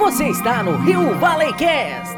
Você 0.00 0.28
está 0.30 0.62
no 0.62 0.78
Rio 0.78 1.14
Valley 1.18 1.52
Cast. 1.52 2.16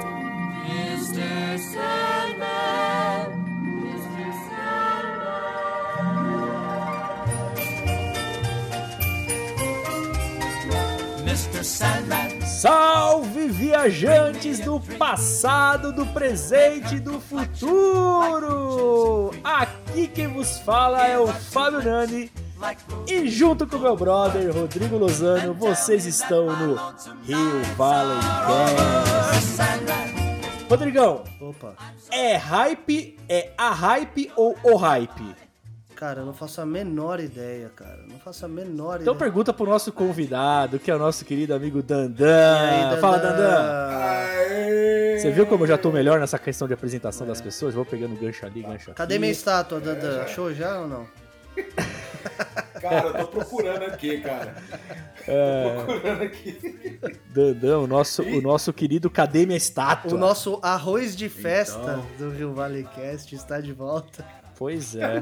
Mr. 0.71 1.59
Sandman, 1.59 3.27
Mr. 3.83 4.33
Sandman. 4.47 5.65
Mr. 11.27 11.65
Sandman. 11.65 12.41
Salve 12.47 13.49
viajantes 13.49 14.61
do 14.61 14.79
passado, 14.97 15.93
do 15.93 16.07
presente 16.07 16.95
e 16.95 17.01
do 17.01 17.21
futuro! 17.21 18.53
Aqui 19.43 20.07
quem 20.07 20.29
vos 20.29 20.61
fala 20.61 21.05
é 21.05 21.19
o 21.19 21.27
Fábio 21.27 21.83
Nani 21.83 22.31
e 23.09 23.29
junto 23.29 23.67
com 23.67 23.79
meu 23.79 23.97
brother 23.97 24.53
Rodrigo 24.55 24.97
Lozano, 24.97 25.53
vocês 25.55 26.07
estão 26.07 26.47
no 26.47 26.75
Rio 27.25 27.63
Valley 27.77 28.19
Cast. 28.47 29.63
Rodrigão, 30.69 31.25
Opa, 31.41 31.75
é 32.11 32.37
hype, 32.37 33.19
é 33.29 33.51
a 33.59 33.71
hype 33.71 34.31
ou 34.37 34.57
o 34.63 34.77
hype? 34.77 35.35
cara, 35.95 36.21
eu 36.23 36.27
não 36.27 36.35
faço 36.35 36.61
a 36.61 36.67
menor 36.67 37.21
ideia, 37.21 37.71
cara. 37.77 38.01
Não 38.09 38.19
faço 38.19 38.45
a 38.45 38.49
menor 38.49 39.01
Então 39.01 39.15
ideia. 39.15 39.19
pergunta 39.31 39.53
pro 39.53 39.67
nosso 39.67 39.93
convidado, 39.93 40.81
que 40.81 40.91
é 40.91 40.97
o 40.97 40.99
nosso 40.99 41.25
querido 41.25 41.55
amigo 41.55 41.81
Dandan. 41.81 42.57
Aí, 42.59 42.83
Dandan? 42.83 43.01
Fala, 43.01 43.19
Dandan. 43.19 43.93
Você 45.19 45.31
viu 45.31 45.47
como 45.47 45.63
eu 45.63 45.69
já 45.69 45.79
tô 45.79 45.93
melhor 45.93 46.19
nessa 46.19 46.39
questão 46.41 46.67
de 46.67 46.75
apresentação 46.75 47.25
das 47.25 47.41
pessoas? 47.41 47.73
Vou 47.75 47.85
pegando 47.85 48.17
gancho 48.19 48.45
ali, 48.45 48.63
gancho 48.63 48.91
aqui. 48.91 48.95
Cadê 48.95 49.17
minha 49.19 49.31
estátua, 49.31 49.79
Dandan? 49.79 50.23
Achou 50.23 50.53
já 50.53 50.81
ou 50.81 50.89
não? 50.89 51.07
Cara, 52.81 53.09
eu 53.09 53.15
tô 53.15 53.27
procurando 53.29 53.83
aqui, 53.85 54.21
cara. 54.21 54.55
Tô 55.25 55.85
procurando 55.85 56.23
aqui. 56.23 56.99
Dandan, 57.29 57.79
o 57.79 57.87
nosso, 57.87 58.23
o 58.23 58.41
nosso 58.41 58.73
querido 58.73 59.09
Cadê 59.09 59.47
Minha 59.47 59.57
Estátua? 59.57 60.13
O 60.15 60.19
nosso 60.19 60.59
arroz 60.63 61.15
de 61.17 61.29
festa 61.29 62.03
do 62.19 62.31
Rio 62.31 62.53
Valley 62.53 62.85
Cast 62.95 63.35
está 63.35 63.61
de 63.61 63.73
volta. 63.73 64.25
Pois 64.57 64.95
é, 64.95 65.19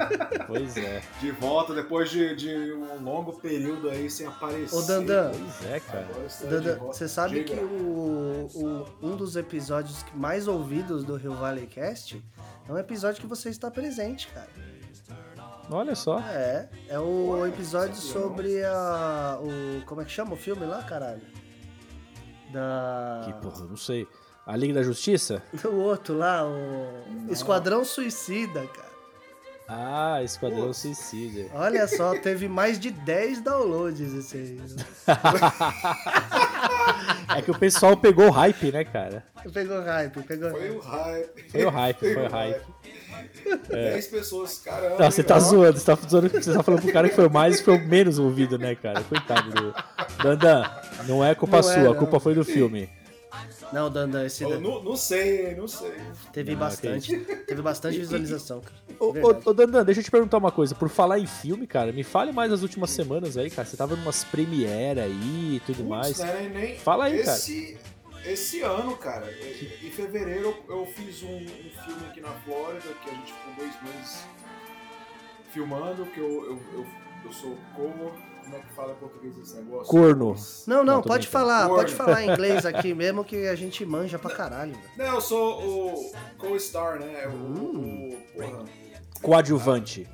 pois 0.47 0.77
é. 0.77 1.01
De 1.21 1.31
volta 1.31 1.73
depois 1.75 2.11
de, 2.11 2.35
de 2.37 2.73
um 2.73 3.03
longo 3.03 3.33
período 3.41 3.89
aí 3.89 4.11
sem 4.11 4.27
aparecer. 4.27 4.77
Ô, 4.77 4.83
Dandan, 4.83 5.31
Pois 5.31 5.71
é, 5.71 5.81
cara. 5.81 6.07
De 6.41 6.47
Dandan, 6.47 6.77
você 6.79 7.09
sabe 7.09 7.45
Diga. 7.45 7.55
que 7.57 7.61
o, 7.65 8.49
o- 8.55 8.87
um 9.03 9.17
dos 9.17 9.37
episódios 9.37 10.05
mais 10.15 10.47
ouvidos 10.49 11.05
do 11.05 11.15
Rio 11.17 11.35
Valley 11.35 11.67
Cast 11.67 12.23
é 12.69 12.73
um 12.73 12.77
episódio 12.77 13.21
que 13.21 13.27
você 13.27 13.49
está 13.49 13.71
presente, 13.71 14.29
cara. 14.29 14.49
Olha 15.71 15.95
só. 15.95 16.19
É, 16.21 16.69
é 16.89 16.99
o 16.99 17.47
episódio 17.47 17.95
sobre 17.95 18.65
a. 18.65 19.39
O, 19.41 19.83
como 19.87 20.01
é 20.01 20.05
que 20.05 20.11
chama 20.11 20.33
o 20.35 20.37
filme 20.37 20.67
lá, 20.67 20.83
caralho? 20.83 21.23
Da. 22.53 23.23
Que 23.25 23.33
porra, 23.35 23.65
não 23.67 23.77
sei. 23.77 24.07
A 24.47 24.57
Liga 24.57 24.75
da 24.75 24.83
Justiça? 24.83 25.43
O 25.65 25.77
outro 25.77 26.17
lá, 26.17 26.45
o. 26.45 27.31
Esquadrão 27.31 27.85
Suicida, 27.85 28.67
cara. 28.67 28.91
Ah, 29.69 30.21
Esquadrão. 30.25 30.73
Suicida. 30.73 31.49
Olha 31.55 31.87
só, 31.87 32.19
teve 32.19 32.49
mais 32.49 32.81
de 32.81 32.91
10 32.91 33.41
downloads 33.43 34.13
esse 34.13 34.37
aí. 34.37 34.61
É 37.37 37.41
que 37.41 37.51
o 37.51 37.59
pessoal 37.59 37.97
pegou 37.97 38.27
o 38.27 38.31
hype, 38.31 38.73
né, 38.73 38.85
cara? 38.85 39.25
Pegou 39.53 39.81
hype, 39.81 40.23
pegou. 40.25 40.51
Foi 40.51 40.71
o 40.71 40.81
hype. 40.81 41.51
Foi 41.51 41.65
o 41.65 41.71
hype, 41.71 41.99
foi 41.99 42.27
o 42.27 42.29
hype. 42.29 42.65
10 43.69 44.07
pessoas, 44.09 44.59
caramba. 44.59 44.97
Não, 44.99 45.11
você 45.11 45.23
tá 45.23 45.37
ó. 45.37 45.41
zoando, 45.41 45.79
você 45.79 45.85
tá, 45.85 45.95
zoando, 46.09 46.29
você 46.29 46.53
tá 46.53 46.63
falando 46.63 46.83
pro 46.83 46.93
cara 46.93 47.09
que 47.09 47.15
foi 47.15 47.27
o 47.27 47.33
mais 47.33 47.61
e 47.61 47.63
foi 47.65 47.77
o 47.77 47.87
menos 47.87 48.19
ouvido, 48.19 48.59
né, 48.59 48.75
cara? 48.75 49.03
Coitado 49.03 49.51
do. 49.51 49.75
Dandan, 50.23 50.65
não 51.09 51.25
é 51.25 51.35
culpa 51.35 51.61
Não 51.61 51.71
é, 51.71 51.75
sua, 51.75 51.81
a 51.83 51.85
não. 51.85 51.95
culpa 51.95 52.21
foi 52.21 52.35
do 52.35 52.45
filme. 52.45 52.89
Não, 53.73 53.89
Dandan, 53.89 54.27
esse 54.27 54.43
Eu 54.43 54.61
não, 54.61 54.83
não 54.83 54.97
sei, 54.97 55.55
não 55.55 55.69
sei. 55.69 55.93
teve 56.33 56.55
Ah, 56.55 56.57
bastante. 56.57 57.17
Teve 57.47 57.63
bastante 57.63 57.99
visualização, 58.01 58.61
cara. 58.61 58.75
Ô, 58.99 59.07
ô, 59.11 59.51
ô, 59.51 59.55
Dandan, 59.55 59.85
deixa 59.85 60.01
eu 60.01 60.05
te 60.05 60.11
perguntar 60.11 60.39
uma 60.39 60.51
coisa. 60.51 60.75
Por 60.75 60.89
falar 60.89 61.21
em 61.21 61.27
filme, 61.27 61.69
cara, 61.69 61.93
me 61.93 62.03
fale 62.03 62.33
mais 62.33 62.51
das 62.51 62.63
últimas 62.63 62.91
semanas 62.91 63.37
aí, 63.37 63.49
cara. 63.49 63.67
Você 63.69 63.77
tava 63.77 63.95
numas 63.95 64.25
premiere 64.25 64.99
aí 65.01 65.55
e 65.57 65.63
tudo 65.65 65.77
Putz, 65.85 65.89
mais. 65.89 66.19
né, 66.19 66.51
nem- 66.53 66.79
Fala 66.79 67.05
aí, 67.05 67.23
cara. 67.23 67.39
Esse, 68.25 68.61
ano, 68.63 68.97
cara, 68.97 69.31
em 69.83 69.91
fevereiro 69.91 70.57
eu, 70.69 70.87
fiz 70.87 71.23
um, 71.23 71.37
um 71.37 71.71
filme 71.85 72.07
aqui 72.09 72.21
na 72.21 72.31
Flórida, 72.31 72.93
que 73.03 73.11
a 73.11 73.15
gente 73.15 73.33
ficou 73.33 73.55
dois 73.57 73.83
meses 73.83 74.25
filmando, 75.53 76.07
que 76.07 76.21
eu, 76.21 76.45
eu, 76.45 76.61
eu, 76.75 76.87
eu 77.25 77.33
sou 77.33 77.57
co... 77.75 77.91
Como 78.43 78.57
é 78.57 78.61
que 78.63 78.73
fala 78.75 78.93
em 78.93 78.97
português 78.97 79.39
esse 79.39 79.55
negócio? 79.57 79.87
Corno. 79.87 80.35
Não, 80.67 80.83
não, 80.83 81.01
pode 81.03 81.29
falar, 81.29 81.69
pode 81.69 81.95
Corno. 81.95 81.97
falar 82.13 82.25
em 82.25 82.31
inglês 82.33 82.67
aqui 82.67 82.93
mesmo 82.95 83.23
que 83.25 83.47
a 83.47 83.55
gente 83.55 83.85
manja 83.87 84.19
pra 84.19 84.31
caralho. 84.35 84.73
velho. 84.73 84.85
Não, 84.97 85.15
eu 85.15 85.21
sou 85.21 85.63
o 85.63 86.13
co-star, 86.37 86.99
né? 86.99 87.29
O, 87.29 87.31
Hum. 87.31 88.09
o- 88.13 88.33
porra. 88.33 88.65
Coadjuvante. 89.23 90.09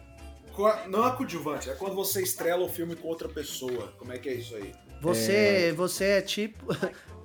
Co- 0.53 0.75
Não 0.89 1.07
é 1.07 1.17
coadjuvante, 1.17 1.71
é 1.71 1.75
quando 1.75 1.95
você 1.95 2.23
estrela 2.23 2.63
o 2.65 2.69
filme 2.69 2.95
com 2.95 3.09
outra 3.09 3.29
pessoa. 3.29 3.95
Como 3.99 4.13
é 4.13 4.19
que 4.19 4.29
é 4.29 4.35
isso 4.35 4.55
aí? 4.57 4.75
Você, 5.01 5.73
você 5.75 6.05
é 6.05 6.21
tipo. 6.21 6.67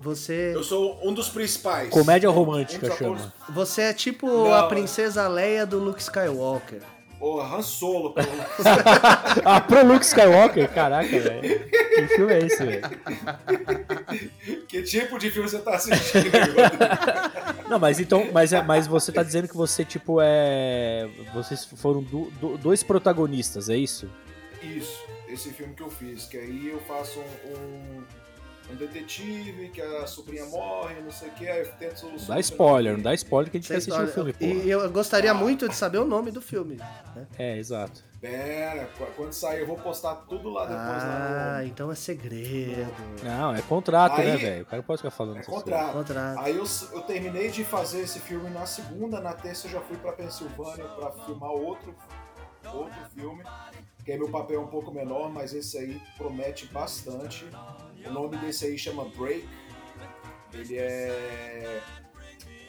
Você, 0.01 0.51
Eu 0.55 0.63
sou 0.63 0.99
um 1.03 1.13
dos 1.13 1.29
principais. 1.29 1.89
Comédia 1.89 2.29
Um- 2.29 2.33
um 2.33 2.35
romântica 2.35 2.87
atores- 2.87 3.21
chama. 3.21 3.33
você 3.49 3.83
é 3.83 3.93
tipo 3.93 4.25
Não. 4.27 4.53
a 4.53 4.63
princesa 4.67 5.27
Leia 5.27 5.65
do 5.65 5.77
Luke 5.79 6.01
Skywalker. 6.01 6.81
Ô, 7.19 7.39
Han 7.39 7.61
Solo, 7.61 8.15
pô. 8.15 8.21
Ah, 9.45 9.61
pro 9.61 9.85
Luke 9.85 10.03
Skywalker? 10.03 10.67
Caraca, 10.73 11.07
velho. 11.19 11.69
Que 11.69 12.07
filme 12.15 12.33
é 12.33 12.39
esse, 12.39 12.65
velho? 12.65 12.81
que 14.67 14.81
tipo 14.81 15.19
de 15.19 15.29
filme 15.29 15.47
você 15.47 15.59
tá 15.59 15.75
assistindo? 15.75 16.31
Não, 17.69 17.77
mas 17.79 17.99
então, 17.99 18.27
mas, 18.33 18.51
é- 18.53 18.63
mas 18.63 18.87
você 18.87 19.11
tá 19.11 19.21
dizendo 19.23 19.47
que 19.47 19.55
você, 19.55 19.85
tipo, 19.85 20.17
é. 20.19 21.07
Vocês 21.33 21.63
foram 21.65 22.01
do- 22.01 22.31
do- 22.31 22.57
dois 22.57 22.81
protagonistas, 22.81 23.69
é 23.69 23.75
isso? 23.77 24.09
Isso, 24.63 24.99
esse 25.27 25.51
filme 25.51 25.73
que 25.75 25.83
eu 25.83 25.89
fiz, 25.91 26.25
que 26.25 26.37
aí 26.37 26.69
eu 26.69 26.79
faço 26.87 27.19
um, 27.19 27.53
um, 27.53 28.03
um 28.71 28.75
detetive, 28.75 29.69
que 29.69 29.81
a 29.81 30.07
sobrinha 30.07 30.45
morre, 30.45 30.95
não 31.01 31.11
sei 31.11 31.29
o 31.29 31.31
que, 31.31 31.47
aí 31.47 31.59
eu 31.59 31.71
tento 31.73 31.99
solucionar. 31.99 32.35
Dá 32.37 32.39
spoiler, 32.39 32.93
não 32.93 33.01
dá 33.01 33.13
spoiler 33.13 33.51
que 33.51 33.57
a 33.57 33.59
gente 33.59 33.67
quer 33.67 33.81
Você- 33.81 33.91
assistir 33.91 34.09
o 34.09 34.13
filme, 34.13 34.33
pô. 34.33 34.45
e 34.45 34.69
eu 34.69 34.89
gostaria 34.91 35.33
muito 35.33 35.67
de 35.69 35.75
saber 35.75 35.97
o 35.99 36.05
nome 36.05 36.31
do 36.31 36.41
filme. 36.41 36.75
né? 37.15 37.27
É, 37.37 37.57
exato. 37.57 38.03
Pera, 38.21 38.85
qu- 38.97 39.07
quando 39.17 39.33
sair 39.33 39.61
eu 39.61 39.67
vou 39.67 39.75
postar 39.77 40.13
tudo 40.29 40.49
lá 40.49 40.61
depois 40.65 41.03
Ah, 41.03 41.53
lá 41.57 41.65
então 41.65 41.91
é 41.91 41.95
segredo. 41.95 42.93
Não, 43.23 43.53
é 43.55 43.61
contrato, 43.63 44.17
né, 44.19 44.31
Aí- 44.33 44.37
velho? 44.37 44.61
O 44.61 44.65
cara 44.67 44.83
pode 44.83 44.99
ficar 44.99 45.09
falando 45.11 45.35
no. 45.35 45.41
É 45.41 45.43
contrato. 45.43 45.93
Contrato. 45.93 46.39
Aí 46.39 46.55
eu, 46.55 46.63
eu 46.93 47.01
terminei 47.01 47.49
de 47.49 47.63
fazer 47.65 48.01
esse 48.01 48.19
filme 48.19 48.47
na 48.51 48.65
segunda, 48.67 49.19
na 49.19 49.33
terça 49.33 49.65
eu 49.67 49.71
já 49.71 49.81
fui 49.81 49.97
pra 49.97 50.11
Pensilvânia 50.13 50.85
pra 50.85 51.11
filmar 51.25 51.49
outro, 51.49 51.95
outro 52.71 52.93
filme, 53.15 53.43
que 54.05 54.11
aí 54.11 54.19
meu 54.19 54.29
papel 54.29 54.61
é 54.61 54.63
um 54.63 54.67
pouco 54.67 54.91
menor, 54.91 55.31
mas 55.31 55.51
esse 55.55 55.77
aí 55.79 55.99
promete 56.15 56.67
bastante. 56.67 57.45
O 58.05 58.11
nome 58.11 58.37
desse 58.37 58.65
aí 58.65 58.77
chama 58.77 59.05
Break. 59.09 59.47
Ele 60.53 60.77
é 60.77 61.81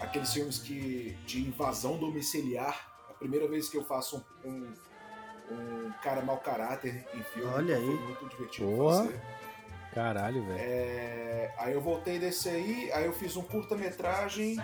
aqueles 0.00 0.32
filmes 0.32 0.58
que 0.58 1.16
de 1.26 1.40
invasão 1.40 1.96
domiciliar. 1.98 2.90
A 3.08 3.14
primeira 3.14 3.48
vez 3.48 3.68
que 3.68 3.76
eu 3.76 3.84
faço 3.84 4.24
um, 4.44 4.50
um, 4.50 4.72
um 5.50 5.92
cara 6.02 6.22
mau 6.22 6.38
caráter 6.38 7.06
em 7.14 7.22
filme. 7.22 7.50
Olha 7.52 7.78
então 7.78 7.90
aí. 7.90 7.98
Muito 7.98 8.28
divertido 8.28 8.76
Boa. 8.76 9.04
fazer. 9.04 9.20
Caralho, 9.92 10.42
velho. 10.46 10.58
É, 10.58 11.54
aí 11.58 11.72
eu 11.74 11.80
voltei 11.80 12.18
desse 12.18 12.48
aí, 12.48 12.90
aí 12.92 13.04
eu 13.04 13.12
fiz 13.12 13.36
um 13.36 13.42
curta-metragem. 13.42 14.56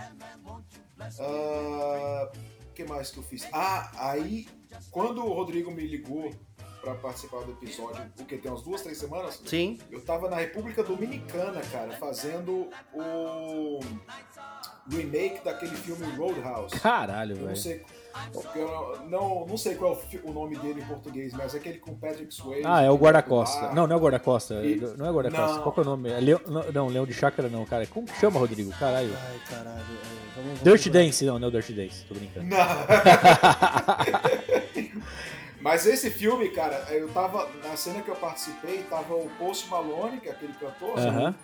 O 0.98 2.72
que 2.72 2.84
mais 2.84 3.10
que 3.10 3.18
eu 3.18 3.22
fiz? 3.22 3.46
Ah, 3.52 3.90
aí 4.10 4.46
quando 4.90 5.24
o 5.24 5.32
Rodrigo 5.32 5.70
me 5.70 5.86
ligou 5.86 6.32
pra 6.88 6.94
participar 7.08 7.40
do 7.42 7.52
episódio, 7.52 8.02
o 8.18 8.24
que 8.24 8.36
tem 8.38 8.50
umas 8.50 8.62
duas, 8.62 8.82
três 8.82 8.98
semanas, 8.98 9.40
Sim. 9.44 9.78
eu 9.90 10.00
tava 10.00 10.28
na 10.28 10.36
República 10.36 10.82
Dominicana, 10.82 11.60
cara, 11.72 11.92
fazendo 11.92 12.68
o 12.94 13.80
remake 14.90 15.44
daquele 15.44 15.76
filme 15.76 16.06
Roadhouse. 16.16 16.78
Caralho, 16.80 17.32
Eu 17.32 17.36
não 17.40 17.44
velho. 17.46 17.56
sei, 17.56 17.84
eu 18.56 18.98
não, 19.10 19.46
não 19.46 19.56
sei 19.56 19.74
qual 19.74 19.92
é 19.92 19.98
o 20.24 20.32
nome 20.32 20.56
dele 20.58 20.80
em 20.80 20.84
português, 20.86 21.32
mas 21.34 21.54
é 21.54 21.58
aquele 21.58 21.78
com 21.78 21.94
Patrick 21.94 22.32
Swayze. 22.34 22.62
Ah, 22.66 22.82
é 22.82 22.90
o 22.90 22.96
guarda-costa. 22.96 23.66
lá. 23.66 23.74
Não, 23.74 23.86
não 23.86 23.94
é 23.94 23.98
o 23.98 24.02
guarda-costa. 24.02 24.54
E- 24.64 24.76
Não 24.96 25.06
é 25.06 25.10
o 25.10 25.14
guarda-costa. 25.14 25.60
Qual 25.60 25.72
que 25.72 25.80
é 25.80 25.82
o 25.82 25.86
nome? 25.86 26.10
É 26.10 26.20
Leão... 26.20 26.40
Não, 26.46 26.72
não, 26.72 26.86
Leão 26.88 27.06
de 27.06 27.12
Chácara 27.12 27.48
não, 27.48 27.64
cara. 27.66 27.86
Como 27.86 28.06
que 28.06 28.18
chama, 28.18 28.40
Rodrigo? 28.40 28.70
Caralho. 28.78 29.12
Ai, 29.14 29.40
caralho. 29.48 29.78
é, 29.78 29.82
Vamos, 30.36 30.36
vamos 30.36 30.60
Dirty 30.62 30.84
procurar. 30.90 31.04
Dance. 31.04 31.24
Não, 31.26 31.38
não 31.38 31.46
é 31.46 31.48
o 31.48 31.52
Dirty 31.52 31.72
Dance. 31.74 32.04
Tô 32.04 32.14
brincando. 32.14 32.46
Não. 32.46 32.58
Mas 35.68 35.84
esse 35.86 36.08
filme, 36.10 36.48
cara, 36.48 36.86
eu 36.90 37.08
tava. 37.08 37.46
Na 37.62 37.76
cena 37.76 38.00
que 38.00 38.08
eu 38.10 38.16
participei, 38.16 38.78
tava 38.88 39.14
o 39.14 39.28
Post 39.38 39.68
Malone, 39.68 40.18
que 40.18 40.28
é 40.28 40.32
aquele 40.32 40.54
cantor, 40.54 40.98
Aham. 40.98 41.34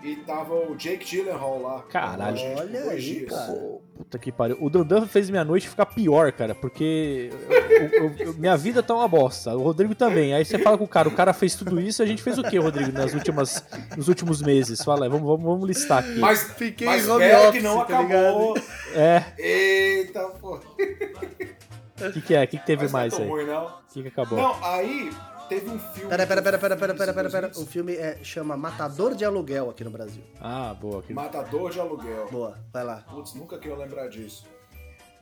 e 0.00 0.14
tava 0.14 0.54
o 0.54 0.76
Jake 0.76 1.04
Gyllenhaal 1.04 1.60
lá. 1.60 1.82
Caralho. 1.90 2.36
Gente, 2.36 2.60
Olha 2.60 2.82
aí, 2.90 3.00
dias. 3.00 3.30
cara. 3.30 3.52
Puta 3.96 4.16
que 4.16 4.30
pariu. 4.30 4.56
O 4.60 4.70
Dandan 4.70 5.06
fez 5.08 5.28
minha 5.28 5.42
noite 5.44 5.68
ficar 5.68 5.86
pior, 5.86 6.30
cara, 6.30 6.54
porque 6.54 7.30
eu- 7.50 7.88
eu- 8.04 8.14
eu- 8.28 8.34
minha 8.34 8.56
vida 8.56 8.80
tá 8.80 8.94
uma 8.94 9.08
bosta. 9.08 9.56
O 9.56 9.62
Rodrigo 9.64 9.92
também. 9.92 10.32
Aí 10.34 10.44
você 10.44 10.56
fala 10.56 10.78
com 10.78 10.84
o 10.84 10.88
cara, 10.88 11.08
o 11.08 11.12
cara 11.16 11.32
fez 11.32 11.56
tudo 11.56 11.80
isso, 11.80 12.00
a 12.00 12.06
gente 12.06 12.22
fez 12.22 12.38
o 12.38 12.44
quê, 12.44 12.58
Rodrigo, 12.58 12.92
nas 12.92 13.12
últimas, 13.12 13.64
nos 13.96 14.06
últimos 14.06 14.40
meses? 14.40 14.84
Fala 14.84 15.06
aí, 15.06 15.10
vamos, 15.10 15.26
vamos, 15.26 15.42
vamos 15.44 15.66
listar 15.66 15.98
aqui. 16.04 16.16
Mas, 16.20 16.44
Fiquei 16.52 16.86
mas 16.86 17.08
home 17.08 17.24
office, 17.34 17.50
que 17.50 17.60
não 17.60 17.84
tá 17.84 17.98
acabou. 17.98 18.54
É, 18.94 19.24
Eita, 19.36 20.20
pô. 20.40 20.60
o 22.06 22.12
que, 22.12 22.20
que 22.20 22.34
é? 22.34 22.44
O 22.44 22.48
que, 22.48 22.58
que 22.58 22.66
teve 22.66 22.82
Mas 22.84 22.92
não 22.92 22.98
é 22.98 23.02
mais 23.02 23.14
tão 23.14 23.22
aí? 23.22 23.28
ruim, 23.30 23.46
não. 23.46 23.66
O 23.66 23.72
que, 23.92 24.02
que 24.02 24.08
acabou? 24.08 24.38
Não, 24.38 24.64
aí 24.64 25.10
teve 25.48 25.70
um 25.70 25.78
filme. 25.78 26.08
Pera, 26.10 26.26
pera, 26.26 26.42
pera, 26.42 26.58
pera, 26.58 26.76
pera, 26.76 26.94
pera, 26.94 27.14
pera, 27.14 27.30
pera. 27.30 27.46
O 27.48 27.64
2015, 27.64 27.66
filme 27.72 27.94
é, 27.96 28.18
chama 28.22 28.56
Matador 28.56 29.14
de 29.14 29.24
Aluguel 29.24 29.70
aqui 29.70 29.84
no 29.84 29.90
Brasil. 29.90 30.22
Ah, 30.40 30.74
boa. 30.74 31.02
Que... 31.02 31.12
Matador 31.12 31.70
de 31.70 31.80
Aluguel. 31.80 32.28
Boa, 32.30 32.58
vai 32.72 32.84
lá. 32.84 33.04
Putz, 33.10 33.34
nunca 33.34 33.58
que 33.58 33.68
eu 33.68 33.76
lembrar 33.76 34.08
disso. 34.08 34.46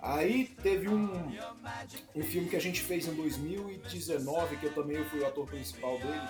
Aí 0.02 0.44
teve 0.62 0.88
um, 0.88 1.10
um 2.14 2.22
filme 2.22 2.48
que 2.48 2.54
a 2.56 2.60
gente 2.60 2.80
fez 2.80 3.08
em 3.08 3.14
2019, 3.14 4.56
que 4.58 4.66
eu 4.66 4.74
também 4.74 5.02
fui 5.06 5.20
o 5.20 5.26
ator 5.26 5.46
principal 5.46 5.98
dele, 5.98 6.20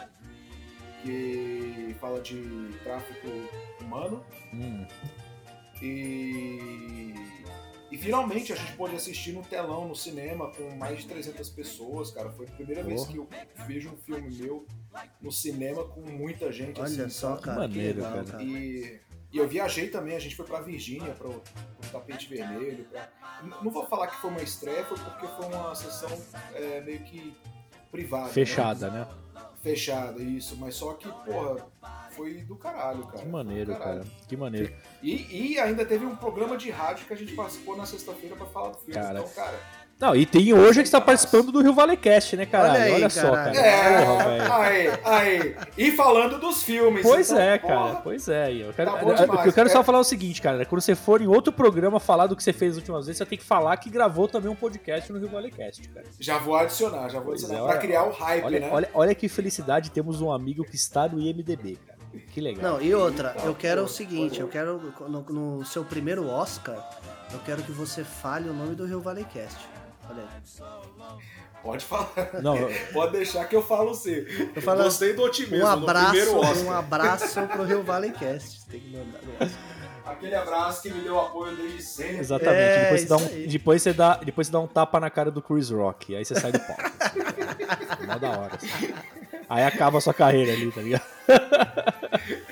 que 1.02 1.96
fala 2.00 2.20
de 2.20 2.70
tráfico 2.82 3.28
humano. 3.80 4.24
Hum, 4.54 4.86
E, 5.82 7.12
e 7.96 7.98
finalmente 7.98 8.52
a 8.52 8.56
gente 8.56 8.72
pôde 8.74 8.94
assistir 8.94 9.32
no 9.32 9.42
telão, 9.42 9.88
no 9.88 9.96
cinema, 9.96 10.52
com 10.52 10.68
mais 10.76 10.98
de 10.98 11.06
300 11.06 11.48
pessoas, 11.48 12.10
cara. 12.10 12.28
Foi 12.30 12.44
a 12.46 12.50
primeira 12.50 12.82
vez 12.82 13.00
Porra. 13.00 13.12
que 13.12 13.18
eu 13.18 13.28
vejo 13.66 13.88
um 13.88 13.96
filme 13.96 14.30
meu 14.36 14.66
no 15.18 15.32
cinema 15.32 15.82
com 15.82 16.02
muita 16.02 16.52
gente. 16.52 16.78
Olha 16.78 16.86
assim, 16.86 17.08
só, 17.08 17.30
sabe? 17.30 17.42
cara, 17.42 17.60
maneiro, 17.60 18.02
cara. 18.02 18.22
cara. 18.22 18.42
E, 18.42 19.00
e 19.32 19.38
eu 19.38 19.48
viajei 19.48 19.88
também, 19.88 20.14
a 20.14 20.18
gente 20.18 20.36
foi 20.36 20.44
pra 20.44 20.60
Virgínia, 20.60 21.14
pro, 21.14 21.40
pro 21.80 21.90
tapete 21.90 22.28
vermelho. 22.28 22.84
pra- 22.84 23.08
Não 23.62 23.70
vou 23.70 23.86
falar 23.86 24.08
que 24.08 24.16
foi 24.16 24.28
uma 24.28 24.42
estreia, 24.42 24.84
foi 24.84 24.98
porque 24.98 25.26
foi 25.28 25.46
uma 25.46 25.74
sessão 25.74 26.10
é, 26.52 26.82
meio 26.82 27.00
que 27.02 27.34
privada. 27.90 28.26
né? 28.26 28.32
fechada, 28.32 28.90
né? 28.90 29.08
Fechada, 29.62 30.22
isso. 30.22 30.54
Mas 30.58 30.74
só 30.74 30.92
que, 30.92 31.08
porra, 31.24 31.66
foi 32.16 32.34
do 32.42 32.56
caralho, 32.56 33.04
cara. 33.06 33.18
Que 33.18 33.28
maneiro, 33.28 33.76
cara. 33.76 34.04
Que 34.28 34.36
maneiro. 34.36 34.72
E, 35.02 35.52
e 35.54 35.58
ainda 35.60 35.84
teve 35.84 36.06
um 36.06 36.16
programa 36.16 36.56
de 36.56 36.70
rádio 36.70 37.06
que 37.06 37.12
a 37.12 37.16
gente 37.16 37.32
participou 37.34 37.76
na 37.76 37.86
sexta-feira 37.86 38.34
pra 38.36 38.46
falar 38.46 38.70
do 38.70 38.78
filme. 38.78 38.94
Cara. 38.94 39.18
Então, 39.20 39.28
cara. 39.34 39.58
Não, 39.98 40.14
e 40.14 40.26
tem 40.26 40.52
hoje 40.52 40.82
que 40.82 40.88
você 40.90 40.92
tá 40.92 41.00
participando 41.00 41.50
do 41.50 41.62
Rio 41.62 41.72
Valecast, 41.72 42.36
né, 42.36 42.44
caralho? 42.44 42.82
Olha 42.82 42.94
Olha, 42.96 43.04
aí, 43.06 43.10
só, 43.10 43.30
caralho. 43.30 43.54
cara. 43.54 43.66
É, 43.66 44.04
Porra, 44.04 44.24
velho. 44.28 44.52
aí, 44.52 44.92
aí. 45.04 45.56
E 45.78 45.90
falando 45.92 46.38
dos 46.38 46.62
filmes. 46.62 47.02
Pois 47.02 47.30
então, 47.30 47.42
é, 47.42 47.56
porra, 47.58 47.74
cara. 47.92 47.94
Pois 48.02 48.28
é. 48.28 48.52
Eu 48.52 48.74
quero, 48.74 48.90
Tá 48.90 48.98
que 48.98 49.04
eu 49.08 49.14
demais, 49.14 49.54
quero 49.54 49.70
só 49.70 49.80
é. 49.80 49.84
falar 49.84 49.96
é 49.96 50.00
o 50.02 50.04
seguinte, 50.04 50.42
cara. 50.42 50.66
Quando 50.66 50.82
você 50.82 50.94
for 50.94 51.22
em 51.22 51.26
outro 51.26 51.50
programa 51.50 51.98
falar 51.98 52.26
do 52.26 52.36
que 52.36 52.42
você 52.42 52.52
fez 52.52 52.72
as 52.72 52.76
últimas 52.76 53.06
vezes, 53.06 53.16
você 53.16 53.24
tem 53.24 53.38
que 53.38 53.44
falar 53.44 53.74
que 53.78 53.88
gravou 53.88 54.28
também 54.28 54.50
um 54.50 54.54
podcast 54.54 55.10
no 55.10 55.18
Rio 55.18 55.30
Valecast, 55.30 55.88
cara. 55.88 56.04
Já 56.20 56.36
vou 56.36 56.56
adicionar, 56.56 57.08
já 57.08 57.18
vou 57.18 57.28
Pois 57.28 57.44
adicionar. 57.44 57.54
é, 57.60 57.62
pra 57.64 57.70
olha- 57.72 57.80
criar 57.80 58.04
o 58.04 58.10
hype, 58.12 58.44
Olha, 58.44 58.60
né? 58.60 58.68
olha, 58.70 58.90
olha 58.92 59.14
que 59.14 59.30
felicidade 59.30 59.90
temos 59.90 60.20
um 60.20 60.30
amigo 60.30 60.62
que 60.62 60.76
está 60.76 61.08
no 61.08 61.18
IMDB, 61.18 61.76
cara. 61.86 61.95
Que 62.32 62.40
legal. 62.40 62.72
Não, 62.74 62.82
e 62.82 62.94
outra, 62.94 63.34
eu 63.44 63.54
quero 63.54 63.84
o 63.84 63.88
seguinte, 63.88 64.40
eu 64.40 64.48
quero, 64.48 64.92
no, 65.08 65.20
no 65.58 65.64
seu 65.64 65.84
primeiro 65.84 66.28
Oscar, 66.28 66.76
eu 67.32 67.38
quero 67.40 67.62
que 67.62 67.72
você 67.72 68.04
fale 68.04 68.48
o 68.48 68.52
nome 68.54 68.74
do 68.74 68.84
Rio 68.86 69.00
Valecast. 69.00 69.58
Olha 70.08 70.22
aí. 70.22 70.68
Pode 71.62 71.84
falar. 71.84 72.12
Não, 72.42 72.56
Pode 72.92 73.12
deixar 73.12 73.44
que 73.46 73.56
eu 73.56 73.62
falo 73.62 73.92
sim. 73.94 74.24
Eu 74.54 74.62
falo- 74.62 74.84
Gostei 74.84 75.14
do 75.14 75.22
otimismo. 75.22 75.66
Um 75.66 75.76
no 75.80 75.86
primeiro 75.86 76.30
abraço, 76.36 76.36
Oscar. 76.38 76.64
um 76.64 76.72
abraço 76.72 77.42
pro 77.48 77.64
Rio 77.64 77.82
Valecast. 77.82 78.66
Tem 78.66 78.78
que 78.80 78.88
mandar 78.90 79.20
no 79.22 79.32
Oscar. 79.32 79.75
Aquele 80.06 80.34
abraço 80.36 80.82
que 80.82 80.90
me 80.90 81.00
deu 81.00 81.18
apoio 81.18 81.56
desde 81.56 81.82
sempre. 81.82 82.18
Exatamente. 82.18 82.60
É, 82.60 82.82
depois, 82.84 83.00
você 83.02 83.06
dá 83.08 83.16
um, 83.16 83.46
depois, 83.48 83.82
você 83.82 83.92
dá, 83.92 84.14
depois 84.16 84.46
você 84.46 84.52
dá 84.52 84.60
um 84.60 84.66
tapa 84.66 85.00
na 85.00 85.10
cara 85.10 85.30
do 85.30 85.42
Chris 85.42 85.70
Rock. 85.70 86.14
Aí 86.14 86.24
você 86.24 86.34
sai 86.38 86.52
do 86.52 86.60
palco. 86.60 86.82
Assim, 87.00 87.18
Mó 88.06 88.18
da 88.18 88.30
hora. 88.30 88.54
assim. 88.54 88.94
Aí 89.48 89.64
acaba 89.64 89.98
a 89.98 90.00
sua 90.00 90.14
carreira 90.14 90.52
ali, 90.52 90.70
tá 90.70 90.80
ligado? 90.80 91.02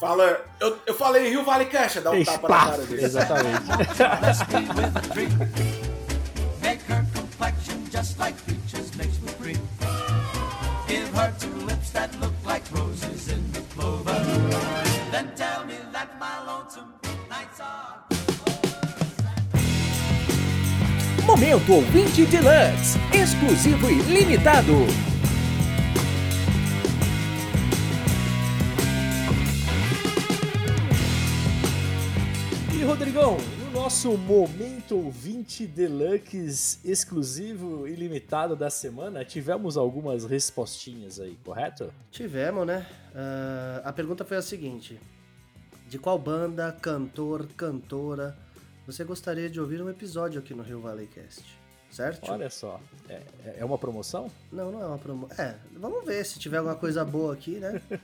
Fala, 0.00 0.40
eu, 0.60 0.78
eu 0.86 0.94
falei 0.94 1.28
Rio 1.30 1.44
Vale 1.44 1.66
Cash, 1.66 1.96
dá 2.02 2.10
um 2.10 2.14
Fez 2.14 2.26
tapa 2.26 2.48
na 2.48 2.64
cara 2.70 2.82
dele. 2.84 3.04
Exatamente. 3.04 3.60
Make 6.62 6.82
her 6.92 7.04
complexion 7.14 7.84
just 7.90 8.18
like 8.18 8.36
peaches 8.44 8.90
mixed 8.96 9.22
with 9.22 9.36
cream. 9.40 9.60
Give 10.88 11.08
her 11.16 11.32
two 11.38 11.64
lips 11.64 11.90
that 11.90 12.10
look 12.20 12.34
like 12.44 12.62
roses 12.72 13.28
in 13.28 13.50
the 13.52 13.60
clover. 13.74 14.12
Then 15.12 15.30
tell 15.36 15.64
me 15.64 15.73
Momento 21.34 21.72
Ouvinte 21.72 22.24
Deluxe, 22.24 22.96
exclusivo 23.12 23.90
e 23.90 24.00
limitado. 24.02 24.72
E 32.72 32.84
Rodrigão, 32.84 33.36
no 33.64 33.70
nosso 33.72 34.16
momento 34.16 34.94
ouvinte 34.94 35.66
deluxe 35.66 36.78
exclusivo 36.84 37.88
e 37.88 37.96
limitado 37.96 38.54
da 38.54 38.70
semana, 38.70 39.24
tivemos 39.24 39.76
algumas 39.76 40.24
respostinhas 40.24 41.18
aí, 41.18 41.36
correto? 41.44 41.92
Tivemos, 42.12 42.64
né? 42.64 42.86
Ah, 43.12 43.82
a 43.86 43.92
pergunta 43.92 44.24
foi 44.24 44.36
a 44.36 44.42
seguinte: 44.42 45.00
De 45.88 45.98
qual 45.98 46.16
banda, 46.16 46.70
cantor, 46.80 47.48
cantora 47.56 48.43
você 48.86 49.04
gostaria 49.04 49.48
de 49.48 49.60
ouvir 49.60 49.82
um 49.82 49.88
episódio 49.88 50.40
aqui 50.40 50.54
no 50.54 50.62
Rio 50.62 50.80
Valecast? 50.80 51.42
Certo? 51.90 52.28
Olha 52.30 52.50
só, 52.50 52.80
é, 53.08 53.22
é 53.58 53.64
uma 53.64 53.78
promoção? 53.78 54.28
Não, 54.50 54.72
não 54.72 54.82
é 54.82 54.86
uma 54.86 54.98
promo. 54.98 55.28
É, 55.38 55.54
vamos 55.76 56.04
ver 56.04 56.24
se 56.26 56.38
tiver 56.40 56.56
alguma 56.58 56.74
coisa 56.74 57.04
boa 57.04 57.32
aqui, 57.32 57.52
né? 57.60 57.80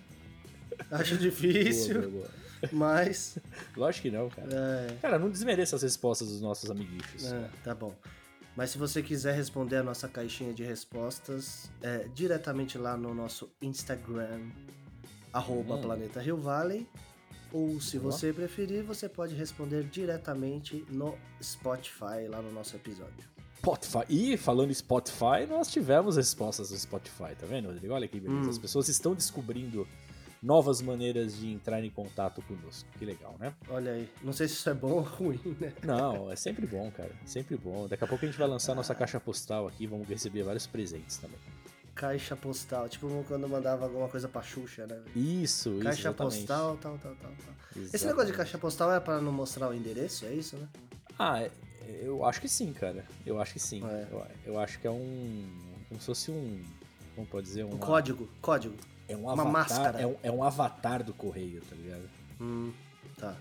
Acho 0.92 1.16
difícil, 1.18 1.94
Boa, 2.02 2.08
boa, 2.10 2.28
boa. 2.60 2.70
mas. 2.72 3.36
Lógico 3.76 4.02
que 4.02 4.10
não, 4.16 4.28
cara. 4.30 4.48
É, 4.52 4.96
Cara, 5.02 5.18
não 5.18 5.28
desmereça 5.28 5.74
as 5.76 5.82
respostas 5.82 6.28
dos 6.28 6.40
nossos 6.40 6.70
amiguinhos. 6.70 7.32
é, 7.32 7.48
tá 7.64 7.74
bom. 7.74 7.92
Mas 8.56 8.70
se 8.70 8.78
você 8.78 9.02
quiser 9.02 9.34
responder 9.34 9.76
a 9.76 9.82
nossa 9.82 10.08
caixinha 10.08 10.52
de 10.52 10.62
respostas, 10.62 11.68
é, 11.82 12.06
diretamente 12.14 12.78
lá 12.78 12.96
no 12.96 13.12
nosso 13.14 13.50
Instagram, 13.60 14.40
arroba 15.32 15.74
Hum. 15.76 15.80
Planeta 15.82 16.20
Rio 16.20 16.36
Valley. 16.36 16.86
Ou 17.52 17.80
se 17.80 17.98
você 17.98 18.32
preferir, 18.32 18.82
você 18.84 19.08
pode 19.08 19.34
responder 19.34 19.84
diretamente 19.84 20.84
no 20.88 21.16
Spotify, 21.42 22.28
lá 22.28 22.40
no 22.40 22.52
nosso 22.52 22.76
episódio. 22.76 23.28
Spotify. 23.58 24.04
E 24.08 24.36
falando 24.36 24.70
em 24.70 24.74
Spotify, 24.74 25.46
nós 25.48 25.70
tivemos 25.70 26.16
respostas 26.16 26.70
do 26.70 26.78
Spotify, 26.78 27.34
tá 27.38 27.46
vendo, 27.46 27.68
Rodrigo? 27.68 27.92
Olha 27.92 28.08
que 28.08 28.18
beleza. 28.18 28.46
Hum. 28.46 28.50
As 28.50 28.58
pessoas 28.58 28.88
estão 28.88 29.14
descobrindo 29.14 29.86
novas 30.42 30.80
maneiras 30.80 31.36
de 31.36 31.52
entrar 31.52 31.84
em 31.84 31.90
contato 31.90 32.40
conosco. 32.42 32.88
Que 32.98 33.04
legal, 33.04 33.36
né? 33.38 33.54
Olha 33.68 33.92
aí, 33.92 34.08
não 34.22 34.32
sei 34.32 34.48
se 34.48 34.54
isso 34.54 34.70
é 34.70 34.74
bom 34.74 34.92
ou 34.92 35.00
ruim, 35.00 35.38
né? 35.60 35.72
Não, 35.84 36.30
é 36.30 36.36
sempre 36.36 36.66
bom, 36.66 36.90
cara. 36.90 37.10
Sempre 37.26 37.56
bom. 37.56 37.86
Daqui 37.86 38.02
a 38.02 38.06
pouco 38.06 38.24
a 38.24 38.28
gente 38.28 38.38
vai 38.38 38.48
lançar 38.48 38.74
nossa 38.74 38.94
caixa 38.94 39.20
postal 39.20 39.66
aqui, 39.68 39.86
vamos 39.86 40.08
receber 40.08 40.42
vários 40.42 40.66
presentes 40.66 41.18
também. 41.18 41.38
Caixa 42.00 42.34
postal, 42.34 42.88
tipo 42.88 43.22
quando 43.28 43.46
mandava 43.46 43.84
alguma 43.84 44.08
coisa 44.08 44.26
pra 44.26 44.40
Xuxa, 44.40 44.86
né? 44.86 45.02
Isso, 45.14 45.68
isso. 45.74 45.82
Caixa 45.82 46.10
postal, 46.14 46.78
tal, 46.78 46.96
tal, 46.96 47.14
tal, 47.16 47.30
tal. 47.30 47.82
Esse 47.92 48.06
negócio 48.06 48.30
de 48.30 48.36
caixa 48.38 48.56
postal 48.56 48.90
é 48.94 48.98
pra 48.98 49.20
não 49.20 49.30
mostrar 49.30 49.68
o 49.68 49.74
endereço, 49.74 50.24
é 50.24 50.32
isso, 50.32 50.56
né? 50.56 50.66
Ah, 51.18 51.42
é- 51.42 51.50
eu 52.02 52.24
acho 52.24 52.40
que 52.40 52.48
sim, 52.48 52.72
cara. 52.72 53.04
Eu 53.26 53.38
acho 53.38 53.52
que 53.52 53.58
sim. 53.60 53.84
É. 53.84 54.06
Eu, 54.10 54.26
eu 54.46 54.58
acho 54.58 54.78
que 54.80 54.86
é 54.86 54.90
um. 54.90 55.46
Como 55.90 56.00
se 56.00 56.06
fosse 56.06 56.30
um. 56.30 56.62
Como 57.14 57.26
pode 57.26 57.46
dizer? 57.48 57.64
Um 57.64 57.72
uma- 57.72 57.78
código, 57.78 58.26
código. 58.40 58.76
É 59.06 59.14
um 59.14 59.24
uma 59.24 59.32
avatar. 59.32 59.52
máscara. 59.52 60.00
É 60.00 60.06
um, 60.06 60.16
é 60.22 60.30
um 60.30 60.42
avatar 60.42 61.04
do 61.04 61.12
correio, 61.12 61.60
tá 61.68 61.76
ligado? 61.76 62.08
Hum, 62.40 62.72
tá. 63.18 63.36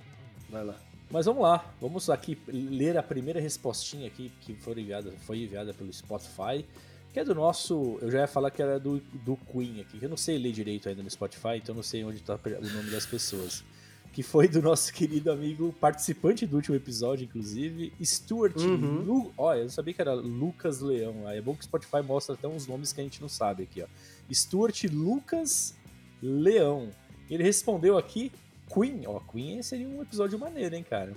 Vai 0.49 0.65
lá. 0.65 0.75
Mas 1.09 1.27
vamos 1.27 1.41
lá, 1.43 1.63
vamos 1.79 2.09
aqui 2.09 2.37
ler 2.47 2.97
a 2.97 3.03
primeira 3.03 3.39
respostinha 3.39 4.05
aqui 4.07 4.29
que 4.41 4.53
foi 4.53 4.73
enviada, 4.81 5.11
foi 5.25 5.43
enviada 5.43 5.73
pelo 5.73 5.91
Spotify, 5.93 6.65
que 7.13 7.19
é 7.19 7.23
do 7.23 7.33
nosso. 7.35 7.97
Eu 8.01 8.11
já 8.11 8.19
ia 8.19 8.27
falar 8.27 8.51
que 8.51 8.61
era 8.61 8.79
do, 8.79 8.99
do 8.99 9.35
Queen 9.51 9.81
aqui, 9.81 9.99
que 9.99 10.05
eu 10.05 10.09
não 10.09 10.17
sei 10.17 10.37
ler 10.37 10.51
direito 10.51 10.89
ainda 10.89 11.01
no 11.03 11.09
Spotify, 11.09 11.57
então 11.57 11.73
eu 11.73 11.77
não 11.77 11.83
sei 11.83 12.03
onde 12.03 12.21
tá 12.21 12.35
o 12.35 12.73
nome 12.73 12.89
das 12.91 13.05
pessoas. 13.05 13.63
Que 14.11 14.23
foi 14.23 14.47
do 14.47 14.61
nosso 14.61 14.91
querido 14.93 15.31
amigo, 15.31 15.73
participante 15.79 16.45
do 16.45 16.55
último 16.55 16.75
episódio, 16.75 17.25
inclusive, 17.25 17.93
Stuart 18.03 18.55
Uhum. 18.57 19.03
Lu. 19.03 19.33
Eu 19.55 19.63
não 19.63 19.69
sabia 19.69 19.93
que 19.93 20.01
era 20.01 20.13
Lucas 20.13 20.79
Leão. 20.81 21.27
Aí 21.27 21.37
é 21.37 21.41
bom 21.41 21.53
que 21.53 21.61
o 21.61 21.63
Spotify 21.63 22.01
mostra 22.03 22.35
até 22.35 22.47
uns 22.47 22.67
nomes 22.67 22.91
que 22.91 23.01
a 23.01 23.03
gente 23.03 23.21
não 23.21 23.29
sabe 23.29 23.63
aqui, 23.63 23.81
ó. 23.81 23.87
Stuart 24.33 24.83
Lucas 24.91 25.75
Leão. 26.21 26.89
Ele 27.29 27.43
respondeu 27.43 27.97
aqui 27.97 28.31
Queen, 28.71 29.03
ó, 29.07 29.19
Queen 29.19 29.61
seria 29.63 29.87
um 29.87 30.01
episódio 30.01 30.37
maneiro, 30.37 30.75
hein, 30.75 30.85
cara. 30.87 31.13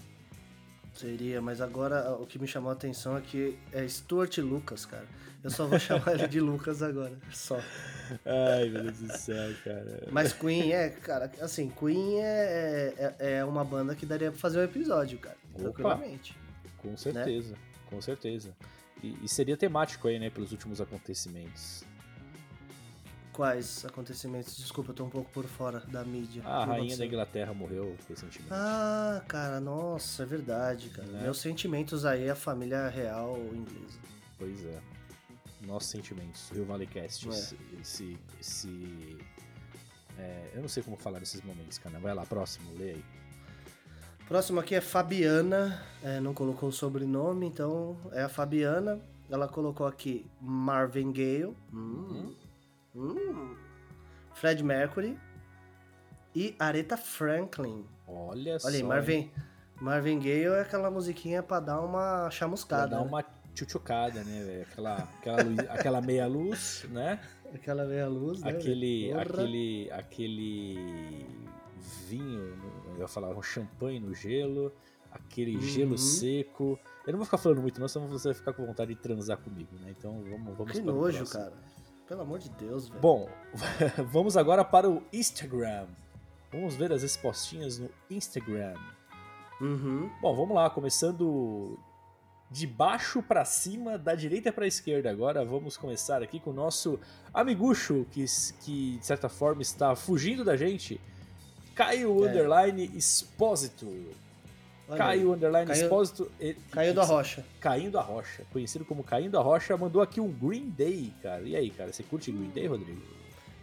Seria, 0.95 1.41
mas 1.41 1.61
agora 1.61 2.13
o 2.13 2.27
que 2.27 2.39
me 2.39 2.47
chamou 2.47 2.71
a 2.71 2.75
atenção 2.75 3.17
é 3.17 3.21
que 3.21 3.59
é 3.73 3.87
Stuart 3.89 4.39
Lucas, 4.39 4.85
cara. 4.85 5.07
Eu 5.43 5.51
só 5.51 5.67
vou 5.67 5.79
chamar 5.81 6.13
ele 6.13 6.29
de 6.29 6.41
Lucas 6.41 6.83
agora, 6.83 7.17
só. 7.33 7.59
Ai, 8.25 8.69
meu 8.69 8.83
Deus 8.83 8.99
do 8.99 9.17
céu, 9.17 9.53
cara. 9.65 10.09
Mas 10.13 10.33
Queen 10.33 10.73
é, 10.73 10.91
cara, 10.91 11.31
assim, 11.41 11.71
Queen 11.71 12.21
é, 12.21 13.15
é, 13.19 13.37
é 13.39 13.45
uma 13.45 13.65
banda 13.65 13.95
que 13.95 14.05
daria 14.05 14.31
pra 14.31 14.39
fazer 14.39 14.61
um 14.61 14.65
episódio, 14.65 15.19
cara. 15.19 15.37
Opa. 15.55 15.63
Tranquilamente. 15.63 16.37
Com 16.79 16.97
certeza, 16.97 17.55
com 17.89 18.01
certeza. 18.01 18.55
E, 19.03 19.17
e 19.23 19.29
seria 19.29 19.57
temático 19.57 20.07
aí, 20.09 20.19
né, 20.19 20.31
pelos 20.31 20.53
últimos 20.53 20.81
acontecimentos. 20.81 21.85
Quais 23.33 23.85
acontecimentos? 23.87 24.57
Desculpa, 24.59 24.91
eu 24.91 24.95
tô 24.95 25.05
um 25.05 25.09
pouco 25.11 25.31
por 25.31 25.45
fora 25.47 25.81
da 25.89 26.05
mídia. 26.05 26.43
A 26.45 26.61
O 26.61 26.65
que 26.65 26.71
rainha 26.71 26.97
da? 26.99 27.07
Inglaterra 27.07 27.55
morreu 27.55 27.97
recentemente. 28.09 28.49
Ah, 28.53 29.23
cara, 29.27 29.59
nossa, 29.59 30.23
é 30.23 30.27
verdade, 30.27 30.91
cara. 30.91 31.09
Né? 31.09 31.23
Meus 31.23 31.39
sentimentos 31.39 32.05
aí 32.05 32.29
à 32.29 32.35
família 32.35 32.89
real 32.89 33.39
inglesa. 33.55 33.99
Pois 34.39 34.63
é. 34.67 34.79
Nossos 35.63 35.89
sentimentos. 35.91 36.51
Rio 36.51 36.65
Valleycast. 36.67 37.27
É. 37.27 37.31
Esse. 37.33 37.57
esse, 37.81 38.19
esse- 38.39 39.19
é, 40.19 40.51
eu 40.55 40.61
não 40.61 40.69
sei 40.69 40.83
como 40.83 40.97
falar 40.99 41.19
nesses 41.21 41.41
momentos, 41.41 41.79
cara. 41.79 41.99
Vai 42.01 42.13
lá, 42.15 42.27
próximo, 42.27 42.71
lê 42.77 42.91
aí. 42.91 43.05
Próximo 44.29 44.61
aqui 44.61 44.75
é 44.75 44.81
Fabiana, 44.81 45.83
é, 46.03 46.21
não 46.21 46.33
colocou 46.35 46.69
o 46.69 46.73
sobrenome, 46.73 47.47
então 47.47 47.97
é 48.13 48.23
a 48.23 48.29
Fabiana. 48.29 49.01
Ela 49.31 49.49
colocou 49.49 49.87
aqui 49.87 50.27
Marvin 50.41 51.11
Gaye, 51.13 51.47
hum, 51.73 52.35
hum, 52.95 53.55
Fred 54.35 54.63
Mercury 54.63 55.19
e 56.35 56.55
Aretha 56.59 56.97
Franklin. 56.97 57.85
Olha, 58.07 58.59
só. 58.59 58.69
Olha 58.69 58.77
hein? 58.77 58.83
Marvin, 58.83 59.31
Marvin 59.81 60.19
Gaye 60.19 60.45
é 60.47 60.61
aquela 60.61 60.91
musiquinha 60.91 61.43
pra 61.43 61.61
dar 61.61 61.81
uma 61.81 62.23
Pra 62.23 62.31
chamuscada. 62.31 62.89
dar 62.97 63.01
né? 63.03 63.07
uma 63.09 63.25
tchutchucada, 63.55 64.23
né, 64.25 64.43
velho? 64.45 64.63
Aquela, 64.63 64.95
aquela, 64.97 65.43
luz- 65.43 65.59
aquela 65.71 66.01
meia 66.01 66.27
luz, 66.27 66.87
né? 66.91 67.21
Aquela 67.55 67.85
meia 67.85 68.09
luz, 68.09 68.41
né? 68.43 68.51
aquele, 68.51 69.13
aquele, 69.13 69.91
aquele 69.91 71.27
vinho, 72.09 72.55
eu 72.95 73.01
ia 73.01 73.09
falar 73.09 73.29
um 73.37 73.43
champanhe 73.43 74.01
no 74.01 74.15
gelo, 74.15 74.73
aquele 75.11 75.61
gelo 75.61 75.93
Uhum. 75.93 75.99
seco. 75.99 76.79
Eu 77.07 77.13
não 77.13 77.19
vou 77.19 77.25
ficar 77.27 77.37
falando 77.39 77.61
muito, 77.61 77.79
não, 77.81 77.89
senão 77.89 78.07
você 78.09 78.29
vai 78.29 78.35
ficar 78.35 78.53
com 78.55 78.65
vontade 78.65 78.95
de 78.95 79.01
transar 79.01 79.37
comigo, 79.39 79.75
né? 79.81 79.95
Então 79.99 80.23
vamos, 80.23 80.57
vamos 80.57 80.73
Que 80.73 80.81
para 80.81 80.93
nojo, 80.93 81.27
cara. 81.27 81.53
Pelo 82.13 82.21
amor 82.21 82.41
de 82.41 82.51
Deus, 82.51 82.89
velho. 82.91 83.01
Bom, 83.01 83.27
vamos 84.13 84.37
agora 84.37 84.63
para 84.63 84.87
o 84.87 85.03
Instagram. 85.11 85.87
Vamos 86.53 86.75
ver 86.75 86.93
as 86.93 87.01
respostinhas 87.01 87.79
no 87.79 87.89
Instagram. 88.11 88.75
Uhum. 89.59 90.11
Bom, 90.21 90.37
vamos 90.37 90.55
lá, 90.55 90.69
começando 90.69 91.79
de 92.51 92.67
baixo 92.67 93.23
pra 93.23 93.47
cima, 93.47 93.97
da 93.97 94.15
direita 94.15 94.53
pra 94.53 94.67
esquerda 94.67 95.11
agora. 95.11 95.43
Vamos 95.43 95.79
começar 95.79 96.23
aqui 96.23 96.39
com 96.39 96.51
o 96.51 96.53
nosso 96.53 97.01
amigucho, 97.33 98.05
que, 98.11 98.27
que 98.61 98.99
de 98.99 99.07
certa 99.07 99.31
forma 99.31 99.63
está 99.63 99.97
fugindo 99.97 100.45
da 100.45 100.55
gente. 100.55 101.01
Caio 101.75 102.27
É. 102.27 102.29
Underline 102.29 102.95
Expósito. 102.95 103.87
Olha 104.89 104.99
Caio. 104.99 105.33
Underline 105.33 105.67
Caiu- 105.67 105.83
Expósito. 105.85 106.31
ele- 106.41 106.59
Caiu 106.71 106.93
da 106.95 107.05
rocha. 107.05 107.45
Caindo 107.61 107.99
a 107.99 108.03
Rocha. 108.03 108.45
Conhecido 108.53 108.85
como 108.85 109.03
Caindo 109.05 109.39
a 109.39 109.43
Rocha, 109.43 109.77
mandou 109.77 110.03
aqui 110.03 110.21
um 110.21 110.31
Green 110.31 110.69
Day, 110.71 111.13
cara. 111.23 111.43
E 111.43 111.55
aí, 111.57 111.71
cara, 111.71 111.93
você 111.93 112.03
curte 112.03 112.31
Green 112.33 112.51
Day, 112.51 112.67
Rodrigo? 112.67 113.01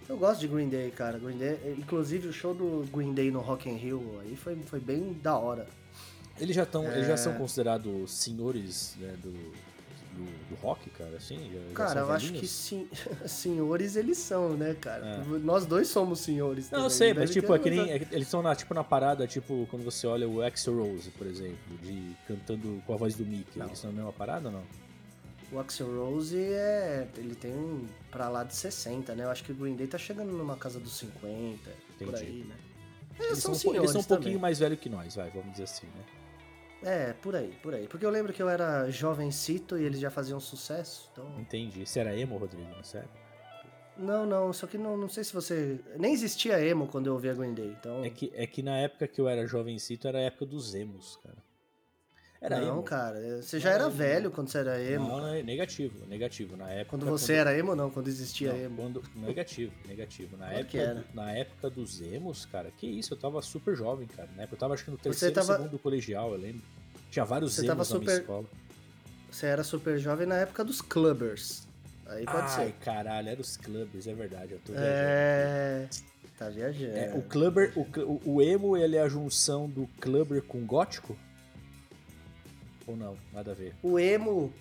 Eu 0.07 0.17
gosto 0.17 0.39
de 0.39 0.47
Green 0.47 0.69
Day, 0.69 0.89
cara. 0.91 1.19
Green 1.19 1.37
Day, 1.37 1.75
inclusive 1.77 2.27
o 2.29 2.33
show 2.33 2.53
do 2.53 2.83
Green 2.91 3.13
Day 3.13 3.29
no 3.29 3.41
Rock 3.41 3.69
in 3.69 3.75
Rio 3.75 4.19
aí 4.21 4.35
foi, 4.35 4.55
foi 4.65 4.79
bem 4.79 5.13
da 5.21 5.37
hora. 5.37 5.67
Eles 6.39 6.55
já, 6.55 6.65
tão, 6.65 6.85
eles 6.91 7.05
já 7.05 7.13
É. 7.13 7.17
são 7.17 7.33
considerados 7.35 8.11
senhores 8.11 8.95
né, 8.97 9.13
do, 9.21 9.33
do, 10.19 10.49
do 10.49 10.55
rock, 10.61 10.89
cara, 10.89 11.15
assim? 11.17 11.51
Já- 11.51 11.73
Cara, 11.73 11.99
eu 12.01 12.11
acho 12.11 12.33
que 12.33 12.47
sim, 12.47 12.87
senhores 13.25 13.95
eles 13.95 14.17
são, 14.17 14.55
né, 14.55 14.75
cara? 14.75 15.05
É. 15.05 15.37
Nós 15.39 15.65
dois 15.65 15.87
somos 15.87 16.19
senhores. 16.19 16.69
Não, 16.69 16.79
eu 16.79 16.83
também, 16.83 16.97
sei, 16.97 17.07
deve 17.09 17.19
mas 17.21 17.31
tipo, 17.31 17.55
é 17.55 17.59
nem, 17.69 17.91
é 17.91 17.95
eles 18.11 18.27
estão 18.27 18.41
na, 18.41 18.55
tipo, 18.55 18.73
na 18.73 18.83
parada, 18.83 19.25
tipo, 19.27 19.67
quando 19.69 19.83
você 19.83 20.05
olha 20.07 20.27
o 20.27 20.41
Axl 20.41 20.71
Rose, 20.71 21.09
por 21.11 21.25
exemplo, 21.27 21.77
de 21.81 22.15
cantando 22.27 22.81
com 22.85 22.93
a 22.93 22.97
voz 22.97 23.15
do 23.15 23.25
Mickey. 23.25 23.57
Não. 23.57 23.67
Eles 23.67 23.77
estão 23.77 23.91
na 23.91 23.97
mesma 23.97 24.13
parada 24.13 24.49
ou 24.49 24.53
não? 24.53 24.63
O 25.51 25.59
Axel 25.59 25.87
Rose 25.87 26.37
é. 26.37 27.07
Ele 27.17 27.33
tem 27.33 27.51
um 27.51 27.87
pra 28.11 28.29
lá 28.29 28.43
de 28.43 28.55
60, 28.55 29.15
né? 29.15 29.23
Eu 29.23 29.31
acho 29.31 29.43
que 29.43 29.51
o 29.51 29.55
Green 29.55 29.75
Day 29.75 29.87
tá 29.87 29.97
chegando 29.97 30.31
numa 30.31 30.55
casa 30.55 30.79
dos 30.79 30.93
50, 30.97 31.71
por 31.97 32.07
Entendi. 32.07 32.23
aí, 32.23 32.45
né? 32.47 32.55
Eles 33.19 33.39
são, 33.39 33.53
eles 33.73 33.91
são 33.91 34.01
um 34.01 34.03
pouquinho 34.03 34.39
mais 34.39 34.59
velhos 34.59 34.79
que 34.79 34.89
nós, 34.89 35.15
vai, 35.15 35.29
vamos 35.31 35.51
dizer 35.51 35.63
assim, 35.63 35.87
né? 35.87 36.03
É, 36.83 37.13
por 37.13 37.35
aí, 37.35 37.53
por 37.61 37.73
aí. 37.73 37.87
Porque 37.87 38.05
eu 38.05 38.09
lembro 38.09 38.31
que 38.31 38.41
eu 38.41 38.49
era 38.49 38.89
jovencito 38.89 39.77
e 39.77 39.83
eles 39.83 39.99
já 39.99 40.09
faziam 40.09 40.39
sucesso, 40.39 41.09
então. 41.11 41.39
Entendi. 41.39 41.85
Você 41.85 41.99
era 41.99 42.15
emo, 42.17 42.37
Rodrigo, 42.37 42.69
não 42.75 42.83
sério? 42.83 43.09
Não, 43.97 44.25
não, 44.25 44.53
só 44.53 44.65
que 44.65 44.77
não, 44.77 44.95
não 44.95 45.09
sei 45.09 45.25
se 45.25 45.33
você. 45.33 45.79
Nem 45.97 46.13
existia 46.13 46.63
emo 46.65 46.87
quando 46.87 47.07
eu 47.07 47.13
ouvia 47.13 47.33
Green 47.33 47.53
Day, 47.53 47.75
então. 47.77 48.03
É 48.03 48.09
que, 48.09 48.31
é 48.33 48.47
que 48.47 48.63
na 48.63 48.77
época 48.77 49.07
que 49.07 49.19
eu 49.19 49.27
era 49.27 49.45
jovencito, 49.45 50.07
era 50.07 50.19
a 50.19 50.21
época 50.21 50.45
dos 50.45 50.73
emos, 50.73 51.17
cara. 51.17 51.48
Era 52.41 52.61
não, 52.61 52.69
emo. 52.75 52.83
cara, 52.83 53.41
você 53.41 53.59
já 53.59 53.71
era 53.71 53.89
velho 53.89 54.31
quando 54.31 54.47
você 54.49 54.59
era 54.59 54.81
emo. 54.81 55.09
Não, 55.09 55.17
não, 55.19 55.33
é 55.33 55.43
negativo, 55.43 56.05
negativo. 56.07 56.55
Na 56.55 56.69
época, 56.69 56.97
Quando 56.97 57.05
você 57.05 57.33
era 57.33 57.57
emo, 57.57 57.75
não, 57.75 57.89
quando 57.91 58.07
existia 58.07 58.53
Não, 58.53 58.59
emo. 58.59 58.75
quando- 58.77 59.03
negativo, 59.15 59.73
negativo. 59.85 60.37
Na 60.37 60.45
Claro 60.47 60.59
época, 60.61 61.05
na 61.13 61.31
época 61.33 61.69
dos 61.69 61.99
emos, 61.99 62.45
cara, 62.45 62.71
que 62.77 62.87
isso, 62.87 63.13
eu 63.13 63.17
tava 63.17 63.41
super 63.41 63.75
jovem, 63.75 64.07
cara. 64.07 64.29
Na 64.37 64.43
época 64.43 64.55
eu 64.55 64.59
tava 64.59 64.73
acho 64.73 64.85
que 64.85 64.91
no 64.91 64.97
terceiro, 64.97 65.35
tava- 65.35 65.57
segundo 65.57 65.77
colegial, 65.79 66.31
eu 66.31 66.37
lembro. 66.39 66.61
Tinha 67.11 67.25
vários 67.25 67.53
Você 67.53 67.65
emos 67.65 67.67
tava 67.67 67.83
na 67.83 67.89
minha 67.99 68.09
super- 68.11 68.21
escola. 68.21 68.45
Você 69.29 69.45
era 69.45 69.63
super 69.63 69.99
jovem 69.99 70.25
na 70.25 70.37
época 70.37 70.63
dos 70.63 70.81
clubbers. 70.81 71.67
Aí 72.07 72.23
pode 72.25 72.37
Ai, 72.53 72.67
ser. 72.67 72.73
caralho, 72.83 73.29
era 73.29 73.41
os 73.41 73.57
clubbers, 73.57 74.07
é 74.07 74.13
verdade, 74.13 74.53
eu 74.53 74.59
tô 74.65 74.71
viajando. 74.71 74.89
É. 74.97 75.87
Tá 76.37 76.49
viajando. 76.49 76.95
É, 76.95 77.13
o 77.13 77.21
clubber, 77.21 77.73
o, 77.75 77.83
cl- 77.85 78.05
o, 78.07 78.21
o 78.35 78.41
emo, 78.41 78.77
ele 78.77 78.95
é 78.95 79.01
a 79.01 79.09
junção 79.09 79.67
do 79.69 79.85
clubber 79.99 80.41
com 80.41 80.65
gótico? 80.65 81.17
Ou 82.89 82.97
não? 82.97 83.15
Nada 83.31 83.51
a 83.51 83.53
ver. 83.53 83.75
O 83.83 83.99
emo. 83.99 84.51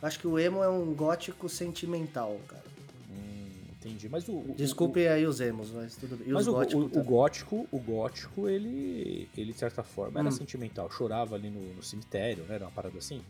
Acho 0.00 0.20
que 0.20 0.26
o 0.28 0.38
emo 0.38 0.62
é 0.62 0.68
um 0.68 0.94
gótico 0.94 1.48
sentimental, 1.48 2.38
cara. 2.46 2.62
Hum, 3.10 3.48
entendi. 3.72 4.08
Mas 4.08 4.28
o, 4.28 4.32
o- 4.34 4.54
Desculpe 4.56 5.08
aí 5.08 5.26
os 5.26 5.40
emos, 5.40 5.70
mas 5.72 5.96
tudo 5.96 6.16
bem. 6.16 6.28
E 6.28 6.30
o, 6.30 6.34
mas 6.34 6.46
os 6.46 6.48
o, 6.54 6.56
góticos 6.56 6.84
o, 6.96 7.00
o 7.00 7.02
gótico, 7.02 7.68
o 7.72 7.78
gótico, 7.80 8.48
ele, 8.48 9.28
ele 9.36 9.52
de 9.52 9.58
certa 9.58 9.82
forma 9.82 10.20
era 10.20 10.28
Hum. 10.28 10.32
sentimental. 10.32 10.88
Chorava 10.90 11.34
ali 11.34 11.50
no, 11.50 11.60
no 11.74 11.82
cemitério, 11.82 12.44
né? 12.44 12.54
Era 12.54 12.66
uma 12.66 12.70
parada 12.70 12.96
assim. 12.98 13.20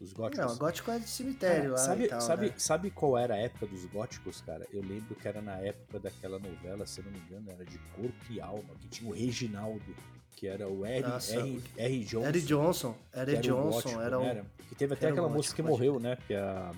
Os 0.00 0.12
góticos. 0.12 0.46
Não, 0.46 0.56
gótico 0.56 0.90
é 0.90 0.98
de 0.98 1.08
cemitério 1.08 1.70
lá 1.72 1.76
sabe, 1.78 2.08
tal, 2.08 2.20
sabe, 2.20 2.46
né? 2.48 2.54
sabe 2.58 2.90
qual 2.90 3.16
era 3.18 3.34
a 3.34 3.38
época 3.38 3.66
dos 3.66 3.84
góticos, 3.86 4.40
cara? 4.40 4.66
Eu 4.72 4.80
lembro 4.82 5.14
que 5.14 5.26
era 5.28 5.40
na 5.40 5.56
época 5.58 5.98
daquela 6.00 6.38
novela, 6.40 6.84
se 6.86 7.00
não 7.02 7.10
me 7.12 7.18
engano, 7.18 7.46
era 7.50 7.64
de 7.64 7.78
Corpo 7.94 8.14
e 8.30 8.40
Alma, 8.40 8.74
que 8.80 8.88
tinha 8.88 9.08
o 9.08 9.14
Reginaldo, 9.14 9.80
que 10.36 10.46
era 10.48 10.68
o 10.68 10.84
R. 10.84 11.02
Nossa, 11.06 11.36
R, 11.40 11.62
R. 11.76 12.04
Johnson. 12.04 12.28
Eric 12.28 12.46
Johnson. 12.46 12.94
era 13.12 13.36
Johnson 13.36 13.70
gótico, 13.70 14.00
era 14.00 14.18
um 14.18 14.22
né? 14.22 14.30
Era- 14.30 14.44
Que 14.68 14.74
teve 14.74 14.94
até 14.94 15.06
era 15.06 15.12
aquela 15.14 15.28
gótico, 15.28 15.36
moça 15.38 15.54
que 15.54 15.62
morreu, 15.62 16.00
né? 16.00 16.18
Que, 16.26 16.34
a, 16.34 16.72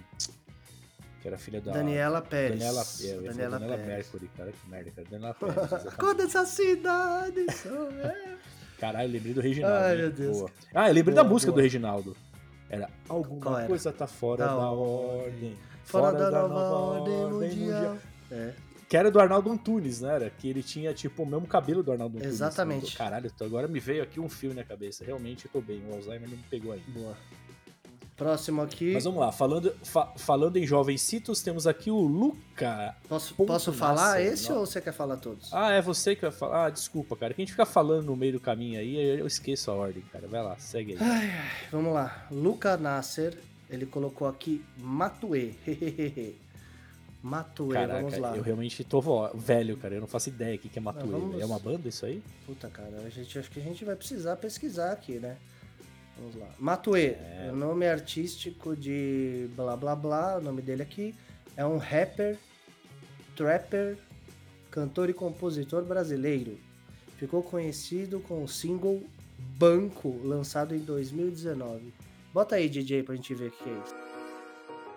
que 1.22 1.28
era 1.28 1.38
filha 1.38 1.60
da. 1.60 1.72
Daniela 1.72 2.20
Pérez. 2.20 2.58
Daniela, 2.60 2.82
é, 2.82 3.06
eu 3.06 3.22
Daniela 3.22 3.58
Daniela 3.58 3.78
Pérez. 3.78 3.96
Mercury, 4.12 4.30
cara, 4.36 4.52
que 4.52 4.68
merda, 4.70 4.90
cara. 4.90 5.06
Daniela 5.10 5.34
Pérez. 5.34 5.94
Quando 5.98 6.20
essa 6.22 6.44
cidade. 6.44 7.46
Caralho, 8.78 9.12
lembrei 9.12 9.32
do 9.32 9.40
Reginaldo. 9.40 9.76
Ai, 9.76 9.92
hein? 9.94 9.98
meu 10.02 10.10
Deus. 10.12 10.38
Boa. 10.38 10.50
Ah, 10.74 10.88
eu 10.90 10.94
lembrei 10.94 11.14
Boa, 11.14 11.24
da 11.24 11.30
música 11.30 11.50
boa. 11.52 11.60
do 11.60 11.62
Reginaldo. 11.62 12.16
Era 12.68 12.90
Alguma 13.08 13.58
era? 13.60 13.66
coisa 13.68 13.92
tá 13.92 14.06
fora 14.06 14.44
Da 14.46 14.54
da, 14.56 14.70
ordem. 14.70 15.22
ordem. 15.24 15.56
Fora, 15.84 16.12
da, 16.12 16.30
nova 16.48 16.76
ordem 16.76 17.32
mundial. 17.32 17.96
É. 18.30 18.52
Que 18.88 18.96
era 18.96 19.10
do 19.10 19.18
Arnaldo 19.18 19.50
Antunes, 19.50 20.00
né? 20.00 20.14
Era 20.14 20.30
que 20.30 20.48
ele 20.48 20.62
tinha, 20.62 20.92
tipo, 20.92 21.22
o 21.22 21.26
mesmo 21.26 21.46
cabelo 21.46 21.82
do 21.82 21.90
Arnaldo 21.92 22.16
Antunes. 22.18 22.34
Exatamente. 22.34 22.96
Caralho, 22.96 23.30
tô- 23.30 23.44
agora 23.44 23.66
me 23.66 23.80
veio 23.80 24.02
aqui 24.02 24.20
um 24.20 24.28
filme 24.28 24.54
na 24.54 24.62
cabeça. 24.64 25.04
Realmente 25.04 25.46
eu 25.46 25.50
tô 25.50 25.60
bem. 25.60 25.82
O 25.90 25.94
Alzheimer 25.94 26.28
não 26.28 26.36
me 26.36 26.42
pegou 26.50 26.72
ainda. 26.72 26.84
Boa. 26.88 27.16
Próximo 28.16 28.62
aqui. 28.62 28.92
Mas 28.92 29.02
vamos 29.02 29.18
lá, 29.18 29.32
falando, 29.32 29.74
fa- 29.82 30.12
falando 30.16 30.56
em 30.56 30.64
jovencitos, 30.64 31.42
temos 31.42 31.66
aqui 31.66 31.90
o 31.90 31.98
Luca. 32.00 32.94
Posso, 33.08 33.34
Ponto 33.34 33.48
posso 33.48 33.72
falar 33.72 34.20
esse 34.22 34.50
não. 34.50 34.58
ou 34.60 34.66
você 34.66 34.80
quer 34.80 34.92
falar 34.92 35.16
todos? 35.16 35.52
Ah, 35.52 35.72
é 35.72 35.82
você 35.82 36.14
que 36.14 36.22
vai 36.22 36.30
falar. 36.30 36.66
Ah, 36.66 36.70
desculpa, 36.70 37.16
cara. 37.16 37.34
Que 37.34 37.42
a 37.42 37.44
gente 37.44 37.50
fica 37.50 37.66
falando 37.66 38.04
no 38.06 38.14
meio 38.14 38.34
do 38.34 38.40
caminho 38.40 38.78
aí, 38.78 39.18
eu 39.18 39.26
esqueço 39.26 39.68
a 39.68 39.74
ordem, 39.74 40.04
cara. 40.12 40.28
Vai 40.28 40.44
lá, 40.44 40.56
segue 40.58 40.92
aí. 40.96 41.30
Vamos 41.72 41.92
lá. 41.92 42.24
Luca 42.30 42.76
Nasser, 42.76 43.36
ele 43.68 43.84
colocou 43.84 44.28
aqui 44.28 44.64
Matue. 44.78 45.58
Matue, 47.26 47.72
Caraca, 47.72 48.00
vamos 48.02 48.18
lá. 48.18 48.36
eu 48.36 48.42
realmente 48.42 48.84
tô 48.84 49.00
velho, 49.34 49.78
cara. 49.78 49.94
Eu 49.94 50.02
não 50.02 50.06
faço 50.06 50.28
ideia 50.28 50.56
o 50.56 50.58
que 50.58 50.78
é 50.78 50.82
Matuê. 50.82 51.04
Não, 51.10 51.20
vamos- 51.20 51.40
É 51.40 51.46
uma 51.46 51.58
banda 51.58 51.88
isso 51.88 52.04
aí? 52.04 52.22
Puta, 52.44 52.68
cara, 52.68 52.98
a 53.02 53.08
gente, 53.08 53.38
acho 53.38 53.50
que 53.50 53.58
a 53.58 53.62
gente 53.62 53.82
vai 53.82 53.96
precisar 53.96 54.36
pesquisar 54.36 54.92
aqui, 54.92 55.14
né? 55.18 55.38
Vamos 56.18 56.36
lá. 56.36 56.48
Matue, 56.58 57.00
É. 57.16 57.48
o 57.50 57.56
nome 57.56 57.86
artístico 57.88 58.76
de 58.76 59.48
blá 59.56 59.74
blá 59.74 59.96
blá, 59.96 60.36
o 60.36 60.42
nome 60.42 60.60
dele 60.60 60.82
aqui 60.82 61.14
é 61.56 61.64
um 61.64 61.78
rapper, 61.78 62.36
trapper, 63.34 63.96
cantor 64.70 65.08
e 65.08 65.14
compositor 65.14 65.82
brasileiro. 65.82 66.58
Ficou 67.16 67.42
conhecido 67.42 68.20
com 68.20 68.44
o 68.44 68.48
single 68.48 69.02
Banco, 69.58 70.20
lançado 70.24 70.74
em 70.74 70.78
2019. 70.80 71.92
Bota 72.34 72.56
aí, 72.56 72.68
DJ, 72.68 73.02
pra 73.02 73.14
gente 73.14 73.34
ver 73.34 73.48
o 73.48 73.50
que 73.50 73.68
é 73.68 73.72
isso. 73.72 73.94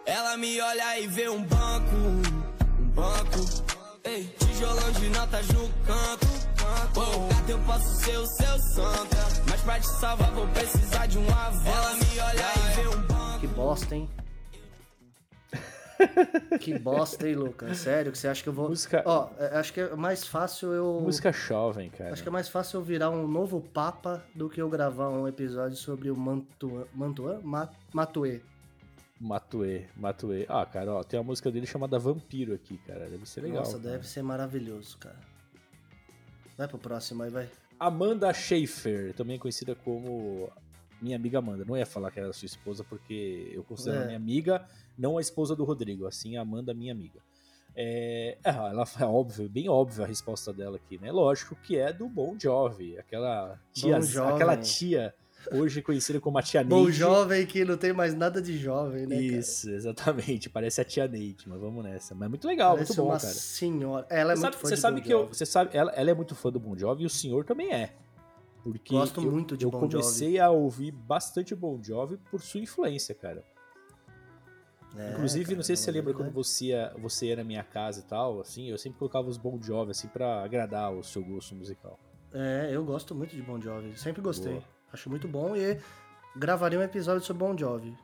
Ela 0.08 0.38
me 0.38 0.60
olha 0.62 1.00
e 1.00 1.08
vê 1.08 1.30
um 1.30 1.44
banco, 1.44 1.96
um 2.80 2.90
banco. 2.92 3.40
Ei, 4.04 4.24
tijolão 4.40 4.92
de 4.94 5.10
notas 5.10 5.48
no 5.50 5.68
canto. 5.86 6.28
Pô, 6.94 7.02
gato, 7.28 7.50
eu 7.50 7.60
posso 7.60 7.96
ser 8.04 8.18
o 8.18 8.26
seu 8.26 8.58
santo. 8.60 9.16
Mas 9.50 9.62
pra 9.62 9.80
te 9.80 9.88
salvar, 9.88 10.32
vou 10.32 10.48
precisar 10.50 11.06
de 11.08 11.18
um 11.18 11.30
avô. 11.30 11.70
Ela 11.70 11.94
me 11.96 12.20
olha 12.20 12.46
e 12.56 12.76
vê 12.76 12.88
um 12.88 13.02
banco. 13.02 13.40
Que 13.42 13.48
bosta, 13.48 13.96
hein? 13.96 14.10
que 16.62 16.78
bosta, 16.80 17.28
hein, 17.28 17.36
Lucas? 17.36 17.78
Sério, 17.80 18.12
que 18.12 18.18
você 18.18 18.28
acha 18.30 18.42
que 18.44 18.48
eu 18.50 18.54
vou. 18.54 18.70
Música- 18.70 19.04
Ó, 19.06 19.30
é, 19.38 19.58
acho 19.58 19.74
que 19.74 19.82
é 19.82 19.96
mais 19.96 20.26
fácil 20.26 20.72
eu. 20.72 21.02
Música 21.02 21.32
jovem, 21.34 21.90
cara. 21.90 22.14
Acho 22.14 22.24
que 22.24 22.30
é 22.30 22.32
mais 22.32 22.48
fácil 22.48 22.80
eu 22.80 22.84
virar 22.84 23.10
um 23.10 23.28
novo 23.28 23.60
Papa 23.62 24.24
do 24.34 24.50
que 24.50 24.62
eu 24.62 24.70
gravar 24.70 25.10
um 25.10 25.28
episódio 25.28 25.76
sobre 25.76 26.10
o 26.10 26.16
Mantuan. 26.16 26.86
Mantuan? 26.94 27.40
Ma- 27.44 27.70
Matue. 27.92 28.42
Matue, 29.20 29.88
Matue. 29.96 30.46
Ah, 30.48 30.66
cara, 30.66 30.94
ó, 30.94 31.04
tem 31.04 31.20
uma 31.20 31.26
música 31.26 31.52
dele 31.52 31.66
chamada 31.66 31.98
Vampiro 31.98 32.54
aqui, 32.54 32.78
cara. 32.80 33.10
Deve 33.10 33.26
ser 33.28 33.42
legal. 33.42 33.60
Nossa, 33.60 33.78
cara. 33.80 33.92
deve 33.94 34.08
ser 34.08 34.22
maravilhoso, 34.22 34.98
cara. 34.98 35.20
Vai 36.58 36.68
pro 36.68 36.78
próximo 36.78 37.24
aí, 37.24 37.30
vai. 37.30 37.50
Amanda 37.80 38.34
Schaefer, 38.34 39.14
também 39.14 39.38
conhecida 39.38 39.76
como 39.76 40.50
minha 41.02 41.16
amiga 41.16 41.40
Amanda. 41.40 41.64
Não 41.66 41.78
ia 41.78 41.86
falar 41.86 42.12
que 42.12 42.20
era 42.20 42.34
sua 42.34 42.46
esposa 42.48 42.84
porque 42.84 43.52
eu 43.54 43.64
considero 43.64 44.02
É. 44.04 44.06
minha 44.06 44.18
amiga, 44.18 44.66
não 44.98 45.18
a 45.18 45.22
esposa 45.22 45.56
do 45.56 45.64
Rodrigo, 45.64 46.08
assim 46.08 46.38
a 46.38 46.42
Amanda 46.42 46.74
minha 46.74 46.92
amiga. 46.92 47.20
É, 47.76 48.38
é, 48.44 48.50
ela 48.50 48.84
é 49.00 49.06
óbvio, 49.06 49.48
bem 49.48 49.70
óbvia 49.70 50.06
a 50.06 50.08
resposta 50.08 50.52
dela 50.52 50.78
aqui, 50.78 50.98
né? 51.00 51.12
Lógico 51.12 51.56
que 51.56 51.78
é 51.78 51.94
do 51.94 52.10
Bon 52.10 52.36
Jovi, 52.40 52.98
aquela 52.98 53.60
tia, 53.72 53.96
Bon 53.98 54.02
Jovi. 54.02 54.34
aquela 54.34 54.58
tia 54.58 55.14
hoje 55.54 55.82
conhecida 55.82 56.20
como 56.20 56.38
a 56.38 56.42
tia 56.42 56.64
Bom 56.64 56.84
Neide. 56.84 56.98
jovem 56.98 57.46
que 57.46 57.64
não 57.66 57.78
tem 57.78 57.94
mais 57.94 58.14
nada 58.14 58.42
de 58.42 58.58
jovem, 58.58 59.06
né? 59.06 59.16
cara? 59.16 59.22
Isso, 59.40 59.70
exatamente, 59.70 60.50
parece 60.50 60.82
a 60.82 60.84
tia 60.86 61.08
Neide, 61.08 61.48
mas 61.48 61.60
vamos 61.60 61.84
nessa. 61.84 62.14
Mas 62.16 62.30
muito 62.30 62.48
legal, 62.48 62.74
Parece 62.76 62.92
muito 62.92 63.02
bom, 63.04 63.10
uma 63.14 63.20
cara. 63.20 63.34
senhora. 63.34 64.08
Ela 64.10 64.34
é 64.34 64.36
Você 64.36 64.42
muito 64.42 64.54
sabe, 64.54 64.62
fã 64.62 64.68
você 64.70 64.78
sabe 64.78 65.02
que 65.02 65.14
eu, 65.14 65.20
Jovi. 65.22 65.36
você 65.36 65.46
sabe, 65.46 65.70
ela, 65.78 65.92
ela 65.92 66.12
é 66.12 66.14
muito 66.14 66.36
fã 66.36 66.52
do 66.52 66.60
Bon 66.60 66.78
Jovi 66.78 67.04
e 67.04 67.06
o 67.06 67.10
senhor 67.10 67.44
também 67.46 67.74
é. 67.74 67.94
Porque 68.64 68.94
Gosto 68.94 69.22
eu, 69.22 69.32
muito 69.32 69.56
de 69.56 69.66
eu 69.66 69.72
Bon 69.72 69.80
Jovi. 69.82 69.94
comecei 69.94 70.40
a 70.40 70.50
ouvir 70.50 70.92
bastante 70.92 71.56
Bon 71.56 71.80
Jovi 71.82 72.18
por 72.30 72.42
sua 72.42 72.60
influência, 72.60 73.16
cara. 73.16 73.44
É, 74.96 75.12
Inclusive, 75.12 75.46
cara, 75.46 75.56
não 75.58 75.64
sei 75.64 75.76
se 75.76 75.84
você 75.84 75.90
é 75.90 75.94
lembra 75.94 76.14
quando 76.14 76.32
você 76.32 76.72
você 77.00 77.28
ia 77.28 77.36
na 77.36 77.44
minha 77.44 77.64
casa 77.64 78.00
e 78.00 78.04
tal, 78.04 78.42
assim, 78.42 78.68
eu 78.70 78.78
sempre 78.78 78.98
colocava 78.98 79.28
os 79.28 79.38
Bon 79.38 79.60
Jovi, 79.62 79.92
assim, 79.92 80.08
pra 80.08 80.44
agradar 80.44 80.92
o 80.92 81.04
seu 81.04 81.24
gosto 81.24 81.54
musical. 81.56 82.00
É, 82.34 82.70
eu 82.72 82.84
gosto 82.84 83.14
muito 83.16 83.36
de 83.36 83.42
Bon 83.42 83.60
Jovi. 83.62 83.98
Sempre 83.98 84.22
gostei. 84.22 84.54
Boa. 84.54 84.64
Acho 84.92 85.10
muito 85.10 85.28
bom 85.28 85.56
e 85.56 85.80
gravaria 86.36 86.80
um 86.80 86.84
episódio 86.84 87.24
sobre 87.24 87.46
Bon 87.46 87.58
Jovi. 87.58 87.96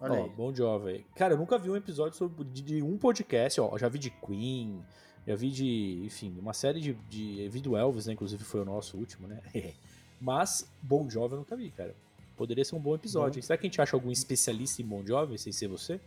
Olha 0.00 0.14
Ó, 0.14 0.24
aí. 0.24 0.30
Bon 0.30 0.54
Jovi. 0.54 1.06
Cara, 1.14 1.34
eu 1.34 1.38
nunca 1.38 1.58
vi 1.58 1.70
um 1.70 1.76
episódio 1.76 2.16
sobre, 2.16 2.44
de, 2.44 2.62
de 2.62 2.82
um 2.82 2.98
podcast, 2.98 3.60
ó, 3.60 3.76
já 3.78 3.88
vi 3.88 3.98
de 3.98 4.10
Queen, 4.10 4.82
já 5.26 5.36
vi 5.36 5.50
de, 5.50 6.02
enfim, 6.04 6.36
uma 6.38 6.52
série 6.52 6.80
de, 6.80 6.94
de 7.08 7.48
vi 7.48 7.60
do 7.60 7.76
Elvis, 7.76 8.06
né, 8.06 8.12
inclusive 8.12 8.42
foi 8.42 8.60
o 8.60 8.64
nosso 8.64 8.96
último, 8.96 9.28
né, 9.28 9.40
mas 10.20 10.68
Bon 10.82 11.08
Jovi 11.08 11.34
eu 11.34 11.38
nunca 11.38 11.56
vi, 11.56 11.70
cara. 11.70 11.94
Poderia 12.36 12.64
ser 12.64 12.74
um 12.74 12.80
bom 12.80 12.94
episódio. 12.94 13.40
Bom. 13.40 13.46
Será 13.46 13.56
que 13.56 13.66
a 13.66 13.68
gente 13.68 13.80
acha 13.80 13.94
algum 13.94 14.10
especialista 14.10 14.82
em 14.82 14.84
Bon 14.84 15.04
Jovi, 15.06 15.38
sem 15.38 15.52
ser 15.52 15.68
você? 15.68 16.00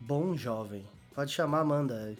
Bom 0.00 0.34
jovem. 0.36 0.84
Pode 1.14 1.30
chamar 1.30 1.58
a 1.58 1.60
Amanda. 1.60 2.16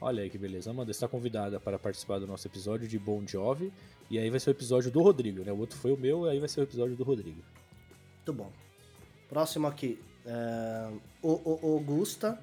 Olha 0.00 0.22
aí 0.22 0.30
que 0.30 0.38
beleza. 0.38 0.70
Amanda 0.70 0.90
está 0.90 1.08
convidada 1.08 1.58
para 1.58 1.78
participar 1.78 2.18
do 2.18 2.26
nosso 2.26 2.46
episódio 2.46 2.86
de 2.86 2.98
Bon 2.98 3.26
Jovi. 3.26 3.72
E 4.10 4.18
aí 4.18 4.28
vai 4.30 4.38
ser 4.38 4.50
o 4.50 4.52
episódio 4.52 4.90
do 4.90 5.02
Rodrigo, 5.02 5.42
né? 5.42 5.50
O 5.52 5.58
outro 5.58 5.78
foi 5.78 5.92
o 5.92 5.96
meu, 5.96 6.26
e 6.26 6.30
aí 6.30 6.38
vai 6.38 6.48
ser 6.48 6.60
o 6.60 6.62
episódio 6.64 6.94
do 6.94 7.02
Rodrigo. 7.02 7.42
Muito 8.16 8.32
bom. 8.32 8.52
Próximo 9.28 9.66
aqui. 9.66 9.98
É, 10.24 10.90
o, 11.22 11.66
o 11.66 11.72
Augusta. 11.74 12.38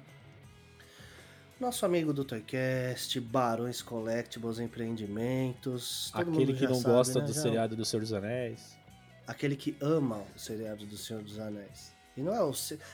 Nosso 1.60 1.86
amigo 1.86 2.12
do 2.12 2.24
Toycast, 2.24 3.18
Barões 3.20 3.80
Collectibles 3.80 4.58
Empreendimentos. 4.58 6.10
Aquele 6.12 6.52
que 6.52 6.66
não 6.66 6.74
sabe, 6.74 6.94
gosta 6.94 7.20
né? 7.20 7.26
do 7.26 7.32
Já- 7.32 7.40
seriado 7.42 7.76
do 7.76 7.84
Senhor 7.84 8.02
dos 8.02 8.12
Anéis. 8.12 8.76
Aquele 9.26 9.56
que 9.56 9.76
ama 9.80 10.22
o 10.36 10.38
seriado 10.38 10.84
do 10.84 10.96
Senhor 10.98 11.22
dos 11.22 11.38
Anéis. 11.38 11.93
E 12.16 12.22
não 12.22 12.34
é 12.34 12.42
o. 12.42 12.52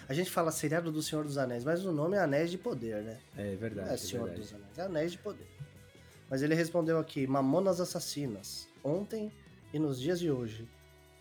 A 0.09 0.15
gente 0.15 0.31
fala 0.31 0.51
seriado 0.51 0.91
do 0.91 1.03
Senhor 1.03 1.25
dos 1.25 1.37
Anéis, 1.37 1.63
mas 1.65 1.85
o 1.85 1.93
nome 1.93 2.17
é 2.17 2.21
Anéis 2.21 2.51
de 2.51 2.57
Poder, 2.59 3.03
né? 3.03 3.19
É 3.37 3.55
verdade. 3.57 3.87
Não 3.87 3.93
é 3.93 3.95
é 3.95 3.97
Senhor 3.99 4.25
verdade. 4.29 4.41
dos 4.41 4.55
Anéis, 4.55 4.79
é 4.79 4.83
Anéis 4.83 5.13
de 5.13 5.19
Poder. 5.19 5.47
Mas 6.31 6.43
ele 6.43 6.55
respondeu 6.55 6.99
aqui: 6.99 7.27
Mamonas 7.27 7.81
Assassinas, 7.81 8.67
ontem 8.83 9.31
e 9.75 9.79
nos 9.79 10.01
dias 10.01 10.19
de 10.21 10.31
hoje. 10.31 10.69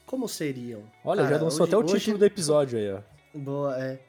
Como 0.06 0.28
seriam? 0.28 0.84
Olha, 1.04 1.24
Cara, 1.24 1.36
já 1.38 1.44
lançou 1.44 1.64
hoje- 1.66 1.76
até 1.76 1.78
o 1.78 1.86
hoje- 1.86 2.00
título 2.00 2.18
do 2.18 2.26
episódio 2.26 2.80
aí, 2.80 2.92
ó. 2.92 3.02
Boa, 3.38 3.78
é. 3.84 4.00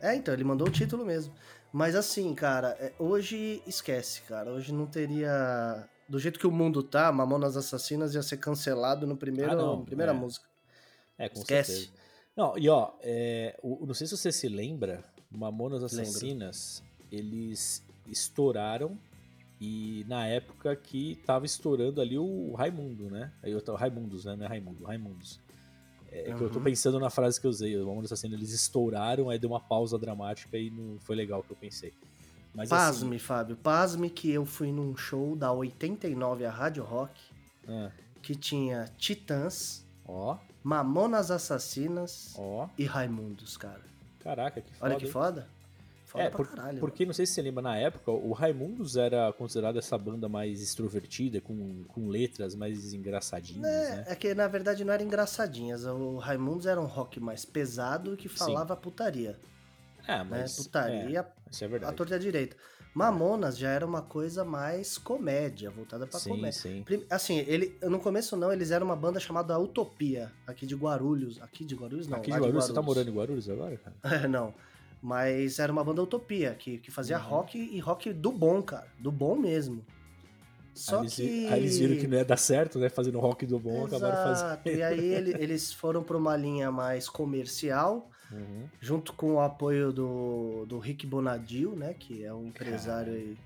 É, 0.00 0.14
então, 0.14 0.32
ele 0.32 0.44
mandou 0.44 0.66
o 0.66 0.70
título 0.70 1.04
mesmo. 1.04 1.34
Mas 1.72 1.94
assim, 1.96 2.32
cara, 2.34 2.76
é, 2.80 2.92
hoje 2.98 3.62
esquece, 3.66 4.22
cara. 4.22 4.50
Hoje 4.52 4.72
não 4.72 4.86
teria. 4.86 5.86
Do 6.08 6.18
jeito 6.18 6.38
que 6.38 6.46
o 6.46 6.50
mundo 6.50 6.82
tá, 6.82 7.10
Mamonas 7.10 7.56
Assassinas 7.56 8.14
ia 8.14 8.22
ser 8.22 8.36
cancelado 8.36 9.06
no 9.06 9.16
primeiro, 9.16 9.50
Ah, 9.52 9.56
não, 9.56 9.80
na 9.80 9.84
primeira 9.84 10.12
é. 10.12 10.14
música. 10.14 10.46
É, 11.18 11.28
com 11.28 11.40
Esquece. 11.40 11.72
certeza. 11.72 12.03
Não, 12.36 12.58
e 12.58 12.68
ó, 12.68 12.92
é, 13.00 13.58
o- 13.62 13.86
não 13.86 13.94
sei 13.94 14.06
se 14.06 14.16
você 14.16 14.32
se 14.32 14.48
lembra, 14.48 15.04
Mamonas 15.30 15.82
Lembro. 15.92 16.00
Assassinas, 16.02 16.82
eles 17.10 17.82
estouraram 18.08 18.98
e 19.60 20.04
na 20.08 20.26
época 20.26 20.74
que 20.74 21.16
tava 21.24 21.46
estourando 21.46 22.00
ali 22.00 22.18
o 22.18 22.52
Raimundo, 22.54 23.08
né? 23.10 23.32
Aí 23.42 23.52
eu 23.52 23.60
tava, 23.62 23.78
Raimundos, 23.78 24.24
né? 24.24 24.34
Não 24.36 24.44
é 24.44 24.48
Raimundo, 24.48 24.84
Raimundos. 24.84 25.40
É 26.10 26.32
que 26.32 26.42
eu 26.42 26.48
tô 26.50 26.58
Uhum. 26.58 26.64
pensando 26.64 27.00
na 27.00 27.10
frase 27.10 27.40
que 27.40 27.46
eu 27.46 27.50
usei, 27.50 27.76
o 27.76 27.86
Mamonas 27.86 28.12
Assassinas, 28.12 28.38
eles 28.38 28.52
estouraram, 28.52 29.30
aí 29.30 29.38
deu 29.38 29.50
uma 29.50 29.60
pausa 29.60 29.98
dramática 29.98 30.56
e 30.58 30.70
não 30.70 30.98
foi 31.00 31.16
legal 31.16 31.40
o 31.40 31.42
que 31.42 31.50
eu 31.52 31.56
pensei. 31.56 31.92
Mas 32.54 32.68
Pasme, 32.70 33.18
Fábio, 33.18 33.56
pasme 33.56 34.08
que 34.08 34.30
eu 34.30 34.44
fui 34.46 34.70
num 34.70 34.96
show 34.96 35.34
da 35.34 35.52
89 35.52 36.44
a 36.44 36.50
Rádio 36.52 36.84
Rock 36.84 37.20
assim, 37.66 37.72
ah, 37.72 37.90
que 38.22 38.36
tinha 38.36 38.84
Titãs, 38.96 39.84
ó, 40.06 40.38
Mamonas 40.64 41.30
Assassinas 41.30 42.34
ó, 42.38 42.68
e 42.78 42.84
Raimundos, 42.86 43.56
cara. 43.56 43.82
caraca, 44.20 44.60
que 44.62 44.72
foda. 44.72 44.84
Olha 44.86 44.96
que 44.98 45.04
hein? 45.04 45.10
foda. 45.12 45.46
Foda 46.06 46.24
É, 46.24 46.28
pra 46.30 46.36
por- 46.38 46.48
caralho. 46.48 46.78
porque 46.80 47.04
não 47.04 47.12
sei 47.12 47.26
se 47.26 47.34
você 47.34 47.42
lembra, 47.42 47.60
na 47.62 47.76
época, 47.76 48.10
o 48.10 48.32
Raimundos 48.32 48.96
era 48.96 49.30
considerado 49.34 49.78
essa 49.78 49.98
banda 49.98 50.28
mais 50.28 50.62
extrovertida, 50.62 51.40
com, 51.40 51.84
com 51.88 52.08
letras 52.08 52.54
mais 52.54 52.94
engraçadinhas, 52.94 53.64
É, 53.66 53.96
né? 53.96 54.04
é 54.08 54.14
que 54.14 54.32
na 54.34 54.46
verdade 54.48 54.84
não 54.84 54.92
eram 54.94 55.04
engraçadinhas. 55.04 55.84
O 55.84 56.16
Raimundos 56.16 56.64
era 56.66 56.80
um 56.80 56.86
rock 56.86 57.20
mais 57.20 57.44
pesado 57.44 58.16
que 58.16 58.28
falava 58.28 58.74
putaria. 58.76 59.38
É, 60.06 60.18
Né? 60.18 60.24
mas. 60.30 60.56
Putaria, 60.56 61.20
É, 61.20 61.50
isso 61.50 61.64
é 61.64 61.66
a 61.66 61.70
verdade. 61.70 61.96
torta 61.96 62.14
a 62.14 62.18
direita. 62.18 62.56
Mamonas 62.94 63.58
já 63.58 63.70
era 63.70 63.84
uma 63.84 64.02
coisa 64.02 64.44
mais 64.44 64.96
comédia, 64.96 65.68
voltada 65.70 66.06
pra 66.06 66.18
Sim, 66.20 66.30
comédia. 66.30 66.52
sim. 66.52 66.84
Assim, 67.10 67.38
ele, 67.38 67.76
no 67.82 67.98
começo 67.98 68.36
não, 68.36 68.52
eles 68.52 68.70
eram 68.70 68.86
uma 68.86 68.94
banda 68.94 69.18
chamada 69.18 69.58
Utopia, 69.58 70.30
aqui 70.46 70.64
de 70.64 70.76
Guarulhos. 70.76 71.42
Aqui 71.42 71.64
de 71.64 71.74
Guarulhos 71.74 72.06
não, 72.06 72.18
Aqui 72.18 72.30
lá 72.30 72.36
de 72.36 72.42
Guarulhos, 72.44 72.64
você 72.66 72.72
tá 72.72 72.80
morando 72.82 73.10
em 73.10 73.14
Guarulhos 73.14 73.50
agora, 73.50 73.76
cara? 73.78 73.96
É, 74.24 74.28
não. 74.28 74.54
Mas 75.02 75.58
era 75.58 75.70
uma 75.72 75.82
banda 75.84 76.02
Utopia, 76.02 76.54
que, 76.54 76.78
que 76.78 76.90
fazia 76.90 77.18
Uhum. 77.18 77.24
rock 77.24 77.58
e 77.58 77.78
rock 77.80 78.12
do 78.12 78.30
bom, 78.30 78.62
cara. 78.62 78.86
Do 78.98 79.10
bom 79.10 79.34
mesmo. 79.36 79.84
Só 80.72 80.96
aí, 80.96 81.02
eles, 81.02 81.14
que. 81.16 81.46
aí 81.48 81.60
eles 81.60 81.78
viram 81.78 81.96
que 82.00 82.06
não 82.06 82.16
ia 82.18 82.24
dar 82.24 82.36
certo, 82.36 82.78
né? 82.78 82.88
Fazendo 82.88 83.18
rock 83.20 83.44
do 83.44 83.58
bom, 83.58 83.84
acabaram 83.86 84.32
Exato. 84.32 84.62
fazendo. 84.62 84.78
E 84.78 84.82
aí 84.82 85.04
ele- 85.04 85.34
eles 85.38 85.72
foram 85.72 86.02
pra 86.02 86.16
uma 86.16 86.36
linha 86.36 86.70
mais 86.72 87.08
comercial, 87.08 88.08
Uhum. 88.30 88.68
junto 88.80 89.12
com 89.12 89.34
o 89.34 89.40
apoio 89.40 89.92
do, 89.92 90.64
do 90.66 90.78
Rick 90.78 91.06
Bonadil, 91.06 91.76
né? 91.76 91.94
Que 91.94 92.24
é 92.24 92.32
um 92.32 92.46
empresário 92.48 93.12
aí. 93.12 93.38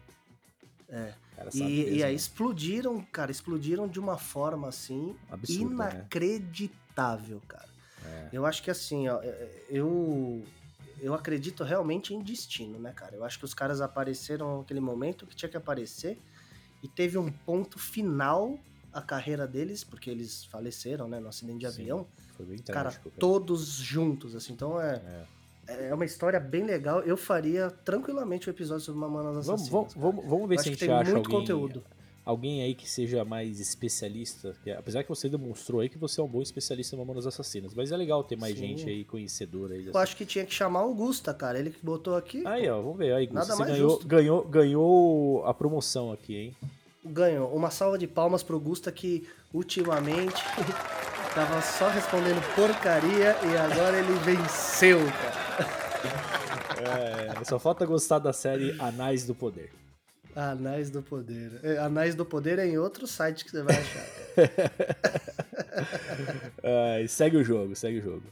O 1.32 1.36
cara 1.36 1.50
E, 1.52 1.58
mesmo, 1.58 1.96
e 1.96 2.02
aí 2.02 2.12
né? 2.12 2.16
explodiram, 2.16 3.04
cara, 3.12 3.30
explodiram 3.30 3.86
de 3.86 4.00
uma 4.00 4.16
forma 4.16 4.68
assim 4.68 5.14
né? 5.30 5.38
inacreditável, 5.48 7.42
cara. 7.46 7.68
É. 8.04 8.28
Eu 8.32 8.46
acho 8.46 8.62
que 8.62 8.70
assim, 8.70 9.08
ó, 9.08 9.20
é, 9.22 9.64
eu 9.68 10.42
eu 11.00 11.14
acredito 11.14 11.62
realmente 11.62 12.12
em 12.12 12.20
destino, 12.20 12.78
né, 12.78 12.92
cara? 12.92 13.14
Eu 13.14 13.24
acho 13.24 13.38
que 13.38 13.44
os 13.44 13.54
caras 13.54 13.80
apareceram 13.80 14.58
naquele 14.58 14.80
momento 14.80 15.26
que 15.26 15.36
tinha 15.36 15.48
que 15.48 15.56
aparecer 15.56 16.18
e 16.82 16.88
teve 16.88 17.16
um 17.18 17.30
ponto 17.30 17.78
final 17.78 18.58
a 18.92 19.02
carreira 19.02 19.46
deles, 19.46 19.84
porque 19.84 20.10
eles 20.10 20.44
faleceram, 20.46 21.06
né, 21.06 21.20
no 21.20 21.28
acidente 21.28 21.60
de 21.60 21.70
Sim, 21.70 21.82
avião. 21.82 22.06
Foi 22.38 22.46
bem 22.46 22.58
Cara, 22.58 22.80
trágico, 22.84 23.10
cara. 23.10 23.20
todos 23.20 23.66
juntos, 23.76 24.34
assim. 24.34 24.54
Então 24.54 24.80
é, 24.80 25.02
é 25.66 25.92
uma 25.94 26.04
história 26.06 26.40
bem 26.40 26.64
legal. 26.64 27.00
Eu 27.02 27.16
faria 27.16 27.68
tranquilamente 27.84 28.48
o 28.48 28.50
episódio 28.50 28.84
sobre 28.84 29.00
Mamonas 29.00 29.36
Assassinas. 29.36 29.68
vamos, 29.68 29.92
cara. 29.92 30.06
vamos, 30.06 30.24
vamos 30.26 30.48
ver 30.48 30.54
Eu 30.54 30.58
se 30.62 30.68
a 30.68 30.72
gente 30.72 30.80
tem 30.80 30.90
acha 30.90 31.10
muito 31.12 31.16
alguém, 31.26 31.40
conteúdo. 31.40 31.84
alguém 32.24 32.62
aí 32.62 32.74
que 32.74 32.88
seja 32.88 33.24
mais 33.24 33.58
especialista. 33.60 34.54
que- 34.64 34.70
apesar 34.70 35.02
que 35.02 35.08
você 35.10 35.28
demonstrou 35.28 35.80
aí 35.80 35.88
que 35.88 35.98
você 35.98 36.20
é 36.20 36.24
um 36.24 36.28
bom 36.28 36.40
especialista 36.40 36.94
em 36.94 36.98
Mamonas 36.98 37.26
Assassinas. 37.26 37.74
Mas 37.74 37.90
é 37.92 37.96
legal 37.96 38.22
ter 38.24 38.36
mais 38.36 38.54
Sim. 38.54 38.68
gente 38.68 38.88
aí 38.88 39.04
conhecedora 39.04 39.74
aí. 39.74 39.86
Eu 39.86 39.98
acho 39.98 40.16
que 40.16 40.24
tinha 40.24 40.46
que 40.46 40.54
chamar 40.54 40.82
o 40.84 40.88
Augusta, 40.88 41.34
cara. 41.34 41.58
Ele 41.58 41.70
que 41.70 41.84
botou 41.84 42.14
aqui. 42.16 42.46
Aí, 42.46 42.68
ó, 42.70 42.80
vamos 42.80 42.96
ver. 42.98 43.12
Aí, 43.14 43.26
você 43.26 43.64
ganhou, 43.64 43.90
justo. 43.90 44.06
ganhou, 44.06 44.44
ganhou 44.46 45.44
a 45.44 45.52
promoção 45.52 46.12
aqui, 46.12 46.36
hein? 46.36 46.56
ganhou. 47.04 47.48
Uma 47.54 47.70
salva 47.70 47.96
de 47.96 48.06
palmas 48.06 48.42
pro 48.42 48.60
Gusta 48.60 48.92
que 48.92 49.26
ultimamente 49.54 50.34
Tava 51.38 51.62
só 51.62 51.88
respondendo 51.88 52.42
porcaria 52.56 53.36
e 53.44 53.56
agora 53.56 53.96
ele 53.96 54.12
venceu, 54.24 54.98
cara. 55.06 55.68
É, 57.40 57.44
só 57.44 57.60
falta 57.60 57.86
gostar 57.86 58.18
da 58.18 58.32
série 58.32 58.74
Anais 58.80 59.24
do 59.24 59.36
Poder. 59.36 59.70
Anais 60.34 60.90
do 60.90 61.00
Poder. 61.00 61.60
É, 61.62 61.78
Anais 61.78 62.16
do 62.16 62.24
Poder 62.26 62.58
é 62.58 62.66
em 62.66 62.76
outro 62.76 63.06
site 63.06 63.44
que 63.44 63.52
você 63.52 63.62
vai 63.62 63.76
achar. 63.76 64.04
É, 66.60 67.06
segue 67.06 67.36
o 67.36 67.44
jogo, 67.44 67.76
segue 67.76 67.98
o 67.98 68.02
jogo. 68.02 68.22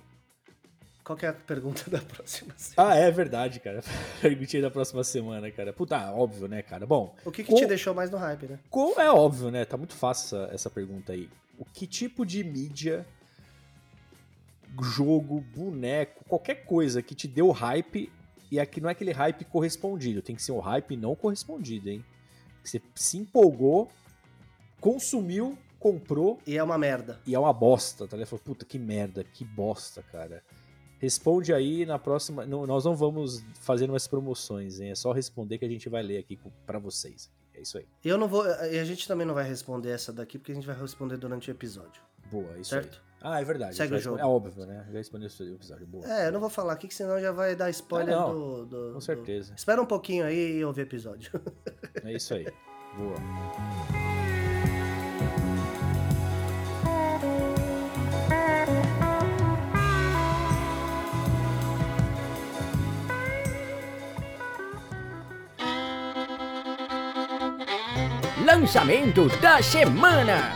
Qual 1.05 1.17
que 1.17 1.25
é 1.25 1.29
a 1.29 1.33
pergunta 1.33 1.89
da 1.89 2.01
próxima 2.01 2.53
semana? 2.59 2.93
Ah, 2.93 2.97
é 2.97 3.09
verdade, 3.11 3.61
cara. 3.61 3.83
Perguntinha 4.21 4.63
da 4.63 4.71
próxima 4.71 5.05
semana, 5.05 5.49
cara. 5.53 5.73
Puta, 5.73 6.11
óbvio, 6.11 6.49
né, 6.49 6.61
cara? 6.61 6.85
Bom, 6.87 7.15
O 7.25 7.31
que, 7.31 7.45
que 7.45 7.51
com- 7.53 7.57
te 7.57 7.67
deixou 7.67 7.95
mais 7.95 8.11
no 8.11 8.19
hype, 8.19 8.47
né? 8.49 8.59
com- 8.69 9.01
é 9.01 9.09
óbvio, 9.09 9.53
né? 9.53 9.65
Tá 9.65 9.77
muito 9.77 9.95
fácil 9.95 10.39
essa, 10.43 10.55
essa 10.55 10.71
pergunta 10.71 11.13
aí. 11.13 11.31
O 11.59 11.65
que 11.65 11.87
tipo 11.87 12.25
de 12.27 12.43
mídia, 12.45 13.07
jogo, 14.83 15.41
boneco, 15.41 16.25
qualquer 16.29 16.65
coisa 16.67 17.03
que 17.03 17.15
te 17.15 17.27
deu 17.27 17.51
hype 17.51 18.13
e 18.51 18.61
aqui 18.61 18.81
não 18.81 18.89
é 18.89 18.93
aquele 18.93 19.13
hype 19.13 19.45
correspondido, 19.47 20.23
tem 20.23 20.37
que 20.37 20.43
ser 20.43 20.53
um 20.53 20.61
hype 20.61 20.97
não 20.97 21.15
correspondido, 21.17 21.89
hein? 21.91 22.05
Você 22.63 22.81
se 22.95 23.17
empolgou, 23.19 23.91
consumiu, 24.81 25.57
comprou 25.79 26.39
E 26.47 26.57
é 26.57 26.63
uma 26.63 26.77
merda. 26.79 27.21
e 27.27 27.35
é 27.35 27.39
uma 27.39 27.53
bosta, 27.53 28.07
tá 28.07 28.17
ligado? 28.17 28.29
Falou, 28.29 28.45
puta, 28.45 28.65
que 28.65 28.79
merda, 28.79 29.25
que 29.25 29.45
bosta, 29.45 30.03
cara. 30.03 30.43
Responde 30.99 31.53
aí 31.53 31.85
na 31.85 31.99
próxima. 31.99 32.47
não- 32.47 32.67
nós 32.67 32.85
não 32.85 32.97
vamos 32.97 33.45
fazer 33.61 33.89
umas 33.89 34.07
promoções, 34.07 34.81
hein? 34.81 34.91
É 34.91 34.95
só 34.95 35.13
responder 35.13 35.59
que 35.59 35.65
a 35.65 35.69
gente 35.69 35.89
vai 35.89 36.03
ler 36.03 36.19
aqui 36.19 36.39
pra 36.65 36.79
vocês. 36.79 37.31
É 37.57 37.63
isso 37.63 37.79
aí. 37.79 37.87
Eu 38.05 38.19
não 38.19 38.29
vou. 38.29 38.45
E 38.47 38.79
a 38.79 38.85
gente 38.85 39.09
também 39.09 39.27
não 39.27 39.35
vai 39.35 39.45
responder 39.49 39.91
essa 39.91 40.13
daqui, 40.13 40.39
porque 40.39 40.53
a 40.53 40.55
gente 40.55 40.67
vai 40.67 40.77
responder 40.79 41.17
durante 41.17 41.51
o 41.51 41.53
episódio. 41.53 42.03
Boa, 42.31 42.51
é 42.57 42.61
isso 42.61 42.71
Certo? 42.71 43.01
aí. 43.01 43.07
Ah, 43.23 43.41
é 43.41 43.45
verdade. 43.45 43.75
Segue 43.75 43.95
o 43.95 43.99
jogo. 43.99 44.19
É 44.19 44.25
óbvio, 44.25 44.67
né? 44.67 44.85
Já 44.91 44.99
respondeu 44.99 45.29
o 45.29 45.55
episódio. 45.55 45.87
Boa. 45.87 46.07
É, 46.07 46.29
eu 46.29 46.33
não 46.33 46.39
vou 46.41 46.51
falar 46.51 46.75
aqui, 46.75 46.87
que 46.87 46.95
senão 46.95 47.19
já 47.21 47.33
vai 47.33 47.57
dar 47.57 47.71
spoiler 47.71 48.15
Ah, 48.17 48.27
do, 48.27 48.67
do- 48.67 48.87
Com 48.89 48.93
do- 48.95 49.01
certeza. 49.01 49.55
Espera 49.57 49.81
um 49.81 49.87
pouquinho 49.87 50.25
aí 50.27 50.59
e 50.59 50.65
ouve 50.65 50.83
o 50.83 50.85
episódio. 50.85 51.31
É 52.05 52.13
isso 52.13 52.35
aí. 52.35 52.45
Boa. 52.97 54.06
Lançamento 68.59 69.29
da 69.39 69.63
semana. 69.63 70.51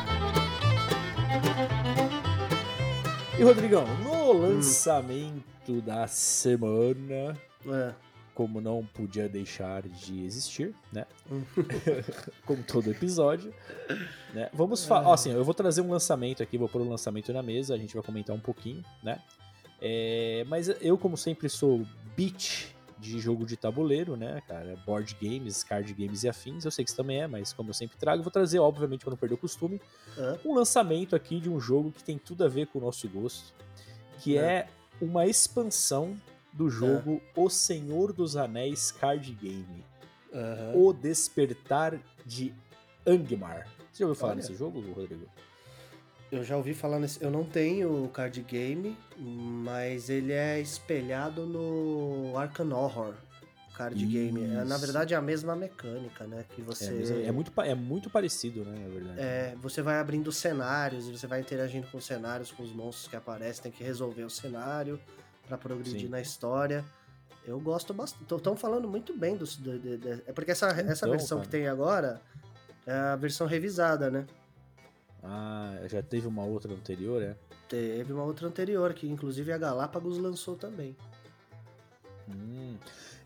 E, 3.39 3.43
Rodrigão, 3.43 3.85
no 4.03 4.33
lançamento 4.33 5.83
da 5.85 6.07
semana, 6.07 7.37
É. 7.71 7.93
como 8.35 8.59
não 8.59 8.87
podia 8.87 9.29
deixar 9.29 9.83
de 9.83 10.25
existir, 10.25 10.75
né? 10.91 11.05
Hum. 11.31 11.43
como 12.47 12.63
todo 12.63 12.91
episódio, 12.91 13.53
né? 14.33 14.49
Vamos 14.55 14.87
falar, 14.87 15.13
assim, 15.13 15.33
eu 15.33 15.45
vou 15.45 15.53
trazer 15.53 15.83
um 15.83 15.91
lançamento 15.91 16.43
aqui, 16.43 16.57
vou 16.57 16.71
pôr 16.71 16.81
um 16.81 16.89
lançamento 16.89 17.31
na 17.35 17.43
mesa, 17.43 17.75
a 17.75 17.79
gente 17.79 17.93
vai 17.93 18.03
comentar 18.03 18.35
um 18.35 18.41
pouquinho, 18.41 18.83
né? 19.03 19.21
É, 19.79 20.43
mas 20.49 20.69
eu, 20.81 20.97
como 20.97 21.19
sempre, 21.19 21.51
sou 21.51 21.87
beat 22.17 22.75
de 23.01 23.19
jogo 23.19 23.47
de 23.47 23.57
tabuleiro, 23.57 24.17
né, 24.17 24.43
cara? 24.47 24.77
Board 24.85 25.17
games, 25.21 25.63
card 25.65 25.93
games 25.95 26.23
e 26.23 26.29
afins. 26.29 26.65
Eu 26.65 26.71
sei 26.71 26.85
que 26.85 26.91
isso 26.91 26.97
também 26.97 27.23
é, 27.23 27.27
mas 27.27 27.53
como 27.53 27.71
eu 27.71 27.75
sempre 27.75 27.97
trago, 27.97 28.23
vou 28.23 28.31
trazer, 28.31 28.59
obviamente, 28.59 29.01
para 29.05 29.11
não 29.11 29.17
perder 29.17 29.35
o 29.35 29.39
costume, 29.39 29.81
Hã? 30.17 30.39
um 30.45 30.55
lançamento 30.55 31.17
aqui 31.17 31.41
de 31.41 31.49
um 31.49 31.59
jogo 31.59 31.91
que 31.91 32.05
tem 32.05 32.19
tudo 32.19 32.45
a 32.45 32.49
ver 32.49 32.67
com 32.67 32.79
o 32.79 32.83
nosso 32.83 33.09
gosto, 33.09 33.55
que 34.21 34.37
é, 34.37 34.69
uma 35.01 35.27
expansão 35.27 36.15
do 36.53 36.69
jogo 36.69 37.23
O 37.35 37.49
Senhor 37.49 38.13
dos 38.13 38.37
Anéis 38.37 38.91
Card 38.91 39.33
Game. 39.41 39.85
Aham. 40.33 40.73
O 40.75 40.93
Despertar 40.93 41.99
de 42.27 42.53
Angmar. 43.07 43.67
Você 43.91 44.03
já 44.03 44.07
ouviu 44.07 44.21
falar 44.21 44.33
Olha. 44.33 44.43
nesse 44.43 44.55
jogo, 44.55 44.81
Rodrigo? 44.93 45.27
Eu 46.31 46.45
já 46.45 46.57
ouvi 46.57 46.75
falar 46.75 46.99
nesse. 47.01 47.23
Eu 47.23 47.31
não 47.31 47.45
tenho 47.45 48.05
o 48.05 48.09
card 48.09 48.41
game, 48.43 48.97
mas 49.19 50.09
ele 50.09 50.33
é 50.33 50.61
espelhado 50.61 51.45
no 51.45 52.37
Arkham 52.39 52.71
Horror 52.73 53.15
card 53.75 54.05
game. 54.07 54.45
É, 54.45 54.63
na 54.65 54.75
Isso. 54.77 54.79
verdade 54.85 55.15
é 55.15 55.17
a 55.17 55.23
mesma 55.23 55.57
mecânica, 55.57 56.25
né? 56.27 56.45
Que 56.55 56.61
É, 56.61 56.65
você. 56.65 57.23
é, 57.25 57.27
é 57.27 57.33
muito, 57.33 57.51
é 57.63 57.75
muito 57.75 58.11
parecido, 58.11 58.63
né, 58.65 58.79
na 58.79 58.89
verdade. 58.89 59.19
É, 59.21 59.55
você 59.61 59.81
vai 59.83 59.99
abrindo 59.99 60.31
cenários 60.31 61.09
e 61.09 61.13
você 61.17 61.27
vai 61.27 61.41
interagindo 61.41 61.87
com 61.89 61.97
os 61.99 62.05
cenários, 62.05 62.53
com 62.53 62.63
os 62.63 62.73
monstros 62.73 63.09
que 63.09 63.17
aparecem, 63.17 63.63
tem 63.63 63.73
que 63.73 63.83
resolver 63.83 64.23
o 64.25 64.31
cenário 64.31 65.01
pra 65.49 65.57
progredir 65.57 66.03
Sim. 66.03 66.09
na 66.09 66.21
história. 66.21 66.85
Eu 67.47 67.59
gosto 67.59 67.95
bastante. 67.95 68.23
Estão 68.33 68.55
falando 68.55 68.87
muito 68.87 69.17
bem 69.17 69.35
do- 69.37 69.47
é 70.27 70.33
porque 70.33 70.51
essa, 70.51 70.67
essa 70.69 71.07
Então, 71.07 71.11
versão 71.11 71.39
cara. 71.39 71.47
que 71.47 71.51
tem 71.51 71.67
agora 71.67 72.21
é 72.87 72.93
a 72.93 73.17
versão 73.17 73.47
revisada, 73.47 74.11
né? 74.11 74.27
Ah, 75.23 75.79
já 75.87 76.03
teve 76.03 76.27
uma 76.27 76.45
outra 76.45 76.73
anterior, 76.73 77.23
é? 77.23 77.37
Teve 77.69 78.13
uma 78.13 78.25
outra 78.25 78.49
anterior, 78.49 78.93
que 78.95 79.07
inclusive 79.09 79.53
a 79.53 79.59
Galápagos 79.59 80.19
lançou 80.19 80.57
também. 80.57 80.97
Hum. 82.29 82.77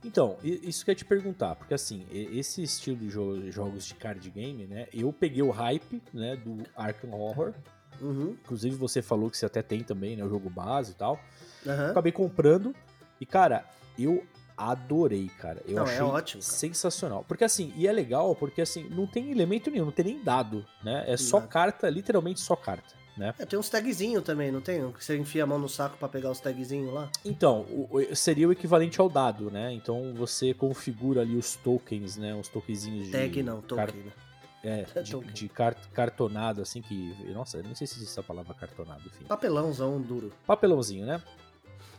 Então, 0.05 0.37
isso 0.43 0.85
que 0.85 0.91
eu 0.91 0.93
ia 0.93 0.97
te 0.97 1.05
perguntar, 1.05 1.55
porque 1.57 1.73
assim, 1.73 2.05
esse 2.11 2.63
estilo 2.63 2.97
de 2.99 3.09
jo- 3.09 3.51
jogos 3.51 3.87
de 3.87 3.95
card 3.95 4.29
game, 4.31 4.67
né? 4.67 4.87
Eu 4.93 5.13
peguei 5.13 5.43
o 5.43 5.51
hype, 5.51 6.03
né, 6.13 6.37
do 6.37 6.63
Arkham 6.77 7.13
Horror. 7.13 7.55
Uhum. 8.01 8.37
Inclusive 8.43 8.75
você 8.77 9.01
falou 9.01 9.31
que 9.31 9.39
você 9.39 9.47
até 9.47 9.63
tem 9.63 9.83
também, 9.83 10.17
né, 10.17 10.25
o 10.25 10.29
jogo 10.29 10.51
base 10.51 10.93
e 10.93 10.95
tal. 10.95 11.19
Aham. 11.67 11.91
Acabei 11.91 12.13
comprando 12.13 12.75
e, 13.21 13.25
cara, 13.25 13.65
eu 13.99 14.23
adorei, 14.57 15.29
cara. 15.39 15.63
Eu 15.67 15.77
Não, 15.77 15.83
é 15.83 15.91
achei 15.91 16.03
ótimo, 16.03 16.43
cara. 16.43 16.53
sensacional. 16.55 17.25
Porque 17.27 17.45
assim, 17.45 17.73
e 17.77 17.87
é 17.87 17.93
legal 17.93 18.35
porque 18.35 18.61
assim, 18.63 18.85
não 18.91 19.07
tem 19.07 19.31
elemento 19.31 19.71
nenhum, 19.71 19.87
não 19.87 19.93
tem 19.93 20.05
nem 20.05 20.23
dado, 20.23 20.65
né? 20.83 21.05
É 21.07 21.17
só 21.17 21.41
carta, 21.41 21.89
literalmente 21.91 22.41
só 22.41 22.55
carta, 22.57 22.95
né? 23.17 23.35
É, 23.39 23.45
tem 23.45 23.59
uns 23.59 23.69
tagzinhos 23.69 24.23
também, 24.25 24.51
não 24.53 24.61
tem? 24.61 24.91
Que 24.93 25.05
você 25.05 25.17
enfia 25.17 25.45
a 25.45 25.47
mão 25.47 25.59
no 25.59 25.69
saco 25.69 25.97
pra 25.99 26.09
pegar 26.09 26.31
os 26.31 26.41
tagzinhos 26.41 26.93
lá? 26.93 27.09
Então, 27.25 27.63
o- 27.63 27.89
o- 27.93 28.17
seria 28.17 28.49
o 28.49 28.53
equivalente 28.53 29.01
ao 29.01 29.09
dado, 29.09 29.51
né? 29.51 29.73
Então 29.73 30.15
você 30.15 30.55
configura 30.55 31.21
ali 31.23 31.37
os 31.37 31.57
tokens, 31.57 32.17
né? 32.17 32.35
Os 32.35 32.49
tokenzinhos 32.49 33.07
de. 33.07 33.13
Tag 33.13 33.43
não, 33.43 33.61
car- 33.63 33.87
token, 33.89 34.03
né? 34.03 34.13
É, 34.67 34.85
de, 35.03 35.11
Token. 35.13 35.31
de 35.31 35.47
car- 35.51 35.77
cartonado, 35.93 36.63
assim, 36.63 36.81
que. 36.81 37.15
Nossa, 37.35 37.59
eu 37.59 37.63
nem 37.65 37.75
sei 37.75 37.87
se 37.87 37.97
existe 37.97 38.13
essa 38.13 38.23
palavra 38.23 38.55
cartonado, 38.55 39.03
enfim. 39.07 39.27
Papelãozão 39.27 40.01
duro. 40.01 40.33
Papelãozinho, 40.47 41.05
né? 41.05 41.21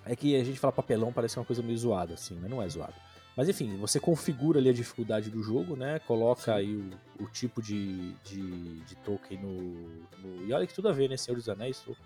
É 0.06 0.15
que 0.15 0.36
a 0.39 0.44
gente 0.44 0.60
fala 0.60 0.72
papelão, 0.72 1.12
parece 1.12 1.38
uma 1.38 1.46
coisa 1.46 1.62
meio 1.63 1.78
zoada, 1.78 2.13
assim, 2.13 2.38
mas 2.39 2.50
não 2.50 2.62
é 2.62 2.70
zoado. 2.70 2.94
Mas 3.36 3.50
enfim, 3.50 3.76
você 3.78 4.00
configura 4.00 4.60
ali 4.60 4.70
a 4.70 4.74
dificuldade 4.74 5.30
do 5.30 5.44
jogo, 5.44 5.76
né? 5.76 6.00
Coloca 6.00 6.56
aí 6.56 6.74
o, 6.76 7.24
o 7.24 7.28
tipo 7.28 7.62
de, 7.62 8.13
de, 8.24 8.80
de 8.82 8.96
token 8.98 9.38
no, 9.39 9.62
no- 10.20 10.46
E 10.48 10.54
olha 10.54 10.65
que 10.65 10.74
tudo 10.74 10.88
a 10.88 10.91
ver, 10.94 11.10
né? 11.10 11.18
Senhor 11.18 11.36
dos 11.36 11.50
Anéis, 11.50 11.80
token. 11.80 12.04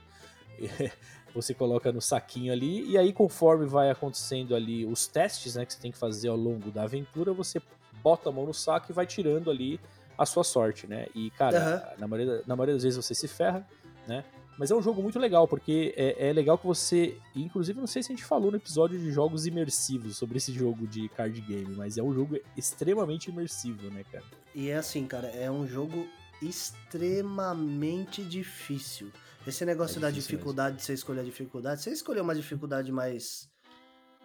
Você 1.36 1.54
coloca 1.54 1.92
no 1.92 2.02
saquinho 2.02 2.52
ali, 2.52 2.90
e 2.90 2.98
aí 2.98 3.14
conforme 3.14 3.66
vai 3.68 3.92
acontecendo 3.92 4.56
ali 4.56 4.84
os 4.86 5.06
testes, 5.06 5.56
né? 5.56 5.66
Que 5.66 5.74
você 5.74 5.80
tem 5.80 5.92
que 5.92 5.98
fazer 5.98 6.30
ao 6.30 6.36
longo 6.36 6.72
da 6.72 6.84
aventura, 6.84 7.32
você 7.34 7.62
bota 8.02 8.30
a 8.30 8.32
mão 8.32 8.46
no 8.48 8.54
saco 8.54 8.92
e 8.92 8.94
vai 8.94 9.06
tirando 9.06 9.52
ali 9.52 9.80
a 10.18 10.26
sua 10.26 10.44
sorte, 10.44 10.88
né? 10.88 11.06
E, 11.14 11.30
cara, 11.32 11.96
na, 12.00 12.08
maioria, 12.08 12.44
na 12.48 12.56
maioria 12.56 12.74
das 12.76 12.84
vezes 12.84 12.98
você 12.98 13.14
se 13.14 13.28
ferra, 13.28 13.66
né? 14.08 14.26
Mas 14.60 14.72
é 14.72 14.76
um 14.76 14.82
jogo 14.82 15.02
muito 15.02 15.18
legal, 15.18 15.48
porque 15.48 15.94
é, 15.96 16.28
é 16.28 16.34
legal 16.34 16.58
que 16.58 16.68
você. 16.68 17.18
Inclusive, 17.34 17.80
não 17.80 17.88
sei 17.88 18.04
se 18.04 18.12
a 18.12 18.16
gente 18.16 18.26
falou 18.26 18.52
no 18.52 18.58
episódio 18.58 19.00
de 19.00 19.10
jogos 19.10 19.48
imersivos 19.48 20.18
sobre 20.18 20.38
esse 20.38 20.52
jogo 20.52 20.86
de 20.86 21.08
card 21.08 21.40
game, 21.40 21.74
mas 21.78 21.98
é 21.98 22.04
um 22.04 22.14
jogo 22.14 22.38
extremamente 22.58 23.30
imersivo, 23.30 23.90
né, 23.90 24.04
cara? 24.12 24.26
E 24.54 24.68
é 24.68 24.76
assim, 24.76 25.08
cara, 25.08 25.28
é 25.30 25.50
um 25.50 25.66
jogo 25.66 26.06
extremamente 26.42 28.22
difícil. 28.22 29.10
Esse 29.48 29.64
negócio 29.64 29.98
É 29.98 30.02
da 30.02 30.12
dificuldade, 30.12 30.76
de 30.76 30.84
você 30.84 30.94
escolher 30.94 31.22
a 31.22 31.24
dificuldade, 31.24 31.82
você 31.82 31.92
escolheu 31.92 32.22
uma 32.22 32.36
dificuldade 32.36 32.92
mais. 32.92 33.50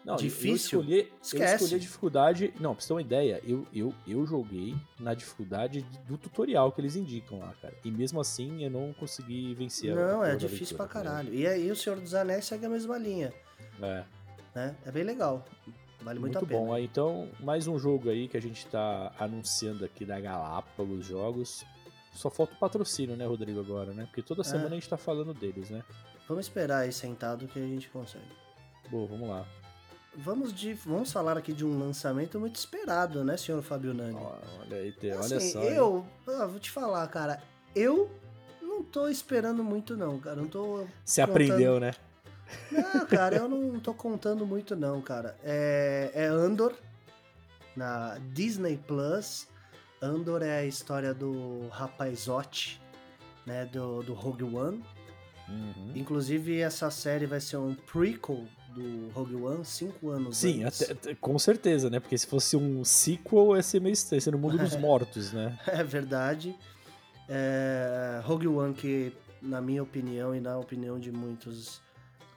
Não, 0.04 0.16
Difícil? 0.16 0.80
Eu 0.80 0.84
escolhi, 0.84 1.00
eu 1.00 1.18
Esquece. 1.22 1.54
escolhi 1.54 1.74
a 1.76 1.78
dificuldade. 1.78 2.54
Não, 2.60 2.74
pra 2.74 2.82
você 2.82 2.88
ter 2.88 2.94
uma 2.94 3.00
ideia, 3.00 3.40
eu, 3.42 3.66
eu, 3.72 3.94
eu 4.06 4.26
joguei 4.26 4.74
na 5.00 5.14
dificuldade 5.14 5.80
do 6.06 6.18
tutorial 6.18 6.70
que 6.72 6.80
eles 6.80 6.94
indicam 6.94 7.38
lá, 7.38 7.54
cara. 7.62 7.74
E 7.82 7.90
mesmo 7.90 8.20
assim 8.20 8.62
eu 8.64 8.70
não 8.70 8.92
consegui 8.92 9.54
vencer 9.54 9.92
a 9.92 9.94
Não, 9.94 10.02
é 10.02 10.14
porra 10.14 10.28
da 10.32 10.36
difícil 10.36 10.76
pra 10.76 10.84
aventura, 10.84 11.04
caralho. 11.04 11.34
E 11.34 11.46
aí 11.46 11.70
o 11.70 11.76
Senhor 11.76 11.98
dos 11.98 12.14
Anéis 12.14 12.44
segue 12.44 12.66
a 12.66 12.68
mesma 12.68 12.98
linha, 12.98 13.32
né? 13.78 14.04
É. 14.54 14.58
né? 14.58 14.76
É 14.84 14.92
bem 14.92 15.04
legal. 15.04 15.42
Vale 16.02 16.18
muito, 16.18 16.34
Muito, 16.34 16.44
a 16.44 16.48
pena. 16.48 16.60
bom. 16.66 16.74
Aí, 16.74 16.84
então, 16.84 17.30
mais 17.40 17.66
um 17.66 17.78
jogo 17.78 18.10
aí 18.10 18.28
que 18.28 18.36
a 18.36 18.42
gente 18.42 18.66
tá 18.66 19.10
anunciando 19.18 19.86
aqui 19.86 20.04
da 20.04 20.20
Galápagos 20.20 21.06
Jogos. 21.06 21.64
Só 22.12 22.28
falta 22.28 22.52
o 22.52 22.58
patrocínio, 22.58 23.16
né, 23.16 23.24
Rodrigo, 23.24 23.58
agora, 23.58 23.94
né? 23.94 24.04
Porque 24.04 24.20
toda 24.20 24.44
semana 24.44 24.68
a 24.68 24.74
gente 24.74 24.86
tá 24.88 24.98
falando 24.98 25.32
deles, 25.32 25.70
né? 25.70 25.82
Vamos 26.28 26.44
esperar 26.44 26.80
aí 26.80 26.92
sentado 26.92 27.48
que 27.48 27.58
a 27.58 27.62
gente 27.66 27.88
consegue. 27.88 28.28
Bom, 28.90 29.06
vamos 29.06 29.28
lá. 29.30 29.46
Vamos, 30.16 30.52
de, 30.54 30.74
vamos 30.74 31.10
falar 31.12 31.36
aqui 31.36 31.52
de 31.52 31.64
um 31.64 31.78
lançamento 31.78 32.38
muito 32.38 32.56
esperado, 32.56 33.24
né, 33.24 33.36
senhor 33.36 33.62
Fábio 33.62 33.92
Nani? 33.92 34.16
Olha 34.60 34.76
aí, 34.76 34.92
Te- 34.92 35.10
olha 35.10 35.36
Assim, 35.36 35.50
só. 35.52 35.62
eu, 35.62 36.06
ah, 36.28 36.46
vou 36.46 36.60
te 36.60 36.70
falar, 36.70 37.06
cara, 37.08 37.42
eu 37.74 38.10
não 38.62 38.74
não 38.74 38.82
tô 38.82 39.08
esperando 39.08 39.62
muito, 39.62 39.96
não, 39.96 40.18
cara. 40.18 40.34
Não 40.34 40.48
tô. 40.48 40.84
Se 41.04 41.20
contando- 41.20 41.30
aprendeu, 41.30 41.78
né? 41.78 41.92
Não, 42.72 43.06
cara, 43.06 43.36
eu 43.36 43.48
não 43.48 43.78
tô 43.78 43.94
contando 43.94 44.44
muito, 44.44 44.74
não, 44.74 45.00
cara. 45.00 45.36
É, 45.44 46.10
é 46.12 46.26
Andor, 46.26 46.74
na 47.76 48.18
Disney 48.32 48.76
Plus. 48.76 49.46
Andor 50.02 50.42
é 50.42 50.58
a 50.58 50.64
história 50.64 51.14
do 51.14 51.68
rapazote, 51.70 52.80
né, 53.46 53.64
do, 53.66 54.02
do 54.02 54.12
Rogue 54.12 54.42
One. 54.42 54.84
Uhum. 55.48 55.92
Inclusive, 55.94 56.58
essa 56.60 56.90
série 56.90 57.26
vai 57.26 57.40
ser 57.40 57.58
um 57.58 57.74
prequel 57.76 58.44
do 58.74 59.08
Rogue 59.10 59.36
One, 59.36 59.64
cinco 59.64 60.10
anos 60.10 60.36
Sim, 60.36 60.64
antes. 60.64 60.82
até- 60.82 60.92
até- 60.92 61.14
com 61.14 61.38
certeza, 61.38 61.88
né? 61.88 62.00
Porque 62.00 62.16
se 62.18 62.26
fosse 62.26 62.56
um 62.56 62.84
sequel, 62.84 63.56
ia 63.56 63.62
ser 63.62 63.80
meio 63.80 63.92
estranho, 63.92 64.18
ia 64.18 64.22
ser 64.22 64.30
no 64.32 64.38
mundo 64.38 64.58
dos 64.58 64.74
mortos, 64.76 65.32
né? 65.32 65.58
É 65.66 65.82
verdade. 65.84 66.56
É, 67.28 68.20
Rogue 68.24 68.48
One, 68.48 68.74
que 68.74 69.12
na 69.40 69.60
minha 69.60 69.82
opinião 69.82 70.34
e 70.34 70.40
na 70.40 70.58
opinião 70.58 70.98
de 70.98 71.10
muitos, 71.12 71.80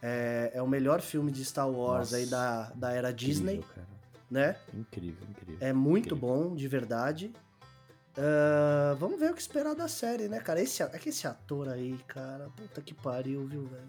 é, 0.01 0.51
é 0.53 0.61
o 0.61 0.67
melhor 0.67 1.01
filme 1.01 1.31
de 1.31 1.43
Star 1.43 1.69
Wars 1.69 2.11
Nossa. 2.11 2.17
aí 2.17 2.25
da, 2.25 2.71
da 2.75 2.91
era 2.91 3.11
Disney, 3.11 3.55
Incrível, 3.55 3.75
cara. 3.75 3.87
né? 4.29 4.55
Incrível, 4.73 5.27
incrível. 5.29 5.57
É 5.59 5.73
muito 5.73 6.13
Incrível. 6.15 6.27
bom, 6.49 6.55
de 6.55 6.67
verdade. 6.67 7.33
Ah, 8.17 8.95
vamos 8.99 9.19
ver 9.19 9.31
o 9.31 9.33
que 9.33 9.41
esperar 9.41 9.75
da 9.75 9.87
série, 9.87 10.27
né, 10.27 10.39
cara? 10.39 10.61
Esse, 10.61 10.81
é 10.83 10.87
que 10.97 11.09
esse 11.09 11.27
ator 11.27 11.69
aí, 11.69 11.97
cara, 12.07 12.49
puta 12.55 12.81
que 12.81 12.93
pariu, 12.93 13.45
viu, 13.45 13.63
velho? 13.67 13.87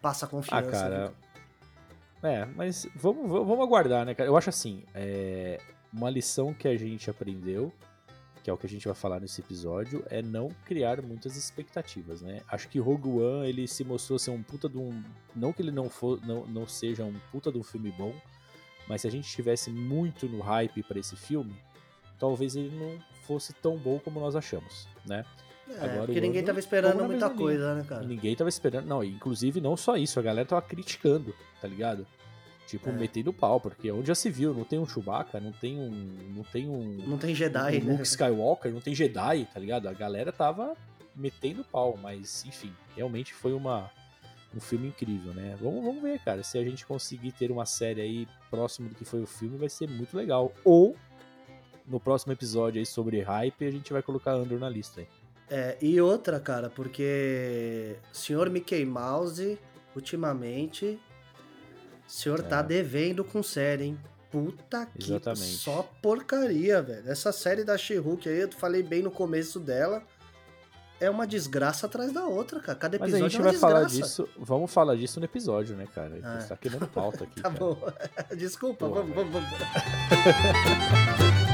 Passa 0.00 0.26
Ah, 0.26 0.28
confiança. 0.28 0.70
cara. 0.70 1.06
viu? 1.06 2.30
É, 2.30 2.44
mas 2.46 2.86
vamos, 2.96 3.28
vamos 3.30 3.60
aguardar, 3.60 4.04
né, 4.04 4.14
cara? 4.14 4.28
Eu 4.28 4.36
acho 4.36 4.50
assim, 4.50 4.82
é, 4.94 5.60
uma 5.92 6.10
lição 6.10 6.52
que 6.52 6.66
a 6.66 6.76
gente 6.76 7.08
aprendeu, 7.08 7.72
que 8.42 8.50
é 8.50 8.52
o 8.52 8.56
que 8.56 8.66
a 8.66 8.68
gente 8.68 8.86
vai 8.86 8.94
falar 8.94 9.20
nesse 9.20 9.40
episódio, 9.40 10.04
é 10.10 10.20
não 10.20 10.48
criar 10.64 11.00
muitas 11.00 11.36
expectativas, 11.36 12.20
né? 12.20 12.40
Acho 12.48 12.68
que 12.68 12.78
Rogue 12.80 13.08
One, 13.08 13.48
ele 13.48 13.68
se 13.68 13.84
mostrou 13.84 14.18
ser 14.18 14.30
um 14.30 14.42
puta 14.42 14.68
de 14.68 14.78
um... 14.78 15.02
Não 15.34 15.52
que 15.52 15.62
ele 15.62 15.70
não, 15.70 15.88
for, 15.88 16.20
não, 16.26 16.44
não 16.46 16.66
seja 16.66 17.04
um 17.04 17.14
puta 17.30 17.52
de 17.52 17.58
um 17.58 17.62
filme 17.62 17.92
bom, 17.92 18.12
mas 18.88 19.02
se 19.02 19.06
a 19.06 19.10
gente 19.10 19.26
estivesse 19.26 19.70
muito 19.70 20.26
no 20.28 20.40
hype 20.40 20.82
pra 20.82 20.98
esse 20.98 21.14
filme, 21.14 21.54
talvez 22.18 22.56
ele 22.56 22.74
não 22.76 22.98
fosse 23.26 23.52
tão 23.52 23.76
bom 23.76 23.98
como 24.00 24.18
nós 24.18 24.34
achamos, 24.34 24.88
né? 25.06 25.24
É, 25.70 25.84
agora 25.84 26.06
porque 26.06 26.20
ninguém 26.20 26.42
tava 26.44 26.58
esperando 26.58 27.04
muita 27.04 27.28
coisa, 27.30 27.74
né, 27.74 27.84
cara? 27.88 28.02
Ninguém 28.04 28.34
tava 28.34 28.48
esperando. 28.48 28.86
Não, 28.86 29.02
inclusive 29.04 29.60
não 29.60 29.76
só 29.76 29.96
isso, 29.96 30.18
a 30.18 30.22
galera 30.22 30.46
tava 30.46 30.62
criticando, 30.62 31.34
tá 31.60 31.68
ligado? 31.68 32.06
Tipo, 32.66 32.90
É. 32.90 32.92
metendo 32.92 33.32
pau, 33.32 33.58
porque 33.58 33.90
onde 33.90 34.08
já 34.08 34.14
se 34.14 34.30
viu, 34.30 34.52
não 34.52 34.62
tem 34.64 34.78
um 34.78 34.86
Chewbacca, 34.86 35.40
não 35.40 35.52
tem 35.52 35.78
um. 35.78 35.90
Não 36.36 36.42
tem 36.44 36.68
um. 36.68 36.84
Não 37.06 37.16
tem 37.18 37.34
Jedi, 37.34 37.78
um 37.78 37.84
né? 37.84 37.92
Luke 37.92 38.02
Skywalker, 38.02 38.72
não 38.72 38.80
tem 38.80 38.94
Jedi, 38.94 39.48
tá 39.52 39.58
ligado? 39.58 39.88
A 39.88 39.92
galera 39.94 40.30
tava 40.32 40.76
metendo 41.16 41.64
pau, 41.64 41.98
mas 42.00 42.44
enfim, 42.44 42.72
realmente 42.94 43.32
foi 43.34 43.52
uma. 43.52 43.90
Um 44.54 44.60
filme 44.60 44.88
incrível, 44.88 45.34
né? 45.34 45.56
Vamos, 45.60 45.84
vamos 45.84 46.02
ver, 46.02 46.18
cara. 46.20 46.42
Se 46.42 46.56
a 46.56 46.64
gente 46.64 46.86
conseguir 46.86 47.32
ter 47.32 47.50
uma 47.50 47.66
série 47.66 48.00
aí 48.00 48.28
próximo 48.50 48.88
do 48.88 48.94
que 48.94 49.04
foi 49.04 49.22
o 49.22 49.26
filme, 49.26 49.58
vai 49.58 49.68
ser 49.68 49.86
muito 49.88 50.16
legal. 50.16 50.50
Ou, 50.64 50.96
no 51.86 52.00
próximo 52.00 52.32
episódio 52.32 52.78
aí 52.78 52.86
sobre 52.86 53.20
hype, 53.20 53.66
a 53.66 53.70
gente 53.70 53.92
vai 53.92 54.02
colocar 54.02 54.32
Andor 54.32 54.58
na 54.58 54.68
lista 54.68 55.00
aí. 55.02 55.06
É, 55.50 55.76
e 55.80 56.00
outra, 56.00 56.38
cara, 56.38 56.68
porque 56.68 57.96
o 58.12 58.16
senhor 58.16 58.50
Mickey 58.50 58.84
Mouse, 58.84 59.58
ultimamente, 59.96 61.00
o 62.06 62.10
senhor 62.10 62.42
tá 62.42 62.60
devendo 62.60 63.24
com 63.24 63.42
série, 63.42 63.84
hein? 63.84 63.98
Puta 64.30 64.86
que 64.86 65.04
Exatamente. 65.04 65.56
só 65.56 65.90
porcaria, 66.02 66.82
velho. 66.82 67.10
Essa 67.10 67.32
série 67.32 67.64
da 67.64 67.78
She-Hulk 67.78 68.28
aí, 68.28 68.40
eu 68.40 68.52
falei 68.52 68.82
bem 68.82 69.02
no 69.02 69.10
começo 69.10 69.58
dela, 69.58 70.02
é 71.00 71.08
uma 71.08 71.26
desgraça 71.26 71.86
atrás 71.86 72.12
da 72.12 72.24
outra, 72.24 72.60
cara. 72.60 72.78
Cada 72.78 72.98
Mas 72.98 73.08
episódio 73.08 73.26
a 73.26 73.28
gente 73.30 73.40
é 73.40 73.44
vai 73.44 73.54
falar 73.54 73.84
desgraça. 73.84 74.22
disso. 74.24 74.28
Vamos 74.38 74.70
falar 74.70 74.96
disso 74.96 75.18
no 75.18 75.24
episódio, 75.24 75.76
né, 75.76 75.86
cara? 75.94 76.40
Você 76.40 76.48
tá 76.48 76.56
queimando 76.56 76.88
pauta 76.88 77.24
aqui. 77.24 77.36
Tá 77.40 77.50
cara. 77.50 77.58
bom. 77.58 77.78
Desculpa, 78.36 78.86
Pô, 78.86 78.94
vamos, 78.96 79.14
vamos, 79.14 79.32
vamos. 79.32 79.48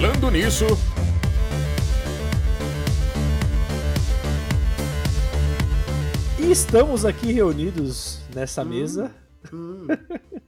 Falando 0.00 0.30
nisso, 0.30 0.64
E 6.38 6.50
estamos 6.50 7.04
aqui 7.04 7.32
reunidos 7.32 8.20
nessa 8.34 8.64
mesa 8.64 9.14
Hum, 9.52 9.86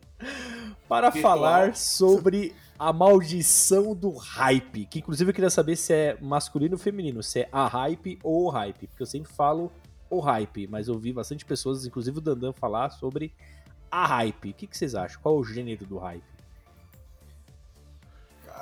para 0.88 1.10
Virtual. 1.10 1.34
falar 1.34 1.76
sobre 1.76 2.54
a 2.78 2.94
maldição 2.94 3.94
do 3.94 4.12
hype. 4.12 4.86
Que 4.86 5.00
inclusive 5.00 5.30
eu 5.30 5.34
queria 5.34 5.50
saber 5.50 5.76
se 5.76 5.92
é 5.92 6.16
masculino 6.18 6.76
ou 6.76 6.78
feminino, 6.78 7.22
se 7.22 7.40
é 7.40 7.48
a 7.52 7.66
hype 7.66 8.18
ou 8.22 8.46
o 8.46 8.48
hype. 8.48 8.86
Porque 8.86 9.02
eu 9.02 9.06
sempre 9.06 9.30
falo 9.32 9.70
o 10.08 10.18
hype, 10.20 10.66
mas 10.66 10.88
eu 10.88 10.98
vi 10.98 11.12
bastante 11.12 11.44
pessoas, 11.44 11.84
inclusive 11.84 12.16
o 12.16 12.20
Dandan, 12.22 12.54
falar 12.54 12.88
sobre 12.88 13.34
a 13.90 14.06
hype. 14.06 14.50
O 14.50 14.54
que, 14.54 14.66
que 14.66 14.76
vocês 14.78 14.94
acham? 14.94 15.20
Qual 15.20 15.36
é 15.36 15.38
o 15.40 15.44
gênero 15.44 15.84
do 15.84 15.98
hype? 15.98 16.31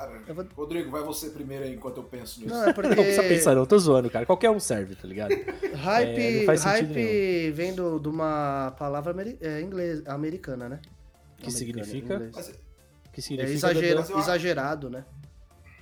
Cara, 0.07 0.21
Eu 0.27 0.35
vou- 0.35 0.45
Rodrigo, 0.55 0.89
vai 0.91 1.01
você 1.03 1.29
primeiro 1.29 1.63
aí 1.65 1.73
enquanto 1.73 1.97
eu 1.97 2.03
penso 2.03 2.39
nisso. 2.41 2.53
não, 2.53 2.67
é 2.67 2.73
porque... 2.73 2.89
Não 2.89 2.95
precisa 3.03 3.23
pensar, 3.23 3.55
não, 3.55 3.65
tô 3.65 3.77
zoando, 3.77 4.09
cara. 4.09 4.25
Qualquer 4.25 4.49
um 4.49 4.59
serve, 4.59 4.95
tá 4.95 5.07
ligado? 5.07 5.31
Hype, 5.75 6.41
É, 6.41 6.45
faz 6.45 6.61
sentido 6.61 6.93
hype 6.93 7.51
vem 7.51 7.73
do- 7.73 7.99
de 7.99 8.07
uma 8.09 8.73
palavra 8.77 9.11
ameri- 9.11 9.37
é, 9.41 9.61
inglês, 9.61 10.05
americana, 10.07 10.67
né? 10.69 10.79
Que 11.37 11.49
Americana, 11.49 11.83
significa? 11.85 12.31
Mas, 12.33 12.47
que 13.11 13.19
É 13.19 13.23
significa 13.23 13.53
exagero, 13.53 13.99
Mas 13.99 14.09
eu 14.09 14.19
exagerado, 14.19 14.89
né? 14.89 15.05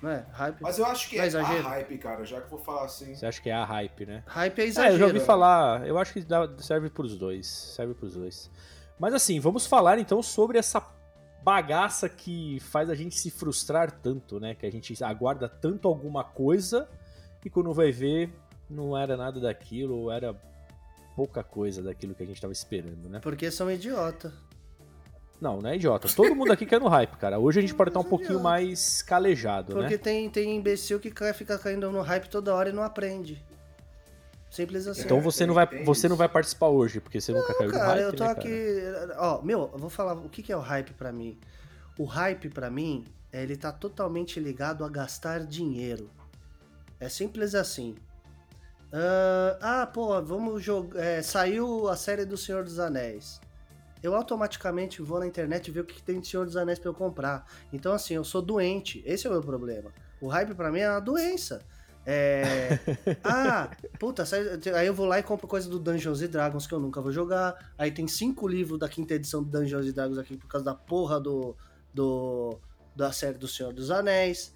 Não 0.02 0.08
é? 0.10 0.24
Hype. 0.32 0.56
mas 0.62 0.78
eu 0.78 0.86
acho 0.86 1.10
que 1.10 1.16
Não 1.16 1.22
é 1.22 1.26
é 1.26 1.28
exagero? 1.28 1.58
a 1.66 1.70
hype, 1.70 1.98
cara, 1.98 2.24
já 2.24 2.38
que 2.40 2.46
eu 2.46 2.50
vou 2.50 2.58
falar 2.58 2.86
assim. 2.86 3.14
Você 3.14 3.26
acha 3.26 3.40
que 3.42 3.50
é 3.50 3.52
a 3.52 3.64
hype, 3.66 4.06
né? 4.06 4.22
Hype 4.26 4.58
é 4.58 4.62
É, 4.62 4.66
exagero. 4.66 4.94
eu 4.94 4.98
já 4.98 5.06
ouvi 5.06 5.20
falar, 5.20 5.86
eu 5.86 5.98
acho 5.98 6.14
que 6.14 6.22
dá- 6.22 6.48
serve 6.58 6.88
pros 6.88 7.18
dois, 7.18 7.46
serve 7.46 7.92
pros 7.92 8.14
dois. 8.14 8.50
Mas 8.98 9.12
assim, 9.12 9.38
vamos 9.40 9.66
falar 9.66 9.98
então 9.98 10.22
sobre 10.22 10.58
essa 10.58 10.80
bagaça 11.42 12.08
que 12.08 12.58
faz 12.60 12.90
a 12.90 12.94
gente 12.94 13.18
se 13.18 13.30
frustrar 13.30 13.90
tanto, 13.90 14.38
né? 14.38 14.54
Que 14.54 14.66
a 14.66 14.70
gente 14.70 15.02
aguarda 15.02 15.48
tanto 15.48 15.88
alguma 15.88 16.22
coisa 16.24 16.88
e 17.44 17.50
quando 17.50 17.72
vai 17.72 17.90
ver 17.90 18.30
não 18.68 18.96
era 18.96 19.16
nada 19.16 19.40
daquilo, 19.40 19.96
ou 19.96 20.12
era 20.12 20.34
pouca 21.16 21.42
coisa 21.42 21.82
daquilo 21.82 22.14
que 22.14 22.22
a 22.22 22.26
gente 22.26 22.40
tava 22.40 22.52
esperando, 22.52 23.08
né? 23.08 23.18
Porque 23.20 23.50
são 23.50 23.70
idiota. 23.70 24.32
Não, 25.40 25.58
não 25.60 25.70
é 25.70 25.76
idiota. 25.76 26.06
Todo 26.14 26.34
mundo 26.36 26.52
aqui 26.52 26.64
quer 26.66 26.78
no 26.78 26.88
hype, 26.88 27.16
cara. 27.16 27.38
Hoje 27.38 27.58
a 27.58 27.62
gente 27.62 27.74
pode 27.74 27.90
estar 27.90 28.00
um 28.00 28.04
pouquinho 28.04 28.30
idiota. 28.32 28.44
mais 28.44 29.02
calejado, 29.02 29.72
Porque 29.72 29.94
né? 29.94 29.98
tem, 29.98 30.30
tem 30.30 30.56
imbecil 30.56 31.00
que 31.00 31.12
fica 31.34 31.58
caindo 31.58 31.90
no 31.90 32.02
hype 32.02 32.28
toda 32.28 32.54
hora 32.54 32.68
e 32.68 32.72
não 32.72 32.82
aprende. 32.82 33.42
Simples 34.50 34.86
assim. 34.88 35.02
Então 35.02 35.18
É, 35.18 35.20
você 35.20 35.46
não 35.46 35.54
vai, 35.54 35.66
você 35.84 36.08
não 36.08 36.16
vai 36.16 36.28
participar 36.28 36.66
hoje, 36.66 37.00
porque 37.00 37.20
você 37.20 37.32
nunca 37.32 37.54
caiu 37.54 37.68
no 37.68 37.74
Cara, 37.74 37.86
hype, 37.86 38.02
eu 38.02 38.12
tô 38.12 38.24
né, 38.24 38.30
aqui. 38.30 38.82
Ó, 39.16 39.40
meu, 39.42 39.70
eu 39.72 39.78
vou 39.78 39.88
falar 39.88 40.14
o 40.14 40.28
que, 40.28 40.42
que 40.42 40.52
é 40.52 40.56
o 40.56 40.60
hype 40.60 40.92
pra 40.94 41.12
mim. 41.12 41.38
O 41.96 42.04
hype 42.04 42.48
pra 42.48 42.68
mim, 42.68 43.06
é, 43.32 43.42
ele 43.42 43.56
tá 43.56 43.70
totalmente 43.70 44.40
ligado 44.40 44.84
a 44.84 44.88
gastar 44.88 45.46
dinheiro. 45.46 46.10
É 46.98 47.08
simples 47.08 47.54
assim. 47.54 47.94
Ah, 48.92 49.58
ah, 49.82 49.86
pô, 49.86 50.20
vamos 50.20 50.62
jogar. 50.62 51.00
é, 51.00 51.22
saiu 51.22 51.88
a 51.88 51.96
série 51.96 52.24
do 52.24 52.36
Senhor 52.36 52.64
dos 52.64 52.80
Anéis. 52.80 53.40
Eu 54.02 54.14
automaticamente 54.16 55.02
vou 55.02 55.20
na 55.20 55.26
internet 55.26 55.70
ver 55.70 55.80
o 55.80 55.84
que, 55.84 56.02
tem 56.02 56.18
de 56.18 56.26
Senhor 56.26 56.44
dos 56.44 56.56
Anéis 56.56 56.78
pra 56.78 56.88
eu 56.88 56.94
comprar. 56.94 57.46
Então, 57.72 57.92
assim, 57.92 58.14
eu 58.14 58.24
sou 58.24 58.42
doente. 58.42 59.02
Esse 59.06 59.26
é 59.26 59.30
o 59.30 59.32
meu 59.32 59.42
problema. 59.42 59.92
O 60.20 60.26
hype 60.26 60.54
pra 60.54 60.72
mim 60.72 60.80
é 60.80 60.90
uma 60.90 61.00
doença. 61.00 61.62
É. 62.06 62.78
Ah, 63.24 63.70
puta, 63.98 64.24
aí 64.76 64.86
eu 64.86 64.94
vou 64.94 65.06
lá 65.06 65.18
e 65.18 65.22
compro 65.22 65.46
coisa 65.46 65.68
do 65.68 65.78
Dungeons 65.78 66.22
and 66.22 66.28
Dragons 66.28 66.66
que 66.66 66.74
eu 66.74 66.80
nunca 66.80 67.00
vou 67.00 67.12
jogar. 67.12 67.72
Aí 67.78 67.90
tem 67.90 68.08
cinco 68.08 68.48
livros 68.48 68.78
da 68.78 68.88
quinta 68.88 69.14
edição 69.14 69.42
do 69.42 69.50
Dungeons 69.50 69.86
and 69.86 69.92
Dragons 69.92 70.18
aqui 70.18 70.36
por 70.36 70.46
causa 70.48 70.64
da 70.64 70.74
porra 70.74 71.20
do. 71.20 71.54
do 71.92 72.58
da 72.94 73.12
série 73.12 73.38
do 73.38 73.46
Senhor 73.46 73.72
dos 73.72 73.90
Anéis. 73.90 74.52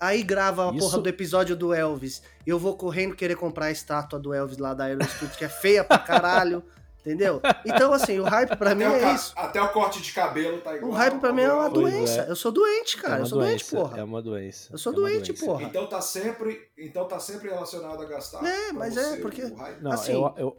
Aí 0.00 0.22
grava 0.22 0.70
a 0.70 0.74
Isso- 0.74 0.78
porra 0.78 1.02
do 1.02 1.08
episódio 1.08 1.56
do 1.56 1.72
Elvis. 1.74 2.22
Eu 2.46 2.58
vou 2.58 2.76
correndo 2.76 3.16
querer 3.16 3.34
comprar 3.34 3.66
a 3.66 3.70
estátua 3.72 4.18
do 4.18 4.32
Elvis 4.32 4.58
lá 4.58 4.74
da 4.74 4.84
Aerosmith, 4.84 5.36
que 5.36 5.44
é 5.44 5.48
feia 5.48 5.82
pra 5.82 5.98
caralho. 5.98 6.62
Entendeu? 7.00 7.40
Então, 7.64 7.92
assim, 7.92 8.18
o 8.18 8.24
hype 8.24 8.56
pra 8.56 8.74
mim 8.74 8.84
Até, 8.84 8.96
o 9.04 9.08
é 9.08 9.14
isso. 9.14 9.32
até 9.36 9.62
o 9.62 9.68
corte 9.72 10.02
de 10.02 10.12
cabelo 10.12 10.60
tá 10.60 10.76
igual. 10.76 10.90
O 10.92 10.94
hype 10.94 11.18
pra 11.20 11.32
mim 11.32 11.42
é 11.42 11.52
uma 11.52 11.70
Pois 11.70 11.92
doença. 11.94 12.22
é. 12.22 12.30
Eu 12.30 12.36
sou 12.36 12.52
doente, 12.52 12.96
cara. 12.98 13.18
É 13.18 13.20
eu 13.22 13.26
sou 13.26 13.38
doente, 13.38 13.58
doença, 13.70 13.76
porra. 13.76 13.98
É 14.00 14.04
uma 14.04 14.20
doença. 14.20 14.68
Eu 14.72 14.78
sou 14.78 14.92
é 14.92 14.96
doente, 14.96 15.32
doença. 15.32 15.44
porra. 15.46 15.62
Então 15.62 15.86
tá 15.86 16.00
sempre, 16.00 16.60
então 16.76 17.06
tá 17.08 17.18
sempre 17.20 17.48
relacionado 17.48 18.02
a 18.02 18.04
gastar. 18.04 18.44
É, 18.44 18.72
mas 18.72 18.94
você, 18.94 19.00
é, 19.00 19.16
porque-. 19.20 19.42
Não, 19.80 19.92
Assim, 19.92 20.12
eu, 20.12 20.34
eu, 20.36 20.56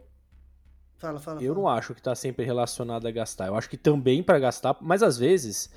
Fala, 0.98 1.18
fala. 1.20 1.42
eu 1.42 1.54
fala. 1.54 1.62
não 1.62 1.68
acho 1.68 1.94
que 1.94 2.02
tá 2.02 2.14
sempre 2.14 2.44
relacionado 2.44 3.06
a 3.06 3.10
gastar. 3.10 3.46
Eu 3.46 3.54
acho 3.56 3.68
que 3.70 3.76
também 3.76 4.22
pra 4.22 4.38
gastar, 4.38 4.76
mas 4.80 5.02
às 5.02 5.16
vezes 5.18 5.70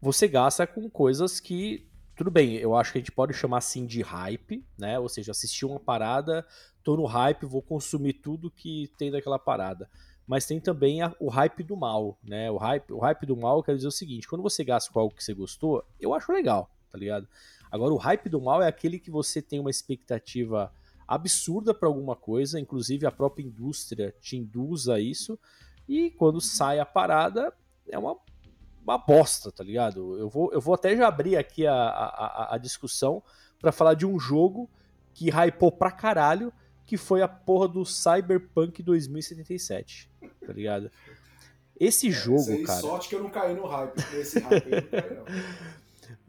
você 0.00 0.26
gasta 0.28 0.66
com 0.66 0.90
coisas 0.90 1.40
que. 1.40 1.88
Tudo 2.14 2.30
bem, 2.30 2.56
eu 2.56 2.76
acho 2.76 2.92
que 2.92 2.98
a 2.98 3.00
gente 3.00 3.10
pode 3.10 3.32
chamar 3.32 3.58
assim 3.58 3.86
de 3.86 4.02
hype, 4.02 4.64
né? 4.78 4.98
Ou 4.98 5.08
seja, 5.08 5.30
assistir 5.30 5.64
uma 5.64 5.80
parada, 5.80 6.46
tô 6.82 6.96
no 6.96 7.04
hype, 7.06 7.46
vou 7.46 7.62
consumir 7.62 8.14
tudo 8.14 8.50
que 8.50 8.90
tem 8.98 9.10
daquela 9.10 9.38
parada. 9.38 9.88
mas 10.24 10.46
tem 10.46 10.60
também 10.60 11.02
a- 11.02 11.14
o 11.18 11.28
hype 11.28 11.64
do 11.64 11.76
mal, 11.76 12.16
né? 12.22 12.48
O 12.50 12.56
hype, 12.56 12.92
o 12.92 12.98
hype 13.00 13.26
do 13.26 13.36
mal 13.36 13.60
quer 13.62 13.74
dizer 13.74 13.88
o 13.88 13.90
seguinte: 13.92 14.28
quando 14.28 14.40
você 14.40 14.62
gasta 14.62 14.90
com 14.92 15.00
algo 15.00 15.14
que 15.14 15.22
você 15.22 15.34
gostou, 15.34 15.84
eu 16.00 16.14
acho 16.14 16.32
legal, 16.32 16.70
tá 16.92 16.96
ligado? 16.96 17.26
Agora, 17.70 17.92
o 17.92 17.96
hype 17.96 18.28
do 18.28 18.40
mal 18.40 18.62
é 18.62 18.68
aquele 18.68 18.98
que 19.00 19.10
você 19.10 19.42
tem 19.42 19.58
uma 19.58 19.68
expectativa 19.70 20.72
absurda 21.08 21.74
pra 21.74 21.88
alguma 21.88 22.14
coisa, 22.14 22.58
inclusive 22.60 23.04
a 23.04 23.10
própria 23.10 23.42
indústria 23.44 24.14
te 24.20 24.36
induz 24.36 24.88
a 24.88 25.00
isso, 25.00 25.38
e 25.88 26.10
quando 26.12 26.40
sai 26.40 26.78
a 26.78 26.86
parada, 26.86 27.52
é 27.88 27.98
uma, 27.98 28.16
uma 28.82 28.96
bosta, 28.98 29.50
tá 29.50 29.64
ligado? 29.64 30.16
Eu 30.18 30.28
vou, 30.30 30.52
eu 30.52 30.60
vou 30.60 30.74
até 30.74 30.96
já 30.96 31.08
abrir 31.08 31.36
aqui 31.36 31.66
a, 31.66 31.74
a, 31.74 32.54
a- 32.54 32.58
discussão 32.58 33.22
pra 33.60 33.72
falar 33.72 33.94
de 33.94 34.06
um 34.06 34.18
jogo 34.20 34.70
que 35.12 35.28
hypou 35.30 35.70
pra 35.72 35.90
caralho, 35.90 36.52
que 36.86 36.96
foi 36.96 37.22
a 37.22 37.28
porra 37.28 37.68
do 37.68 37.84
Cyberpunk 37.84 38.82
2077, 38.82 40.10
tá 40.46 40.52
ligado? 40.52 40.90
Esse 41.78 42.10
jogo, 42.10 42.40
Isso 42.40 42.52
aí, 42.52 42.64
cara. 42.64 42.80
Sorte 42.80 43.08
que 43.08 43.14
eu 43.14 43.22
não 43.22 43.30
caí 43.30 43.54
no 43.54 43.66
hype. 43.66 43.96
Nesse 44.14 44.38
hype 44.38 44.66
eu 44.70 44.82
não 44.82 44.88
caí, 44.88 45.16
não. 45.16 45.24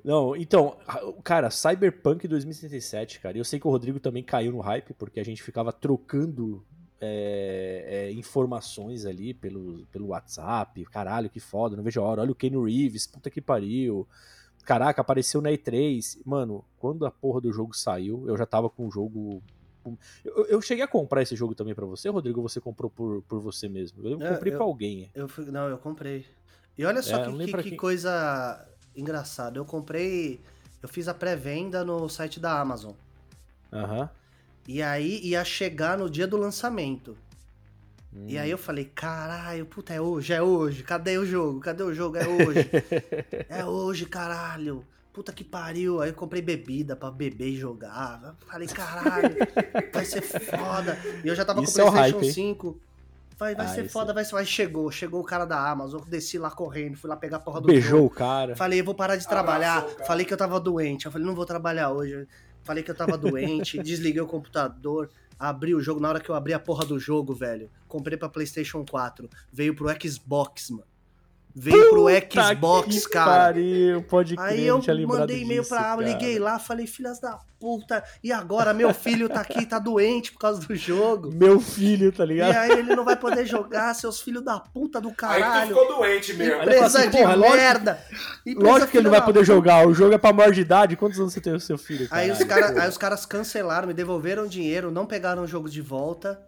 Não, 0.03 0.35
então, 0.35 0.75
cara, 1.23 1.49
Cyberpunk 1.49 2.27
2077, 2.27 3.21
cara, 3.21 3.37
eu 3.37 3.45
sei 3.45 3.57
que 3.57 3.65
o 3.65 3.69
Rodrigo 3.69 4.01
também 4.01 4.21
caiu 4.21 4.51
no 4.51 4.59
hype, 4.59 4.93
porque 4.93 5.17
a 5.17 5.23
gente 5.23 5.41
ficava 5.41 5.71
trocando 5.71 6.61
é, 6.99 7.85
é, 7.87 8.11
informações 8.11 9.05
ali 9.05 9.33
pelo, 9.33 9.85
pelo 9.91 10.07
WhatsApp, 10.07 10.83
caralho, 10.85 11.29
que 11.29 11.39
foda, 11.39 11.77
não 11.77 11.83
vejo 11.83 12.01
a 12.01 12.03
hora, 12.03 12.21
olha 12.21 12.31
o 12.31 12.35
Keanu 12.35 12.65
Reeves, 12.65 13.07
puta 13.07 13.29
que 13.29 13.39
pariu, 13.39 14.05
caraca, 14.65 14.99
apareceu 14.99 15.41
na 15.41 15.49
E3, 15.51 16.19
mano, 16.25 16.65
quando 16.77 17.05
a 17.05 17.11
porra 17.11 17.39
do 17.39 17.53
jogo 17.53 17.73
saiu, 17.73 18.25
eu 18.27 18.37
já 18.37 18.45
tava 18.45 18.69
com 18.69 18.87
o 18.87 18.91
jogo... 18.91 19.41
Eu, 20.23 20.45
eu 20.45 20.61
cheguei 20.61 20.83
a 20.83 20.87
comprar 20.87 21.21
esse 21.21 21.35
jogo 21.35 21.53
também 21.55 21.73
pra 21.75 21.85
você, 21.85 22.09
Rodrigo, 22.09 22.41
ou 22.41 22.47
você 22.49 22.59
comprou 22.61 22.89
por, 22.89 23.21
por 23.23 23.39
você 23.39 23.67
mesmo? 23.67 24.05
Eu 24.07 24.21
É, 24.21 24.33
comprei 24.33 24.53
eu- 24.53 24.57
pra 24.57 24.65
alguém. 24.65 25.09
Eu 25.13 25.29
não, 25.51 25.67
eu 25.69 25.77
comprei. 25.77 26.25
E 26.77 26.85
olha 26.85 27.01
só 27.01 27.17
É, 27.17 27.31
que- 27.31 27.45
que, 27.51 27.63
que 27.71 27.75
coisa 27.75 28.67
engraçada. 28.95 29.57
Eu 29.59 29.65
comprei. 29.65 30.39
Eu 30.81 30.89
fiz 30.89 31.07
a 31.07 31.13
pré-venda 31.13 31.83
no 31.85 32.09
site 32.09 32.39
da 32.39 32.59
Amazon. 32.59 32.93
Aham. 33.71 34.09
E 34.67 34.81
aí 34.81 35.19
ia 35.25 35.43
chegar 35.43 35.97
no 35.97 36.09
dia 36.09 36.25
do 36.27 36.37
lançamento. 36.37 37.17
Hum. 38.15 38.25
E 38.27 38.37
aí 38.37 38.49
eu 38.49 38.57
falei, 38.57 38.85
caralho, 38.85 39.65
puta, 39.65 39.93
é 39.93 39.99
hoje, 39.99 40.33
é 40.33 40.41
hoje. 40.41 40.83
Cadê 40.83 41.17
o 41.17 41.25
jogo? 41.25 41.59
Cadê 41.59 41.83
o 41.83 41.93
jogo? 41.93 42.17
É 42.17 42.27
hoje. 42.27 42.69
é 43.49 43.65
hoje, 43.65 44.05
caralho. 44.05 44.85
Puta 45.13 45.31
que 45.31 45.43
pariu. 45.43 46.01
Aí 46.01 46.09
eu 46.09 46.13
comprei 46.15 46.41
bebida 46.41 46.95
pra 46.95 47.11
beber 47.11 47.49
e 47.49 47.55
jogar. 47.55 48.35
Falei, 48.47 48.67
caralho, 48.67 49.35
vai 49.93 50.03
ser 50.05 50.21
foda. 50.21 50.97
E 51.23 51.27
eu 51.27 51.35
já 51.35 51.45
tava 51.45 51.61
Isso 51.61 51.73
com 51.73 51.81
é 51.81 51.83
o 51.83 51.91
PlayStation 51.91 52.17
hype, 52.17 52.25
hein? 52.25 52.33
5. 52.33 52.79
Vai, 53.37 53.55
vai 53.55 53.65
Ah, 53.65 53.69
ser 53.69 53.83
isso- 53.85 53.93
foda, 53.93 54.13
vai 54.13 54.25
ser. 54.25 54.35
Aí 54.35 54.45
chegou, 54.45 54.89
chegou 54.91 55.21
o 55.21 55.23
cara 55.23 55.45
da 55.45 55.69
Amazon, 55.69 55.99
eu 56.01 56.05
desci 56.07 56.37
lá 56.39 56.49
correndo, 56.49 56.97
fui 56.97 57.09
lá 57.09 57.15
pegar 57.15 57.37
a 57.37 57.39
porra 57.39 57.61
do 57.61 57.67
Beijou 57.67 57.89
jogo. 57.99 58.05
o 58.05 58.09
cara. 58.09 58.55
Falei, 58.55 58.79
eu 58.79 58.85
vou 58.85 58.95
parar 58.95 59.15
de 59.15 59.27
trabalhar. 59.27 59.79
Abraçou. 59.79 60.05
Falei 60.05 60.25
que 60.25 60.33
eu 60.33 60.37
tava 60.37 60.59
doente. 60.59 61.05
Eu 61.05 61.11
falei, 61.11 61.27
não 61.27 61.35
vou 61.35 61.45
trabalhar 61.45 61.91
hoje. 61.91 62.27
Falei 62.63 62.81
que 62.83 62.89
eu 62.89 62.95
tava 62.95 63.15
doente. 63.17 63.77
desliguei 63.83 64.21
o 64.21 64.27
computador. 64.27 65.09
Abri 65.37 65.75
o 65.75 65.81
jogo. 65.81 65.99
Na 65.99 66.09
hora 66.09 66.19
que 66.19 66.29
eu 66.29 66.35
abri 66.35 66.53
a 66.53 66.59
porra 66.59 66.85
do 66.85 66.97
jogo, 66.99 67.33
velho. 67.35 67.69
Comprei 67.87 68.17
pra 68.17 68.29
PlayStation 68.29 68.85
4. 68.89 69.29
Veio 69.51 69.75
pro 69.75 69.87
Xbox, 70.01 70.69
mano. 70.69 70.83
Veio 71.55 71.89
pro 71.91 72.05
Xbox, 72.09 73.05
que 73.05 73.13
cara. 73.13 73.31
Pariu, 73.53 74.01
pode 74.03 74.35
crer, 74.35 74.47
Aí 74.47 74.65
eu 74.65 74.81
mandei 75.07 75.41
e-mail 75.43 75.63
pra 75.63 75.79
Amazon, 75.93 75.99
cara. 75.99 76.09
liguei 76.11 76.39
lá, 76.39 76.57
falei, 76.57 76.87
filhas 76.87 77.19
da 77.19 77.37
puta, 77.59 78.03
e 78.23 78.31
agora 78.31 78.73
meu 78.73 78.93
filho 78.93 79.29
tá 79.29 79.39
aqui, 79.39 79.65
tá 79.65 79.79
doente 79.79 80.31
por 80.33 80.39
causa 80.39 80.59
do 80.67 80.75
jogo. 80.75 81.31
Meu 81.31 81.59
filho, 81.61 82.11
tá 82.11 82.23
E 82.23 82.27
ligado? 82.27 82.55
aí 82.57 82.71
ele 82.71 82.95
não 82.95 83.05
vai 83.05 83.15
poder 83.15 83.45
jogar, 83.45 83.93
seus 83.93 84.19
filhos 84.19 84.43
da 84.43 84.59
puta 84.59 84.99
do 84.99 85.09
Aí 85.09 85.13
tu 85.13 85.17
caralho. 85.17 85.67
ficou 85.67 85.97
doente 85.97 86.33
mesmo. 86.33 86.61
Empresa 86.61 86.85
assim, 86.99 87.09
de 87.09 87.17
porra, 87.17 87.37
merda. 87.37 87.99
Empresa 88.45 88.69
Lógico 88.69 88.91
que 88.91 88.97
ele 88.97 89.03
não 89.05 89.11
vai 89.11 89.21
poder 89.23 89.39
puta. 89.39 89.53
jogar, 89.53 89.87
o 89.87 89.93
jogo 89.93 90.13
é 90.13 90.17
pra 90.17 90.33
maior 90.33 90.51
de 90.51 90.61
idade. 90.61 90.97
Quantos 90.97 91.19
anos 91.19 91.31
você 91.33 91.39
tem 91.39 91.53
o 91.53 91.59
seu 91.59 91.77
filho? 91.77 92.07
Aí 92.11 92.31
os, 92.31 92.39
caralho? 92.43 92.73
cara, 92.73 92.83
aí 92.83 92.89
os 92.89 92.97
caras 92.97 93.25
cancelaram, 93.25 93.87
me 93.87 93.93
devolveram 93.93 94.45
dinheiro, 94.47 94.91
não 94.91 95.05
pegaram 95.05 95.43
o 95.43 95.47
jogo 95.47 95.69
de 95.69 95.81
volta. 95.81 96.41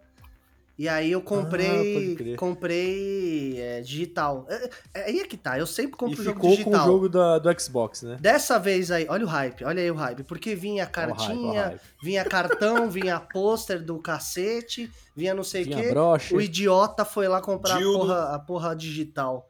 E 0.78 0.88
aí 0.90 1.10
eu 1.10 1.20
Ah, 1.20 1.22
comprei. 1.22 2.14
crer. 2.16 2.36
comprei 2.36 3.58
é, 3.58 3.80
digital. 3.80 4.46
É, 4.48 4.70
é, 4.92 5.04
aí 5.06 5.20
é 5.20 5.26
que 5.26 5.36
tá, 5.36 5.58
eu 5.58 5.66
sempre 5.66 5.94
E 5.94 5.96
compro 5.96 6.22
jogo 6.22 6.36
ficou 6.36 6.50
digital. 6.50 6.72
com 6.72 6.78
o 6.78 6.92
jogo 6.92 7.08
da- 7.08 7.38
do 7.38 7.60
Xbox, 7.60 8.02
né? 8.02 8.18
Dessa 8.20 8.58
vez 8.58 8.90
aí, 8.90 9.06
olha 9.08 9.24
o 9.24 9.28
hype, 9.28 9.64
olha 9.64 9.82
aí 9.82 9.90
o 9.90 9.94
hype. 9.94 10.22
Porque 10.24 10.54
vinha 10.54 10.82
Olha 10.82 10.88
o 10.88 10.92
cartinha, 10.92 11.26
hype, 11.36 11.38
olha 11.44 11.66
o 11.66 11.70
hype. 11.70 11.80
vinha 12.02 12.24
cartão, 12.84 12.90
vinha 12.90 13.18
pôster 13.18 13.82
do 13.82 13.98
cacete, 13.98 14.90
vinha 15.16 15.32
não 15.34 15.42
sei 15.44 15.62
o 15.62 15.66
quê. 15.68 15.88
broche. 15.90 16.34
O 16.34 16.40
idiota 16.42 17.06
foi 17.06 17.26
lá 17.26 17.40
comprar 17.40 17.76
a 17.76 17.80
porra, 17.80 18.34
a 18.34 18.38
porra 18.38 18.76
digital. 18.76 19.48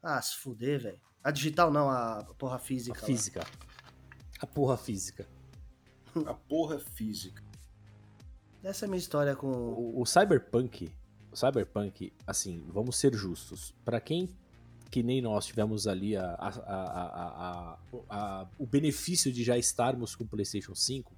Ah, 0.00 0.22
se 0.22 0.36
fuder, 0.36 0.80
velho. 0.80 1.00
A 1.24 1.32
digital 1.32 1.72
não, 1.72 1.90
a 1.90 2.24
porra 2.38 2.54
A 2.54 2.58
física. 2.60 3.00
lá. 3.00 3.06
física. 3.06 3.44
A 4.40 4.46
porra 4.46 4.76
física. 4.76 5.26
A 6.24 6.34
porra 6.34 6.78
física. 6.78 7.42
Essa 8.62 8.84
é 8.84 8.86
a 8.86 8.88
minha 8.88 8.98
história 8.98 9.34
com. 9.36 9.46
O, 9.48 10.00
o 10.02 10.06
Cyberpunk, 10.06 10.90
o 11.32 11.36
Cyberpunk, 11.36 12.12
assim, 12.26 12.64
vamos 12.68 12.96
ser 12.98 13.14
justos. 13.14 13.74
Pra 13.84 14.00
quem 14.00 14.28
que 14.90 15.02
nem 15.02 15.20
nós 15.20 15.44
tivemos 15.46 15.86
ali 15.86 16.16
a, 16.16 16.24
a- 16.24 16.48
a- 16.48 17.02
a- 17.04 17.28
a- 17.50 17.78
a- 18.08 18.48
o 18.58 18.66
benefício 18.66 19.30
de 19.32 19.44
já 19.44 19.56
estarmos 19.58 20.14
com 20.16 20.24
o 20.24 20.26
PlayStation 20.26 20.74
5, 20.74 21.12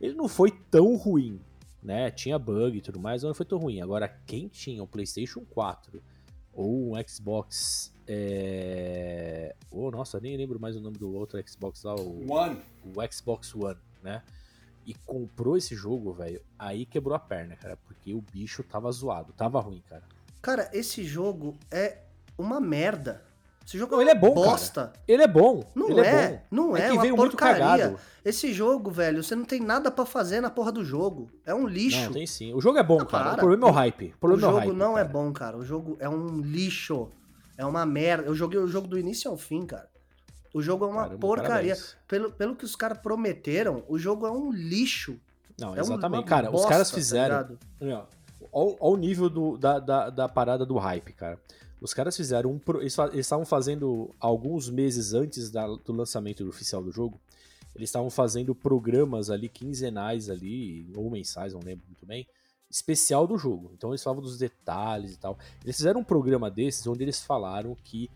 ele 0.00 0.14
não 0.14 0.28
foi 0.28 0.50
tão 0.70 0.96
ruim, 0.96 1.38
né? 1.82 2.10
Tinha 2.10 2.38
bug 2.38 2.78
e 2.78 2.80
tudo 2.80 2.98
mais, 2.98 3.22
mas 3.22 3.28
não 3.28 3.34
foi 3.34 3.44
tão 3.46 3.58
ruim. 3.58 3.80
Agora, 3.82 4.08
quem 4.26 4.48
tinha 4.48 4.82
o 4.82 4.86
PlayStation 4.86 5.44
4 5.50 6.02
ou 6.54 6.94
um 6.96 7.08
Xbox. 7.08 7.92
É... 8.08 9.54
Oh, 9.70 9.90
nossa, 9.90 10.18
nem 10.20 10.36
lembro 10.36 10.58
mais 10.58 10.74
o 10.76 10.80
nome 10.80 10.96
do 10.96 11.12
outro 11.14 11.38
Xbox 11.46 11.82
lá, 11.82 11.94
o 11.94 12.30
One. 12.32 12.60
o 12.84 13.12
Xbox 13.12 13.54
One, 13.54 13.78
né? 14.02 14.22
E 14.86 14.94
comprou 15.04 15.56
esse 15.56 15.74
jogo, 15.74 16.12
velho, 16.12 16.40
aí 16.56 16.86
quebrou 16.86 17.14
a 17.14 17.18
perna, 17.18 17.56
cara, 17.56 17.76
porque 17.86 18.14
o 18.14 18.20
bicho 18.20 18.62
tava 18.62 18.90
zoado, 18.92 19.32
tava 19.32 19.60
ruim, 19.60 19.82
cara. 19.88 20.04
Cara, 20.40 20.70
esse 20.72 21.02
jogo 21.02 21.56
é 21.72 21.98
uma 22.38 22.60
merda. 22.60 23.22
Esse 23.66 23.76
jogo 23.78 23.94
Não, 23.96 24.00
ele 24.00 24.10
é 24.10 24.14
bom, 24.14 24.32
cara. 24.32 24.46
bosta. 24.46 24.92
Ele 25.08 25.22
é 25.24 25.26
bom, 25.26 25.64
Não 25.74 25.90
ele 25.90 26.00
é, 26.02 26.28
bom. 26.28 26.40
não 26.52 26.76
é, 26.76 26.86
que 26.86 26.92
uma 26.92 27.02
veio 27.02 27.16
muito 27.16 27.32
porcaria. 27.32 27.64
cagado. 27.64 27.98
Esse 28.24 28.52
jogo, 28.52 28.92
velho, 28.92 29.24
você 29.24 29.34
não 29.34 29.44
tem 29.44 29.58
nada 29.60 29.90
pra 29.90 30.06
fazer 30.06 30.40
na 30.40 30.50
porra 30.50 30.70
do 30.70 30.84
jogo. 30.84 31.28
É 31.44 31.52
um 31.52 31.66
lixo. 31.66 32.04
Não, 32.04 32.12
tem 32.12 32.28
sim. 32.28 32.54
O 32.54 32.60
jogo 32.60 32.78
é 32.78 32.84
bom, 32.84 33.00
Ah, 33.00 33.06
cara. 33.06 33.24
para. 33.24 33.34
O 33.34 33.38
problema 33.38 33.66
é 33.66 33.70
o 33.70 33.74
hype. 33.74 34.04
O 34.04 34.14
o 34.14 34.18
problema 34.20 34.42
é 34.42 34.46
o 34.46 34.50
jogo 34.52 34.58
hype, 34.66 34.76
não 34.76 34.92
é 34.96 35.00
cara. 35.02 35.12
bom, 35.12 35.32
cara. 35.32 35.56
O 35.56 35.64
jogo 35.64 35.96
é 35.98 36.08
um 36.08 36.40
lixo. 36.40 37.08
É 37.58 37.66
uma 37.66 37.84
merda. 37.84 38.28
Eu 38.28 38.34
joguei 38.36 38.60
o 38.60 38.68
jogo 38.68 38.86
do 38.86 38.96
início 38.96 39.28
ao 39.28 39.36
fim, 39.36 39.66
cara. 39.66 39.88
O 40.56 40.62
jogo 40.62 40.84
é 40.86 40.88
uma 40.88 41.02
Caramba, 41.02 41.18
porcaria. 41.18 41.74
parabéns. 41.74 41.96
Pelo, 42.08 42.32
pelo 42.32 42.56
que 42.56 42.64
os 42.64 42.74
caras 42.74 42.96
prometeram, 42.98 43.84
o 43.88 43.98
jogo 43.98 44.26
é 44.26 44.30
um 44.30 44.50
lixo. 44.50 45.18
Não, 45.60 45.74
É 45.74 45.78
um- 45.78 45.80
exatamente. 45.82 46.20
uma 46.20 46.24
cara, 46.24 46.46
os 46.46 46.52
bosta, 46.52 46.68
caras 46.68 46.88
tá 46.90 46.94
fizeram. 46.96 47.36
ligado? 47.36 47.58
Olha 48.52 48.76
o 48.80 48.96
nível 48.96 49.28
do- 49.28 49.58
da, 49.58 49.78
da, 49.78 50.10
da 50.10 50.28
parada 50.28 50.64
do 50.64 50.76
hype, 50.78 51.12
cara. 51.12 51.38
Os 51.80 51.92
caras 51.92 52.16
fizeram 52.16 52.50
um. 52.52 52.60
eles 52.80 52.96
estavam 53.14 53.44
fazendo 53.44 54.10
alguns 54.18 54.70
meses 54.70 55.12
antes 55.12 55.50
da- 55.50 55.66
do 55.66 55.92
lançamento 55.92 56.46
oficial 56.48 56.82
do 56.82 56.90
jogo. 56.90 57.20
Eles 57.74 57.90
estavam 57.90 58.08
fazendo 58.08 58.54
programas 58.54 59.28
ali, 59.28 59.50
quinzenais 59.50 60.30
ali, 60.30 60.90
ou 60.96 61.10
mensais, 61.10 61.52
não 61.52 61.60
lembro 61.60 61.84
muito 61.86 62.06
bem, 62.06 62.26
especial 62.70 63.26
do 63.26 63.36
jogo. 63.36 63.70
Então 63.76 63.90
eles 63.90 64.02
falavam 64.02 64.22
dos 64.22 64.38
detalhes 64.38 65.12
e 65.12 65.18
tal. 65.18 65.38
Eles 65.62 65.76
fizeram 65.76 66.00
um 66.00 66.04
programa 66.04 66.50
desses 66.50 66.86
onde 66.86 67.02
eles 67.02 67.20
falaram 67.22 67.76
que 67.84 68.10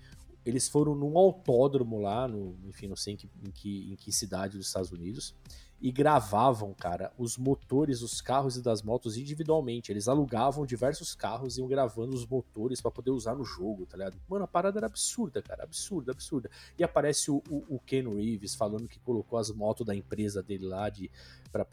eles 0.45 0.69
foram 0.69 0.95
num 0.95 1.19
autódromo 1.19 2.01
lá, 2.01 2.27
no, 2.27 2.57
enfim, 2.65 2.89
não 2.89 2.97
sei 2.97 3.15
em 3.15 3.17
que, 3.17 3.31
em 3.45 3.51
que, 3.51 3.93
em 3.93 3.97
que 3.97 4.13
cidade 4.13 4.57
dos 4.57 4.67
Estados 4.67 4.91
Unidos, 4.91 5.35
e 5.81 5.91
gravavam, 5.91 6.75
cara, 6.75 7.11
os 7.17 7.39
motores 7.39 8.01
dos 8.01 8.21
carros 8.21 8.57
e 8.57 8.63
das 8.63 8.83
motos 8.83 9.17
individualmente. 9.17 9.91
Eles 9.91 10.09
alugavam 10.09 10.67
diversos 10.67 11.15
carros 11.15 11.57
e 11.57 11.61
iam 11.61 11.69
gravando 11.69 12.15
os 12.15 12.27
motores 12.27 12.83
pra 12.83 12.91
poder 12.91 13.11
usar 13.11 13.35
no 13.35 13.45
jogo, 13.45 13.87
tá 13.87 13.97
ligado? 13.97 14.21
Mano, 14.29 14.45
a 14.45 14.49
parada 14.49 14.79
era 14.79 14.87
absurda, 14.87 15.41
cara, 15.41 15.65
absurda, 15.65 16.13
absurda. 16.13 16.51
E 16.79 16.85
aparece 16.85 17.31
o, 17.31 17.43
o, 17.49 17.77
o 17.77 17.81
Ken 17.81 18.07
Reeves 18.15 18.55
falando 18.55 18.87
que 18.87 19.01
colocou 19.01 19.39
as 19.39 19.51
motos 19.51 19.87
da 19.87 19.95
empresa 19.95 20.43
dele 20.43 20.67
lá 20.67 20.91
de 20.91 21.11
pra 21.51 21.65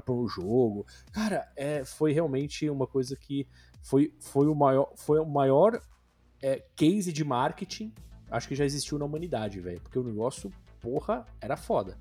pôr 0.00 0.16
no 0.16 0.28
jogo. 0.28 0.86
Cara, 1.10 1.50
é, 1.56 1.84
foi 1.84 2.12
realmente 2.12 2.70
uma 2.70 2.86
coisa 2.86 3.16
que 3.16 3.46
foi, 3.82 4.14
foi 4.20 4.46
o 4.46 4.54
maior, 4.54 4.92
foi 4.94 5.18
o 5.18 5.26
maior 5.26 5.82
é, 6.42 6.62
case 6.76 7.12
de 7.12 7.24
marketing 7.24 7.92
acho 8.30 8.48
que 8.48 8.54
já 8.54 8.64
existiu 8.64 8.98
na 8.98 9.04
humanidade, 9.04 9.60
velho. 9.60 9.80
Porque 9.80 9.98
o 9.98 10.02
negócio, 10.02 10.50
porra, 10.80 11.24
era 11.40 11.56
foda. 11.56 11.96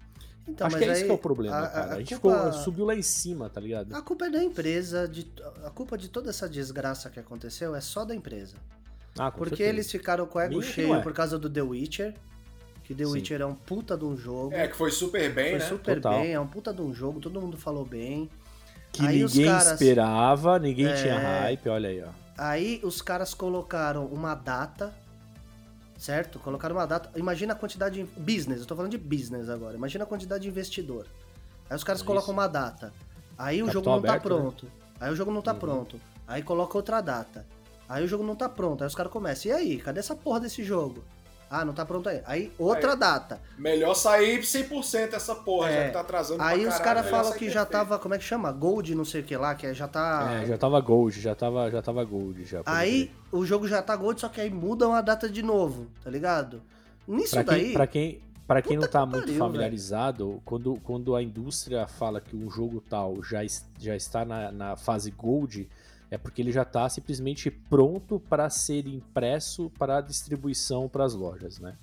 Então, 0.47 0.65
acho 0.65 0.75
mas 0.75 0.83
que 0.83 0.89
é 0.89 0.93
isso 0.93 1.01
aí, 1.01 1.05
que 1.07 1.11
é 1.11 1.15
o 1.15 1.17
problema, 1.19 1.59
a- 1.59 1.67
cara. 1.67 1.91
A, 1.91 1.95
a 1.95 1.99
gente 1.99 2.17
culpa- 2.17 2.37
ficou, 2.45 2.53
subiu 2.63 2.85
lá 2.85 2.95
em 2.95 3.01
cima, 3.01 3.49
tá 3.49 3.61
ligado? 3.61 3.93
A 3.93 4.01
culpa 4.01 4.25
é 4.25 4.29
da 4.29 4.43
empresa, 4.43 5.07
de, 5.07 5.31
a 5.63 5.69
culpa 5.69 5.97
de 5.97 6.07
toda 6.09 6.29
essa 6.29 6.49
desgraça 6.49 7.09
que 7.09 7.19
aconteceu 7.19 7.75
é 7.75 7.81
só 7.81 8.03
da 8.03 8.15
empresa. 8.15 8.55
Ah, 9.19 9.29
com 9.29 9.39
Porque 9.39 9.57
certeza. 9.57 9.69
eles 9.69 9.91
ficaram 9.91 10.25
com 10.25 10.39
o 10.39 10.41
ego 10.41 10.57
Minha 10.57 10.71
cheio 10.71 10.95
é. 10.95 11.01
por 11.01 11.13
causa 11.13 11.37
do 11.37 11.49
The 11.49 11.61
Witcher. 11.61 12.15
Que 12.83 12.95
The 12.95 13.05
Sim. 13.05 13.11
Witcher 13.11 13.41
é 13.41 13.45
um 13.45 13.53
puta 13.53 13.95
de 13.97 14.03
um 14.05 14.17
jogo. 14.17 14.53
É, 14.55 14.67
que 14.67 14.75
foi 14.75 14.89
super 14.89 15.31
bem, 15.33 15.51
Foi 15.51 15.59
né? 15.59 15.65
super 15.67 15.95
Total. 16.01 16.21
bem, 16.21 16.31
é 16.33 16.39
um 16.39 16.47
puta 16.47 16.73
de 16.73 16.81
um 16.81 16.93
jogo, 16.93 17.19
todo 17.19 17.39
mundo 17.39 17.55
falou 17.57 17.85
bem. 17.85 18.29
Que 18.91 19.05
Aí 19.05 19.23
os 19.23 19.33
ninguém 19.35 19.51
caras- 19.51 19.73
esperava, 19.73 20.57
ninguém 20.59 20.87
É. 20.87 20.93
tinha 20.95 21.19
hype, 21.19 21.69
olha 21.69 21.89
aí, 21.89 22.01
ó. 22.03 22.09
Aí 22.37 22.79
os 22.83 23.01
caras 23.01 23.33
colocaram 23.33 24.05
uma 24.07 24.33
data, 24.33 24.93
certo? 25.97 26.39
Colocaram 26.39 26.75
uma 26.75 26.87
data. 26.87 27.11
Imagina 27.17 27.53
a 27.53 27.55
quantidade 27.55 28.03
de. 28.03 28.21
Business, 28.21 28.61
eu 28.61 28.65
tô 28.65 28.75
falando 28.75 28.91
de 28.91 28.97
business 28.97 29.49
agora. 29.49 29.75
Imagina 29.75 30.03
a 30.03 30.07
quantidade 30.07 30.43
de 30.43 30.49
investidor. 30.49 31.05
Aí 31.69 31.75
os 31.75 31.83
caras 31.83 31.99
Isso. 31.99 32.07
colocam 32.07 32.33
uma 32.33 32.47
data. 32.47 32.93
Aí 33.37 33.61
o 33.61 33.65
Capital 33.67 33.83
jogo 33.83 33.95
não 33.95 34.01
tá 34.01 34.09
aberto, 34.09 34.29
né? 34.29 34.35
pronto. 34.41 34.71
Aí 34.99 35.11
o 35.11 35.15
jogo 35.15 35.31
não 35.31 35.41
tá 35.41 35.53
Uhum. 35.53 35.59
pronto. 35.59 36.01
Aí 36.27 36.41
coloca 36.43 36.77
outra 36.77 37.01
data. 37.01 37.45
Aí 37.87 38.03
o 38.03 38.07
jogo 38.07 38.23
não 38.23 38.35
tá 38.35 38.47
pronto. 38.47 38.83
Aí 38.83 38.87
os 38.87 38.95
caras 38.95 39.11
começam. 39.11 39.51
E 39.51 39.53
aí, 39.55 39.77
cadê 39.77 39.99
essa 39.99 40.15
porra 40.15 40.39
desse 40.39 40.63
jogo? 40.63 41.03
Ah, 41.53 41.65
não 41.65 41.73
tá 41.73 41.85
pronto 41.85 42.07
aí. 42.07 42.21
Aí 42.25 42.51
outra 42.57 42.93
Aí. 42.93 42.97
data. 42.97 43.41
Melhor 43.57 43.93
sair 43.93 44.39
100% 44.41 45.13
essa 45.13 45.35
porra, 45.35 45.69
É. 45.69 45.73
já 45.81 45.87
que 45.87 45.93
tá 45.93 45.99
atrasando 45.99 46.41
Aí 46.41 46.61
pra 46.61 46.69
os 46.69 46.79
caras 46.79 47.09
falam 47.09 47.33
que 47.33 47.49
já 47.49 47.65
perfeito. 47.65 47.71
tava, 47.71 47.99
como 47.99 48.13
é 48.13 48.17
que 48.17 48.23
chama? 48.23 48.49
Gold, 48.53 48.95
não 48.95 49.03
sei 49.03 49.19
o 49.19 49.23
que 49.25 49.35
lá, 49.35 49.53
que 49.53 49.67
é- 49.67 49.73
já 49.73 49.85
tá. 49.85 50.39
É, 50.41 50.45
já 50.45 50.57
tava 50.57 50.79
Gold, 50.79 51.19
já 51.19 51.35
tava, 51.35 51.69
já 51.69 51.81
tava 51.81 52.01
Gold 52.05 52.45
já. 52.45 52.61
Aí 52.65 53.07
crer. 53.07 53.15
o 53.33 53.45
jogo 53.45 53.67
já 53.67 53.81
tá 53.81 53.93
Gold, 53.97 54.21
só 54.21 54.29
que 54.29 54.39
aí 54.39 54.49
mudam 54.49 54.93
a 54.93 55.01
data 55.01 55.27
de 55.29 55.43
novo, 55.43 55.87
tá 56.01 56.09
ligado? 56.09 56.61
Nisso 57.05 57.33
Pra 57.35 57.43
daí. 57.43 57.63
quem, 57.65 57.73
pra 57.73 57.87
quem, 57.87 58.21
pra 58.47 58.61
quem 58.61 58.77
não 58.77 58.87
tá 58.87 59.01
que 59.01 59.07
muito 59.11 59.25
pariu, 59.25 59.37
familiarizado, 59.37 60.41
quando, 60.45 60.75
quando 60.83 61.15
a 61.15 61.21
indústria 61.21 61.85
fala 61.85 62.21
que 62.21 62.35
um 62.35 62.49
jogo 62.49 62.81
tal 62.89 63.21
já, 63.21 63.39
já 63.77 63.95
está 63.95 64.23
na, 64.23 64.51
na 64.53 64.75
fase 64.77 65.11
Gold, 65.11 65.67
é 66.11 66.17
porque 66.17 66.41
ele 66.41 66.51
já 66.51 66.65
tá 66.65 66.87
simplesmente 66.89 67.49
pronto 67.49 68.19
para 68.19 68.49
ser 68.49 68.85
impresso 68.85 69.71
para 69.79 70.01
distribuição 70.01 70.87
para 70.89 71.05
as 71.05 71.13
lojas, 71.13 71.57
né? 71.57 71.75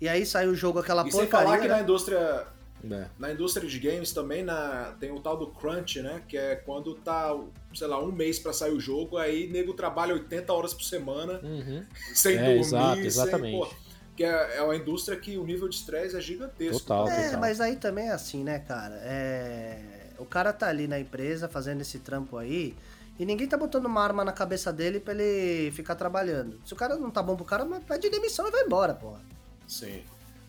E 0.00 0.08
aí 0.08 0.26
saiu 0.26 0.50
o 0.50 0.54
jogo 0.54 0.78
aquela 0.80 1.06
E 1.06 1.10
sem 1.10 1.20
porcaria. 1.22 1.46
falar 1.46 1.58
que 1.60 1.68
na 1.68 1.76
né? 1.76 1.82
indústria, 1.82 2.46
É. 2.90 3.06
na 3.18 3.32
indústria 3.32 3.66
de 3.68 3.78
games 3.78 4.12
também 4.12 4.42
na, 4.42 4.94
tem 5.00 5.10
o 5.10 5.20
tal 5.20 5.36
do 5.38 5.46
crunch, 5.46 6.02
né? 6.02 6.22
Que 6.28 6.36
é 6.36 6.56
quando 6.56 6.94
tá, 6.96 7.34
sei 7.74 7.86
lá, 7.86 8.02
um 8.02 8.12
mês 8.12 8.38
pra 8.38 8.52
sair 8.52 8.72
o 8.72 8.80
jogo, 8.80 9.16
aí 9.16 9.46
nego 9.48 9.72
trabalha 9.72 10.12
80 10.12 10.52
horas 10.52 10.74
por 10.74 10.82
semana, 10.82 11.40
Uhum. 11.42 11.82
sem 12.14 12.34
É, 12.36 12.40
dormir, 12.44 12.58
exato, 12.60 12.94
sem, 12.96 13.06
exatamente. 13.06 13.58
pô, 13.58 13.74
que 14.16 14.24
é, 14.24 14.56
é 14.56 14.62
uma 14.62 14.76
indústria 14.76 15.16
que 15.18 15.38
o 15.38 15.44
nível 15.44 15.68
de 15.68 15.76
estresse 15.76 16.16
é 16.16 16.20
gigantesco. 16.20 16.80
Total. 16.80 17.08
É, 17.08 17.24
total. 17.26 17.40
mas 17.40 17.60
aí 17.60 17.76
também 17.76 18.08
é 18.08 18.12
assim, 18.12 18.42
né, 18.44 18.58
cara? 18.58 18.96
É... 19.02 19.95
O 20.18 20.24
cara 20.24 20.52
tá 20.52 20.68
ali 20.68 20.86
na 20.86 20.98
empresa 20.98 21.48
fazendo 21.48 21.80
esse 21.80 21.98
trampo 21.98 22.36
aí. 22.36 22.76
E 23.18 23.24
ninguém 23.24 23.46
tá 23.46 23.56
botando 23.56 23.86
uma 23.86 24.02
arma 24.02 24.24
na 24.24 24.32
cabeça 24.32 24.72
dele 24.72 25.00
pra 25.00 25.14
ele 25.14 25.70
ficar 25.72 25.94
trabalhando. 25.94 26.60
Se 26.64 26.72
o 26.74 26.76
cara 26.76 26.96
não 26.96 27.10
tá 27.10 27.22
bom 27.22 27.34
pro 27.34 27.44
cara, 27.44 27.64
pede 27.86 28.10
demissão 28.10 28.46
e 28.46 28.50
vai 28.50 28.64
embora, 28.64 28.94
porra. 28.94 29.20
Sim. 29.66 30.02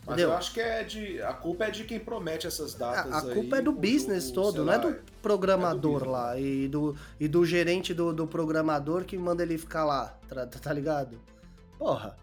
Mas 0.08 0.14
Entendeu? 0.14 0.30
eu 0.30 0.36
acho 0.36 0.54
que 0.54 0.60
é 0.60 0.82
de. 0.84 1.20
A 1.22 1.34
culpa 1.34 1.64
é 1.64 1.70
de 1.70 1.84
quem 1.84 2.00
promete 2.00 2.46
essas 2.46 2.74
datas. 2.74 3.12
A, 3.12 3.18
a 3.18 3.34
culpa 3.34 3.56
aí, 3.56 3.60
é 3.60 3.64
do 3.64 3.72
business 3.72 4.28
jogo, 4.28 4.34
todo, 4.34 4.64
não 4.64 4.72
é 4.72 4.76
lá, 4.76 4.82
do 4.82 4.96
programador 5.20 6.00
é 6.00 6.04
do 6.04 6.10
lá 6.10 6.38
e 6.38 6.68
do, 6.68 6.96
e 7.20 7.28
do 7.28 7.44
gerente 7.44 7.92
do, 7.92 8.12
do 8.12 8.26
programador 8.26 9.04
que 9.04 9.18
manda 9.18 9.42
ele 9.42 9.58
ficar 9.58 9.84
lá, 9.84 10.16
tá, 10.26 10.46
tá 10.46 10.72
ligado? 10.72 11.18
Porra. 11.78 12.16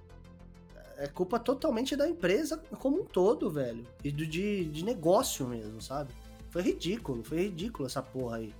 É 0.98 1.08
culpa 1.08 1.38
totalmente 1.38 1.96
da 1.96 2.08
empresa 2.08 2.58
como 2.80 3.02
um 3.02 3.04
todo, 3.04 3.52
velho. 3.52 3.86
E 4.04 4.12
do, 4.12 4.26
de, 4.26 4.66
de 4.66 4.84
negócio 4.84 5.46
mesmo, 5.46 5.82
sabe? 5.82 6.14
Foi 6.56 6.62
ridículo, 6.62 7.22
foi 7.22 7.40
ridículo 7.40 7.86
essa 7.86 8.02
porra 8.02 8.38
aí. 8.38 8.54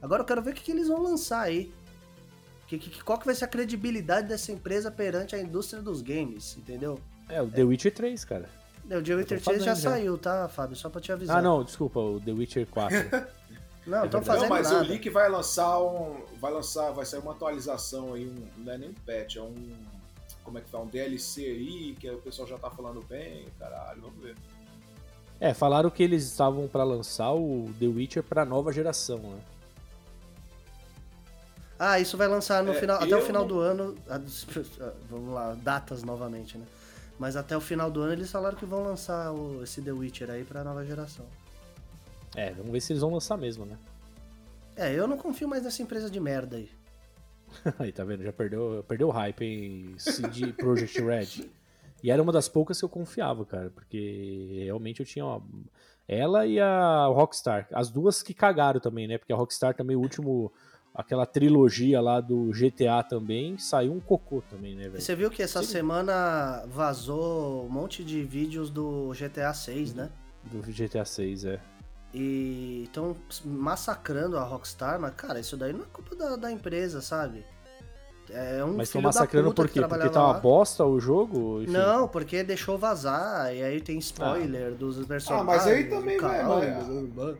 Agora 0.00 0.22
eu 0.22 0.26
quero 0.26 0.40
ver 0.40 0.52
o 0.52 0.54
que, 0.54 0.62
que 0.62 0.72
eles 0.72 0.88
vão 0.88 1.02
lançar 1.02 1.42
aí. 1.42 1.70
Que, 2.66 2.78
que, 2.78 3.04
qual 3.04 3.18
que 3.18 3.26
vai 3.26 3.34
ser 3.34 3.44
a 3.44 3.48
credibilidade 3.48 4.26
dessa 4.26 4.50
empresa 4.50 4.90
perante 4.90 5.36
a 5.36 5.38
indústria 5.38 5.82
dos 5.82 6.00
games, 6.00 6.56
entendeu? 6.56 6.98
É, 7.28 7.42
o 7.42 7.50
The 7.50 7.62
Witcher 7.62 7.92
3, 7.92 8.24
cara. 8.24 8.48
O 8.86 8.88
The 8.88 9.14
Witcher 9.14 9.38
tô 9.42 9.50
3 9.50 9.64
já 9.64 9.74
já. 9.74 9.90
saiu, 9.90 10.16
tá, 10.16 10.48
Fábio? 10.48 10.74
Só 10.76 10.88
pra 10.88 10.98
te 10.98 11.12
avisar. 11.12 11.36
Ah, 11.36 11.42
não, 11.42 11.62
desculpa, 11.62 12.00
o 12.00 12.18
The 12.18 12.32
Witcher 12.32 12.66
4. 12.68 12.96
Não, 13.86 13.98
É 13.98 14.08
tô 14.08 14.18
verdade. 14.20 14.24
fazendo 14.26 14.42
Não, 14.42 14.48
mas 14.48 14.70
nada. 14.70 14.84
eu 14.86 14.90
li 14.92 14.98
que 14.98 15.10
vai 15.10 15.28
lançar 15.28 15.78
um. 15.78 16.24
Vai 16.40 16.52
lançar, 16.52 16.90
vai 16.92 17.04
sair 17.04 17.20
uma 17.20 17.32
atualização 17.32 18.14
aí, 18.14 18.24
um, 18.26 18.46
não 18.64 18.72
é 18.72 18.78
nem 18.78 18.88
um 18.90 18.94
patch, 18.94 19.36
é 19.36 19.42
um. 19.42 19.54
Como 20.44 20.56
é 20.56 20.60
que 20.62 20.70
tá? 20.70 20.78
Um 20.78 20.86
DLC 20.86 21.42
aí, 21.44 21.96
que 22.00 22.08
o 22.08 22.18
pessoal 22.18 22.46
já 22.48 22.56
tá 22.56 22.70
falando 22.70 23.02
bem, 23.02 23.44
caralho, 23.58 24.00
vamos 24.00 24.22
ver. 24.22 24.36
É, 25.44 25.52
falaram 25.54 25.90
que 25.90 26.02
eles 26.02 26.24
estavam 26.24 26.68
pra 26.68 26.84
lançar 26.84 27.32
o 27.32 27.68
The 27.80 27.86
Witcher 27.86 28.22
pra 28.22 28.44
nova 28.44 28.72
geração, 28.72 29.18
né? 29.18 29.40
Ah, 31.78 31.98
isso 31.98 32.16
vai 32.16 32.28
lançar 32.28 32.62
no 32.62 32.72
É, 32.72 32.74
final, 32.78 33.02
até 33.02 33.16
o 33.16 33.20
final 33.22 33.42
não- 33.42 33.48
do 33.48 33.58
ano. 33.60 33.96
ah, 34.08 34.20
Vamos 35.10 35.34
lá, 35.34 35.54
datas 35.54 36.02
novamente, 36.04 36.56
né? 36.56 36.64
Mas 37.18 37.34
até 37.36 37.56
o 37.56 37.60
final 37.60 37.90
do 37.90 38.00
ano 38.00 38.12
eles 38.12 38.30
falaram 38.30 38.56
que 38.56 38.64
vão 38.64 38.84
lançar 38.84 39.32
o- 39.32 39.62
esse 39.64 39.82
The 39.82 39.90
Witcher 39.92 40.30
aí 40.30 40.44
pra 40.44 40.62
nova 40.62 40.84
geração. 40.84 41.26
É, 42.36 42.52
vamos 42.52 42.70
ver 42.70 42.80
se 42.80 42.92
eles 42.92 43.00
vão 43.02 43.12
lançar 43.12 43.36
mesmo, 43.36 43.64
né? 43.64 43.76
É, 44.76 44.92
eu 44.94 45.06
não 45.08 45.18
confio 45.18 45.48
mais 45.48 45.62
nessa 45.64 45.82
empresa 45.82 46.08
de 46.08 46.18
merda 46.20 46.56
aí. 46.56 46.70
Aí, 47.78 47.92
tá 47.92 48.02
vendo? 48.04 48.22
Já 48.22 48.32
perdeu, 48.32 48.82
perdeu 48.88 49.08
o 49.08 49.10
hype 49.10 49.44
em 49.44 49.98
CD 49.98 50.52
Projekt 50.54 50.98
Red. 51.02 51.50
E 52.02 52.10
era 52.10 52.22
uma 52.22 52.32
das 52.32 52.48
poucas 52.48 52.78
que 52.78 52.84
eu 52.84 52.88
confiava, 52.88 53.44
cara, 53.44 53.70
porque 53.70 54.62
realmente 54.64 55.00
eu 55.00 55.06
tinha 55.06 55.24
ela 56.08 56.46
e 56.46 56.58
a 56.58 57.06
Rockstar, 57.06 57.68
as 57.72 57.90
duas 57.90 58.22
que 58.22 58.34
cagaram 58.34 58.80
também, 58.80 59.06
né? 59.06 59.18
Porque 59.18 59.32
a 59.32 59.36
Rockstar 59.36 59.74
também 59.74 59.96
o 59.96 60.00
último 60.00 60.52
aquela 60.94 61.24
trilogia 61.24 62.00
lá 62.00 62.20
do 62.20 62.50
GTA 62.52 63.02
também 63.02 63.56
saiu 63.56 63.92
um 63.94 64.00
cocô 64.00 64.42
também, 64.50 64.74
né, 64.74 64.84
E 64.84 64.88
velho? 64.88 65.00
você 65.02 65.14
viu 65.14 65.30
que 65.30 65.42
essa 65.42 65.62
Sim. 65.62 65.68
semana 65.68 66.64
vazou 66.66 67.64
um 67.64 67.68
monte 67.68 68.04
de 68.04 68.22
vídeos 68.22 68.68
do 68.68 69.10
GTA 69.14 69.54
6, 69.54 69.94
né? 69.94 70.10
Do 70.44 70.60
GTA 70.60 71.04
6, 71.04 71.44
é. 71.44 71.60
E 72.12 72.82
estão 72.84 73.16
massacrando 73.44 74.36
a 74.36 74.44
Rockstar, 74.44 75.00
mas 75.00 75.14
cara, 75.14 75.40
isso 75.40 75.56
daí 75.56 75.72
não 75.72 75.82
é 75.82 75.86
culpa 75.90 76.14
da, 76.14 76.36
da 76.36 76.52
empresa, 76.52 77.00
sabe? 77.00 77.42
É 78.34 78.64
um 78.64 78.74
Mas 78.74 78.88
estão 78.88 79.02
massacrando 79.02 79.48
puta 79.48 79.62
por 79.62 79.68
que 79.68 79.80
quê? 79.80 79.86
Porque 79.86 80.08
tá 80.08 80.24
uma 80.24 80.32
lá. 80.32 80.40
bosta 80.40 80.84
o 80.84 80.98
jogo? 80.98 81.62
Enfim. 81.62 81.72
Não, 81.72 82.08
porque 82.08 82.42
deixou 82.42 82.78
vazar, 82.78 83.54
e 83.54 83.62
aí 83.62 83.80
tem 83.80 83.98
spoiler 83.98 84.72
dos 84.74 85.04
personagens. 85.06 85.30
Ah, 85.30 85.44
mas 85.44 85.66
aí 85.66 85.84
do 85.84 85.96
também, 85.96 86.18
velho, 86.18 87.08
blá, 87.14 87.32
blá. 87.32 87.34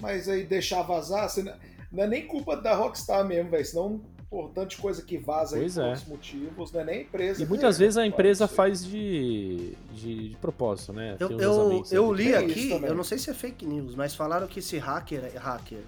Mas 0.00 0.28
aí 0.28 0.44
deixar 0.44 0.82
vazar, 0.82 1.28
você 1.28 1.42
não, 1.42 2.02
é 2.02 2.06
nem 2.06 2.26
culpa 2.26 2.56
da 2.56 2.74
Rockstar 2.74 3.24
mesmo, 3.24 3.50
velho. 3.50 3.64
Senão, 3.64 4.00
por 4.30 4.50
tanta 4.50 4.76
coisa 4.76 5.02
que 5.02 5.18
vaza 5.18 5.56
aí 5.56 5.62
Pois 5.62 5.74
por 5.74 5.82
é. 5.82 5.86
outros 5.88 6.06
motivos, 6.06 6.72
não 6.72 6.80
é 6.80 6.84
nem 6.84 6.98
a 6.98 7.02
empresa. 7.02 7.42
E 7.42 7.46
muitas 7.46 7.76
vezes 7.76 7.98
a 7.98 8.06
empresa 8.06 8.46
faz 8.46 8.84
de, 8.84 9.74
de, 9.92 10.28
de 10.28 10.36
propósito, 10.36 10.92
né? 10.92 11.16
Eu, 11.18 11.30
eu, 11.40 11.84
eu 11.90 12.12
aí. 12.12 12.16
li 12.16 12.34
aqui, 12.34 12.70
eu 12.70 12.94
não 12.94 13.02
sei 13.02 13.18
se 13.18 13.28
é 13.28 13.34
fake 13.34 13.66
news, 13.66 13.96
mas 13.96 14.14
falaram 14.14 14.46
que 14.46 14.60
esse 14.60 14.78
hacker, 14.78 15.32
hacker, 15.36 15.80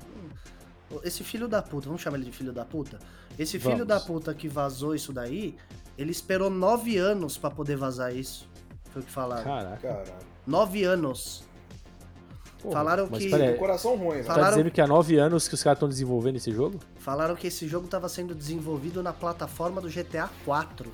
esse 1.04 1.22
filho 1.24 1.46
da 1.48 1.62
puta, 1.62 1.86
vamos 1.86 2.02
chamar 2.02 2.16
ele 2.18 2.26
de 2.26 2.32
filho 2.32 2.52
da 2.52 2.64
puta? 2.64 2.98
Esse 3.38 3.58
filho 3.58 3.72
Vamos. 3.78 3.88
da 3.88 4.00
puta 4.00 4.34
que 4.34 4.48
vazou 4.48 4.94
isso 4.94 5.12
daí, 5.12 5.56
ele 5.96 6.10
esperou 6.10 6.50
nove 6.50 6.96
anos 6.98 7.38
pra 7.38 7.50
poder 7.50 7.76
vazar 7.76 8.14
isso. 8.14 8.48
Foi 8.90 9.00
o 9.00 9.04
que 9.04 9.10
falaram. 9.10 9.44
Caraca. 9.44 10.04
Nove 10.46 10.84
anos. 10.84 11.44
porra. 12.60 12.74
Falaram 12.74 13.08
Mas 13.10 13.24
que- 13.24 13.30
pera 13.30 13.42
aí, 13.44 13.50
Tem 13.50 13.58
coração 13.58 13.96
ruim. 13.96 14.18
Tá 14.18 14.34
Falaram- 14.34 14.56
dizendo 14.56 14.70
que 14.70 14.80
há 14.80 14.86
nove 14.86 15.16
anos 15.18 15.48
que 15.48 15.54
os 15.54 15.62
caras 15.64 15.76
estão 15.78 15.88
desenvolvendo 15.88 16.36
esse 16.36 16.52
jogo? 16.52 16.78
Falaram 16.98 17.34
que 17.34 17.46
esse 17.48 17.66
jogo 17.66 17.86
estava 17.86 18.08
sendo 18.08 18.34
desenvolvido 18.36 19.02
na 19.02 19.12
plataforma 19.12 19.80
do 19.80 19.88
GTA 19.88 20.28
4. 20.44 20.92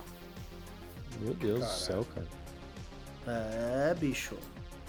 Meu 1.21 1.35
Deus 1.35 1.59
Caralho. 1.61 1.75
do 1.79 1.81
céu, 1.85 2.07
cara. 2.15 2.27
É, 3.91 3.95
bicho. 3.95 4.35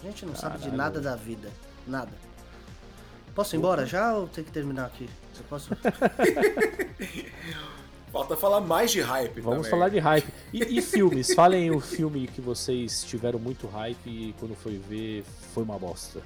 A 0.02 0.06
gente 0.06 0.26
não 0.26 0.34
sabe 0.36 0.60
de 0.60 0.72
nada 0.72 1.02
da 1.02 1.16
vida. 1.18 1.50
Nada. 1.86 2.12
Posso 3.36 3.56
ir 3.56 3.58
embora 3.58 3.86
já 3.86 4.14
ou 4.16 4.28
tem 4.28 4.44
que 4.44 4.52
terminar 4.52 4.86
aqui? 4.86 5.10
Eu 5.38 5.44
posso... 5.50 5.70
Falta 8.12 8.36
falar 8.36 8.60
mais 8.62 8.92
de 8.92 9.02
hype 9.02 9.40
Vamos 9.40 9.68
também. 9.68 9.72
falar 9.72 9.90
de 9.90 10.00
hype. 10.00 10.28
E, 10.52 10.80
e 10.80 10.82
filmes? 10.82 11.32
Falem 11.34 11.70
o 11.70 11.80
filme 11.80 12.28
que 12.28 12.42
vocês 12.42 13.04
tiveram 13.04 13.38
muito 13.38 13.68
hype 13.68 14.08
e 14.08 14.34
quando 14.40 14.56
foi 14.56 14.78
ver 14.80 15.24
foi 15.54 15.62
uma 15.64 15.78
bosta. 15.78 16.20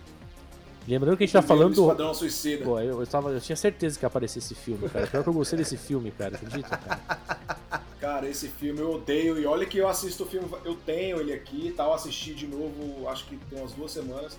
Lembrando 0.87 1.15
que 1.17 1.23
a 1.23 1.25
gente 1.27 1.33
tá 1.33 1.41
falando 1.41 1.73
do. 1.75 1.81
Esquadrão 1.83 2.13
Suicida. 2.13 2.65
Pô, 2.65 2.79
eu, 2.79 2.99
eu, 2.99 3.07
tava, 3.07 3.29
eu 3.31 3.39
tinha 3.39 3.55
certeza 3.55 3.97
que 3.97 4.03
ia 4.03 4.07
aparecer 4.07 4.39
esse 4.39 4.53
filme, 4.53 4.89
cara. 4.89 5.07
Pior 5.07 5.23
que 5.23 5.29
eu 5.29 5.33
gostei 5.33 5.57
desse 5.57 5.77
filme, 5.77 6.11
cara. 6.11 6.35
Acredita, 6.35 6.77
cara? 6.77 7.83
Cara, 8.03 8.27
esse 8.27 8.49
filme 8.49 8.81
eu 8.81 8.91
odeio. 8.95 9.39
E 9.39 9.45
olha 9.45 9.65
que 9.65 9.77
eu 9.77 9.87
assisto 9.87 10.23
o 10.23 10.27
filme, 10.27 10.45
eu 10.65 10.75
tenho 10.75 11.21
ele 11.21 11.31
aqui 11.31 11.67
e 11.67 11.71
tal. 11.71 11.93
Assisti 11.93 12.33
de 12.33 12.45
novo, 12.45 13.07
acho 13.07 13.23
que 13.25 13.37
tem 13.49 13.57
umas 13.57 13.71
duas 13.71 13.93
semanas. 13.93 14.37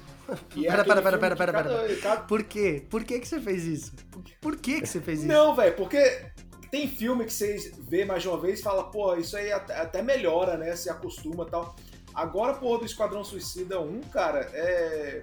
E 0.55 0.67
é 0.67 0.71
Pera, 0.71 0.83
aquele 0.83 1.01
pera, 1.01 1.03
pera, 1.03 1.19
pera, 1.19 1.37
pera, 1.37 1.53
cada- 1.53 1.79
pera. 1.83 1.97
cada- 1.97 2.21
Por 2.25 2.45
quê? 2.45 2.85
Por 2.91 3.03
que 3.05 3.19
que 3.21 3.27
você 3.27 3.41
fez 3.41 3.65
isso? 3.65 3.93
Por, 4.39 4.57
que 4.59 4.83
que 4.83 4.87
você 4.87 5.01
fez 5.01 5.21
isso? 5.21 5.29
Não, 5.29 5.57
velho, 5.57 5.75
porque 5.77 6.27
tem 6.71 6.87
filme 6.87 7.25
que 7.25 7.33
você 7.33 7.73
vê 7.89 8.05
mais 8.05 8.21
de 8.21 8.29
uma 8.29 8.37
vez 8.39 8.61
e 8.61 8.63
fala, 8.63 8.85
pô, 8.85 9.15
isso 9.17 9.35
aí 9.35 9.51
até, 9.51 9.75
até 9.81 10.03
melhora, 10.03 10.59
né? 10.59 10.77
Se 10.77 10.91
acostuma 10.91 11.45
e 11.47 11.51
tal. 11.51 11.75
Agora, 12.15 12.53
porra, 12.53 12.81
do 12.81 12.85
Esquadrão 12.85 13.25
Suicida 13.25 13.81
1, 13.81 14.01
cara, 14.13 14.41
é. 14.53 15.23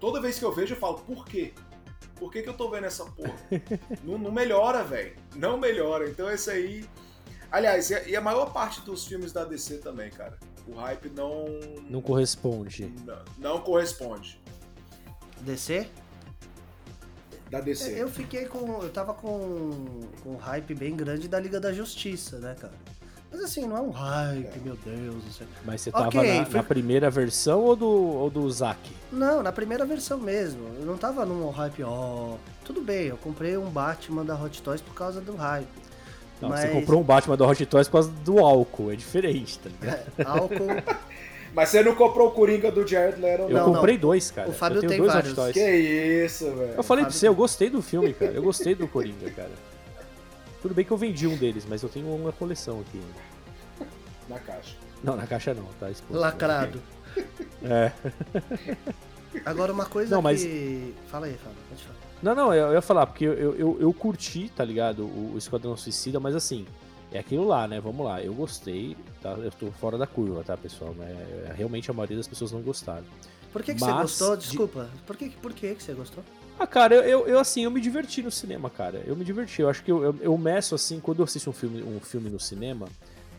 Toda 0.00 0.20
vez 0.20 0.38
que 0.38 0.44
eu 0.44 0.52
vejo, 0.52 0.74
eu 0.74 0.78
falo, 0.78 0.98
por 0.98 1.24
quê? 1.24 1.52
Por 2.16 2.32
que, 2.32 2.42
que 2.42 2.48
eu 2.48 2.54
tô 2.54 2.68
vendo 2.70 2.86
essa 2.86 3.04
porra? 3.04 3.34
não, 4.02 4.18
não 4.18 4.32
melhora, 4.32 4.82
velho. 4.82 5.16
Não 5.34 5.56
melhora. 5.56 6.08
Então 6.08 6.30
esse 6.30 6.50
aí. 6.50 6.84
Aliás, 7.50 7.90
e 7.90 7.94
a, 7.94 8.08
e 8.08 8.16
a 8.16 8.20
maior 8.20 8.52
parte 8.52 8.80
dos 8.82 9.06
filmes 9.06 9.32
da 9.32 9.44
DC 9.44 9.78
também, 9.78 10.10
cara. 10.10 10.38
O 10.66 10.74
hype 10.74 11.10
não. 11.10 11.46
Não 11.88 12.02
corresponde. 12.02 12.92
Não, 13.04 13.24
não 13.38 13.60
corresponde. 13.60 14.40
DC? 15.40 15.88
da 17.50 17.60
DC. 17.60 18.00
Eu 18.00 18.08
fiquei 18.08 18.46
com. 18.46 18.82
Eu 18.82 18.90
tava 18.90 19.14
com, 19.14 20.00
com 20.22 20.34
um 20.34 20.36
hype 20.36 20.74
bem 20.74 20.94
grande 20.94 21.28
da 21.28 21.40
Liga 21.40 21.58
da 21.58 21.72
Justiça, 21.72 22.38
né, 22.38 22.54
cara? 22.54 22.74
Mas 23.30 23.40
assim, 23.42 23.66
não 23.66 23.76
é 23.76 23.80
um 23.80 23.90
hype, 23.90 24.58
meu 24.64 24.76
Deus 24.84 25.22
do 25.22 25.30
céu. 25.32 25.46
Mas 25.64 25.82
você 25.82 25.90
tava 25.90 26.04
na, 26.06 26.44
foi- 26.46 26.54
na 26.56 26.62
primeira 26.62 27.10
versão 27.10 27.60
ou 27.60 27.76
do, 27.76 27.86
ou 27.86 28.30
do 28.30 28.50
Zack? 28.50 28.90
Não, 29.12 29.42
na 29.42 29.52
primeira 29.52 29.84
versão 29.84 30.18
mesmo. 30.18 30.62
Eu 30.80 30.86
não 30.86 30.96
tava 30.96 31.26
num 31.26 31.48
hype, 31.50 31.82
ó. 31.82 32.36
Tudo 32.64 32.80
bem, 32.80 33.06
eu 33.08 33.16
comprei 33.18 33.56
um 33.58 33.68
Batman 33.68 34.24
da 34.24 34.34
Hot 34.34 34.62
Toys 34.62 34.80
por 34.80 34.94
causa 34.94 35.20
do 35.20 35.34
hype. 35.36 35.66
Não, 36.40 36.48
Mas- 36.48 36.60
você 36.60 36.68
comprou 36.68 37.00
um 37.00 37.04
Batman 37.04 37.36
da 37.36 37.46
Hot 37.46 37.66
Toys 37.66 37.86
por 37.88 37.92
causa 37.94 38.10
do 38.24 38.38
álcool, 38.38 38.92
é 38.92 38.96
diferente, 38.96 39.58
tá 39.58 39.68
ligado? 39.68 40.00
É, 40.18 40.22
álcool. 40.24 40.98
Mas 41.54 41.70
você 41.70 41.82
não 41.82 41.94
comprou 41.94 42.28
o 42.28 42.30
Coringa 42.30 42.70
do 42.70 42.86
Jared 42.86 43.20
Leto, 43.20 43.42
Eu 43.44 43.48
Não, 43.50 43.66
não? 43.68 43.74
comprei 43.74 43.96
dois, 43.98 44.30
cara. 44.30 44.48
O 44.48 44.52
Fábio 44.52 44.76
eu 44.76 44.80
tenho 44.82 44.90
tem 44.92 45.00
dois 45.00 45.12
vários. 45.12 45.32
Hot 45.32 45.36
Toys. 45.40 45.52
Que 45.54 46.24
isso, 46.24 46.44
velho. 46.44 46.74
Eu 46.76 46.82
falei 46.82 47.04
pra 47.04 47.10
Fábio 47.10 47.12
você, 47.12 47.28
eu 47.28 47.34
gostei 47.34 47.68
do 47.70 47.82
filme, 47.82 48.12
cara. 48.12 48.32
Eu 48.32 48.42
gostei 48.42 48.74
do 48.74 48.86
Coringa, 48.86 49.30
cara. 49.32 49.50
Tudo 50.62 50.74
bem 50.74 50.84
que 50.84 50.90
eu 50.90 50.96
vendi 50.96 51.26
um 51.26 51.36
deles, 51.36 51.64
mas 51.68 51.82
eu 51.82 51.88
tenho 51.88 52.12
uma 52.14 52.32
coleção 52.32 52.80
aqui. 52.80 53.00
Na 54.28 54.38
caixa. 54.38 54.76
Não, 55.02 55.16
na 55.16 55.26
caixa 55.26 55.54
não, 55.54 55.64
tá 55.78 55.90
exposto. 55.90 56.18
lacrado. 56.20 56.82
É. 57.62 57.92
Agora 59.44 59.72
uma 59.72 59.86
coisa 59.86 60.14
Não, 60.14 60.22
mas- 60.22 60.42
que. 60.42 60.94
Fala 61.08 61.26
aí, 61.26 61.34
Fábio, 61.36 61.58
pode 61.68 61.82
falar. 61.82 61.98
Não, 62.22 62.34
não, 62.34 62.52
eu 62.54 62.72
ia 62.72 62.82
falar, 62.82 63.06
porque 63.06 63.24
eu, 63.24 63.54
eu, 63.54 63.76
eu 63.80 63.92
curti, 63.92 64.50
tá 64.54 64.64
ligado, 64.64 65.04
o, 65.04 65.34
o 65.34 65.38
Esquadrão 65.38 65.76
Suicida, 65.76 66.18
mas 66.18 66.34
assim, 66.34 66.66
é 67.12 67.18
aquilo 67.20 67.46
lá, 67.46 67.68
né? 67.68 67.80
Vamos 67.80 68.04
lá, 68.04 68.20
eu 68.20 68.34
gostei, 68.34 68.96
tá? 69.22 69.30
Eu 69.34 69.52
tô 69.52 69.70
fora 69.70 69.96
da 69.96 70.06
curva, 70.06 70.42
tá, 70.42 70.56
pessoal? 70.56 70.92
Né? 70.94 71.06
É, 71.48 71.52
Realmente 71.56 71.88
a 71.90 71.94
maioria 71.94 72.16
das 72.16 72.26
pessoas 72.26 72.50
não 72.50 72.60
gostaram. 72.60 73.04
Por 73.52 73.62
que, 73.62 73.72
que 73.74 73.80
você 73.80 73.86
Mas 73.86 74.02
gostou? 74.02 74.36
de- 74.36 74.42
Desculpa. 74.48 74.88
Por, 75.06 75.16
que, 75.16 75.30
por 75.30 75.52
que, 75.54 75.74
que 75.76 75.82
você 75.82 75.92
gostou? 75.92 76.24
Ah, 76.58 76.66
cara, 76.66 76.94
eu, 76.94 77.02
eu, 77.02 77.28
eu, 77.28 77.38
assim, 77.38 77.62
eu 77.64 77.70
me 77.70 77.80
diverti 77.80 78.22
no 78.22 78.30
cinema, 78.30 78.68
cara. 78.68 79.02
Eu 79.06 79.14
me 79.14 79.24
diverti. 79.24 79.62
Eu 79.62 79.68
acho 79.68 79.82
que 79.82 79.90
eu, 79.92 80.02
eu, 80.02 80.16
eu 80.20 80.38
meço 80.38 80.74
assim, 80.74 80.98
quando 81.00 81.20
eu 81.20 81.24
assisto 81.24 81.48
um 81.50 81.52
filme, 81.52 81.82
um 81.82 82.00
filme 82.00 82.28
no 82.28 82.40
cinema, 82.40 82.88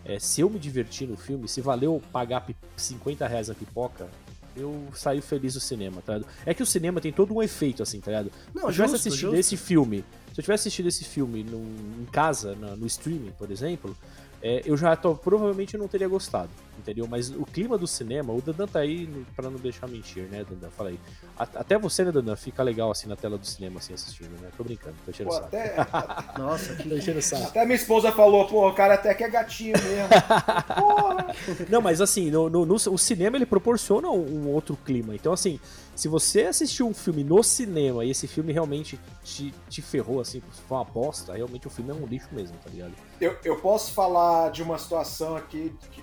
é, 0.05 0.17
se 0.19 0.41
eu 0.41 0.49
me 0.49 0.57
divertir 0.57 1.07
no 1.07 1.17
filme, 1.17 1.47
se 1.47 1.59
valeu 1.59 2.01
pagar 2.11 2.41
pi- 2.41 2.55
50 2.77 3.27
reais 3.27 3.49
a 3.49 3.53
pipoca, 3.53 4.07
eu 4.55 4.87
saio 4.93 5.21
feliz 5.21 5.53
do 5.53 5.59
cinema, 5.59 6.01
tá 6.05 6.15
ligado? 6.17 6.31
É 6.45 6.53
que 6.53 6.63
o 6.63 6.65
cinema 6.65 7.01
tem 7.01 7.11
todo 7.11 7.33
um 7.35 7.43
efeito, 7.43 7.83
assim, 7.83 7.99
tá 7.99 8.11
ligado? 8.11 8.31
Não, 8.53 8.63
se 8.63 8.67
eu 8.67 8.71
tivesse 8.71 8.93
justo, 8.93 8.95
assistido 9.07 9.21
justo. 9.31 9.35
esse 9.39 9.57
filme, 9.57 9.97
se 10.33 10.39
eu 10.39 10.43
tivesse 10.43 10.61
assistido 10.63 10.87
esse 10.87 11.03
filme 11.03 11.43
num- 11.43 12.01
em 12.01 12.05
casa, 12.05 12.55
na- 12.55 12.75
no 12.75 12.87
streaming, 12.87 13.31
por 13.37 13.51
exemplo, 13.51 13.95
é, 14.41 14.61
eu 14.65 14.75
já 14.77 14.95
tô- 14.95 15.15
provavelmente 15.15 15.77
não 15.77 15.87
teria 15.87 16.07
gostado, 16.07 16.49
entendeu? 16.79 17.07
Mas 17.07 17.29
o 17.29 17.45
clima 17.45 17.77
do 17.77 17.85
cinema, 17.87 18.33
o 18.33 18.41
Dandan 18.41 18.67
tá 18.67 18.79
aí 18.79 19.07
pra 19.35 19.49
não 19.49 19.57
deixar 19.59 19.87
mentir, 19.87 20.23
né, 20.23 20.43
Dandan? 20.49 20.69
Fala 20.71 20.89
aí. 20.89 20.99
Até 21.37 21.77
você, 21.77 22.03
né, 22.03 22.11
Dandan, 22.11 22.35
fica 22.35 22.63
legal 22.63 22.89
assim 22.91 23.07
na 23.07 23.15
tela 23.15 23.37
do 23.37 23.45
cinema, 23.45 23.79
assim, 23.79 23.93
assistindo, 23.93 24.31
né? 24.41 24.49
Tô 24.57 24.63
brincando, 24.63 24.95
tô 25.05 25.11
enchendo 25.11 25.29
o 25.29 25.33
Pô, 25.33 25.39
saco. 25.39 25.47
até, 25.55 25.75
Nossa, 26.39 26.75
que 26.75 26.89
Tô 26.89 26.95
enchendo 26.95 27.19
o 27.19 27.21
saco. 27.21 27.43
até 27.47 27.65
minha 27.65 27.75
esposa 27.75 28.11
falou, 28.11 28.47
pô, 28.47 28.67
o 28.67 28.73
cara 28.73 28.95
até 28.95 29.13
que 29.13 29.23
é 29.23 29.29
gatinho 29.29 29.73
mesmo. 29.77 30.09
Porra. 30.75 31.35
Não, 31.69 31.81
mas 31.81 32.01
assim, 32.01 32.29
no, 32.31 32.49
no- 32.49 32.65
no- 32.65 32.75
o 32.75 32.97
cinema 32.97 33.37
ele 33.37 33.45
proporciona 33.45 34.09
um, 34.09 34.45
um 34.45 34.47
outro 34.49 34.75
clima. 34.85 35.13
Então, 35.15 35.31
assim, 35.33 35.59
se 35.95 36.07
você 36.07 36.43
assistiu 36.43 36.87
um 36.87 36.93
filme 36.93 37.23
no 37.23 37.43
cinema 37.43 38.05
e 38.05 38.11
esse 38.11 38.27
filme 38.27 38.53
realmente 38.53 38.99
te, 39.23 39.53
te 39.69 39.81
ferrou, 39.81 40.19
assim, 40.21 40.41
foi 40.67 40.77
uma 40.77 40.83
bosta, 40.85 41.33
realmente 41.33 41.67
o 41.67 41.69
filme 41.69 41.91
é 41.91 41.93
um 41.93 42.05
lixo 42.05 42.27
mesmo, 42.31 42.57
tá 42.63 42.69
ligado? 42.69 42.93
Eu, 43.19 43.35
eu 43.43 43.57
posso 43.57 43.91
falar 43.93 44.49
de 44.51 44.63
uma 44.63 44.77
situação 44.77 45.35
aqui 45.35 45.73
que, 45.91 46.01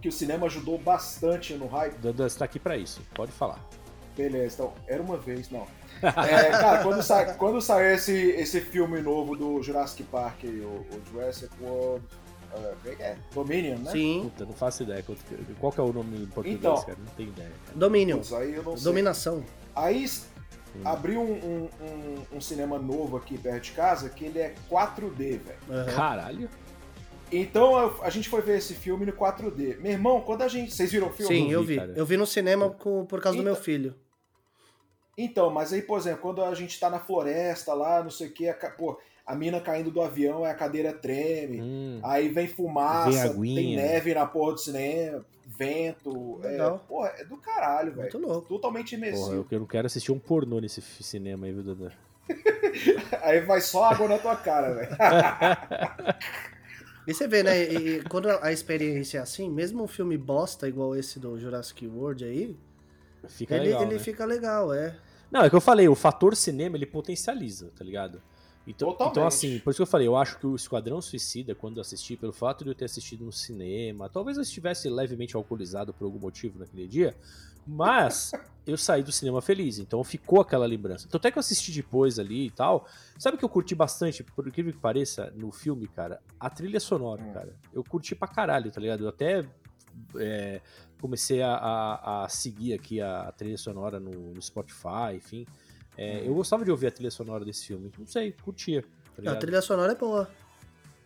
que 0.00 0.08
o 0.08 0.12
cinema 0.12 0.46
ajudou 0.46 0.78
bastante 0.78 1.54
no 1.54 1.66
hype. 1.66 1.98
Dandan, 1.98 2.28
você 2.28 2.38
tá 2.38 2.44
aqui 2.44 2.58
pra 2.58 2.76
isso, 2.76 3.00
pode 3.14 3.32
falar. 3.32 3.58
Beleza, 4.16 4.54
então, 4.54 4.72
era 4.86 5.00
uma 5.02 5.16
vez, 5.16 5.48
não. 5.50 5.64
É, 6.02 6.50
cara, 6.50 6.82
quando, 6.82 7.02
sa 7.02 7.34
quando 7.34 7.60
saiu 7.60 7.94
esse, 7.94 8.12
esse 8.12 8.60
filme 8.60 9.00
novo 9.00 9.36
do 9.36 9.62
Jurassic 9.62 10.02
Park, 10.04 10.44
o, 10.44 10.46
o 10.48 11.02
Jurassic 11.10 11.50
World. 11.60 12.04
Uh, 12.50 12.74
como 12.82 12.92
é 12.92 12.96
que 12.96 13.02
é? 13.02 13.16
Dominion, 13.34 13.76
né? 13.78 13.90
Sim. 13.92 14.20
Puta, 14.24 14.46
não 14.46 14.54
faço 14.54 14.82
ideia. 14.82 15.02
qual 15.02 15.16
que- 15.18 15.54
Qual 15.60 15.70
que 15.72 15.80
é 15.80 15.82
o 15.82 15.92
nome 15.92 16.16
em 16.22 16.26
português, 16.26 16.58
Então. 16.58 16.80
cara? 16.82 16.96
Não 16.98 17.12
tenho 17.14 17.28
ideia. 17.28 17.50
Cara. 17.66 17.78
Dominion. 17.78 18.16
Putz, 18.16 18.32
aí 18.32 18.54
eu 18.54 18.62
não 18.62 18.74
sei. 18.74 18.84
Dominação. 18.84 19.44
Aí 19.76 20.02
s- 20.04 20.22
abriu 20.84 21.20
um, 21.20 21.34
um, 21.34 21.68
um- 21.84 22.36
um 22.38 22.40
cinema 22.40 22.78
novo 22.78 23.18
aqui 23.18 23.36
perto 23.36 23.64
de 23.64 23.72
casa 23.72 24.08
que 24.08 24.24
ele 24.24 24.38
é 24.38 24.54
4D, 24.70 25.38
velho. 25.38 25.58
Aham. 25.70 25.94
Caralho. 25.94 26.50
Então 27.30 27.76
a 28.02 28.10
gente 28.10 28.28
foi 28.28 28.40
ver 28.42 28.58
esse 28.58 28.74
filme 28.74 29.04
no 29.06 29.12
4D. 29.12 29.78
Meu 29.80 29.92
irmão, 29.92 30.20
quando 30.20 30.42
a 30.42 30.48
gente. 30.48 30.72
Vocês 30.74 30.90
viram 30.90 31.08
o 31.08 31.12
filme? 31.12 31.34
Sim, 31.34 31.50
eu 31.52 31.62
vi. 31.62 31.76
cara. 31.76 31.92
Eu 31.96 32.06
vi 32.06 32.16
no 32.16 32.26
cinema 32.26 32.70
com- 32.70 33.04
por 33.04 33.20
causa 33.20 33.36
do 33.36 33.42
Então- 33.42 33.52
meu 33.52 33.62
filho. 33.62 33.94
Então, 35.16 35.50
mas 35.50 35.72
aí, 35.72 35.82
por 35.82 35.98
exemplo, 35.98 36.20
quando 36.22 36.42
a 36.44 36.54
gente 36.54 36.78
tá 36.78 36.88
na 36.88 37.00
floresta 37.00 37.74
lá, 37.74 38.02
não 38.04 38.10
sei 38.10 38.28
o 38.28 38.32
que, 38.32 38.48
a, 38.48 38.54
pô, 38.54 39.00
a 39.26 39.34
mina 39.34 39.60
caindo 39.60 39.90
do 39.90 40.00
avião, 40.00 40.44
a 40.44 40.54
cadeira 40.54 40.92
treme. 40.92 41.60
Hum. 41.60 42.00
Aí 42.04 42.28
vem 42.28 42.46
fumaça, 42.46 43.32
Vem 43.32 43.54
tem 43.56 43.76
neve 43.76 44.14
na 44.14 44.24
porra 44.26 44.52
do 44.52 44.58
cinema, 44.58 45.24
vento. 45.44 46.40
É, 46.44 46.56
porra, 46.86 47.12
é 47.18 47.24
do 47.24 47.36
caralho, 47.36 47.90
velho. 47.92 48.02
Muito 48.02 48.18
louco. 48.18 48.48
Totalmente 48.48 48.96
Porra, 48.96 49.08
imersivo. 49.08 49.32
eu, 49.34 49.46
eu 49.50 49.58
não 49.60 49.66
quero 49.66 49.86
assistir 49.86 50.12
um 50.12 50.18
pornô 50.20 50.60
nesse 50.60 50.80
cinema 50.80 51.46
aí, 51.46 51.52
viu, 51.52 51.64
Dandan? 51.64 51.90
Aí 53.22 53.40
vai 53.40 53.60
só 53.60 53.84
água 53.84 54.06
na 54.06 54.18
tua 54.18 54.36
cara, 54.36 54.72
velho. 54.74 54.96
E 57.08 57.14
você 57.14 57.26
vê, 57.26 57.42
né? 57.42 57.72
e- 57.72 57.96
e 57.96 58.02
quando 58.04 58.28
a 58.28 58.52
experiência 58.52 59.18
é 59.18 59.20
assim, 59.22 59.48
mesmo 59.50 59.82
um 59.82 59.88
filme 59.88 60.16
bosta 60.18 60.68
igual 60.68 60.94
esse 60.94 61.18
do 61.18 61.38
Jurassic 61.38 61.86
World 61.86 62.24
aí, 62.24 62.54
Fica 63.28 63.56
ele, 63.56 63.66
legal, 63.66 63.82
ele 63.82 63.94
né? 63.94 63.98
fica 63.98 64.24
legal, 64.24 64.72
é. 64.72 64.94
Não, 65.30 65.42
é 65.42 65.50
que 65.50 65.56
eu 65.56 65.60
falei, 65.60 65.88
o 65.88 65.94
fator 65.94 66.36
cinema 66.36 66.76
ele 66.76 66.86
potencializa, 66.86 67.70
tá 67.76 67.84
ligado? 67.84 68.20
Então, 68.66 68.90
Totalmente. 68.90 69.12
então, 69.12 69.26
assim, 69.26 69.58
por 69.58 69.70
isso 69.70 69.78
que 69.78 69.82
eu 69.82 69.86
falei, 69.86 70.06
eu 70.06 70.16
acho 70.16 70.38
que 70.38 70.46
o 70.46 70.54
Esquadrão 70.54 71.00
Suicida, 71.00 71.54
quando 71.54 71.78
eu 71.78 71.80
assisti, 71.80 72.16
pelo 72.16 72.32
fato 72.32 72.64
de 72.64 72.70
eu 72.70 72.74
ter 72.74 72.84
assistido 72.84 73.24
no 73.24 73.32
cinema, 73.32 74.08
talvez 74.08 74.36
eu 74.36 74.42
estivesse 74.42 74.88
levemente 74.88 75.34
alcoolizado 75.36 75.92
por 75.94 76.04
algum 76.04 76.18
motivo 76.18 76.58
naquele 76.58 76.86
dia, 76.86 77.16
mas 77.68 78.32
eu 78.66 78.76
saí 78.76 79.02
do 79.02 79.12
cinema 79.12 79.40
feliz, 79.42 79.78
então 79.78 80.02
ficou 80.02 80.40
aquela 80.40 80.66
lembrança. 80.66 81.06
Tanto 81.10 81.26
é 81.26 81.30
que 81.30 81.38
eu 81.38 81.40
assisti 81.40 81.70
depois 81.72 82.18
ali 82.18 82.46
e 82.46 82.50
tal. 82.50 82.86
Sabe 83.18 83.36
o 83.36 83.38
que 83.38 83.44
eu 83.44 83.48
curti 83.48 83.74
bastante, 83.74 84.22
por 84.24 84.46
incrível 84.48 84.72
que 84.72 84.78
pareça, 84.78 85.30
no 85.36 85.52
filme, 85.52 85.86
cara? 85.86 86.20
A 86.40 86.48
trilha 86.50 86.80
sonora, 86.80 87.22
Hum. 87.22 87.32
cara. 87.32 87.54
Eu 87.72 87.84
curti 87.84 88.14
pra 88.14 88.26
caralho, 88.28 88.70
tá 88.70 88.80
ligado? 88.80 89.04
Eu 89.04 89.08
até 89.08 89.44
é, 90.16 90.60
comecei 91.00 91.42
a, 91.42 91.54
a- 91.54 92.24
a 92.24 92.28
seguir 92.28 92.72
aqui 92.74 93.00
a, 93.00 93.32
trilha 93.36 93.56
sonora 93.58 93.98
no, 94.00 94.10
no 94.34 94.40
Spotify, 94.42 95.14
enfim. 95.16 95.46
É, 95.96 96.26
Eu 96.26 96.34
gostava 96.34 96.64
de 96.64 96.70
ouvir 96.70 96.86
a 96.86 96.90
trilha 96.90 97.10
sonora 97.10 97.44
desse 97.44 97.66
filme. 97.66 97.90
Não 97.98 98.06
sei, 98.06 98.32
curtia. 98.32 98.84
Tá 99.22 99.32
A 99.32 99.36
trilha 99.36 99.60
sonora 99.60 99.92
é 99.92 99.96
boa. 99.96 100.30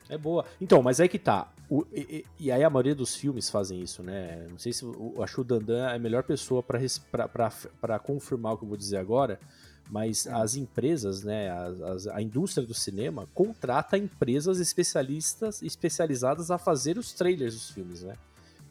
É 0.08 0.18
boa. 0.18 0.44
Então, 0.60 0.82
mas 0.82 1.00
aí 1.00 1.08
que 1.08 1.18
tá. 1.18 1.50
O- 1.74 1.86
e, 1.90 2.22
e- 2.38 2.52
aí 2.52 2.62
a 2.62 2.68
maioria 2.68 2.94
dos 2.94 3.14
filmes 3.16 3.48
fazem 3.48 3.80
isso, 3.80 4.02
né? 4.02 4.46
Não 4.50 4.58
sei 4.58 4.74
se 4.74 4.84
o- 4.84 5.14
eu 5.16 5.22
acho 5.22 5.36
que 5.36 5.40
o 5.40 5.44
Dandan 5.44 5.88
é 5.88 5.96
a 5.96 5.98
melhor 5.98 6.22
pessoa 6.22 6.62
pra 6.62 7.98
confirmar 7.98 8.52
o 8.52 8.58
que 8.58 8.64
eu 8.64 8.68
vou 8.68 8.76
dizer 8.76 8.98
agora. 8.98 9.40
Mas 9.90 10.26
as 10.26 10.54
empresas, 10.54 11.22
né, 11.22 11.50
as- 11.50 11.80
as- 11.80 12.06
a 12.08 12.20
indústria 12.20 12.66
do 12.66 12.74
cinema 12.74 13.26
contrata 13.34 13.96
empresas 13.96 14.58
especialistas, 14.60 15.62
especializadas 15.62 16.50
a 16.50 16.58
fazer 16.58 16.98
os 16.98 17.12
trailers 17.12 17.54
dos 17.54 17.70
filmes, 17.70 18.02
né? 18.02 18.14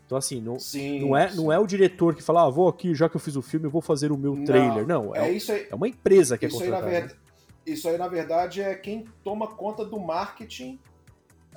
Então, 0.05 0.17
assim, 0.17 0.39
não, 0.41 0.59
Sim. 0.59 0.99
não, 1.01 1.15
é, 1.17 1.33
não 1.33 1.51
é 1.51 1.57
o 1.57 1.65
diretor 1.65 2.15
que 2.15 2.21
fala, 2.21 2.43
ah, 2.45 2.49
vou 2.49 2.67
aqui, 2.67 2.93
já 2.93 3.07
que 3.09 3.15
eu 3.15 3.19
fiz 3.21 3.35
o 3.35 3.41
filme, 3.41 3.65
eu 3.65 3.71
vou 3.71 3.81
fazer 3.81 4.11
o 4.11 4.17
meu 4.17 4.43
trailer. 4.45 4.85
Não, 4.85 5.15
é, 5.15 5.29
É 5.29 5.31
isso 5.31 5.51
aí. 5.51 5.67
é 5.69 5.73
uma 5.75 5.87
empresa 5.87 6.37
que 6.37 6.45
Isso 6.45 6.61
é 6.61 6.65
aí, 6.65 6.69
na 6.69 6.75
contratada. 6.77 6.99
verdade, 7.07 7.19
isso 7.65 7.87
aí, 7.89 7.97
na 7.97 8.07
verdade, 8.07 8.61
é 8.61 8.75
quem 8.75 9.05
toma 9.23 9.47
conta 9.47 9.85
do 9.85 9.99
marketing 9.99 10.79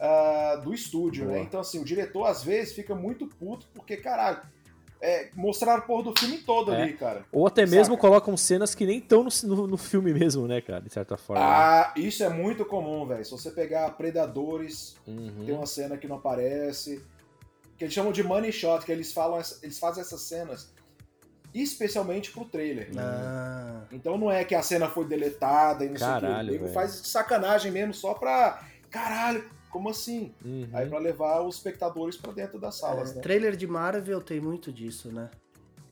ah, 0.00 0.60
do 0.62 0.72
estúdio, 0.74 1.24
Boa. 1.26 1.36
né? 1.36 1.42
Então, 1.44 1.60
assim, 1.60 1.78
o 1.80 1.84
diretor 1.84 2.24
às 2.26 2.42
vezes 2.42 2.72
fica 2.74 2.94
muito 2.94 3.26
puto 3.26 3.66
porque, 3.74 3.96
caralho, 3.96 4.40
é, 5.00 5.28
mostraram 5.34 5.80
a 5.80 5.84
porra 5.84 6.04
do 6.04 6.18
filme 6.18 6.38
todo 6.38 6.72
É. 6.72 6.82
ali, 6.82 6.92
cara. 6.94 7.24
Ou 7.30 7.46
até 7.46 7.66
mesmo 7.66 7.94
Saca? 7.94 7.98
colocam 7.98 8.36
cenas 8.38 8.74
que 8.74 8.86
nem 8.86 8.98
estão 8.98 9.22
no, 9.22 9.30
no, 9.44 9.66
no 9.66 9.76
filme 9.76 10.14
mesmo, 10.14 10.46
né, 10.48 10.60
cara? 10.62 10.80
De 10.80 10.90
certa 10.92 11.16
forma. 11.18 11.42
Ah, 11.44 11.92
isso 11.94 12.24
é 12.24 12.28
muito 12.30 12.64
comum, 12.64 13.04
velho. 13.06 13.24
Se 13.24 13.30
você 13.30 13.50
pegar 13.50 13.90
Predadores, 13.96 14.96
Uhum. 15.06 15.44
tem 15.44 15.54
uma 15.54 15.66
cena 15.66 15.98
que 15.98 16.08
não 16.08 16.16
aparece, 16.16 17.04
que 17.76 17.84
eles 17.84 17.92
chamam 17.92 18.12
de 18.12 18.22
money 18.22 18.50
shot, 18.52 18.84
que 18.86 18.92
eles 18.92 19.12
falam, 19.12 19.40
eles 19.62 19.78
fazem 19.78 20.00
essas 20.00 20.22
cenas 20.22 20.72
especialmente 21.52 22.30
pro 22.32 22.44
trailer. 22.44 22.90
Ah, 22.98 23.82
Então 23.92 24.18
não 24.18 24.30
é 24.30 24.44
que 24.44 24.54
a 24.54 24.62
cena 24.62 24.88
foi 24.88 25.04
deletada 25.06 25.84
e 25.84 25.88
não 25.90 25.96
Caralho, 25.96 26.48
sei 26.48 26.56
o 26.56 26.58
que. 26.58 26.64
O 26.64 26.66
nego 26.66 26.74
faz 26.74 26.90
sacanagem 27.04 27.70
mesmo 27.70 27.94
só 27.94 28.14
pra. 28.14 28.60
Caralho, 28.90 29.44
como 29.74 29.88
assim? 29.88 30.32
Uhum. 30.44 30.68
Aí 30.72 30.88
pra 30.88 31.00
levar 31.00 31.42
os 31.42 31.56
espectadores 31.56 32.16
pra 32.16 32.30
dentro 32.30 32.60
das 32.60 32.76
salas, 32.76 33.10
é, 33.10 33.16
né? 33.16 33.22
Trailer 33.22 33.56
de 33.56 33.66
Marvel 33.66 34.20
tem 34.20 34.38
muito 34.38 34.72
disso, 34.72 35.10
né? 35.10 35.28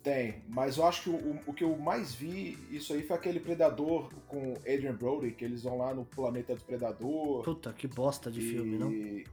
Tem, 0.05 0.45
mas 0.49 0.76
eu 0.76 0.87
acho 0.87 1.03
que 1.03 1.11
o, 1.11 1.41
o 1.49 1.53
que 1.53 1.64
eu 1.64 1.76
mais 1.76 2.14
vi 2.14 2.57
isso 2.70 2.93
aí 2.93 3.03
foi 3.03 3.16
aquele 3.16 3.41
Predador 3.41 4.09
com 4.28 4.55
Adrian 4.59 4.95
Brody, 4.95 5.33
que 5.33 5.45
eles 5.45 5.64
vão 5.64 5.78
lá 5.78 5.93
no 5.93 6.05
planeta 6.05 6.55
do 6.55 6.62
Predador. 6.62 7.43
Puta, 7.43 7.72
que 7.72 7.89
bosta 7.89 8.30
de 8.30 8.41
filme, 8.41 8.78
não? 8.78 8.93
e... 8.93 9.26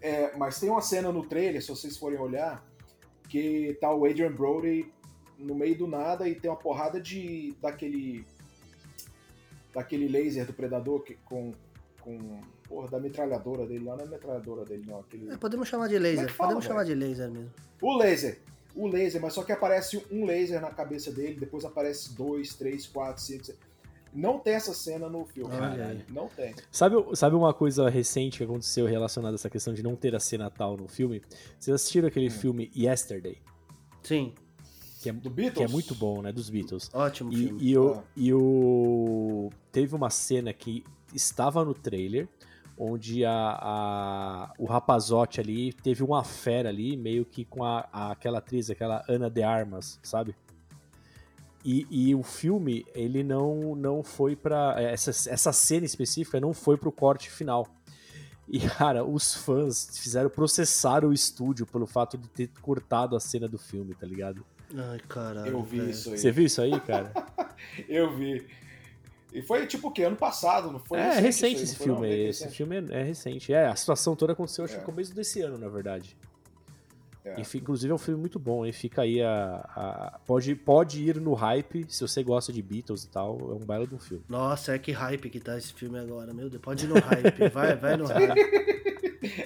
É, 0.00 0.36
mas 0.36 0.58
tem 0.58 0.68
uma 0.68 0.80
cena 0.80 1.12
no 1.12 1.24
trailer, 1.24 1.62
se 1.62 1.68
vocês 1.68 1.96
forem 1.96 2.18
olhar, 2.18 2.64
que 3.28 3.78
tá 3.80 3.94
o 3.94 4.04
Adrian 4.04 4.32
Brody 4.32 4.92
no 5.38 5.54
meio 5.54 5.78
do 5.78 5.86
nada 5.86 6.28
e 6.28 6.34
tem 6.34 6.50
uma 6.50 6.56
porrada 6.56 7.00
de 7.00 7.54
daquele 7.60 8.24
daquele 9.72 10.08
laser 10.08 10.46
do 10.46 10.52
Predador 10.52 11.02
que, 11.04 11.14
com, 11.24 11.52
com. 12.00 12.40
Porra, 12.68 12.88
da 12.88 13.00
metralhadora 13.00 13.66
dele 13.66 13.84
lá, 13.84 13.96
não 13.96 14.04
é 14.04 14.08
metralhadora 14.08 14.64
dele, 14.64 14.84
não. 14.86 15.00
Aquele... 15.00 15.30
É, 15.32 15.36
podemos 15.36 15.66
chamar 15.68 15.88
de 15.88 15.96
é 15.96 15.98
laser. 15.98 16.26
que 16.26 16.32
fala, 16.32 16.48
podemos 16.50 16.64
chamar 16.66 16.84
de 16.84 16.94
laser 16.94 17.30
mesmo. 17.30 17.50
O 17.80 17.96
laser. 17.96 18.40
O 18.74 18.86
laser, 18.86 19.20
mas 19.20 19.32
só 19.32 19.42
que 19.42 19.50
aparece 19.52 20.04
um 20.12 20.24
laser 20.26 20.60
na 20.60 20.70
cabeça 20.70 21.10
dele, 21.10 21.34
depois 21.40 21.64
aparece 21.64 22.14
dois, 22.14 22.54
três, 22.54 22.86
quatro, 22.86 23.22
cinco. 23.22 23.44
seis. 23.46 23.58
Não 24.12 24.38
tem 24.38 24.54
essa 24.54 24.72
cena 24.74 25.08
no 25.08 25.24
filme. 25.24 25.50
Olha 25.52 25.60
cara. 25.70 25.86
aí. 25.88 26.04
Não 26.10 26.28
tem. 26.28 26.54
Sabe, 26.70 26.96
sabe 27.14 27.36
uma 27.36 27.52
coisa 27.52 27.88
recente 27.90 28.38
que 28.38 28.44
aconteceu 28.44 28.86
relacionada 28.86 29.34
a 29.34 29.36
essa 29.36 29.50
questão 29.50 29.72
de 29.74 29.82
não 29.82 29.94
ter 29.96 30.14
a 30.14 30.20
cena 30.20 30.50
tal 30.50 30.76
no 30.76 30.88
filme? 30.88 31.22
Vocês 31.58 31.74
assistiram 31.74 32.06
Hum. 32.06 32.08
aquele 32.08 32.30
filme 32.30 32.70
Yesterday? 32.76 33.38
Sim, 34.02 34.34
Que 35.02 35.10
é, 35.10 35.12
Do 35.12 35.30
Beatles? 35.30 35.58
que 35.58 35.62
é 35.62 35.68
muito 35.68 35.94
bom, 35.94 36.22
né? 36.22 36.32
Dos 36.32 36.48
Beatles. 36.50 36.90
ótimo 36.92 37.32
E, 37.32 37.36
filme. 37.36 37.58
e, 37.62 37.78
o, 37.78 37.92
Ah. 37.94 38.02
e 38.16 38.32
o. 38.34 39.50
Teve 39.70 39.94
uma 39.94 40.10
cena 40.10 40.52
que 40.52 40.82
estava 41.14 41.64
no 41.64 41.74
trailer, 41.74 42.28
onde 42.78 43.24
a, 43.24 43.32
a- 43.60 44.52
o 44.58 44.64
rapazote 44.66 45.40
ali 45.40 45.72
teve 45.72 46.02
uma 46.02 46.22
fera 46.22 46.68
ali, 46.68 46.96
meio 46.96 47.24
que 47.24 47.44
com 47.44 47.64
a, 47.64 47.88
a- 47.92 48.12
aquela 48.12 48.38
atriz, 48.38 48.70
aquela 48.70 49.04
Ana 49.08 49.28
de 49.28 49.42
Armas, 49.42 49.98
sabe? 50.02 50.34
E, 51.64 51.86
e 51.90 52.14
o 52.14 52.22
filme, 52.22 52.86
ele 52.94 53.22
não, 53.24 53.74
não 53.74 54.02
foi 54.02 54.36
pra. 54.36 54.76
Essa, 54.78 55.10
essa 55.10 55.52
cena 55.52 55.84
específica 55.84 56.40
não 56.40 56.54
foi 56.54 56.76
pro 56.76 56.92
corte 56.92 57.28
final. 57.30 57.66
E, 58.48 58.60
cara, 58.60 59.04
os 59.04 59.34
fãs 59.34 59.98
fizeram 59.98 60.30
processar 60.30 61.04
o 61.04 61.12
estúdio 61.12 61.66
pelo 61.66 61.86
fato 61.86 62.16
de 62.16 62.28
ter 62.28 62.48
cortado 62.62 63.14
a 63.16 63.20
cena 63.20 63.46
do 63.48 63.58
filme, 63.58 63.94
tá 63.94 64.06
ligado? 64.06 64.46
Ai, 64.74 64.98
caralho. 65.08 65.48
Eu 65.50 65.62
vi 65.62 65.78
velho. 65.78 65.90
isso 65.90 66.10
aí. 66.10 66.18
Você 66.18 66.30
viu 66.30 66.46
isso 66.46 66.62
aí, 66.62 66.80
cara? 66.80 67.12
Eu 67.88 68.14
vi. 68.16 68.46
E 69.32 69.42
foi 69.42 69.66
tipo 69.66 69.88
o 69.88 69.90
quê? 69.90 70.04
Ano 70.04 70.16
passado, 70.16 70.70
não 70.72 70.78
foi? 70.80 70.98
é 70.98 71.18
recente 71.20 71.56
aí, 71.56 71.62
esse 71.62 71.76
filme. 71.76 72.08
Esse 72.08 72.44
recente. 72.44 72.56
filme 72.56 72.76
é, 72.76 73.00
é 73.00 73.02
recente. 73.02 73.52
É, 73.52 73.66
a 73.66 73.76
situação 73.76 74.16
toda 74.16 74.32
aconteceu 74.32 74.64
acho 74.64 74.72
que 74.74 74.78
É. 74.78 74.80
no 74.80 74.86
começo 74.86 75.14
desse 75.14 75.40
ano, 75.42 75.58
na 75.58 75.68
verdade. 75.68 76.16
É. 77.24 77.38
E, 77.38 77.56
inclusive 77.58 77.92
é 77.92 77.94
um 77.94 77.98
filme 77.98 78.18
muito 78.18 78.38
bom, 78.38 78.64
hein? 78.64 78.72
Fica 78.72 79.02
aí 79.02 79.22
a. 79.22 79.56
a- 79.76 80.18
pode, 80.26 80.54
pode 80.54 81.02
ir 81.02 81.20
no 81.20 81.34
hype, 81.34 81.84
se 81.88 82.00
você 82.00 82.22
gosta 82.22 82.50
de 82.52 82.62
Beatles 82.62 83.04
e 83.04 83.08
tal, 83.08 83.38
é 83.50 83.54
um 83.54 83.66
belo 83.66 83.86
de 83.86 83.94
um 83.94 83.98
filme. 83.98 84.24
Nossa, 84.28 84.74
é 84.74 84.78
que 84.78 84.92
hype 84.92 85.28
que 85.28 85.38
tá 85.40 85.58
esse 85.58 85.74
filme 85.74 85.98
agora. 85.98 86.32
Meu 86.32 86.48
Deus, 86.48 86.62
pode 86.62 86.86
ir 86.86 86.88
no 86.88 86.94
hype. 86.98 87.48
Vai, 87.52 87.76
vai 87.76 87.96
no 87.98 88.06
hype. 88.06 88.68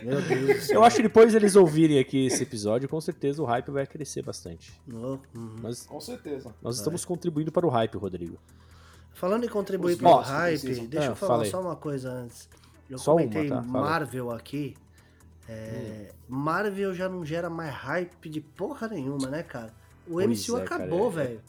Meu 0.04 0.20
Deus 0.22 0.46
do 0.46 0.60
céu. 0.62 0.76
Eu 0.76 0.84
acho 0.84 0.96
que 0.96 1.02
depois 1.02 1.34
eles 1.34 1.56
ouvirem 1.56 1.98
aqui 1.98 2.26
esse 2.26 2.42
episódio, 2.44 2.88
com 2.88 3.00
certeza 3.00 3.42
o 3.42 3.44
hype 3.44 3.70
vai 3.70 3.86
crescer 3.86 4.22
bastante. 4.22 4.72
Oh, 4.92 5.18
uhum. 5.34 5.56
Mas 5.62 5.84
Com 5.86 6.00
certeza. 6.00 6.54
nós 6.62 6.76
estamos 6.76 7.04
contribuindo 7.04 7.50
para 7.50 7.66
o 7.66 7.70
hype, 7.70 7.96
Rodrigo. 7.96 8.38
Falando 9.14 9.44
em 9.44 9.48
contribuir 9.48 9.96
para 9.96 10.08
o 10.10 10.16
hype, 10.20 10.60
precisam. 10.60 10.86
deixa 10.86 11.06
Ah, 11.08 11.10
eu 11.10 11.16
falar 11.16 11.32
fala 11.32 11.44
aí. 11.44 11.50
só 11.50 11.60
uma 11.60 11.76
coisa 11.76 12.10
antes. 12.10 12.48
Eu 12.90 12.98
Só 12.98 13.12
uma, 13.12 13.20
comentei 13.22 13.48
tá? 13.48 13.62
Fala. 13.62 13.66
Marvel 13.84 14.30
aqui. 14.30 14.74
É, 15.48 16.12
Marvel 16.28 16.94
já 16.94 17.08
não 17.08 17.24
gera 17.24 17.50
mais 17.50 17.72
hype 17.74 18.28
de 18.28 18.40
porra 18.40 18.88
nenhuma, 18.88 19.28
né, 19.28 19.42
cara? 19.42 19.72
O 20.06 20.14
Pois 20.14 20.26
MCU 20.46 20.58
é, 20.58 20.62
acabou, 20.62 21.08
é- 21.08 21.14
velho. 21.14 21.40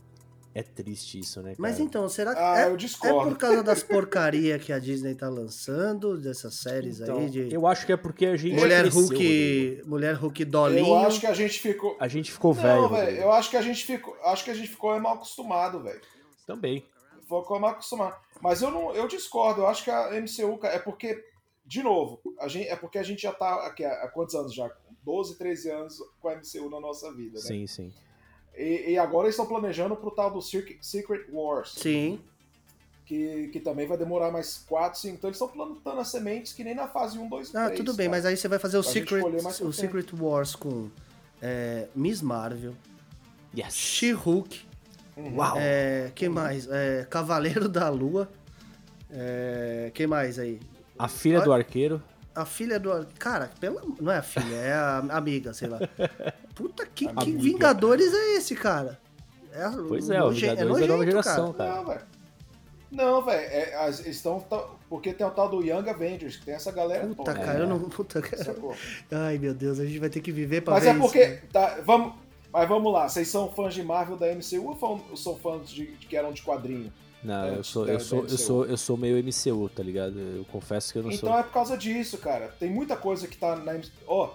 É 0.56 0.62
triste 0.62 1.18
isso, 1.20 1.40
né, 1.42 1.50
cara? 1.52 1.56
Mas 1.58 1.80
então, 1.80 2.08
será 2.08 2.36
que 2.36 2.40
Ah, 2.40 2.60
é, 2.60 2.68
eu 2.70 2.76
é 2.76 3.24
por 3.24 3.38
causa 3.40 3.64
das 3.64 3.82
porcaria 3.82 4.60
que 4.60 4.72
a 4.72 4.78
Disney 4.78 5.16
tá 5.16 5.28
lançando, 5.28 6.16
dessas 6.16 6.54
séries 6.54 7.00
Então, 7.00 7.18
aí 7.18 7.30
de 7.30 7.52
Eu 7.52 7.66
acho 7.66 7.88
que 7.88 7.92
é 7.92 7.98
porque 7.98 8.28
a 8.28 8.38
gente. 8.38 8.54
Mulher 8.60 8.82
cresceu, 8.84 9.02
Hulk, 9.02 9.16
Rodrigo. 9.16 9.90
Mulher 9.90 10.14
Hulk 10.14 10.46
Dolinho. 10.46 10.88
Eu 10.88 10.96
acho 11.00 11.20
que 11.20 11.26
a 11.26 11.34
gente 11.34 11.60
ficou. 11.60 11.98
A 12.00 12.08
gente 12.08 12.32
ficou 12.32 12.54
velho. 12.54 12.82
Não, 12.84 12.90
velho, 12.90 13.02
Rodrigo. 13.06 13.22
eu 13.24 13.32
acho 13.34 13.50
que 13.50 13.58
a 13.58 13.64
gente 13.64 13.84
ficou. 13.84 14.16
Acho 14.26 14.44
que 14.44 14.52
a 14.52 14.54
gente 14.54 14.70
ficou 14.70 15.00
mal 15.00 15.16
acostumado, 15.16 15.82
velho. 15.82 16.02
Também. 16.46 16.86
Ficou 17.24 17.60
mal 17.60 17.72
acostumado. 17.72 18.16
Mas 18.42 18.62
eu 18.62 18.70
não, 18.70 18.94
eu 18.94 19.08
discordo, 19.08 19.62
eu 19.62 19.68
acho 19.68 19.84
que 19.84 19.92
a 19.92 20.10
MCU 20.12 20.60
é 20.64 20.80
porque, 20.80 21.24
de 21.66 21.82
novo, 21.82 22.22
a 22.40 22.48
gente, 22.48 22.68
é 22.68 22.76
porque 22.76 22.98
a 22.98 23.04
gente 23.04 23.22
já 23.22 23.32
tá 23.32 23.66
aqui 23.66 23.84
há, 23.84 24.04
há 24.04 24.08
quantos 24.10 24.36
anos 24.36 24.54
já? 24.54 24.70
12, 25.04 25.38
13 25.38 25.70
anos 25.70 25.98
com 26.20 26.30
a 26.30 26.36
MCU 26.36 26.70
na 26.70 26.80
nossa 26.80 27.14
vida, 27.14 27.40
né? 27.40 27.46
Sim, 27.46 27.68
sim. 27.68 27.94
E, 28.56 28.92
e 28.92 28.98
agora 28.98 29.26
eles 29.26 29.36
estão 29.36 29.46
planejando 29.46 29.96
pro 29.96 30.12
tal 30.12 30.32
do 30.32 30.42
Secret 30.42 31.26
Wars. 31.32 31.74
Sim. 31.78 32.22
Que, 33.06 33.50
que 33.50 33.60
também 33.60 33.86
vai 33.86 33.98
demorar 33.98 34.32
mais 34.32 34.60
4, 34.60 35.00
5. 35.00 35.16
Então 35.16 35.30
eles 35.30 35.36
estão 35.36 35.50
plantando 35.50 36.00
as 36.00 36.08
sementes 36.08 36.54
que 36.54 36.64
nem 36.64 36.74
na 36.74 36.88
fase 36.88 37.18
1, 37.18 37.28
2 37.28 37.50
e 37.50 37.52
3. 37.52 37.66
Ah, 37.66 37.76
tudo 37.76 37.94
bem, 37.94 38.08
mas 38.08 38.26
aí 38.26 38.38
você 38.38 38.48
vai 38.48 38.60
fazer 38.60 38.78
o 38.78 38.84
Secret, 38.84 39.18
escolher 39.18 39.42
mais 39.42 39.58
pra 39.58 39.68
o. 39.68 39.74
Secret 39.74 40.08
Wars 40.18 40.56
com 40.56 40.90
é, 41.42 41.90
Miss 41.94 42.22
Marvel, 42.22 42.74
Yes. 43.56 43.76
She-Hulk, 43.76 44.66
Uau. 45.18 45.56
é, 45.60 46.12
quem 46.16 46.30
mais? 46.30 46.68
É, 46.70 47.06
Cavaleiro 47.10 47.68
da 47.70 47.90
Lua. 47.90 48.30
É, 49.12 49.92
quem 49.94 50.08
mais 50.08 50.40
aí? 50.40 50.60
A 50.98 51.08
filha 51.08 51.42
do 51.42 51.54
arqueiro. 51.54 52.02
A 52.36 52.46
filha 52.46 52.80
do. 52.80 53.06
Cara, 53.20 53.52
pela... 53.60 53.82
não 54.02 54.12
é 54.12 54.18
a 54.18 54.24
filha, 54.24 54.56
é 54.56 54.74
a 54.74 54.98
amiga, 55.12 55.54
sei 55.54 55.68
lá. 55.68 55.80
Puta, 56.56 56.86
que, 56.86 57.08
que. 57.08 57.32
Vingadores 57.32 58.12
é 58.12 58.36
esse, 58.38 58.56
cara? 58.56 59.00
É, 59.52 59.70
Pois 59.88 60.10
é, 60.10 60.20
o 60.20 60.26
noje- 60.26 60.42
Vingadores 60.42 60.58
da 60.58 60.88
nova 60.88 60.88
nojento, 61.06 61.06
geração, 61.12 61.54
cara. 61.54 61.76
Não, 61.76 61.86
velho. 61.86 62.02
Não, 62.92 63.26
velho. 63.26 63.40
É, 63.52 63.90
estão. 63.90 64.44
Porque 64.90 65.14
tem 65.14 65.26
o 65.26 65.32
tal 65.32 65.50
do 65.50 65.62
Young 65.64 65.88
Avengers, 65.90 66.38
que 66.38 66.46
tem 66.46 66.56
essa 66.56 66.72
galera 66.72 67.06
Puta, 67.08 67.34
toda. 67.34 67.46
cara, 67.46 67.60
eu 67.60 67.68
não. 67.68 67.80
Puta, 67.82 68.20
cara. 68.22 68.44
Sacou? 68.44 68.76
Ai, 69.12 69.38
meu 69.38 69.54
Deus, 69.54 69.80
a 69.80 69.86
gente 69.86 70.00
vai 70.00 70.10
ter 70.10 70.22
que 70.22 70.32
viver 70.32 70.62
pra 70.62 70.74
Mas 70.74 70.84
ver 70.84 70.90
é 70.90 70.94
porque. 71.00 71.24
isso. 71.24 71.42
Tá, 71.52 71.80
vamos, 71.86 72.14
mas 72.54 72.70
vamos 72.70 72.94
lá, 72.94 73.10
vocês 73.10 73.28
são 73.28 73.52
fãs 73.52 73.74
de 73.74 73.84
Marvel 73.84 74.16
da 74.16 74.28
MCU 74.34 74.78
ou 74.80 75.18
são 75.18 75.36
fãs 75.38 75.70
de, 75.70 75.88
de 75.98 76.06
que 76.06 76.16
eram 76.16 76.32
de 76.32 76.42
quadrinho? 76.44 76.94
Não, 77.24 77.46
É, 77.46 77.58
eu 77.58 77.64
sou, 77.64 77.88
eu 77.88 78.00
sou, 78.00 78.20
eu 78.20 78.24
MCU. 78.26 78.38
sou, 78.38 78.66
eu 78.66 78.78
sou 78.78 78.98
meio 78.98 79.18
MCU, 79.24 79.70
tá 79.70 79.82
ligado? 79.82 80.20
Eu 80.20 80.46
confesso 80.52 80.92
que 80.94 81.00
eu 81.00 81.04
não 81.04 81.12
Então 81.12 81.30
sou. 81.30 81.40
é 81.40 81.44
por 81.44 81.52
causa 81.54 81.78
disso, 81.78 82.18
cara. 82.18 82.50
Tem 82.60 82.70
muita 82.70 82.96
coisa 82.96 83.28
que 83.28 83.38
tá 83.38 83.56
na. 83.56 83.80
Ó, 84.06 84.30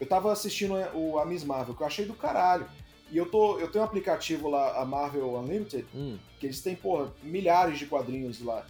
eu 0.00 0.06
tava 0.06 0.30
assistindo 0.32 0.74
o, 0.94 1.18
a 1.18 1.24
Miss 1.24 1.42
Marvel, 1.42 1.74
que 1.74 1.82
eu 1.82 1.86
achei 1.86 2.04
do 2.04 2.14
caralho. 2.14 2.66
E 3.10 3.16
eu, 3.16 3.26
tô, 3.26 3.58
eu 3.58 3.70
tenho 3.70 3.82
um 3.82 3.86
aplicativo 3.86 4.48
lá, 4.50 4.80
a 4.80 4.84
Marvel 4.84 5.36
Unlimited, 5.38 5.86
Hum, 5.94 6.18
que 6.40 6.46
eles 6.46 6.60
têm, 6.60 6.74
porra, 6.74 7.12
milhares 7.22 7.78
de 7.78 7.86
quadrinhos 7.86 8.42
lá. 8.42 8.66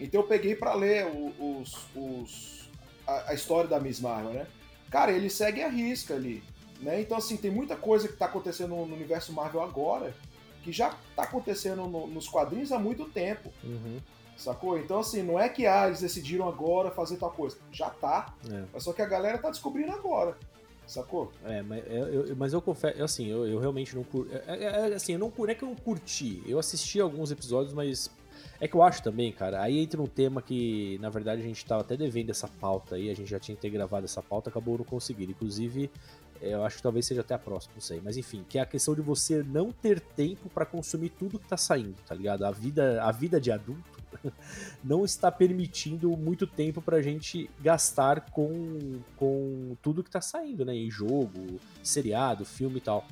Então 0.00 0.20
eu 0.22 0.26
peguei 0.26 0.54
pra 0.54 0.72
ler 0.74 1.06
os, 1.38 1.76
os, 1.96 2.70
a, 3.06 3.30
a 3.30 3.34
história 3.34 3.68
da 3.68 3.80
Miss 3.80 4.00
Marvel, 4.00 4.32
né? 4.32 4.46
Cara, 4.90 5.10
ele 5.12 5.28
segue 5.28 5.62
a 5.62 5.68
risca 5.68 6.14
ali, 6.14 6.42
né? 6.80 7.00
Então, 7.00 7.16
assim, 7.16 7.36
tem 7.36 7.50
muita 7.50 7.76
coisa 7.76 8.08
que 8.08 8.14
tá 8.16 8.26
acontecendo 8.26 8.70
no, 8.70 8.82
universo 8.82 9.32
Marvel 9.32 9.62
agora 9.62 10.14
que 10.62 10.72
já 10.72 10.94
tá 11.16 11.22
acontecendo 11.22 11.86
no- 11.86 12.06
nos 12.06 12.28
quadrinhos 12.28 12.72
há 12.72 12.78
muito 12.78 13.04
tempo, 13.06 13.50
uhum, 13.64 13.98
sacou? 14.36 14.78
Então, 14.78 14.98
assim, 15.00 15.22
não 15.22 15.38
é 15.38 15.48
que 15.48 15.66
ah, 15.66 15.86
eles 15.86 16.00
decidiram 16.00 16.48
agora 16.48 16.90
fazer 16.90 17.16
tal 17.16 17.30
coisa. 17.30 17.56
Já 17.72 17.88
tá, 17.90 18.34
é. 18.50 18.64
mas 18.72 18.82
só 18.82 18.92
que 18.92 19.00
a 19.00 19.06
galera 19.06 19.38
tá 19.38 19.50
descobrindo 19.50 19.92
agora, 19.92 20.36
sacou? 20.86 21.32
É, 21.44 21.62
mas 21.62 21.84
eu, 21.86 22.36
mas 22.36 22.52
eu 22.52 22.60
confesso, 22.60 23.02
assim, 23.02 23.28
eu, 23.28 23.46
eu 23.46 23.58
realmente 23.58 23.94
não 23.94 24.02
curti. 24.04 24.34
É, 24.34 24.56
é- 24.56 24.90
é, 24.90 24.94
assim, 24.94 25.12
eu 25.12 25.18
não, 25.18 25.32
não 25.36 25.48
é 25.48 25.54
que 25.54 25.62
eu 25.62 25.68
não 25.68 25.76
curti. 25.76 26.42
Eu 26.46 26.58
assisti 26.58 27.00
alguns 27.00 27.30
episódios, 27.30 27.72
mas. 27.72 28.10
É 28.60 28.66
que 28.66 28.74
eu 28.74 28.82
acho 28.82 29.02
também, 29.02 29.30
cara. 29.32 29.62
Aí 29.62 29.78
entra 29.78 30.00
um 30.02 30.06
tema 30.06 30.42
que, 30.42 30.98
na 31.00 31.08
verdade, 31.10 31.40
a 31.40 31.44
gente 31.44 31.64
tava 31.64 31.80
até 31.82 31.96
devendo 31.96 32.30
essa 32.30 32.48
pauta 32.60 32.96
aí. 32.96 33.08
A 33.08 33.14
gente 33.14 33.28
já 33.30 33.38
tinha 33.38 33.54
que 33.54 33.62
ter 33.62 33.70
gravado 33.70 34.04
essa 34.04 34.20
pauta, 34.20 34.50
acabou 34.50 34.78
não 34.78 34.84
conseguindo. 34.84 35.30
Inclusive, 35.30 35.88
eu 36.40 36.64
acho 36.64 36.76
que 36.76 36.82
talvez 36.82 37.06
seja 37.06 37.20
até 37.20 37.34
a 37.34 37.38
próxima, 37.38 37.74
não 37.74 37.80
sei. 37.80 38.00
Mas 38.02 38.16
enfim, 38.16 38.44
que 38.48 38.58
é 38.58 38.62
a 38.62 38.66
questão 38.66 38.94
de 38.94 39.00
você 39.00 39.42
não 39.42 39.72
ter 39.72 40.00
tempo 40.00 40.48
pra 40.48 40.64
consumir 40.64 41.10
tudo 41.10 41.38
que 41.38 41.48
tá 41.48 41.56
saindo, 41.56 41.96
tá 42.06 42.14
ligado? 42.14 42.44
A 42.44 42.50
vida, 42.50 43.02
a 43.02 43.12
vida 43.12 43.40
de 43.40 43.50
adulto 43.50 44.02
não 44.82 45.04
está 45.04 45.30
permitindo 45.30 46.10
muito 46.16 46.46
tempo 46.46 46.80
pra 46.80 47.02
gente 47.02 47.50
gastar 47.60 48.30
com, 48.30 49.00
com 49.16 49.76
tudo 49.82 50.02
que 50.02 50.10
tá 50.10 50.20
saindo, 50.20 50.64
né? 50.64 50.74
Em 50.74 50.90
jogo, 50.90 51.60
seriado, 51.82 52.44
filme 52.44 52.78
e 52.78 52.82
tal. 52.82 53.06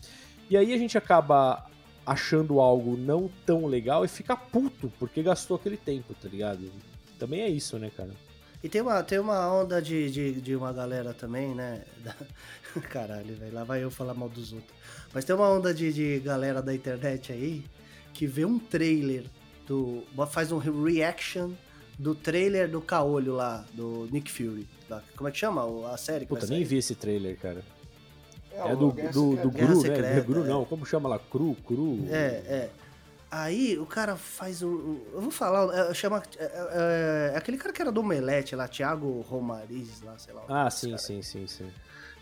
E 0.49 0.57
aí 0.57 0.73
a 0.73 0.79
gente 0.79 0.97
acaba 0.97 1.67
achando 2.05 2.61
algo 2.61 2.97
não 2.97 3.29
tão 3.45 3.67
legal 3.67 4.05
e 4.05 4.09
fica 4.09 4.37
puto 4.37 4.93
porque 4.99 5.23
gastou 5.23 5.57
aquele 5.57 5.77
tempo, 5.77 6.15
tá 6.15 6.29
ligado? 6.29 6.71
Também 7.19 7.41
é 7.41 7.49
isso, 7.49 7.79
né, 7.79 7.91
cara? 7.95 8.11
E 8.63 8.69
tem 8.69 8.81
uma, 8.81 9.03
tem 9.03 9.19
uma 9.19 9.53
onda 9.53 9.83
de, 9.83 10.11
de, 10.11 10.41
de 10.41 10.57
uma 10.57 10.73
galera 10.73 11.13
também, 11.13 11.55
né? 11.55 11.85
Caralho, 12.91 13.35
velho, 13.37 13.55
lá 13.55 13.65
vai 13.65 13.83
eu 13.83 13.91
falar 13.91 14.15
mal 14.15 14.29
dos 14.29 14.53
outros. 14.53 14.73
Mas 15.13 15.25
tem 15.25 15.35
uma 15.35 15.49
onda 15.49 15.73
de, 15.73 15.93
de 15.93 16.19
galera 16.21 16.61
da 16.63 16.75
internet 16.75 17.33
aí 17.33 17.65
que 18.13 18.27
vê 18.27 18.45
um 18.45 18.59
trailer 18.59 19.25
do. 19.67 20.03
faz 20.31 20.53
um 20.53 20.59
reaction 20.59 21.53
do 21.99 22.15
trailer 22.15 22.69
do 22.71 22.81
Caolho 22.81 23.35
lá, 23.35 23.65
do 23.73 24.09
Nick 24.13 24.31
Fury. 24.31 24.69
lá. 24.89 25.03
Como 25.17 25.29
é 25.29 25.33
que 25.33 25.39
chama 25.39 25.65
o- 25.65 25.87
a 25.87 25.97
série? 25.97 26.27
que 26.27 26.29
Puta, 26.29 26.47
nem 26.47 26.59
sair? 26.59 26.65
vi 26.65 26.77
esse 26.79 26.95
trailer, 26.95 27.37
cara. 27.39 27.63
É, 28.53 28.59
É 28.59 28.73
o 28.73 28.77
do, 28.77 28.91
do, 28.93 29.37
do 29.37 29.51
Guerra 29.51 29.67
Gru, 29.69 29.77
né? 29.77 29.81
Secreta, 29.89 30.21
Gru 30.21 30.45
é. 30.45 30.49
não, 30.49 30.65
como 30.65 30.85
chama 30.87 31.09
lá? 31.09 31.19
Cru, 31.19 31.55
Cru? 31.67 32.07
É, 32.11 32.17
é. 32.17 32.71
Aí 33.31 33.77
o 33.79 33.85
cara 33.87 34.15
faz 34.17 34.63
um. 34.63 34.69
um- 34.69 35.01
Eu 35.13 35.21
vou 35.21 35.31
falar, 35.31 35.91
é, 35.91 35.93
chama. 35.95 36.23
É, 36.39 36.45
é- 36.45 37.33
é 37.35 37.37
aquele 37.37 37.57
cara 37.59 37.73
que 37.73 37.83
era 37.83 37.91
do 37.91 38.01
Omelete 38.01 38.55
lá, 38.55 38.69
Thiago 38.69 39.21
Romariz 39.23 40.01
lá, 40.03 40.17
sei 40.19 40.33
lá. 40.33 40.45
Ah, 40.49 40.71
sim, 40.71 40.91
cara. 40.91 40.99
sim, 40.99 41.23
sim, 41.23 41.47
sim. 41.47 41.67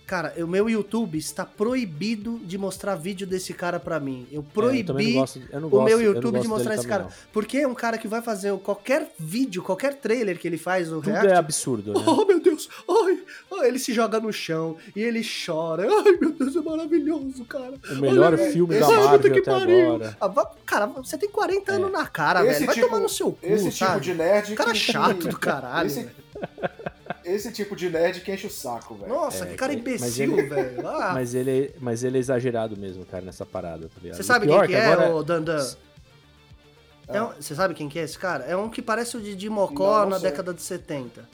Cara, 0.06 0.34
o 0.36 0.46
meu 0.46 0.68
YouTube 0.68 1.16
está 1.16 1.46
proibido 1.46 2.38
de 2.44 2.58
mostrar 2.58 2.94
vídeo 2.94 3.26
desse 3.26 3.54
cara 3.54 3.80
pra 3.80 3.98
mim. 3.98 4.26
Eu 4.30 4.42
proibi 4.42 4.90
É, 4.90 4.92
eu 4.92 4.94
não 5.14 5.20
gosto, 5.20 5.40
eu 5.50 5.60
não 5.60 5.68
o 5.68 5.70
gosto, 5.70 5.84
meu 5.86 5.98
eu 6.00 6.06
não 6.08 6.14
YouTube 6.14 6.32
de 6.40 6.46
gosto 6.46 6.48
mostrar 6.50 6.74
esse 6.74 6.86
cara. 6.86 7.08
Porque 7.32 7.56
é 7.58 7.66
um 7.66 7.74
cara 7.74 7.96
que 7.96 8.06
vai 8.06 8.20
fazer 8.20 8.54
qualquer 8.58 9.10
vídeo, 9.18 9.62
qualquer 9.62 9.94
trailer 9.94 10.38
que 10.38 10.46
ele 10.46 10.58
faz, 10.58 10.88
o 10.88 10.96
não. 10.96 11.00
Tudo 11.00 11.10
react, 11.12 11.32
é 11.32 11.36
absurdo, 11.36 11.94
né? 11.94 12.04
Oh, 12.06 12.26
meu 12.26 12.38
Deus! 12.38 12.68
Ai, 12.86 13.18
ai, 13.60 13.68
ele 13.68 13.78
se 13.78 13.94
joga 13.94 14.20
no 14.20 14.30
chão 14.30 14.76
e 14.94 15.00
ele 15.00 15.22
chora. 15.46 15.84
Ai, 15.90 16.12
meu 16.20 16.32
Deus, 16.32 16.54
é 16.54 16.60
maravilhoso, 16.60 17.42
cara. 17.46 17.72
O 17.90 17.94
melhor 17.96 18.34
Olha, 18.34 18.50
filme 18.52 18.76
esse- 18.76 18.86
da 18.90 19.00
Marvel 19.00 19.32
que 19.32 19.38
até 19.38 19.50
pariu. 19.50 19.94
agora. 19.94 20.16
Ah, 20.20 20.46
cara, 20.66 20.86
você 20.86 21.16
tem 21.16 21.30
40 21.30 21.72
anos 21.72 21.90
na 21.90 22.06
cara, 22.06 22.40
Esse 22.44 22.52
velho. 22.60 22.66
Vai 22.66 22.74
tipo- 22.74 22.86
tomar 22.88 23.00
no 23.00 23.08
seu 23.08 23.32
cu, 23.32 23.38
Esse 23.42 23.64
tipo 23.70 23.76
sabe? 23.86 24.00
de 24.02 24.12
nerd. 24.14 24.54
Cara 24.54 24.72
que- 24.72 24.78
chato 24.78 25.28
do 25.28 25.38
caralho. 25.38 25.86
Esse, 25.86 26.00
velho. 26.00 26.10
Esse 27.24 27.50
tipo 27.52 27.74
de 27.76 27.88
nerd 27.90 28.20
que 28.20 28.32
enche 28.32 28.46
o 28.46 28.50
saco, 28.50 28.94
velho. 28.94 29.08
Nossa, 29.12 29.44
É, 29.44 29.46
que 29.48 29.54
cara 29.56 29.72
imbecil, 29.72 30.38
ele- 30.38 30.48
velho. 30.48 30.86
Ah, 30.88 31.12
Mas 31.14 31.34
ele, 31.34 31.74
mas 31.80 32.04
ele 32.04 32.16
é 32.18 32.20
exagerado 32.20 32.76
mesmo, 32.76 33.04
cara, 33.06 33.24
nessa 33.24 33.44
parada, 33.46 33.88
tá 33.88 34.00
ligado? 34.02 34.16
você 34.16 34.22
sabe 34.22 34.46
pior 34.46 34.66
quem 34.66 34.76
que 34.76 34.82
é, 34.82 34.86
agora- 34.86 35.14
ô 35.14 35.22
Dandan? 35.22 35.66
É 37.06 37.18
Ah. 37.18 37.24
um- 37.26 37.32
você 37.40 37.54
sabe 37.54 37.74
quem 37.74 37.88
que 37.88 37.98
é 37.98 38.02
esse 38.02 38.18
cara? 38.18 38.44
É 38.44 38.56
um 38.56 38.68
que 38.70 38.80
parece 38.80 39.16
o 39.16 39.20
Didi 39.20 39.48
Mocó 39.50 39.84
Não, 39.98 40.00
não 40.04 40.10
na 40.10 40.20
sei. 40.20 40.30
década 40.30 40.54
de 40.54 40.62
70. 40.62 41.28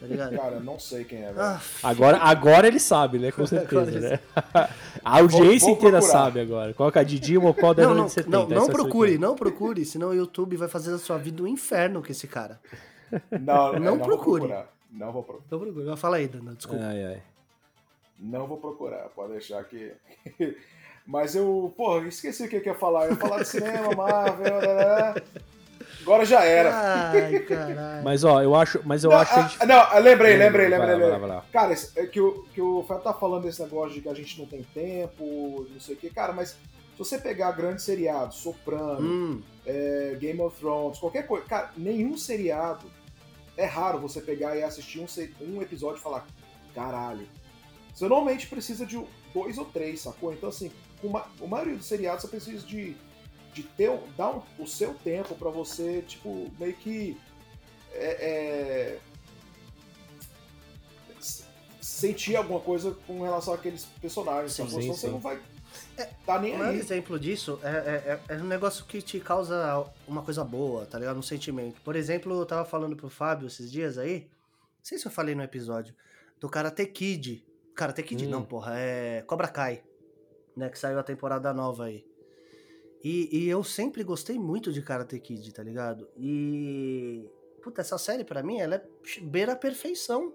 Tá 0.00 0.06
ligado? 0.06 0.34
Cara, 0.36 0.58
não 0.60 0.78
sei 0.78 1.04
quem 1.04 1.18
é, 1.18 1.26
velho. 1.26 1.40
Ah, 1.40 1.60
Agora, 1.82 2.16
agora 2.18 2.66
ele 2.66 2.78
sabe, 2.80 3.18
né? 3.18 3.30
Com 3.30 3.44
certeza, 3.46 4.00
né? 4.00 4.20
A 5.04 5.18
audiência 5.18 5.66
Vou- 5.68 5.76
vou 5.76 5.88
inteira 5.88 6.00
sabe 6.00 6.40
agora. 6.40 6.72
Coloca 6.72 7.04
Didi 7.04 7.36
Mocó 7.38 7.74
da 7.74 7.82
não, 7.82 7.90
década 7.90 7.94
não, 8.00 8.06
de 8.06 8.12
70. 8.12 8.36
não, 8.38 8.48
não 8.48 8.64
é 8.64 8.70
procure, 8.72 9.18
não 9.18 9.34
procure, 9.36 9.84
senão 9.84 10.08
o 10.08 10.14
YouTube 10.14 10.56
vai 10.56 10.68
fazer 10.68 10.94
a 10.94 10.98
sua 10.98 11.18
vida 11.18 11.42
um 11.42 11.46
inferno 11.46 12.02
com 12.02 12.10
esse 12.10 12.26
cara. 12.26 12.58
Não, 13.40 13.74
é, 13.74 13.78
Não 13.78 13.98
vou 13.98 14.06
procure. 14.06 14.52
Não 14.96 15.12
vou, 15.12 15.22
pro- 15.22 15.42
Não 15.50 15.58
procure. 15.58 15.96
Fala 15.96 16.16
aí, 16.16 16.26
Dandan, 16.26 16.54
desculpa. 16.54 16.82
Ai, 16.84 17.04
ai. 17.04 17.22
não 18.18 18.46
vou 18.46 18.56
procurar, 18.58 19.08
pode 19.10 19.32
deixar 19.32 19.62
que. 19.64 19.92
Mas 21.06 21.36
eu, 21.36 21.72
pô, 21.76 22.00
esqueci 22.02 22.44
o 22.44 22.48
que 22.48 22.56
eu 22.56 22.62
ia 22.64 22.74
falar. 22.74 23.04
Eu 23.04 23.10
ia 23.12 23.16
falar 23.16 23.38
de 23.42 23.48
cinema, 23.48 23.92
Marvel. 23.94 24.60
né, 24.60 24.74
né, 24.74 25.12
né. 25.14 25.22
Agora 26.02 26.24
já 26.24 26.42
era. 26.44 26.72
Ai, 27.12 27.38
caralho. 27.46 28.02
Mas 28.04 28.24
ó, 28.24 28.42
eu 28.42 28.54
acho, 28.56 28.80
mas 28.84 29.04
eu 29.04 29.10
não, 29.10 29.16
acho 29.18 29.32
que 29.34 29.38
a 29.38 29.44
ah, 29.44 29.48
gente... 29.48 29.66
não, 29.66 29.76
ah, 29.78 29.98
lembrei, 29.98 30.36
lembrei, 30.36 30.68
lá, 30.68 30.78
lembrei. 30.78 30.78
vai 30.78 31.08
lá, 31.10 31.14
lembrei. 31.14 31.18
vai 31.20 31.28
lá. 31.36 31.44
Cara, 31.52 31.72
esse- 31.72 31.96
é 31.98 32.06
que 32.06 32.20
o, 32.20 32.42
que 32.54 32.60
o 32.60 32.82
Fábio 32.84 33.04
tá 33.04 33.12
falando 33.12 33.44
desse 33.44 33.62
negócio 33.62 33.94
de 33.94 34.00
que 34.00 34.08
a 34.08 34.14
gente 34.14 34.38
não 34.38 34.46
tem 34.46 34.62
tempo, 34.74 35.66
não 35.70 35.80
sei 35.80 35.94
o 35.94 35.98
quê. 35.98 36.10
Cara, 36.10 36.32
mas 36.32 36.50
se 36.50 36.58
você 36.98 37.18
pegar 37.18 37.52
grandes 37.52 37.84
seriados, 37.84 38.36
Soprano, 38.38 39.00
Hum, 39.00 39.42
é, 39.64 40.16
Game 40.18 40.40
of 40.40 40.58
Thrones, 40.58 40.98
qualquer 40.98 41.26
coisa. 41.26 41.46
Cara, 41.46 41.70
nenhum 41.76 42.16
seriado. 42.16 42.86
É 43.56 43.64
raro 43.64 43.98
você 43.98 44.20
pegar 44.20 44.56
e 44.56 44.62
assistir 44.62 45.00
um, 45.00 45.06
um 45.40 45.62
episódio 45.62 45.98
e 45.98 46.02
falar, 46.02 46.26
caralho. 46.74 47.26
Você 47.94 48.06
normalmente 48.06 48.46
precisa 48.46 48.84
de 48.84 49.02
dois 49.32 49.56
ou 49.56 49.64
três, 49.64 50.00
sacou? 50.02 50.32
Então, 50.32 50.48
assim, 50.50 50.70
com 51.00 51.06
uma, 51.08 51.26
a 51.42 51.46
maioria 51.46 51.76
dos 51.76 51.86
seriados 51.86 52.22
você 52.22 52.28
precisa 52.28 52.66
de, 52.66 52.94
de 53.54 53.62
ter, 53.62 53.90
dar 54.16 54.30
um- 54.36 54.42
o 54.58 54.66
seu 54.66 54.92
tempo 54.94 55.34
pra 55.34 55.48
você, 55.50 56.02
tipo, 56.02 56.50
meio 56.58 56.74
que. 56.74 57.16
é, 57.94 58.06
é, 58.06 58.98
sentir 61.80 62.36
alguma 62.36 62.60
coisa 62.60 62.96
com 63.06 63.22
relação 63.22 63.54
àqueles 63.54 63.84
personagens, 64.00 64.52
Sim, 64.52 64.64
sacou? 64.66 64.82
sim, 64.82 64.88
você 64.88 65.06
sim. 65.06 65.12
não 65.12 65.18
vai. 65.20 65.40
Tá 66.26 66.38
nem 66.40 66.54
o 66.54 66.58
maior 66.58 66.70
aí. 66.72 66.78
exemplo 66.78 67.18
disso 67.18 67.58
é, 67.62 67.68
é, 67.68 68.20
é- 68.30 68.34
é 68.34 68.36
um 68.38 68.46
negócio 68.46 68.84
que 68.84 69.00
te 69.00 69.18
causa 69.20 69.84
uma 70.06 70.22
coisa 70.22 70.42
boa, 70.44 70.84
tá 70.86 70.98
ligado? 70.98 71.18
Um 71.18 71.22
sentimento. 71.22 71.80
Por 71.82 71.96
exemplo, 71.96 72.38
eu 72.38 72.46
tava 72.46 72.64
falando 72.64 72.96
pro 72.96 73.08
Fábio 73.08 73.46
esses 73.46 73.70
dias 73.70 73.96
aí, 73.98 74.20
não 74.20 74.84
sei 74.84 74.98
se 74.98 75.06
eu 75.06 75.10
falei 75.10 75.34
no 75.34 75.42
episódio, 75.42 75.94
do 76.40 76.48
Karate 76.48 76.84
Kid. 76.86 77.44
Karate 77.74 78.02
Kid 78.02 78.26
Hum. 78.26 78.30
não, 78.30 78.44
porra, 78.44 78.72
é 78.78 79.22
Cobra 79.26 79.48
Kai, 79.48 79.82
né? 80.56 80.68
Que 80.68 80.78
saiu 80.78 80.98
a 80.98 81.02
temporada 81.02 81.52
nova 81.54 81.84
aí. 81.86 82.04
E, 83.04 83.28
e 83.44 83.48
eu 83.48 83.62
sempre 83.62 84.02
gostei 84.02 84.38
muito 84.38 84.72
de 84.72 84.82
Karate 84.82 85.18
Kid, 85.20 85.52
tá 85.52 85.62
ligado? 85.62 86.08
E. 86.16 87.28
Puta, 87.62 87.80
essa 87.80 87.98
série 87.98 88.24
pra 88.24 88.42
mim, 88.42 88.58
ela 88.60 88.76
é 88.76 88.84
beira 89.22 89.52
a 89.52 89.56
perfeição, 89.56 90.32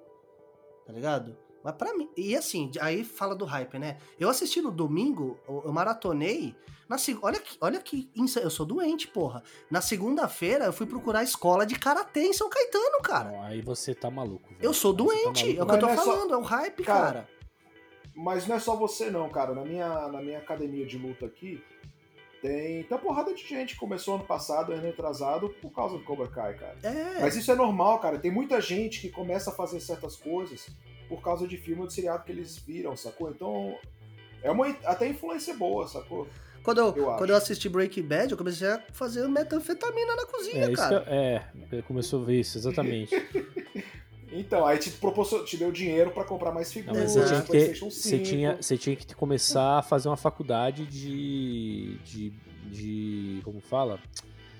tá 0.86 0.94
ligado? 0.94 1.36
Mas 1.64 1.76
pra 1.76 1.94
mim. 1.94 2.10
E 2.18 2.36
assim, 2.36 2.72
aí 2.80 3.04
fala 3.04 3.36
do 3.36 3.46
hype, 3.46 3.78
né? 3.80 3.98
Eu 4.20 4.30
assisti 4.30 4.62
no 4.62 4.72
domingo, 4.72 5.40
eu 5.48 5.72
maratonei. 5.72 6.56
Na, 6.90 6.98
seg- 6.98 7.20
olha 7.22 7.40
que, 7.40 7.58
olha 7.62 7.80
que. 7.80 8.10
insa- 8.16 8.42
Eu 8.42 8.50
sou 8.50 8.66
doente, 8.66 9.08
porra. 9.08 9.42
Na 9.70 9.80
segunda-feira 9.80 10.66
eu 10.66 10.74
fui 10.74 10.86
procurar 10.86 11.20
a 11.20 11.24
escola 11.24 11.66
de 11.66 11.76
karatê 11.80 12.24
em 12.24 12.34
São 12.34 12.50
Caetano, 12.50 13.02
cara. 13.02 13.32
Não, 13.32 13.44
aí 13.44 13.62
você 13.62 13.96
tá 13.96 14.10
maluco. 14.12 14.50
velho. 14.50 14.60
Eu 14.62 14.74
sou 14.74 14.92
Aí 14.92 14.98
você 14.98 15.08
tá 15.18 15.24
doente, 15.24 15.44
é 15.46 15.50
o 15.50 15.54
que 15.54 15.60
eu 15.62 15.66
maluco. 15.66 15.86
tô 15.88 15.90
é 15.94 15.96
só- 15.96 16.04
falando, 16.04 16.34
é 16.34 16.38
o 16.38 16.42
hype, 16.42 16.84
Cara, 16.84 17.06
cara. 17.06 17.30
Mas 18.14 18.46
não 18.46 18.58
é 18.58 18.60
só 18.60 18.76
você 18.76 19.10
não, 19.10 19.30
cara. 19.30 19.54
Na 19.56 19.64
minha, 19.64 20.08
na 20.10 20.22
minha 20.22 20.40
academia 20.40 20.86
de 20.86 20.98
luta 20.98 21.26
aqui, 21.26 21.64
tem, 22.42 22.84
tem 22.84 22.88
uma 22.92 23.00
porrada 23.00 23.34
de 23.34 23.42
gente 23.48 23.74
que 23.76 23.80
começou 23.80 24.16
ano 24.16 24.26
passado, 24.26 24.74
ano 24.74 24.90
atrasado, 24.90 25.50
por 25.62 25.72
causa 25.72 25.98
do 25.98 26.04
Cobra 26.04 26.28
Kai, 26.28 26.56
cara. 26.56 26.76
É. 26.84 27.22
Mas 27.22 27.36
isso 27.38 27.50
é 27.52 27.56
normal, 27.56 28.00
cara. 28.00 28.20
Tem 28.20 28.32
muita 28.32 28.60
gente 28.60 29.00
que 29.00 29.10
começa 29.10 29.52
a 29.52 29.54
fazer 29.54 29.80
certas 29.80 30.18
coisas 30.18 30.68
por 31.12 31.22
causa 31.22 31.46
de 31.46 31.58
filme 31.58 31.82
ou 31.82 31.88
de 31.88 31.94
seriado 31.94 32.24
que 32.24 32.32
eles 32.32 32.58
viram, 32.58 32.96
sacou? 32.96 33.30
Então, 33.30 33.78
é 34.42 34.50
uma 34.50 34.70
até 34.86 35.10
influência 35.10 35.54
boa, 35.54 35.86
sacou? 35.86 36.26
Quando 36.64 36.78
eu, 36.78 36.96
eu 36.96 37.06
quando 37.18 37.32
eu 37.32 37.36
assisti 37.36 37.68
Breaking 37.68 38.04
Bad, 38.04 38.32
eu 38.32 38.38
comecei 38.38 38.66
a 38.70 38.82
fazer 38.94 39.28
metanfetamina 39.28 40.16
na 40.16 40.26
cozinha, 40.26 40.66
É, 40.68 40.72
cara. 40.72 41.04
eu- 41.06 41.78
é, 41.80 41.82
começou 41.82 42.22
a 42.22 42.26
ver 42.26 42.40
isso, 42.40 42.58
exatamente. 42.58 43.14
Então, 44.34 44.66
aí 44.66 44.78
te, 44.78 44.90
proporcion... 44.92 45.44
te 45.44 45.58
deu 45.58 45.74
dinheiro 45.74 46.10
pra 46.12 46.24
comprar 46.24 46.54
mais 46.54 46.68
Não, 46.68 46.74
figuras, 46.74 47.04
mas 47.04 47.12
você 47.12 47.26
tinha 47.28 47.42
que 47.42 47.48
ter, 47.52 47.58
PlayStation 47.66 47.90
5. 47.90 48.02
você 48.02 48.20
tinha, 48.20 48.56
você 48.56 48.78
tinha 48.78 48.96
que 48.96 49.14
começar 49.14 49.80
a 49.80 49.82
fazer 49.82 50.08
uma 50.08 50.16
faculdade 50.16 50.86
de, 50.86 51.98
de, 52.06 52.30
de 52.72 53.42
como 53.44 53.60
fala? 53.60 54.00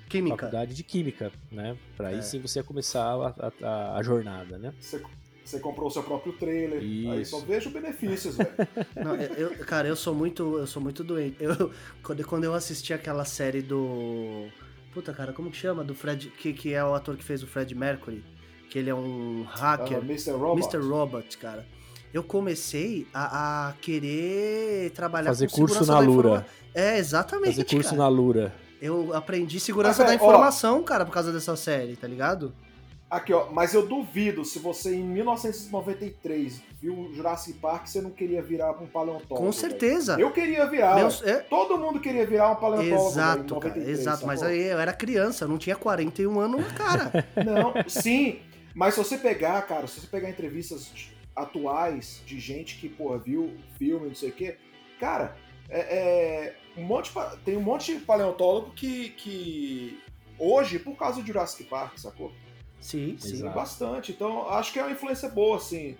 Química. 0.10 0.36
Faculdade 0.36 0.74
de 0.74 0.84
química, 0.84 1.32
né? 1.50 1.78
Pra 1.96 2.10
aí 2.10 2.18
É. 2.18 2.22
sim 2.22 2.42
você 2.42 2.60
ia 2.60 2.64
começar 2.66 3.02
a, 3.14 3.52
a, 3.66 3.96
a 3.98 4.04
jornada, 4.04 4.58
né? 4.58 4.74
Você, 4.78 5.02
você 5.44 5.60
comprou 5.60 5.88
o 5.88 5.92
seu 5.92 6.04
próprio 6.04 6.34
trailer. 6.34 6.80
Aí 6.80 7.22
Isso. 7.22 7.32
só 7.40 7.46
vejo 7.46 7.70
benefícios, 7.70 8.38
velho. 8.38 8.50
Não, 8.96 9.16
eu, 9.16 9.50
eu- 9.52 9.66
cara, 9.66 9.88
eu 9.88 9.96
sou 9.96 10.14
muito, 10.14 10.58
eu 10.58 10.68
sou 10.68 10.82
muito 10.82 11.04
doente. 11.04 11.36
Eu, 11.40 11.72
quando, 12.04 12.24
quando 12.26 12.44
eu 12.44 12.54
assisti 12.54 12.94
aquela 12.94 13.26
série 13.26 13.62
do 13.62 14.48
Puta, 14.94 15.14
cara, 15.14 15.32
como 15.34 15.50
que 15.50 15.58
chama? 15.58 15.84
Do 15.84 15.96
Fred, 15.96 16.28
que, 16.38 16.52
que 16.54 16.74
é 16.74 16.84
o 16.84 16.94
ator 16.94 17.16
que 17.16 17.24
fez 17.24 17.42
o 17.42 17.48
Fred 17.48 17.74
Mercury, 17.74 18.24
que 18.70 18.78
ele 18.78 18.90
é 18.90 18.96
um 18.96 19.44
hacker, 19.50 19.98
Ah, 19.98 20.06
Mr. 20.06 20.32
Robot. 20.32 20.62
Mr. 20.76 20.78
Robot, 20.90 21.38
cara. 21.38 21.66
Eu 22.14 22.24
comecei 22.24 23.08
a, 23.14 23.70
a 23.70 23.74
querer 23.82 24.92
trabalhar 24.92 25.30
Fazer 25.30 25.50
com 25.50 25.56
curso 25.62 25.76
segurança 25.76 25.94
na 25.94 26.00
da 26.02 26.06
Lura. 26.06 26.46
É, 26.76 26.98
exatamente, 26.98 27.52
Fazer 27.56 27.64
curso 27.64 27.90
cara. 27.92 28.02
na 28.02 28.08
Lura. 28.10 28.54
Eu 28.82 29.14
aprendi 29.16 29.60
segurança 29.62 30.04
Mas, 30.04 30.12
da 30.12 30.18
velho, 30.18 30.22
ó. 30.24 30.26
informação, 30.30 30.84
cara, 30.84 31.06
por 31.06 31.14
causa 31.14 31.32
dessa 31.32 31.56
série, 31.56 31.96
tá 31.96 32.08
ligado? 32.08 32.54
Aqui, 33.12 33.34
ó, 33.34 33.52
mas 33.52 33.74
eu 33.74 33.86
duvido 33.86 34.46
se 34.46 34.58
você 34.58 34.96
em 34.96 35.04
1993 35.04 36.62
viu 36.82 37.12
Jurassic 37.14 37.60
Park, 37.60 37.86
você 37.88 38.00
não 38.02 38.10
queria 38.10 38.42
virar 38.42 38.72
um 38.82 38.88
paleontólogo. 38.88 39.46
Com 39.46 39.52
certeza. 39.52 40.16
velho. 40.16 40.28
Eu 40.30 40.32
queria 40.32 40.66
virar. 40.66 40.96
Meus- 40.96 41.22
é, 41.24 41.40
Todo 41.42 41.78
mundo 41.78 42.00
queria 42.00 42.26
virar 42.26 42.52
um 42.52 42.56
paleontólogo. 42.56 43.10
exato, 43.10 43.38
velho, 43.38 43.44
em 43.44 43.48
cara, 43.50 43.70
93, 43.76 44.00
exato. 44.00 44.26
Mas 44.26 44.42
aí 44.42 44.62
eu 44.62 44.80
era 44.80 44.94
criança, 44.94 45.44
eu 45.44 45.50
não 45.50 45.58
tinha 45.58 45.76
41 45.76 46.40
anos 46.40 46.62
na 46.62 46.74
cara. 46.74 47.12
Não, 47.46 47.74
sim. 47.90 48.40
Mas 48.74 48.94
se 48.94 49.04
você 49.04 49.18
pegar, 49.18 49.62
cara, 49.64 49.86
se 49.88 50.00
você 50.00 50.08
pegar 50.08 50.30
entrevistas 50.30 50.90
atuais 51.36 52.22
de 52.26 52.40
gente 52.40 52.78
que, 52.78 52.88
porra, 52.88 53.18
viu 53.18 53.54
filme, 53.78 54.08
não 54.08 54.16
sei 54.16 54.30
o 54.30 54.34
quê, 54.34 54.56
cara, 55.00 55.36
é, 55.70 55.80
é, 55.80 56.56
um 56.78 56.84
monte 56.84 57.12
tem 57.44 57.58
um 57.58 57.62
monte 57.62 57.94
de 57.94 58.00
paleontólogo 58.06 58.72
que, 58.72 59.10
que 59.10 60.00
hoje, 60.40 60.80
por 60.80 60.96
causa 60.96 61.22
do 61.22 61.28
Jurassic 61.28 61.66
Park, 61.66 61.98
sacou? 61.98 62.32
Sim, 62.82 63.16
sim. 63.18 63.34
Exato. 63.36 63.56
bastante. 63.56 64.12
Então, 64.12 64.50
acho 64.50 64.74
que 64.74 64.80
é 64.80 64.84
uma 64.84 64.92
influência 64.92 65.30
boa, 65.30 65.56
assim. 65.58 65.96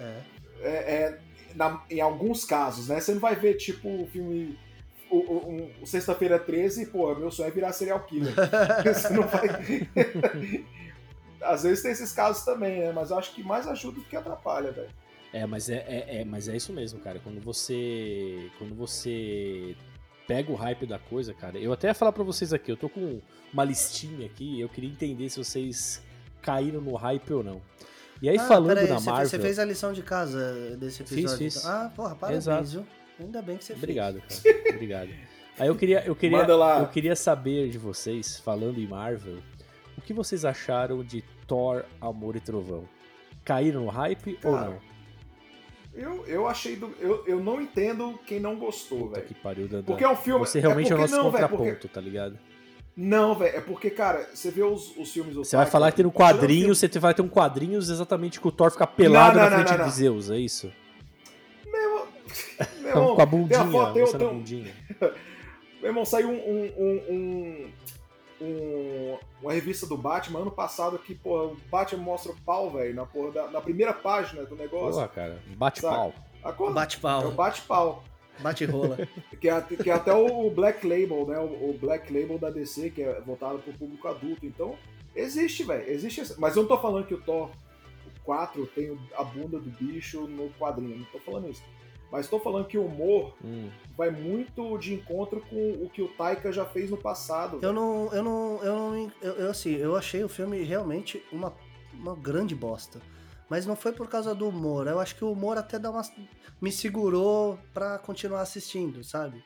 É. 0.00 0.20
É, 0.62 0.70
é, 0.94 1.18
na- 1.54 1.84
em 1.90 2.00
alguns 2.00 2.44
casos, 2.44 2.88
né? 2.88 2.98
Você 3.00 3.12
não 3.12 3.20
vai 3.20 3.36
ver, 3.36 3.54
tipo, 3.54 3.88
o 4.02 4.06
filme. 4.06 4.58
O, 5.08 5.18
o- 5.18 5.70
o 5.82 5.86
Sexta-feira 5.86 6.36
13, 6.38 6.82
e, 6.82 6.86
pô, 6.86 7.14
meu 7.14 7.30
sonho 7.30 7.46
é 7.48 7.50
virar 7.52 7.72
serial 7.72 8.00
killer. 8.04 8.34
Você 8.84 9.10
não 9.10 9.22
vai. 9.22 9.46
Às 11.40 11.62
vezes 11.62 11.82
tem 11.82 11.92
esses 11.92 12.10
casos 12.12 12.44
também, 12.44 12.80
né? 12.80 12.92
Mas 12.92 13.10
eu 13.10 13.18
acho 13.18 13.32
que 13.34 13.42
mais 13.42 13.68
ajuda 13.68 14.00
do 14.00 14.04
que 14.06 14.16
atrapalha, 14.16 14.72
velho. 14.72 14.88
É, 15.32 15.46
mas 15.46 15.68
é, 15.68 15.84
é, 15.86 16.20
é- 16.20 16.24
mas 16.24 16.48
é 16.48 16.56
isso 16.56 16.72
mesmo, 16.72 16.98
cara. 17.00 17.20
Quando 17.20 17.40
você. 17.40 18.50
Quando 18.58 18.74
você 18.74 19.76
pega 20.26 20.50
o 20.50 20.54
hype 20.54 20.86
da 20.86 20.98
coisa, 20.98 21.32
cara. 21.34 21.58
Eu 21.58 21.72
até 21.72 21.88
ia 21.88 21.94
falar 21.94 22.12
pra 22.12 22.24
vocês 22.24 22.52
aqui, 22.52 22.70
eu 22.70 22.76
tô 22.76 22.88
com 22.88 23.20
uma 23.52 23.64
listinha 23.64 24.26
aqui, 24.26 24.60
eu 24.60 24.68
queria 24.68 24.90
entender 24.90 25.28
se 25.30 25.38
vocês 25.38 26.02
caíram 26.42 26.80
no 26.80 26.94
hype 26.94 27.32
ou 27.32 27.42
não. 27.42 27.60
E 28.22 28.28
aí, 28.28 28.38
Ah, 28.38 28.46
falando 28.46 28.68
peraí, 28.74 28.88
da 28.88 28.98
você, 28.98 29.10
Marvel. 29.10 29.28
Você 29.28 29.38
fez 29.38 29.58
a 29.58 29.64
lição 29.64 29.92
de 29.92 30.02
casa 30.02 30.76
desse 30.78 31.04
Fiz, 31.04 31.12
episódio? 31.12 31.38
fiz. 31.38 31.56
então? 31.58 31.70
Ah, 31.70 31.92
porra, 31.94 32.14
parabéns, 32.14 32.44
Exato. 32.44 32.64
viu? 32.68 32.86
Ainda 33.20 33.42
bem 33.42 33.56
que 33.58 33.64
você 33.64 33.72
Obrigado, 33.74 34.20
cara. 34.22 34.70
Obrigado. 34.74 35.10
Aí 35.58 35.68
eu 35.68 35.74
queria, 35.76 36.04
eu 36.04 36.14
queria, 36.16 36.38
eu 36.80 36.88
queria 36.88 37.16
saber 37.16 37.68
de 37.70 37.78
vocês, 37.78 38.38
falando 38.38 38.78
em 38.78 38.86
Marvel, 38.86 39.38
o 39.96 40.00
que 40.02 40.12
vocês 40.12 40.44
acharam 40.44 41.02
de 41.04 41.22
Thor, 41.46 41.84
Amor 42.00 42.36
e 42.36 42.40
Trovão? 42.40 42.86
Caíram 43.44 43.84
no 43.84 43.88
hype 43.90 44.38
ou 44.44 44.52
Cara, 44.54 44.70
não? 44.70 44.78
Eu, 45.96 46.26
eu 46.26 46.46
achei. 46.46 46.76
Do, 46.76 46.94
eu, 47.00 47.24
eu 47.26 47.40
não 47.40 47.60
entendo 47.60 48.18
quem 48.26 48.38
não 48.38 48.56
gostou, 48.56 49.08
velho. 49.08 49.24
Que 49.24 49.34
pariu, 49.34 49.66
Dandan. 49.66 49.84
Porque 49.84 50.04
é 50.04 50.08
um 50.08 50.16
filme. 50.16 50.40
Você 50.46 50.60
realmente 50.60 50.92
é, 50.92 50.92
é 50.92 50.94
o 50.94 51.00
nosso 51.00 51.16
não, 51.16 51.30
véio, 51.30 51.48
contraponto, 51.48 51.72
porque... 51.72 51.88
tá 51.88 52.00
ligado? 52.00 52.38
Não, 52.94 53.34
velho, 53.34 53.56
é 53.56 53.60
porque, 53.60 53.90
cara, 53.90 54.26
você 54.32 54.50
vê 54.50 54.62
os, 54.62 54.96
os 54.96 55.12
filmes 55.12 55.34
do 55.34 55.44
Você 55.44 55.56
vai 55.56 55.66
falar 55.66 55.90
que 55.90 55.98
tem 55.98 56.06
um 56.06 56.10
quadrinho, 56.10 56.74
você 56.74 56.88
vai 56.98 57.12
ter 57.12 57.20
um 57.20 57.28
quadrinhos 57.28 57.90
exatamente 57.90 58.40
que 58.40 58.48
o 58.48 58.50
Thor 58.50 58.70
fica 58.70 58.86
pelado 58.86 59.38
Não, 59.38 59.50
não, 59.50 59.58
na 59.58 59.66
frente 59.66 59.84
de 59.84 59.90
Zeus, 59.90 60.30
é 60.30 60.38
isso? 60.38 60.72
Meu, 61.66 62.08
meu 62.80 62.88
irmão, 62.88 63.16
Com 63.16 63.22
a 63.22 63.26
bundinha, 63.26 63.58
tem 63.58 63.68
a 63.68 63.70
foto, 63.70 63.92
tem, 63.92 64.06
tem, 64.06 64.28
bundinha. 64.28 64.74
Meu 65.78 65.90
irmão, 65.90 66.04
saiu 66.06 66.30
um, 66.30 66.32
um, 66.32 66.72
um, 66.78 67.14
um- 67.14 67.70
uma 69.42 69.52
revista 69.52 69.86
do 69.86 69.96
Batman 69.96 70.40
ano 70.40 70.50
passado 70.50 70.98
que, 70.98 71.14
porra, 71.14 71.44
o 71.52 71.56
Batman 71.70 72.02
mostra 72.02 72.32
o 72.32 72.36
pau, 72.42 72.70
velho, 72.70 72.94
na, 72.94 73.06
porra 73.06 73.32
da- 73.32 73.50
na 73.50 73.60
primeira 73.60 73.92
página 73.92 74.44
do 74.44 74.54
negócio. 74.56 74.94
Porra, 74.94 75.08
cara, 75.08 75.42
bate 75.56 75.80
pau. 75.82 76.12
A 76.44 76.52
cor- 76.52 76.72
Bate 76.72 76.96
É 76.96 76.98
o 76.98 77.00
pau, 77.02 77.30
bate-pau. 77.32 78.04
bate 78.40 78.64
rola. 78.66 78.96
Que 79.40 79.48
é, 79.48 79.60
que 79.60 79.90
é 79.90 79.92
até 79.92 80.12
o 80.14 80.48
Black 80.50 80.86
Label, 80.86 81.26
né? 81.26 81.38
O, 81.38 81.70
o 81.70 81.78
Black 81.80 82.12
Label 82.12 82.38
da 82.38 82.50
DC, 82.50 82.90
que 82.90 83.02
é 83.02 83.20
voltado 83.20 83.58
pro 83.58 83.72
público 83.72 84.06
adulto. 84.08 84.46
Então, 84.46 84.76
existe, 85.14 85.64
velho. 85.64 85.88
Existe. 85.90 86.20
essa- 86.20 86.36
Mas 86.38 86.54
eu 86.56 86.62
não 86.62 86.68
tô 86.68 86.78
falando 86.78 87.06
que 87.06 87.14
o 87.14 87.20
Thor 87.20 87.50
4 88.24 88.66
tem 88.68 88.96
a 89.16 89.24
bunda 89.24 89.58
do 89.58 89.70
bicho 89.70 90.26
no 90.28 90.48
quadrinho. 90.58 90.98
Não 90.98 91.04
tô 91.06 91.18
falando 91.18 91.50
isso. 91.50 91.62
Mas 92.10 92.28
tô 92.28 92.38
falando 92.38 92.66
que 92.66 92.78
o 92.78 92.84
humor 92.86 93.34
Hum. 93.44 93.68
vai 93.96 94.10
muito 94.10 94.78
de 94.78 94.94
encontro 94.94 95.40
com 95.50 95.72
o 95.84 95.90
que 95.90 96.00
o 96.02 96.08
Taika 96.08 96.52
já 96.52 96.64
fez 96.64 96.90
no 96.90 96.96
passado. 96.96 97.58
Eu 97.60 97.72
não, 97.72 98.12
eu 98.12 98.22
não, 98.22 98.62
eu 98.62 98.74
não, 98.74 99.12
eu, 99.20 99.32
eu, 99.34 99.50
assim, 99.50 99.74
eu 99.74 99.96
achei 99.96 100.22
o 100.22 100.28
filme 100.28 100.62
realmente 100.62 101.22
uma, 101.32 101.52
uma 101.92 102.14
grande 102.14 102.54
bosta. 102.54 103.00
Mas 103.48 103.66
não 103.66 103.76
foi 103.76 103.92
por 103.92 104.08
causa 104.08 104.34
do 104.34 104.48
humor. 104.48 104.86
Eu 104.86 104.98
acho 105.00 105.14
que 105.16 105.24
o 105.24 105.30
humor 105.32 105.56
até 105.56 105.78
dá 105.78 105.90
uma, 105.90 106.02
me 106.60 106.72
segurou 106.72 107.58
pra 107.72 107.98
continuar 107.98 108.40
assistindo, 108.40 109.04
sabe? 109.04 109.42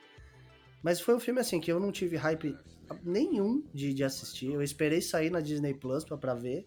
Mas 0.83 1.01
foi 1.01 1.15
um 1.15 1.21
filme 1.21 1.41
assim 1.41 1.61
que 1.61 1.71
eu 1.71 1.79
não 1.79 1.93
tive 1.93 2.17
hype 2.17 2.57
nenhum 3.03 3.63
de, 3.75 3.93
de 3.93 4.03
assistir. 4.05 4.53
Eu 4.53 4.63
esperei 4.63 5.01
sair 5.03 5.31
na 5.31 5.41
Disney 5.41 5.75
Plus 5.75 6.05
pra, 6.05 6.17
pra 6.17 6.35
ver. 6.35 6.67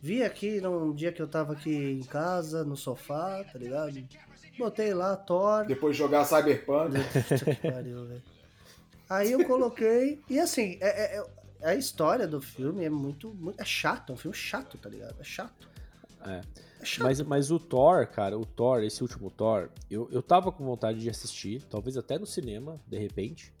Vi 0.00 0.22
aqui 0.22 0.60
num 0.60 0.94
dia 0.94 1.10
que 1.12 1.20
eu 1.20 1.26
tava 1.26 1.54
aqui 1.54 1.74
em 1.74 2.04
casa, 2.04 2.62
no 2.64 2.76
sofá, 2.76 3.42
tá 3.50 3.58
ligado? 3.58 3.92
Botei 4.58 4.92
lá 4.92 5.16
Thor. 5.16 5.66
Depois 5.66 5.94
de 5.94 5.98
jogar 6.02 6.24
Cyberpunk. 6.24 6.94
Pariu, 7.62 8.06
velho. 8.06 8.22
Aí 9.08 9.32
eu 9.32 9.44
coloquei. 9.46 10.20
E 10.28 10.38
assim, 10.38 10.76
é, 10.80 11.16
é- 11.16 11.18
é- 11.18 11.26
a 11.70 11.74
história 11.74 12.26
do 12.26 12.40
filme 12.40 12.84
é 12.84 12.90
muito, 12.90 13.34
muito. 13.34 13.60
É 13.60 13.64
chato, 13.64 14.10
é 14.10 14.14
um 14.14 14.16
filme 14.18 14.36
chato, 14.36 14.76
tá 14.78 14.88
ligado? 14.88 15.16
É 15.20 15.24
chato. 15.24 15.68
É. 16.26 16.40
É. 16.40 16.42
Mas, 17.00 17.20
mas 17.22 17.50
o 17.50 17.58
Thor, 17.58 18.06
cara, 18.06 18.38
o 18.38 18.46
Thor, 18.46 18.82
esse 18.84 19.02
último 19.02 19.30
Thor, 19.30 19.68
eu, 19.90 20.08
eu 20.12 20.22
tava 20.22 20.52
com 20.52 20.64
vontade 20.64 21.00
de 21.00 21.10
assistir, 21.10 21.62
talvez 21.64 21.96
até 21.96 22.18
no 22.18 22.26
cinema, 22.26 22.80
de 22.86 22.96
repente. 22.98 23.52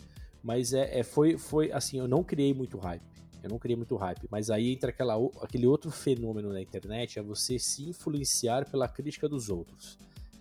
Mas 0.42 0.72
é, 0.72 1.00
é- 1.00 1.02
foi, 1.02 1.36
foi 1.36 1.72
assim, 1.72 1.98
eu 1.98 2.06
não 2.06 2.22
criei 2.22 2.54
muito 2.54 2.78
hype. 2.78 3.02
Eu 3.42 3.50
não 3.50 3.58
criei 3.58 3.76
muito 3.76 3.96
hype. 3.96 4.28
Mas 4.30 4.50
aí 4.50 4.72
entra 4.72 4.90
aquela, 4.90 5.14
aquele 5.42 5.66
outro 5.66 5.90
fenômeno 5.90 6.52
na 6.52 6.60
internet, 6.60 7.18
é 7.18 7.22
você 7.22 7.58
se 7.58 7.88
influenciar 7.88 8.68
pela 8.70 8.86
crítica 8.88 9.28
dos 9.28 9.48
outros. 9.48 9.98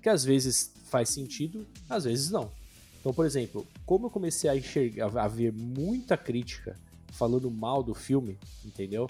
Que 0.07 0.11
às 0.11 0.23
vezes 0.23 0.71
faz 0.85 1.09
sentido, 1.09 1.67
às 1.89 2.05
vezes 2.05 2.31
não. 2.31 2.49
Então, 2.97 3.13
por 3.13 3.25
exemplo, 3.25 3.67
como 3.85 4.05
eu 4.05 4.09
comecei 4.09 4.49
a 4.49 4.55
enxergar, 4.55 5.11
a 5.17 5.27
ver 5.27 5.51
muita 5.51 6.15
crítica 6.15 6.79
falando 7.11 7.51
mal 7.51 7.83
do 7.83 7.93
filme, 7.93 8.39
entendeu? 8.63 9.09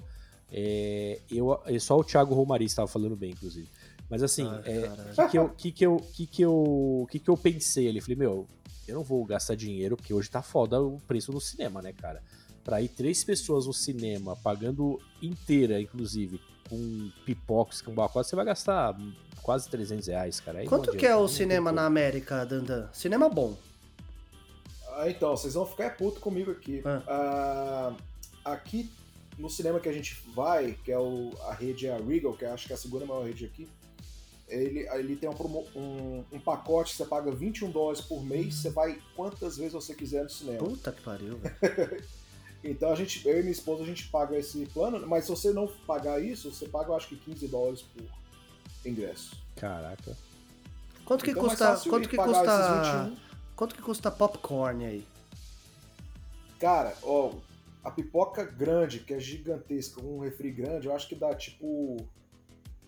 É, 0.52 1.20
eu, 1.30 1.62
é 1.66 1.78
só 1.78 2.00
o 2.00 2.04
Thiago 2.04 2.34
Romari 2.34 2.66
estava 2.66 2.88
falando 2.88 3.16
bem, 3.16 3.30
inclusive. 3.30 3.68
Mas 4.10 4.24
assim, 4.24 4.48
Ai, 4.48 4.62
é, 4.66 4.82
caralho. 4.88 5.14
que 5.14 5.30
que 5.30 5.38
eu, 5.38 5.50
que 5.50 5.72
que 5.72 5.86
eu, 5.86 5.98
que 6.16 6.26
que 6.26 6.41
eu, 6.41 7.08
que 7.12 7.20
que 7.20 7.30
eu 7.30 7.38
pensei 7.38 7.88
ali? 7.88 8.02
Falei, 8.02 8.16
meu, 8.16 8.48
eu 8.88 8.95
não 8.95 9.04
vou 9.04 9.24
gastar 9.24 9.54
dinheiro, 9.54 9.95
porque 9.95 10.16
hoje 10.16 10.32
tá 10.32 10.41
foda 10.41 10.82
o 10.82 11.00
preço 11.02 11.32
no 11.32 11.39
cinema, 11.39 11.80
né, 11.80 11.93
cara? 11.93 12.24
Pra 12.64 12.82
ir 12.82 12.88
três 12.89 13.24
pessoas 13.24 13.68
no 13.68 13.74
cinema, 13.74 14.36
pagando 14.36 15.00
inteira, 15.22 15.80
inclusive, 15.80 16.41
com 16.70 17.11
pipocas, 17.26 17.82
com 17.82 17.93
bacate, 17.93 18.30
você 18.30 18.36
vai 18.36 18.45
gastar 18.45 18.95
quase 19.41 19.70
300 19.70 20.07
reais, 20.07 20.39
cara. 20.39 20.59
Aí 20.59 20.68
Quanto 20.68 20.91
que 20.95 21.05
é 21.05 21.15
o 21.15 21.28
cinema 21.28 21.72
na 21.72 21.86
América, 21.86 22.45
Dandan? 22.45 22.89
Cinema 22.93 23.30
bom. 23.30 23.55
Ah, 24.95 25.09
então, 25.09 25.36
vocês 25.38 25.53
vão 25.53 25.65
ficar 25.65 25.95
puto 25.95 26.20
comigo 26.20 26.51
aqui. 26.51 26.82
Ah, 27.07 27.93
aqui 28.43 28.89
no 29.38 29.49
cinema 29.49 29.80
que 29.80 29.88
a 29.88 29.93
gente 29.93 30.20
vai, 30.34 30.78
que 30.84 30.91
é 30.91 30.97
o, 30.97 31.32
a 31.47 31.53
rede 31.53 31.86
é 31.88 31.93
a 31.93 31.97
Regal, 31.97 32.34
que 32.34 32.43
eu 32.43 32.53
acho 32.53 32.65
que 32.68 32.74
é 32.74 32.76
a 32.76 32.80
segunda 32.80 33.05
maior 33.05 33.24
rede 33.26 33.45
aqui, 33.45 33.70
ele, 34.47 34.88
ele 34.89 35.15
tem 35.15 35.32
promo- 35.32 35.68
um, 35.76 36.24
um 36.32 36.39
pacote 36.39 36.91
que 36.91 36.97
você 36.97 37.05
paga 37.05 37.30
21 37.32 37.70
dólares 37.70 38.01
por 38.01 38.24
mês, 38.24 38.55
você 38.55 38.70
vai 38.70 38.97
quantas 39.15 39.57
vezes 39.57 39.74
você 39.74 39.93
quiser 39.93 40.24
no 40.24 40.30
cinema. 40.30 40.57
Puta 40.57 40.91
que 40.91 41.01
pariu, 41.01 41.38
velho. 41.38 42.03
Então 42.64 42.91
a 42.91 42.95
gente, 42.95 43.26
eu 43.28 43.39
e 43.39 43.41
minha 43.41 43.51
esposa, 43.51 43.84
a 43.84 43.86
gente 43.86 44.08
paga 44.08 44.38
esse 44.38 44.66
plano, 44.68 45.05
mas 45.08 45.26
se 45.26 45.30
você 45.30 45.51
não 45.51 45.68
pagar 45.86 46.22
isso, 46.22 46.51
você 46.51 46.68
paga 46.68 46.89
eu 46.89 46.95
acho 46.95 47.08
que 47.08 47.16
15 47.16 47.47
dólares 47.47 47.82
por 47.82 48.03
ingresso. 48.86 49.36
Caraca. 49.55 50.18
Quanto 51.05 51.24
que 51.24 51.32
Então 51.32 51.43
custa. 51.43 51.78
Quanto 51.89 52.10
que 52.10 52.18
custa. 52.18 52.43
esses 52.43 53.12
21. 53.12 53.28
Quanto 53.55 53.76
que 53.76 53.82
custa 53.82 54.12
popcorn 54.12 54.86
aí? 54.86 55.08
Cara, 56.60 56.95
ó, 57.03 57.34
a 57.84 57.91
pipoca 57.91 58.43
grande, 58.43 58.99
que 58.99 59.14
é 59.14 59.20
gigantesca, 59.20 60.01
um 60.01 60.20
refri 60.20 60.51
grande, 60.51 60.88
eu 60.88 60.95
acho 60.95 61.08
que 61.08 61.16
dá 61.16 61.34
tipo 61.34 61.97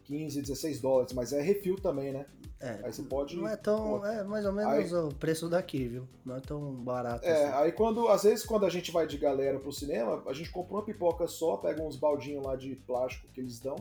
15, 0.09 0.41
16 0.41 0.81
dólares, 0.81 1.13
mas 1.13 1.31
é 1.33 1.39
refil 1.39 1.75
também, 1.75 2.11
né? 2.11 2.25
É, 2.59 2.79
Aí 2.83 2.91
você 2.91 3.03
pode. 3.03 3.37
não 3.37 3.47
é 3.47 3.55
tão. 3.55 4.03
É 4.05 4.23
mais 4.23 4.43
ou 4.45 4.51
menos 4.51 4.91
o 4.91 5.09
preço 5.15 5.47
daqui, 5.47 5.87
viu? 5.87 6.07
Não 6.25 6.35
é 6.35 6.41
tão 6.41 6.73
barato 6.73 7.23
É, 7.25 7.45
assim. 7.45 7.53
aí 7.63 7.71
quando, 7.71 8.07
às 8.09 8.23
vezes, 8.23 8.43
quando 8.43 8.65
a 8.65 8.69
gente 8.69 8.91
vai 8.91 9.05
de 9.07 9.17
galera 9.17 9.59
pro 9.59 9.71
cinema, 9.71 10.21
a 10.25 10.33
gente 10.33 10.49
compra 10.49 10.73
uma 10.73 10.83
pipoca 10.83 11.25
só, 11.27 11.55
pega 11.57 11.81
uns 11.83 11.95
baldinhos 11.95 12.43
lá 12.43 12.55
de 12.55 12.75
plástico 12.75 13.27
que 13.31 13.39
eles 13.39 13.59
dão, 13.59 13.75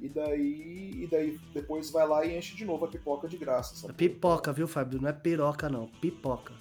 e 0.00 0.08
daí, 0.08 1.02
e 1.02 1.08
daí 1.10 1.38
depois 1.52 1.90
vai 1.90 2.06
lá 2.06 2.24
e 2.24 2.36
enche 2.36 2.54
de 2.56 2.64
novo 2.64 2.84
a 2.84 2.88
pipoca 2.88 3.26
de 3.28 3.36
graça. 3.36 3.74
sabe? 3.76 3.94
Pipoca, 3.94 4.52
viu, 4.52 4.66
Fábio? 4.68 5.00
Não 5.00 5.08
é 5.08 5.12
piroca, 5.12 5.68
não. 5.68 5.86
Pipoca. 6.00 6.52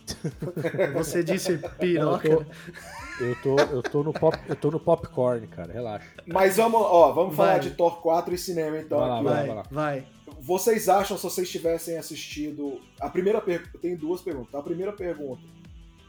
Você 0.95 1.23
disse 1.23 1.57
piroca? 1.79 2.27
Eu 2.27 2.45
tô, 2.45 3.23
eu 3.23 3.35
tô, 3.41 3.59
eu 3.75 3.83
tô 3.83 4.03
no 4.03 4.13
pop, 4.13 4.37
eu 4.47 4.55
tô 4.55 4.71
no 4.71 4.79
popcorn, 4.79 5.47
cara, 5.47 5.73
relaxa. 5.73 6.07
Mas 6.27 6.57
vamos, 6.57 6.79
ó, 6.81 7.11
vamos 7.11 7.35
Vai. 7.35 7.47
falar 7.47 7.59
de 7.59 7.71
Thor 7.71 8.01
4 8.01 8.33
e 8.33 8.37
cinema 8.37 8.77
então. 8.77 8.99
Vai 8.99 9.09
lá, 9.09 9.15
aqui, 9.15 9.23
vai 9.25 9.47
Vai, 9.47 9.55
lá. 9.55 9.63
vai. 9.71 10.07
Vocês 10.39 10.89
acham, 10.89 11.15
se 11.17 11.23
vocês 11.23 11.49
tivessem 11.49 11.97
assistido. 11.97 12.79
A 12.99 13.09
primeira 13.09 13.39
pergunta. 13.41 13.77
Tem 13.79 13.95
duas 13.95 14.21
perguntas. 14.21 14.53
A 14.55 14.61
primeira 14.61 14.91
pergunta. 14.91 15.41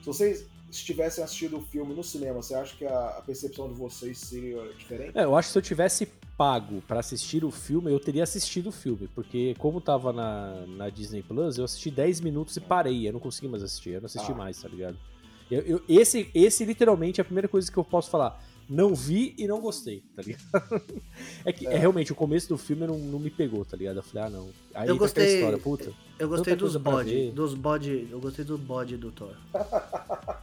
Se 0.01 0.07
vocês 0.07 0.47
tivessem 0.83 1.23
assistido 1.23 1.59
o 1.59 1.61
filme 1.61 1.95
no 1.95 2.03
cinema, 2.03 2.41
você 2.43 2.55
acha 2.55 2.75
que 2.75 2.87
a, 2.87 3.23
percepção 3.25 3.69
de 3.71 3.75
vocês 3.79 4.19
seria 4.19 4.63
diferente? 4.79 5.17
É, 5.17 5.25
eu 5.25 5.37
acho 5.37 5.49
que 5.49 5.53
se 5.53 5.59
eu 5.59 5.63
tivesse 5.63 6.07
pago 6.37 6.83
pra 6.89 7.01
assistir 7.01 7.45
o 7.45 7.51
filme, 7.51 7.93
eu 7.93 8.01
teria 8.01 8.23
assistido 8.25 8.69
o 8.69 8.73
filme, 8.73 9.09
porque 9.15 9.55
como 9.59 9.81
tava 9.81 10.13
na, 10.13 10.65
na 10.67 10.89
Disney 10.89 11.23
Plus, 11.23 11.59
eu 11.59 11.65
assisti 11.65 11.91
10 11.91 12.21
minutos 12.23 12.57
e 12.57 12.61
parei, 12.61 13.07
eu 13.07 13.13
não 13.13 13.21
consegui 13.21 13.47
mais 13.47 13.63
assistir, 13.63 13.91
eu 13.91 14.01
não 14.01 14.07
assisti 14.07 14.33
Ah. 14.33 14.35
mais, 14.35 14.61
tá 14.61 14.69
ligado? 14.69 14.97
Eu, 15.51 15.61
eu- 15.61 15.83
esse, 15.89 16.31
esse 16.35 16.65
literalmente 16.65 17.21
é 17.21 17.23
a 17.23 17.25
primeira 17.25 17.47
coisa 17.47 17.71
que 17.71 17.77
eu 17.77 17.85
posso 17.85 18.11
falar. 18.11 18.43
Não 18.69 18.95
vi 18.95 19.35
e 19.37 19.47
não 19.47 19.61
gostei, 19.61 20.03
tá 20.17 20.23
ligado? 20.23 20.43
É 21.45 21.53
que 21.53 21.67
é. 21.67 21.75
É. 21.75 21.79
realmente 21.79 22.11
o 22.13 22.15
começo 22.15 22.49
do 22.49 22.57
filme 22.57 22.87
não, 22.87 22.99
não 22.99 23.19
me 23.19 23.29
pegou, 23.31 23.65
tá 23.65 23.77
ligado? 23.77 23.97
Eu 23.97 24.03
falei, 24.03 24.27
ah, 24.27 24.31
não. 24.31 24.49
Aí 24.75 24.89
Eu 24.89 24.97
gostei- 24.97 25.35
história, 25.37 25.59
puta. 25.59 25.93
Eu 26.19 26.29
gostei 26.29 26.55
dos 26.57 26.77
bode. 26.77 27.31
Dos 27.33 27.55
bode. 27.55 28.09
Eu 28.11 28.19
gostei 28.21 28.45
do 28.45 28.57
bode 28.57 28.97
do 28.97 29.11
Thor. 29.13 29.37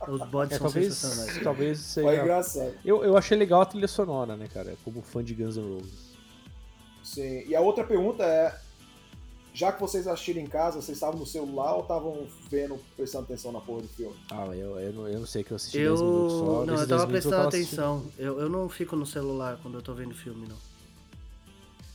Os 0.07 0.21
bodes 0.29 0.55
É, 0.55 0.57
são 0.59 0.67
talvez, 0.67 0.93
sensacionais. 0.93 1.43
talvez 1.43 1.93
Foi 1.93 2.03
seja. 2.03 2.21
engraçado. 2.21 2.73
Eu, 2.85 3.03
eu 3.03 3.17
achei 3.17 3.37
legal 3.37 3.61
a 3.61 3.65
trilha 3.65 3.87
sonora, 3.87 4.35
né, 4.35 4.47
cara? 4.53 4.75
Como 4.83 5.01
fã 5.01 5.23
de 5.23 5.33
Guns 5.33 5.57
N' 5.57 5.73
Roses. 5.75 6.11
Sim. 7.03 7.43
E 7.47 7.55
a 7.55 7.61
outra 7.61 7.83
pergunta 7.83 8.23
é: 8.23 8.55
já 9.53 9.71
que 9.71 9.81
vocês 9.81 10.07
assistiram 10.07 10.41
em 10.41 10.45
casa, 10.47 10.81
vocês 10.81 10.97
estavam 10.97 11.19
no 11.19 11.25
celular 11.25 11.73
ou 11.75 11.81
estavam 11.81 12.25
vendo, 12.49 12.79
prestando 12.95 13.25
atenção 13.25 13.51
na 13.51 13.59
porra 13.59 13.81
do 13.81 13.87
filme? 13.89 14.15
Ah, 14.31 14.45
eu, 14.55 14.79
eu, 14.79 14.93
não, 14.93 15.07
eu 15.07 15.19
não 15.19 15.25
sei 15.27 15.43
que 15.43 15.51
eu 15.51 15.55
assisti 15.57 15.77
Eu. 15.79 15.95
10 15.95 16.01
minutos 16.01 16.33
só. 16.33 16.45
Não, 16.45 16.73
eu 16.73 16.77
10 16.77 16.87
tava 16.87 17.07
prestando 17.07 17.47
assistindo. 17.47 17.79
atenção. 17.81 18.03
Eu, 18.17 18.39
eu 18.39 18.49
não 18.49 18.69
fico 18.69 18.95
no 18.95 19.05
celular 19.05 19.59
quando 19.61 19.75
eu 19.75 19.81
tô 19.81 19.93
vendo 19.93 20.13
filme, 20.15 20.47
não. 20.47 20.55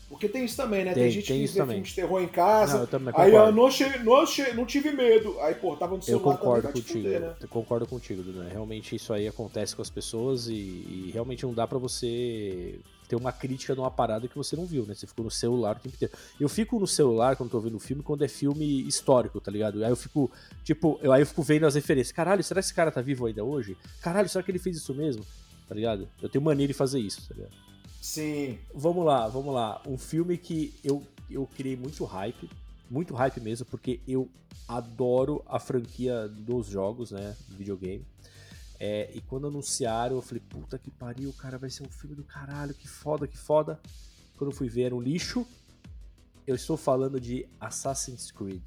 Porque 0.09 0.29
tem 0.29 0.45
isso 0.45 0.57
também, 0.57 0.85
né? 0.85 0.95
Tem, 0.95 1.03
Tem- 1.03 1.13
gente 1.13 1.27
tem 1.27 1.39
que 1.39 1.45
isso 1.45 1.55
vê 1.55 1.61
também. 1.61 1.77
filme 1.79 1.89
de 1.89 1.95
terror 1.97 2.23
em 2.23 2.29
casa. 2.29 2.75
Não, 2.75 2.81
eu 2.83 2.87
também 2.87 3.13
aí 3.17 3.33
eu 3.35 3.51
não, 3.51 3.67
achei, 3.67 3.89
não, 4.05 4.17
achei, 4.17 4.53
não 4.55 4.65
tive 4.65 4.93
medo. 4.93 5.35
Aí, 5.41 5.55
pô, 5.57 5.75
tava 5.77 5.93
no 5.93 5.99
Eu 5.99 6.03
celular 6.03 6.37
concordo 6.39 6.69
também, 6.69 6.83
contigo, 6.83 6.99
fuder, 7.03 7.21
né? 7.21 7.35
eu 7.41 7.49
concordo 7.49 7.87
contigo, 7.89 8.23
Dudu. 8.23 8.43
Realmente 8.49 8.95
isso 8.95 9.13
aí 9.13 9.27
acontece 9.27 9.75
com 9.75 9.83
as 9.83 9.91
pessoas 9.91 10.47
e, 10.47 10.53
e 10.53 11.11
realmente 11.13 11.45
não 11.45 11.53
dá 11.53 11.67
pra 11.67 11.77
você 11.79 12.79
ter 13.07 13.17
uma 13.17 13.33
crítica 13.33 13.75
numa 13.75 13.91
parada 13.91 14.29
que 14.29 14.37
você 14.37 14.57
não 14.57 14.67
viu, 14.67 14.85
né? 14.85 14.95
Você 14.95 15.07
ficou 15.07 15.25
no 15.25 15.31
celular 15.31 15.77
o 15.77 15.81
tempo 15.81 15.95
inteiro. 15.95 16.15
Eu 16.41 16.49
fico 16.49 16.79
no 16.79 16.87
celular 16.87 17.37
quando 17.37 17.51
tô 17.51 17.61
vendo 17.61 17.79
filme 17.79 18.03
quando 18.03 18.25
é 18.25 18.29
filme 18.29 18.87
histórico, 18.87 19.41
tá 19.41 19.51
ligado? 19.51 19.85
Aí 19.85 19.91
eu 19.91 19.97
fico, 19.97 20.31
tipo, 20.65 20.99
eu, 21.03 21.13
aí 21.13 21.23
eu 21.23 21.27
fico 21.27 21.43
vendo 21.43 21.67
as 21.67 21.75
referências. 21.75 22.13
Caralho, 22.13 22.43
será 22.43 22.61
que 22.61 22.67
esse 22.67 22.75
cara 22.75 22.91
tá 22.91 23.01
vivo 23.01 23.27
ainda 23.27 23.45
hoje? 23.45 23.77
Caralho, 24.01 24.29
será 24.29 24.43
que 24.43 24.51
ele 24.51 24.59
fez 24.59 24.77
isso 24.77 24.95
mesmo? 24.95 25.25
Tá 25.69 25.75
ligado? 25.75 26.09
Eu 26.23 26.29
tenho 26.29 26.45
mania 26.45 26.67
de 26.67 26.75
fazer 26.75 27.01
isso, 27.01 27.23
tá 27.29 27.35
ligado? 27.35 27.55
Sim. 28.01 28.59
Vamos 28.75 29.05
lá, 29.05 29.27
vamos 29.29 29.53
lá. 29.53 29.81
Um 29.87 29.99
filme 29.99 30.37
que 30.39 30.75
eu, 30.85 31.03
eu 31.31 31.49
criei 31.57 31.77
muito 31.77 32.05
hype. 32.05 32.49
muito 32.91 33.15
hype 33.15 33.41
mesmo, 33.41 33.67
porque 33.67 34.01
eu 34.07 34.29
adoro 34.69 35.43
a 35.47 35.59
franquia 35.59 36.29
dos 36.29 36.67
jogos, 36.67 37.11
né? 37.11 37.37
Videogame. 37.49 38.05
É, 38.79 39.11
e 39.15 39.21
quando 39.21 39.47
anunciaram, 39.47 40.17
eu 40.17 40.23
falei, 40.23 40.43
puta 40.49 40.79
que 40.79 40.91
pariu, 40.91 41.33
cara, 41.33 41.57
vai 41.59 41.71
ser 41.71 41.83
um 41.83 41.89
filme 41.91 42.15
do 42.15 42.25
caralho, 42.25 42.75
que 42.75 42.87
foda, 42.87 43.27
que 43.27 43.39
foda. 43.39 43.81
Quando 44.37 44.51
eu 44.51 44.57
fui 44.57 44.69
ver, 44.69 44.83
era 44.85 44.95
um 44.95 45.01
lixo. 45.01 45.47
Eu 46.47 46.55
estou 46.55 46.77
falando 46.77 47.19
de 47.21 47.47
Assassin's 47.61 48.31
Creed. 48.31 48.63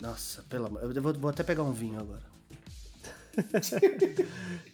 Nossa, 0.00 0.42
pelo 0.44 0.66
amor. 0.66 0.96
Eu 0.96 1.02
vou, 1.02 1.12
vou 1.14 1.30
até 1.30 1.42
pegar 1.42 1.62
um 1.64 1.72
vinho 1.72 1.98
agora. 1.98 2.22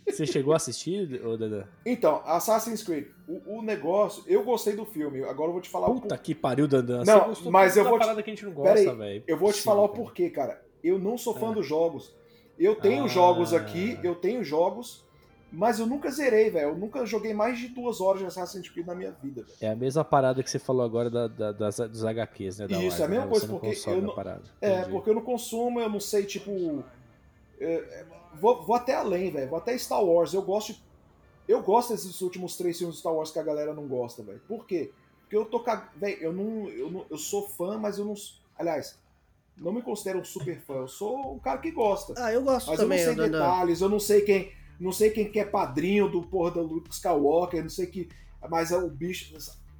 Você 0.07 0.27
chegou 0.27 0.53
a 0.53 0.57
assistir, 0.57 1.25
ô 1.25 1.37
Dandan? 1.37 1.65
Então, 1.85 2.23
Assassin's 2.25 2.83
Creed, 2.83 3.09
o, 3.27 3.59
o 3.59 3.63
negócio, 3.63 4.23
eu 4.27 4.45
gostei 4.45 4.77
do 4.77 4.85
filme, 4.85 5.23
agora 5.25 5.49
eu 5.49 5.53
vou 5.53 5.61
te 5.61 5.69
falar 5.69 5.89
o 5.89 6.01
Puta 6.01 6.17
que 6.17 6.35
pariu, 6.35 6.69
Dandan. 6.69 7.05
Não, 7.05 7.21
Você 7.21 7.27
gostou 7.27 7.53
mas 7.53 7.77
eu 7.77 7.85
vou 7.85 7.95
te- 7.99 8.01
parada 8.01 8.23
que 8.23 8.31
a 8.31 8.35
gente 8.35 8.45
não 8.45 8.53
gosta, 8.53 8.79
aí, 8.91 8.97
velho. 8.97 9.25
Eu 9.27 9.39
vou 9.39 9.51
te 9.53 9.59
Sim, 9.59 9.65
falar 9.65 9.83
o 9.83 9.89
cara. 9.89 10.03
porquê, 10.03 10.31
cara. 10.31 10.65
Eu 10.83 10.99
não 10.99 11.17
sou 11.19 11.35
fã 11.35 11.51
É. 11.51 11.55
dos 11.55 11.67
jogos. 11.67 12.15
Eu 12.59 12.77
tenho 12.77 13.05
Ah. 13.05 13.09
jogos 13.09 13.53
aqui, 13.53 13.99
eu 14.03 14.15
tenho 14.15 14.45
jogos, 14.45 15.05
mas 15.51 15.79
eu 15.79 15.87
nunca 15.87 16.11
zerei, 16.11 16.51
velho. 16.51 16.71
Eu 16.71 16.77
nunca 16.77 17.05
joguei 17.07 17.33
mais 17.35 17.59
de 17.59 17.69
duas 17.69 18.01
horas 18.01 18.21
de 18.21 18.27
Assassin's 18.27 18.69
Creed 18.69 18.87
na 18.87 18.95
minha 18.95 19.11
vida, 19.13 19.43
velho. 19.43 19.55
É 19.61 19.69
a 19.71 19.77
mesma 19.77 20.05
parada 20.05 20.43
que 20.43 20.51
você 20.51 20.59
falou 20.59 20.85
agora 20.85 21.11
da, 21.11 21.27
da- 21.29 21.53
das, 21.53 21.77
dos 21.77 22.05
HQs, 22.05 22.59
né? 22.59 22.69
Da 22.69 22.83
Isso, 22.83 23.01
é 23.03 23.05
a 23.05 23.09
mesma 23.09 23.25
né? 23.25 23.31
coisa, 23.31 23.47
porque 23.49 23.67
eu 23.87 24.03
não-. 24.03 24.15
É, 24.61 24.79
Entendi. 24.81 24.91
porque 24.91 25.11
eu 25.11 25.15
não 25.15 25.23
consumo, 25.23 25.81
eu 25.81 25.89
não 25.89 26.01
sei, 26.01 26.25
tipo. 26.25 26.83
é, 27.61 28.05
vou, 28.41 28.63
vou 28.63 28.75
até 28.77 28.95
além, 28.95 29.31
velho. 29.31 29.49
Vou 29.49 29.59
até 29.59 29.77
Star 29.79 30.03
Wars. 30.05 30.33
Eu 30.35 30.43
gosto. 30.43 30.75
Eu 31.47 31.63
gosto 31.63 31.93
desses 31.93 32.21
últimos 32.23 32.57
três 32.57 32.79
filmes 32.79 32.95
de 32.97 33.01
Star 33.01 33.13
Wars 33.15 33.31
que 33.31 33.39
a 33.39 33.43
galera 33.43 33.75
não 33.75 33.87
gosta, 33.87 34.23
velho. 34.23 34.41
Por 34.49 34.67
quê? 34.67 34.91
Porque 35.21 35.37
eu 35.37 35.45
tô 35.45 35.61
cag... 35.61 35.89
Velho, 35.97 36.17
eu 36.23 36.33
não, 36.33 36.69
eu 36.71 36.91
não. 36.91 37.05
Eu 37.11 37.19
sou 37.19 37.47
fã, 37.49 37.77
mas 37.79 37.99
eu 37.99 38.05
não. 38.05 38.15
Aliás, 38.59 38.99
não 39.57 39.73
me 39.73 39.83
considero 39.83 40.21
um 40.21 40.25
super 40.25 40.61
fã. 40.61 40.75
Eu 40.75 40.89
sou 40.89 41.35
um 41.35 41.39
cara 41.39 41.59
que 41.59 41.71
gosta. 41.71 42.15
Ah, 42.17 42.33
eu 42.33 42.43
gosto 42.43 42.69
Mas 42.69 42.79
também, 42.79 43.01
eu 43.01 43.07
não 43.07 43.15
sei 43.15 43.25
Dandan. 43.25 43.39
detalhes, 43.39 43.81
eu 43.81 43.89
não 43.89 44.01
sei 44.01 44.21
quem. 44.23 44.53
Não 44.79 44.93
sei 44.93 45.11
quem 45.11 45.31
que 45.31 45.39
é 45.39 45.45
padrinho 45.45 46.09
do 46.09 46.23
porra 46.23 46.51
do 46.51 46.63
Luke 46.63 46.91
Skywalker, 46.91 47.63
não 47.63 47.71
sei 47.71 47.87
que. 47.87 48.09
Mas 48.51 48.73
é 48.73 48.77
o 48.77 48.89
bicho. 48.89 49.33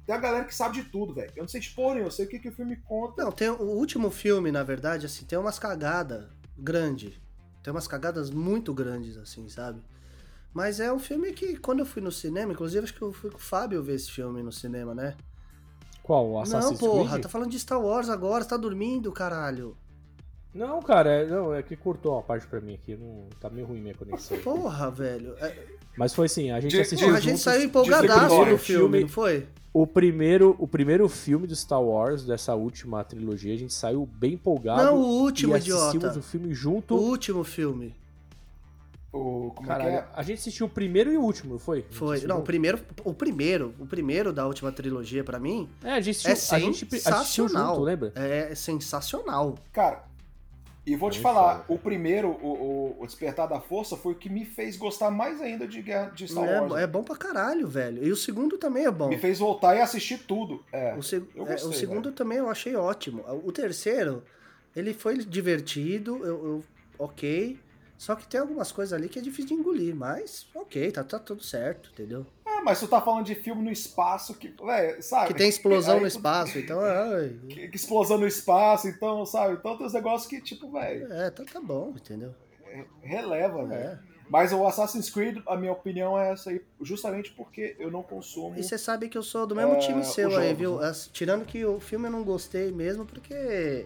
Tem 0.05 0.15
a 0.15 0.19
galera 0.19 0.45
que 0.45 0.55
sabe 0.55 0.81
de 0.81 0.89
tudo, 0.89 1.13
velho. 1.13 1.31
Eu 1.35 1.43
não 1.43 1.47
sei 1.47 1.61
nenhuma, 1.77 1.99
eu 1.99 2.11
sei 2.11 2.25
o 2.25 2.29
que, 2.29 2.39
que 2.39 2.49
o 2.49 2.51
filme 2.51 2.75
conta. 2.77 3.23
Não, 3.23 3.31
tem 3.31 3.49
o 3.49 3.61
último 3.61 4.09
filme, 4.09 4.51
na 4.51 4.63
verdade, 4.63 5.05
assim, 5.05 5.25
tem 5.25 5.37
umas 5.37 5.59
cagadas 5.59 6.25
grandes. 6.57 7.19
Tem 7.63 7.71
umas 7.71 7.87
cagadas 7.87 8.29
muito 8.29 8.73
grandes, 8.73 9.17
assim, 9.17 9.49
sabe? 9.49 9.81
Mas 10.53 10.79
é 10.79 10.93
um 10.93 10.99
filme 10.99 11.33
que, 11.33 11.57
quando 11.57 11.79
eu 11.79 11.85
fui 11.85 12.01
no 12.01 12.11
cinema, 12.11 12.53
inclusive 12.53 12.83
acho 12.83 12.93
que 12.93 13.01
eu 13.01 13.11
fui 13.11 13.31
com 13.31 13.37
o 13.37 13.41
Fábio 13.41 13.83
ver 13.83 13.95
esse 13.95 14.11
filme 14.11 14.41
no 14.41 14.51
cinema, 14.51 14.93
né? 14.95 15.17
Qual? 16.05 16.27
O 16.27 16.33
não, 16.33 16.41
Assassin's 16.41 16.79
porra, 16.79 17.09
Creed? 17.09 17.23
tá 17.23 17.29
falando 17.29 17.49
de 17.49 17.57
Star 17.59 17.81
Wars 17.81 18.09
agora, 18.09 18.43
você 18.43 18.49
tá 18.51 18.57
dormindo, 18.57 19.11
caralho. 19.11 19.75
Não, 20.53 20.79
cara, 20.81 21.09
é, 21.09 21.25
não, 21.25 21.53
é 21.53 21.63
que 21.63 21.75
cortou 21.75 22.13
uma 22.13 22.21
parte 22.21 22.45
pra 22.47 22.61
mim 22.61 22.75
aqui. 22.75 22.95
Não, 22.95 23.25
tá 23.41 23.49
meio 23.49 23.65
ruim 23.65 23.81
minha 23.81 23.95
conexão. 23.95 24.37
Porra, 24.37 24.89
velho. 24.91 25.33
É, 25.41 25.53
Mas 25.97 26.13
foi 26.13 26.27
assim, 26.27 26.51
a 26.51 26.59
gente 26.61 26.71
De- 26.71 26.79
assistiu 26.81 27.07
porra, 27.07 27.17
a 27.17 27.21
gente 27.21 27.39
saiu 27.39 27.61
o 27.61 27.63
empolgadaço 27.65 28.45
do 28.45 28.57
filme, 28.57 29.01
não 29.01 29.07
foi? 29.09 29.47
o 29.73 29.85
primeiro, 29.85 30.55
o 30.59 30.67
primeiro 30.67 31.09
filme 31.09 31.45
do 31.47 31.55
Star 31.55 31.81
Wars, 31.81 32.23
dessa 32.23 32.53
última 32.55 33.03
trilogia, 33.03 33.53
a 33.53 33.57
gente 33.57 33.73
saiu 33.73 34.05
bem 34.05 34.33
empolgado. 34.35 34.83
Não, 34.83 34.95
o 34.97 35.05
último, 35.23 35.53
e 35.53 35.57
assistimos 35.57 35.95
idiota. 35.95 36.19
o 36.19 36.21
filme 36.21 36.47
O 36.47 36.53
junto. 36.55 36.95
último 36.95 37.43
filme. 37.43 37.93
O, 39.17 39.51
como 39.55 39.65
Caralho, 39.65 39.89
é 39.89 39.91
que 39.93 39.97
é? 39.99 40.05
a 40.13 40.23
gente 40.23 40.39
assistiu 40.39 40.65
o 40.65 40.69
primeiro 40.69 41.09
e 41.09 41.17
o 41.17 41.21
último, 41.21 41.53
não 41.53 41.59
foi? 41.59 41.85
Foi. 41.89 42.19
Não, 42.21 42.39
o 42.39 42.41
primeiro, 42.41 42.77
o 43.05 43.13
primeiro, 43.13 43.73
o 43.79 43.85
primeiro 43.85 44.33
da 44.33 44.45
última 44.45 44.73
trilogia 44.73 45.23
pra 45.23 45.39
mim 45.39 45.69
É, 45.81 45.91
a 45.93 46.01
gente 46.01 46.27
assistiu, 46.27 46.55
é 46.55 46.57
a 46.57 46.59
gente 46.61 46.83
assistiu 46.85 46.99
sensacional. 47.47 47.75
junto, 47.75 47.81
lembra? 47.85 48.11
É 48.15 48.53
sensacional. 48.55 49.55
Cara, 49.71 50.03
e 50.85 50.95
vou 50.97 51.09
te 51.09 51.13
Muito 51.13 51.23
falar, 51.23 51.59
foda. 51.61 51.65
o 51.69 51.77
primeiro, 51.79 52.27
o, 52.41 52.47
o- 52.47 52.97
o 53.01 53.05
Despertar 53.07 53.47
da 53.47 53.59
Força, 53.61 53.95
foi 53.95 54.11
o 54.11 54.15
que 54.15 54.29
me 54.29 54.43
fez 54.45 54.75
gostar 54.75 55.09
mais 55.09 55.41
ainda 55.41 55.65
de, 55.65 55.81
Guerra- 55.81 56.09
de 56.09 56.27
Star 56.27 56.43
Wars. 56.43 56.73
É, 56.79 56.83
é 56.83 56.87
bom 56.87 57.01
pra 57.01 57.15
caralho, 57.15 57.67
velho. 57.69 58.05
E 58.05 58.11
o 58.11 58.15
segundo 58.17 58.57
também 58.57 58.85
é 58.85 58.91
bom. 58.91 59.07
Me 59.07 59.17
fez 59.17 59.39
voltar 59.39 59.75
e 59.77 59.79
assistir 59.81 60.19
tudo. 60.27 60.61
É. 60.73 60.93
O, 60.93 61.01
seg- 61.01 61.25
eu 61.33 61.45
é, 61.47 61.51
gostei, 61.53 61.69
o 61.69 61.73
segundo 61.73 62.11
também 62.11 62.37
eu 62.37 62.49
achei 62.49 62.75
ótimo. 62.75 63.23
O 63.45 63.51
terceiro, 63.51 64.23
ele 64.75 64.93
foi 64.93 65.17
divertido, 65.19 66.17
eu, 66.17 66.45
eu- 66.45 66.63
ok. 66.99 67.57
Só 67.97 68.15
que 68.15 68.27
tem 68.27 68.39
algumas 68.39 68.71
coisas 68.71 68.93
ali 68.93 69.07
que 69.09 69.17
é 69.19 69.21
difícil 69.21 69.47
de 69.47 69.53
engolir, 69.55 69.95
mas 69.95 70.47
ok, 70.53 70.91
tá, 70.91 71.03
tá 71.03 71.17
tudo 71.17 71.41
certo, 71.43 71.89
entendeu? 71.93 72.25
Ah, 72.45 72.61
mas 72.63 72.79
tu 72.79 72.87
tá 72.87 72.99
falando 73.01 73.25
de 73.25 73.35
filme 73.35 73.63
no 73.63 73.71
espaço 73.71 74.33
que, 74.35 74.53
véi, 74.63 75.01
sabe? 75.01 75.27
Que 75.27 75.33
tem 75.33 75.47
explosão 75.49 75.95
no 75.95 76.01
tu- 76.01 76.07
espaço, 76.07 76.57
então 76.59 76.79
ai, 76.83 77.39
Que, 77.49 77.67
que 77.69 77.75
explosão 77.75 78.17
no 78.17 78.27
espaço, 78.27 78.87
então, 78.87 79.25
sabe? 79.25 79.53
Então 79.55 79.77
tem 79.77 79.85
uns 79.87 79.93
negócios 79.93 80.29
que, 80.29 80.41
tipo, 80.41 80.71
velho, 80.71 81.11
é, 81.11 81.29
tá, 81.29 81.43
tá 81.45 81.61
bom, 81.61 81.93
entendeu? 81.95 82.33
releva, 83.01 83.65
velho. 83.65 83.81
É. 83.81 83.99
Mas 84.29 84.51
o 84.51 84.65
Assassin's 84.65 85.09
Creed, 85.09 85.37
a 85.47 85.55
minha 85.55 85.71
opinião 85.71 86.19
é 86.19 86.31
essa 86.33 86.49
aí, 86.49 86.59
justamente 86.81 87.31
porque 87.31 87.75
eu 87.79 87.91
não 87.91 88.01
consumo. 88.01 88.57
E 88.57 88.63
você 88.63 88.75
sabe 88.77 89.07
que 89.07 89.17
eu 89.17 89.21
sou 89.23 89.45
do 89.45 89.55
mesmo 89.55 89.73
É, 89.75 89.77
time 89.77 90.03
seu 90.03 90.35
aí, 90.35 90.53
viu? 90.53 90.79
né? 90.79 90.87
As- 90.87 91.07
tirando 91.07 91.45
que 91.45 91.63
o 91.63 91.79
filme 91.79 92.07
eu 92.07 92.11
não 92.11 92.23
gostei 92.23 92.71
mesmo, 92.71 93.05
porque 93.05 93.85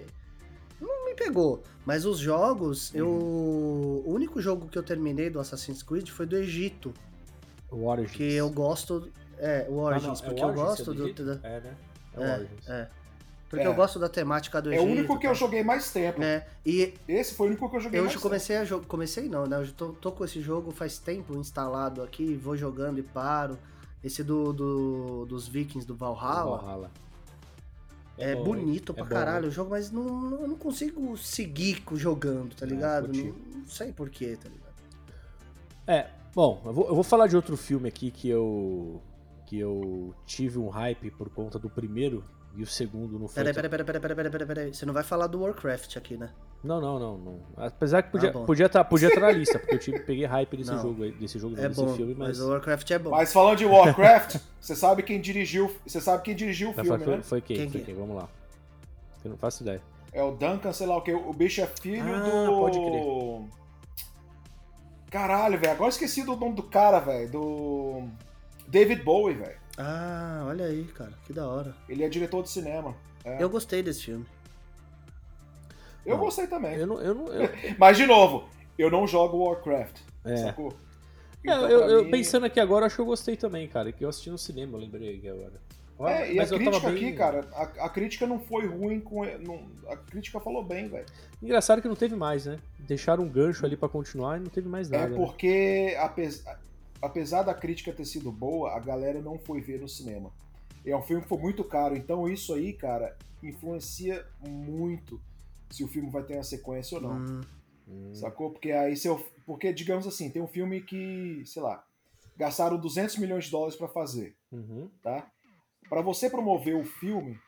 não 0.88 1.05
me 1.05 1.13
pegou. 1.15 1.63
Mas 1.86 2.05
os 2.05 2.19
jogos, 2.19 2.93
eu. 2.93 3.07
Uhum. 3.07 4.03
O 4.05 4.13
único 4.13 4.41
jogo 4.41 4.67
que 4.67 4.77
eu 4.77 4.84
terminei 4.84 5.30
do 5.30 5.39
Assassin's 5.39 5.82
Creed 5.84 6.09
foi 6.09 6.25
do 6.25 6.36
Egito. 6.38 6.93
O 7.71 7.86
Origins. 7.88 8.15
Que 8.15 8.34
eu 8.34 8.49
gosto. 8.49 9.09
É, 9.38 9.65
o 9.69 9.73
Ah, 9.73 9.75
não, 9.75 9.84
Origins, 9.86 10.21
é 10.21 10.25
porque 10.25 10.41
o 10.41 10.43
eu 10.43 10.47
Origins, 10.49 10.67
gosto 10.67 10.91
é 10.91 10.93
do. 10.93 11.13
Da- 11.36 11.47
É, 11.47 11.59
né? 11.61 11.75
É, 12.13 12.19
o 12.19 12.23
É, 12.23 12.34
Origins. 12.36 12.69
é. 12.69 12.89
Porque 13.49 13.65
É. 13.65 13.67
eu 13.67 13.73
gosto 13.73 13.97
da 13.97 14.07
temática 14.07 14.61
do 14.61 14.71
É 14.71 14.75
Egito. 14.75 14.88
o 14.88 14.91
único 14.91 15.17
que 15.19 15.25
eu 15.25 15.32
tá? 15.32 15.38
joguei 15.38 15.63
mais 15.63 15.91
tempo. 15.91 16.21
É, 16.21 16.47
e 16.63 16.93
Esse 17.07 17.34
foi 17.34 17.47
o 17.47 17.49
único 17.49 17.67
que 17.67 17.75
eu 17.77 17.80
joguei 17.80 17.99
eu 17.99 18.03
mais 18.03 18.13
já 18.13 18.19
comecei 18.21 18.57
a 18.57 18.63
jogar. 18.63 18.86
Comecei 18.86 19.27
não, 19.27 19.47
né? 19.47 19.57
Eu 19.57 19.65
já 19.65 19.73
tô, 19.73 19.88
tô 19.93 20.11
com 20.11 20.23
esse 20.23 20.39
jogo 20.39 20.69
faz 20.71 20.99
tempo 20.99 21.36
instalado 21.36 22.03
aqui, 22.03 22.36
vou 22.36 22.55
jogando 22.55 22.99
e 22.99 23.03
paro. 23.03 23.57
Esse 24.03 24.23
do, 24.23 24.53
do- 24.53 25.25
dos 25.25 25.47
Vikings 25.47 25.86
do 25.88 25.95
Valhalla. 25.95 26.57
Valhalla. 26.59 26.91
É, 28.20 28.36
bom, 28.36 28.43
bonito 28.43 28.91
hein? 28.91 28.95
pra 28.95 29.03
É 29.05 29.07
bom, 29.07 29.15
caralho 29.15 29.43
né? 29.43 29.47
o 29.47 29.51
jogo, 29.51 29.70
mas 29.72 29.89
não, 29.91 30.03
não- 30.03 30.41
eu 30.41 30.47
não 30.47 30.57
consigo 30.57 31.17
seguir 31.17 31.82
co- 31.82 31.95
jogando, 31.95 32.53
tá 32.55 32.65
ligado? 32.65 33.11
não, 33.13 33.34
não 33.61 33.67
sei 33.67 33.91
porquê, 33.91 34.38
tá 34.41 34.49
ligado? 34.49 34.70
É, 35.88 36.07
bom, 36.36 36.61
eu 36.65 36.74
vou, 36.74 36.88
eu 36.88 36.95
vou 36.95 37.03
falar 37.03 37.28
de 37.28 37.36
outro 37.36 37.55
filme 37.57 37.88
aqui 37.88 38.11
que 38.11 38.30
eu 38.30 39.01
que 39.50 39.58
eu 39.60 40.14
tive 40.28 40.60
um 40.60 40.70
hype 40.70 41.10
por 41.10 41.28
conta 41.28 41.58
do 41.58 41.68
primeiro 41.72 42.24
e 42.56 42.62
o 42.62 42.68
segundo 42.68 43.18
não 43.18 43.28
foi. 43.28 43.43
Peraí, 43.43 43.52
peraí, 43.56 43.70
peraí, 43.70 43.86
peraí, 43.86 44.16
peraí, 44.16 44.32
peraí, 44.32 44.47
peraí. 44.47 44.74
Você 44.76 44.86
não 44.86 44.93
vai 44.93 45.02
falar 45.02 45.26
do 45.26 45.41
Warcraft 45.41 45.97
aqui, 45.97 46.16
né? 46.18 46.30
Não, 46.64 46.80
não, 46.80 47.00
não, 47.00 47.18
não. 47.18 47.39
Apesar 47.58 48.04
que 48.04 48.12
podia 48.12 48.30
Ah, 48.30 48.34
podia 48.45 48.66
estar 48.68 48.84
podia 48.84 49.10
tá 49.16 49.20
na 49.22 49.32
lista, 49.32 49.58
porque 49.58 49.74
eu 49.74 49.80
tive, 49.80 50.00
peguei 50.02 50.26
hype 50.26 50.56
desse 50.56 50.70
Não. 50.72 50.80
jogo, 50.84 51.02
aí- 51.04 51.14
desse 51.14 51.39
jogo, 51.39 51.56
É 51.58 51.68
desse 51.68 51.82
bom, 51.84 51.95
filme, 51.95 52.14
mas... 52.14 52.38
mas, 52.38 52.41
o 52.41 52.50
Warcraft 52.52 52.91
é 52.91 53.00
bom. 53.00 53.10
Mas 53.10 53.34
falando 53.34 53.58
de 53.58 53.66
Warcraft, 53.66 54.36
você 54.62 54.76
sabe 54.76 55.02
quem 55.02 55.20
dirigiu, 55.20 55.76
você 55.84 56.00
sabe 56.00 56.22
quem 56.22 56.36
dirigiu 56.36 56.70
o 56.70 56.74
filme, 56.74 56.88
foi, 57.04 57.16
né? 57.18 57.22
foi 57.24 57.41
quem? 57.41 57.58
Quem 57.58 57.70
foi 57.72 57.80
que 57.80 57.86
quem? 57.88 57.95
Vamos 57.95 58.16
lá. 58.16 58.30
Eu 59.26 59.32
não 59.32 59.38
faço 59.38 59.64
ideia. 59.64 59.82
É 60.14 60.22
o 60.22 60.32
Duncan, 60.32 60.72
sei 60.74 60.86
lá 60.86 60.95
o 60.97 61.02
que. 61.02 61.12
O 61.12 61.34
bicho 61.34 61.60
é 61.62 61.66
filho 61.66 62.04
Ah, 62.16 62.45
do. 62.45 62.60
pode 62.60 62.80
crer. 62.80 63.04
Caralho, 65.10 65.58
velho. 65.60 65.72
Agora 65.72 65.86
eu 65.88 65.89
esqueci 65.89 66.24
do 66.24 66.36
nome 66.36 66.54
do 66.56 66.64
cara, 66.64 67.00
velho. 67.00 67.32
Do. 67.32 68.04
David 68.70 69.03
Bowie, 69.03 69.36
velho. 69.36 69.57
Ah, 69.78 70.43
olha 70.47 70.65
aí, 70.65 70.84
cara, 70.86 71.13
que 71.26 71.34
da 71.34 71.47
hora. 71.47 71.76
Ele 71.88 72.03
é 72.03 72.09
diretor 72.09 72.43
de 72.43 72.49
cinema. 72.49 72.95
É. 73.24 73.41
Eu 73.41 73.49
gostei 73.49 73.82
desse 73.82 74.03
filme. 74.05 74.26
Eu 76.05 76.17
Não. 76.17 76.24
gostei 76.24 76.47
também. 76.47 76.76
Eu 76.78 76.88
não. 76.88 77.01
Eu 77.01 77.13
não 77.15 77.28
eu, 77.28 77.49
Mas, 77.78 77.97
de 77.97 78.05
novo, 78.05 78.49
eu 78.78 78.89
não 78.89 79.05
jogo 79.07 79.38
Warcraft. 79.38 79.97
é. 80.26 80.38
Sacou? 80.38 80.70
É, 80.72 81.51
Então, 81.51 81.70
eu, 81.70 81.80
pra 81.80 81.88
eu 81.91 82.03
mim- 82.05 82.11
pensando 82.11 82.45
aqui 82.45 82.59
agora, 82.59 82.86
acho 82.86 82.95
que 82.95 83.01
eu 83.01 83.05
gostei 83.05 83.36
também, 83.38 83.67
cara. 83.67 83.91
Que 83.91 84.03
eu 84.03 84.09
assisti 84.09 84.30
no 84.30 84.38
cinema, 84.38 84.78
eu 84.78 84.82
lembrei 84.82 85.17
aqui 85.17 85.30
agora. 85.30 85.53
É, 86.01 86.32
e 86.32 86.39
a 86.39 86.41
Mas 86.43 86.51
eu 86.51 86.57
tava 86.59 86.70
crítica 86.80 86.91
bem- 86.91 87.07
aqui, 87.09 87.17
cara, 87.17 87.47
a, 87.53 87.63
a 87.86 87.89
crítica 87.89 88.26
não 88.28 88.39
foi 88.39 88.65
ruim 88.65 89.01
com. 89.01 89.26
não- 89.45 89.67
a 89.89 89.97
crítica 89.97 90.39
falou 90.39 90.63
bem, 90.63 90.88
velho. 90.88 91.05
Engraçado 91.43 91.82
que 91.82 91.88
não 91.89 91.95
teve 91.95 92.15
mais, 92.15 92.45
né? 92.45 92.57
Deixaram 92.80 93.24
um 93.24 93.30
gancho 93.30 93.65
ali 93.65 93.76
pra 93.76 93.89
continuar 93.89 94.38
e 94.38 94.39
não 94.39 94.47
teve 94.49 94.67
mais 94.70 94.89
nada. 94.89 95.05
É 95.05 95.09
né? 95.09 95.15
porque, 95.17 95.95
apes- 95.99 96.43
apesar 96.47 96.59
da 97.45 97.54
crítica 97.54 97.93
ter 97.93 98.06
sido 98.06 98.32
boa, 98.32 98.76
a 98.76 98.80
galera 98.80 99.22
não 99.22 99.38
foi 99.38 99.62
ver 99.62 99.80
no 99.80 99.88
cinema. 99.88 100.32
É 100.86 100.95
um 100.95 101.02
filme 101.02 101.22
que 101.24 101.30
foi 101.30 101.38
muito 101.38 101.64
caro, 101.64 101.95
então 101.95 102.28
isso 102.28 102.54
aí, 102.54 102.74
cara, 102.74 103.18
influencia 103.43 104.26
muito 104.47 105.22
se 105.70 105.84
o 105.84 105.88
filme 105.88 106.10
vai 106.10 106.24
ter 106.24 106.36
uma 106.36 106.43
sequência 106.43 106.97
ou 106.97 107.04
não. 107.04 107.18
Hum, 107.18 107.41
Hum, 107.89 108.14
Sacou? 108.14 108.52
Porque 108.52 108.72
aí 108.72 108.95
se 108.95 109.08
eu, 109.08 109.18
porque 109.45 109.74
digamos 109.74 110.06
assim, 110.06 110.30
tem 110.30 110.41
um 110.41 110.47
filme 110.47 110.82
que, 110.82 111.41
sei 111.45 111.62
lá, 111.62 111.84
gastaram 112.38 112.78
200 112.78 113.18
milhões 113.18 113.45
de 113.45 113.52
dólares 113.52 113.76
pra 113.76 113.88
fazer, 113.88 114.36
uhum. 114.52 114.89
tá? 115.02 115.28
Pra 115.89 116.02
você 116.02 116.30
promover 116.30 116.76
o 116.76 116.86
filme, 116.86 117.39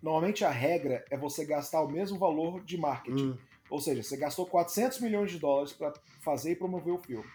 normalmente 0.00 0.44
a 0.44 0.50
regra 0.50 1.04
é 1.10 1.16
você 1.16 1.44
gastar 1.44 1.82
o 1.82 1.90
mesmo 1.90 2.18
valor 2.18 2.62
de 2.64 2.78
marketing. 2.78 3.30
hum. 3.30 3.38
Ou 3.68 3.80
seja, 3.80 4.02
você 4.02 4.16
gastou 4.16 4.46
400 4.46 5.00
milhões 5.00 5.30
de 5.30 5.38
dólares 5.38 5.74
para 5.74 5.92
fazer 6.22 6.52
e 6.52 6.56
promover 6.56 6.94
o 6.94 6.98
filme. 6.98 7.28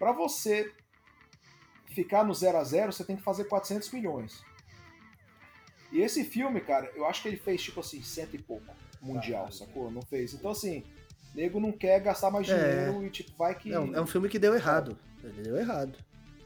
Para 0.00 0.10
você 0.12 0.72
ficar 1.94 2.24
no 2.24 2.34
0 2.34 2.58
a 2.58 2.64
0 2.64 2.92
você 2.92 3.04
tem 3.04 3.16
que 3.16 3.22
fazer 3.22 3.44
400 3.44 3.90
milhões. 3.92 4.42
E 5.92 6.00
esse 6.00 6.24
filme, 6.24 6.60
cara, 6.60 6.90
eu 6.96 7.04
acho 7.06 7.20
que 7.22 7.28
ele 7.28 7.36
fez 7.36 7.62
tipo 7.62 7.78
assim, 7.80 8.02
cento 8.02 8.34
e 8.34 8.38
pouco. 8.42 8.64
mundial, 9.02 9.50
sacou? 9.52 9.90
Não 9.90 10.02
fez. 10.02 10.34
Então, 10.34 10.50
assim, 10.50 10.84
nego 11.34 11.58
não 11.58 11.72
quer 11.72 12.00
gastar 12.00 12.30
mais 12.30 12.46
É. 12.48 12.54
dinheiro 12.84 13.06
e, 13.06 13.10
tipo, 13.10 13.32
vai 13.36 13.54
que. 13.54 13.72
É 13.72 13.78
um, 13.80 13.94
é 13.94 14.00
um 14.00 14.06
filme 14.06 14.28
que 14.28 14.38
deu 14.38 14.54
errado. 14.54 14.98
Ele 15.24 15.42
deu 15.42 15.56
errado. 15.56 15.98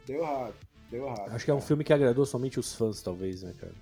Deu 0.07 0.22
errado. 0.22 0.55
Deu 0.90 1.05
errado. 1.07 1.30
Acho 1.32 1.44
que 1.44 1.50
é 1.50 1.55
um 1.55 1.61
filme 1.61 1.82
que 1.82 1.92
agradou 1.92 2.24
somente 2.24 2.61
os 2.61 2.74
fãs, 2.74 3.02
talvez, 3.02 3.42
né, 3.42 3.52
cara? 3.59 3.74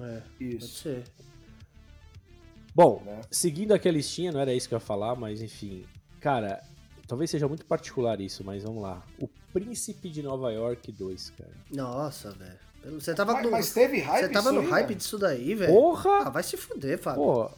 É, 0.00 0.20
pode 0.20 0.56
Isso. 0.56 0.82
ser. 0.82 1.04
Bom, 2.74 3.02
Né? 3.04 3.20
seguindo 3.30 3.72
aquela 3.74 3.96
listinha, 3.96 4.32
não 4.32 4.40
era 4.40 4.52
isso 4.54 4.68
que 4.68 4.74
eu 4.74 4.78
ia 4.78 4.84
falar, 4.84 5.14
mas 5.14 5.40
enfim. 5.42 5.84
Cara, 6.20 6.60
talvez 7.10 7.28
seja 7.28 7.48
muito 7.48 7.66
particular 7.66 8.20
isso, 8.20 8.44
mas 8.44 8.62
vamos 8.62 8.82
lá. 8.82 9.02
O 9.18 9.28
Príncipe 9.52 10.08
de 10.08 10.22
Nova 10.22 10.52
York 10.52 10.92
2, 10.92 11.32
cara. 11.36 11.50
Nossa, 11.72 12.30
velho. 12.30 13.00
Você 13.00 13.12
tava, 13.12 13.34
Mas, 13.34 13.42
no, 13.44 13.50
mas 13.50 13.72
teve 13.74 13.98
hype 14.00 14.26
você 14.26 14.32
tava 14.32 14.52
no 14.52 14.60
aí, 14.60 14.66
hype 14.70 14.94
disso 14.94 15.18
daí, 15.18 15.54
velho. 15.54 15.72
Porra! 15.72 16.22
Ah, 16.26 16.30
vai 16.30 16.42
se 16.42 16.56
fuder, 16.56 16.98
Fábio. 16.98 17.22
Pô, 17.22 17.50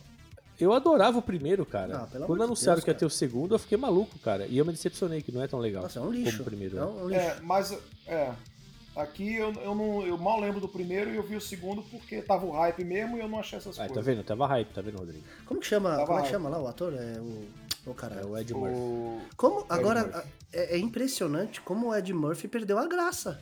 eu 0.58 0.72
adorava 0.72 1.18
o 1.18 1.22
primeiro, 1.22 1.64
cara. 1.66 1.98
Não, 1.98 2.06
pelo 2.08 2.26
Quando 2.26 2.42
anunciaram 2.42 2.76
Deus, 2.76 2.84
que 2.84 2.90
ia 2.90 2.94
ter 2.94 3.04
o 3.04 3.10
segundo, 3.10 3.54
eu 3.54 3.58
fiquei 3.58 3.76
maluco, 3.78 4.18
cara. 4.20 4.46
E 4.46 4.56
eu 4.58 4.64
me 4.64 4.72
decepcionei, 4.72 5.22
que 5.22 5.30
não 5.30 5.42
é 5.42 5.46
tão 5.46 5.60
legal. 5.60 5.82
Nossa, 5.82 5.98
é 6.00 6.02
um 6.02 6.10
lixo. 6.10 6.38
Como 6.38 6.42
o 6.42 6.44
primeiro. 6.46 6.78
É 6.78 6.84
um 6.84 7.08
lixo. 7.08 7.20
É, 7.20 7.40
mas 7.42 7.78
é. 8.06 8.32
Aqui 8.96 9.36
eu, 9.36 9.52
eu, 9.62 9.74
não, 9.74 10.04
eu 10.06 10.18
mal 10.18 10.40
lembro 10.40 10.60
do 10.60 10.68
primeiro 10.68 11.10
e 11.10 11.16
eu 11.16 11.22
vi 11.22 11.36
o 11.36 11.40
segundo 11.40 11.82
porque 11.82 12.20
tava 12.20 12.44
o 12.44 12.50
hype 12.50 12.84
mesmo 12.84 13.16
e 13.16 13.20
eu 13.20 13.28
não 13.28 13.38
achei 13.38 13.58
essas 13.58 13.78
Ah, 13.78 13.82
tá 13.82 13.88
coisas. 13.88 14.04
vendo? 14.04 14.24
Tava 14.24 14.46
hype, 14.46 14.68
tá 14.72 14.80
vendo, 14.82 14.98
Rodrigo? 14.98 15.24
Como 15.46 15.60
que 15.60 15.66
chama? 15.66 15.90
Tava 15.90 16.06
como 16.06 16.18
é 16.18 16.22
que 16.22 16.28
chama 16.28 16.48
lá 16.48 16.58
o 16.60 16.66
ator? 16.66 16.94
É 16.94 17.18
o. 17.20 17.46
É 17.90 17.94
caralho. 17.94 18.28
o 18.28 18.38
Ed 18.38 18.54
Murphy. 18.54 18.74
O... 18.76 19.20
Como, 19.36 19.66
agora, 19.68 20.04
Murphy. 20.04 20.28
é, 20.52 20.76
é 20.76 20.78
impressionante 20.78 21.60
como 21.60 21.88
o 21.88 21.94
Ed 21.94 22.12
Murphy 22.12 22.46
perdeu 22.48 22.78
a 22.78 22.86
graça. 22.86 23.40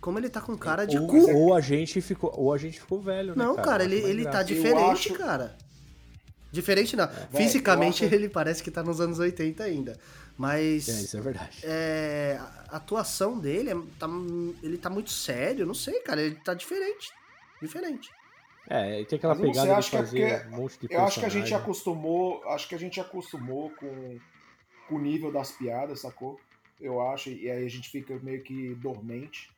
Como 0.00 0.18
ele 0.18 0.28
tá 0.28 0.40
com 0.40 0.56
cara 0.58 0.84
de 0.84 0.98
Ou, 0.98 1.06
cu. 1.06 1.30
ou 1.34 1.54
a 1.54 1.60
gente 1.62 2.00
ficou, 2.02 2.30
ou 2.36 2.52
a 2.52 2.58
gente 2.58 2.78
ficou 2.78 3.00
velho, 3.00 3.34
né? 3.34 3.42
Não, 3.44 3.56
cara, 3.56 3.84
Não 3.84 3.92
ele, 3.92 3.96
ele 4.06 4.24
tá 4.24 4.42
diferente, 4.42 5.08
acho- 5.10 5.14
cara. 5.14 5.56
Diferente 6.52 6.94
não. 6.94 7.04
eu 7.04 7.10
Fisicamente 7.38 8.04
acho- 8.04 8.14
ele 8.14 8.28
parece 8.28 8.62
que 8.62 8.70
tá 8.70 8.82
nos 8.82 9.00
anos 9.00 9.18
80 9.18 9.64
ainda. 9.64 9.98
Mas 10.36 10.88
É, 10.88 10.92
isso 11.00 11.16
é 11.16 11.20
verdade. 11.20 11.58
é, 11.62 12.38
a 12.68 12.76
atuação 12.76 13.38
dele 13.38 13.70
é- 13.70 13.76
tá, 13.98 14.06
ele 14.62 14.76
tá 14.76 14.90
muito 14.90 15.10
sério, 15.10 15.64
não 15.64 15.74
sei, 15.74 16.00
cara. 16.00 16.20
Ele 16.20 16.34
tá 16.44 16.52
diferente. 16.54 17.08
Diferente. 17.62 18.10
É, 18.68 19.04
tem 19.04 19.18
aquela 19.18 19.34
não 19.34 19.42
sei, 19.42 19.50
pegada 19.50 19.66
de 19.68 19.74
acho 19.74 19.90
que 19.90 19.96
é 19.96 19.98
fazer 19.98 20.40
porque 20.40 20.48
um 20.48 20.60
monte 20.60 20.78
de 20.78 20.94
Eu 20.94 21.00
acho 21.02 21.20
que 21.20 21.26
a 21.26 21.28
gente 21.28 21.54
acostumou. 21.54 22.42
Acho 22.48 22.68
que 22.68 22.74
a 22.74 22.78
gente 22.78 23.00
acostumou 23.00 23.70
com, 23.70 24.18
com 24.88 24.94
o 24.94 24.98
nível 24.98 25.30
das 25.30 25.52
piadas, 25.52 26.00
sacou? 26.00 26.40
Eu 26.80 27.00
acho, 27.00 27.30
e 27.30 27.50
aí 27.50 27.64
a 27.64 27.68
gente 27.68 27.88
fica 27.90 28.18
meio 28.22 28.42
que 28.42 28.74
dormente. 28.76 29.50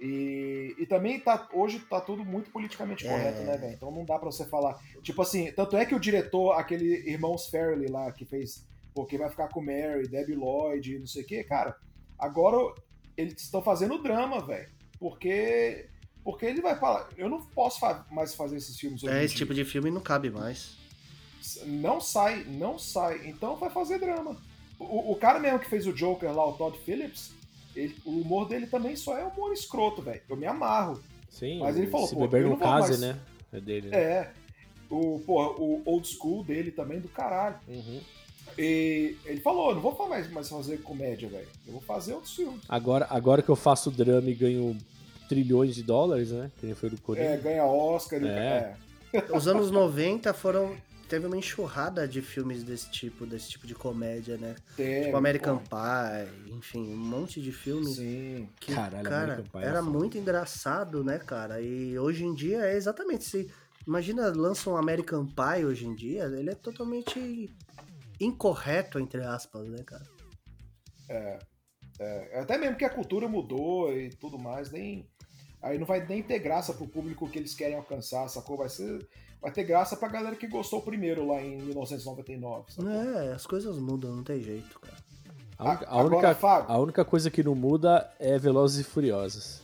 E, 0.00 0.74
e 0.78 0.86
também 0.86 1.20
tá, 1.20 1.48
hoje 1.52 1.78
tá 1.78 2.00
tudo 2.00 2.24
muito 2.24 2.50
politicamente 2.50 3.06
É. 3.06 3.10
correto, 3.10 3.42
né, 3.42 3.56
velho? 3.56 3.72
Então 3.74 3.90
não 3.90 4.04
dá 4.04 4.18
pra 4.18 4.30
você 4.30 4.44
falar. 4.44 4.78
Tipo 5.02 5.22
assim, 5.22 5.52
tanto 5.52 5.76
é 5.76 5.86
que 5.86 5.94
o 5.94 6.00
diretor, 6.00 6.52
aquele 6.52 7.08
Irmãos 7.08 7.48
Farrelly 7.48 7.86
lá, 7.86 8.10
que 8.12 8.24
fez. 8.24 8.66
Porque 8.92 9.16
vai 9.18 9.30
ficar 9.30 9.48
com 9.48 9.60
Mary, 9.60 10.06
Debbie 10.06 10.34
Lloyd, 10.34 10.98
não 10.98 11.06
sei 11.06 11.22
o 11.22 11.26
quê, 11.26 11.42
cara. 11.42 11.76
Agora 12.18 12.74
eles 13.16 13.40
estão 13.40 13.62
fazendo 13.62 14.02
drama, 14.02 14.44
velho. 14.44 14.68
Porque. 14.98 15.88
Porque 16.24 16.46
ele 16.46 16.62
vai 16.62 16.74
falar. 16.78 17.08
Eu 17.18 17.28
não 17.28 17.42
posso 17.42 17.78
fa- 17.78 18.06
mais 18.10 18.34
fazer 18.34 18.56
esses 18.56 18.76
filmes 18.78 19.02
hoje. 19.04 19.12
É, 19.12 19.22
esse 19.22 19.34
dia 19.34 19.44
tipo 19.44 19.54
de 19.54 19.64
filme 19.64 19.90
não 19.90 20.00
cabe 20.00 20.30
mais. 20.30 20.74
não 21.66 22.00
sai, 22.00 22.44
não 22.44 22.78
sai. 22.78 23.28
Então 23.28 23.56
vai 23.56 23.68
fazer 23.70 23.98
drama. 23.98 24.36
O, 24.78 25.12
o 25.12 25.16
cara 25.16 25.38
mesmo 25.38 25.58
que 25.58 25.68
fez 25.68 25.86
o 25.86 25.92
Joker 25.92 26.32
lá, 26.32 26.46
o 26.48 26.54
Todd 26.54 26.78
Phillips, 26.78 27.30
ele- 27.76 27.94
o 28.04 28.10
humor 28.20 28.48
dele 28.48 28.66
também 28.66 28.96
só 28.96 29.16
é 29.18 29.24
humor 29.24 29.52
escroto, 29.52 30.00
velho. 30.00 30.22
Eu 30.28 30.36
me 30.36 30.46
amarro. 30.46 31.00
Sim, 31.28 31.58
Mas 31.58 31.76
ele 31.76 31.88
falou, 31.88 32.06
se 32.06 32.14
pô, 32.14 32.20
beber 32.22 32.48
no 32.48 32.56
case, 32.56 32.88
mais- 32.88 33.00
né? 33.00 33.18
É 33.52 33.60
dele, 33.60 33.88
né? 33.88 33.96
É. 33.96 34.32
O, 34.88 35.20
porra, 35.26 35.50
o 35.60 35.82
old 35.84 36.06
school 36.06 36.42
dele 36.44 36.70
também 36.70 37.00
do 37.00 37.08
caralho. 37.08 37.56
Uhum. 37.68 38.00
E 38.56 39.16
ele 39.24 39.40
falou, 39.40 39.70
eu 39.70 39.74
não 39.76 39.82
vou 39.82 40.08
mais, 40.08 40.30
mais 40.30 40.48
fazer 40.48 40.78
comédia, 40.82 41.28
velho. 41.28 41.48
Eu 41.66 41.72
vou 41.72 41.82
fazer 41.82 42.14
outros 42.14 42.34
filmes. 42.34 42.60
Agora, 42.68 43.06
agora 43.10 43.42
que 43.42 43.48
eu 43.48 43.56
faço 43.56 43.90
drama 43.90 44.30
e 44.30 44.34
ganho 44.34 44.76
trilhões 45.28 45.74
de 45.74 45.82
dólares, 45.82 46.30
né? 46.30 46.50
Que 46.58 46.66
nem 46.66 46.74
foi 46.74 46.90
do 46.90 47.00
Coringa. 47.00 47.26
É, 47.26 47.36
ganha 47.36 47.64
Oscar. 47.64 48.22
e- 48.22 48.26
É. 48.28 48.76
é. 49.12 49.36
Os 49.36 49.46
anos 49.48 49.70
90 49.70 50.32
foram. 50.34 50.76
Teve 51.08 51.26
uma 51.26 51.36
enxurrada 51.36 52.08
de 52.08 52.22
filmes 52.22 52.64
desse 52.64 52.90
tipo, 52.90 53.26
desse 53.26 53.50
tipo 53.50 53.66
de 53.66 53.74
comédia, 53.74 54.38
né? 54.38 54.56
Teve, 54.74 55.04
tipo 55.04 55.16
American 55.16 55.58
pô. 55.58 55.76
Pie, 55.76 56.50
enfim, 56.52 56.92
um 56.92 56.96
monte 56.96 57.42
de 57.42 57.52
filmes 57.52 57.96
Sim. 57.96 58.48
que, 58.58 58.74
Caralho, 58.74 59.04
cara, 59.04 59.22
American 59.34 59.44
Pie 59.60 59.66
é 59.66 59.68
era 59.68 59.82
muito 59.82 60.16
engraçado, 60.16 61.04
né, 61.04 61.18
cara? 61.18 61.60
E 61.60 61.96
hoje 61.98 62.24
em 62.24 62.34
dia 62.34 62.62
é 62.64 62.74
exatamente 62.74 63.22
se 63.24 63.50
imagina 63.86 64.32
lança 64.34 64.70
um 64.70 64.76
American 64.78 65.26
Pie 65.26 65.66
hoje 65.66 65.86
em 65.86 65.94
dia, 65.94 66.24
ele 66.24 66.50
é 66.50 66.54
totalmente 66.54 67.54
incorreto 68.18 68.98
entre 68.98 69.22
aspas, 69.22 69.68
né, 69.68 69.82
cara? 69.84 70.04
É, 71.10 71.38
até 72.40 72.58
mesmo 72.58 72.76
que 72.76 72.84
a 72.84 72.90
cultura 72.90 73.28
mudou 73.28 73.92
e 73.96 74.10
tudo 74.10 74.38
mais, 74.38 74.70
nem. 74.70 75.06
Aí 75.62 75.78
não 75.78 75.86
vai 75.86 76.04
nem 76.06 76.22
ter 76.22 76.38
graça 76.40 76.72
pro 76.74 76.86
público 76.86 77.28
que 77.28 77.38
eles 77.38 77.54
querem 77.54 77.76
alcançar, 77.76 78.28
sacou? 78.28 78.56
Vai 78.56 78.68
ser. 78.68 79.06
Vai 79.40 79.50
ter 79.52 79.64
graça 79.64 79.96
pra 79.96 80.08
galera 80.08 80.36
que 80.36 80.46
gostou 80.46 80.80
primeiro 80.82 81.26
lá 81.26 81.40
em 81.40 81.56
1999. 81.58 82.72
Sacou? 82.72 82.90
É, 82.90 83.32
as 83.32 83.46
coisas 83.46 83.78
mudam, 83.78 84.14
não 84.16 84.22
tem 84.24 84.40
jeito, 84.42 84.78
cara. 84.80 84.96
A, 85.56 85.64
única, 85.70 85.86
a 85.86 85.90
Agora, 86.00 86.14
única- 86.16 86.34
Fábio. 86.34 86.70
a 86.74 86.78
única 86.78 87.04
coisa 87.04 87.30
que 87.30 87.42
não 87.42 87.54
muda 87.54 88.10
é 88.18 88.38
Velozes 88.38 88.80
e 88.80 88.84
Furiosos. 88.84 89.62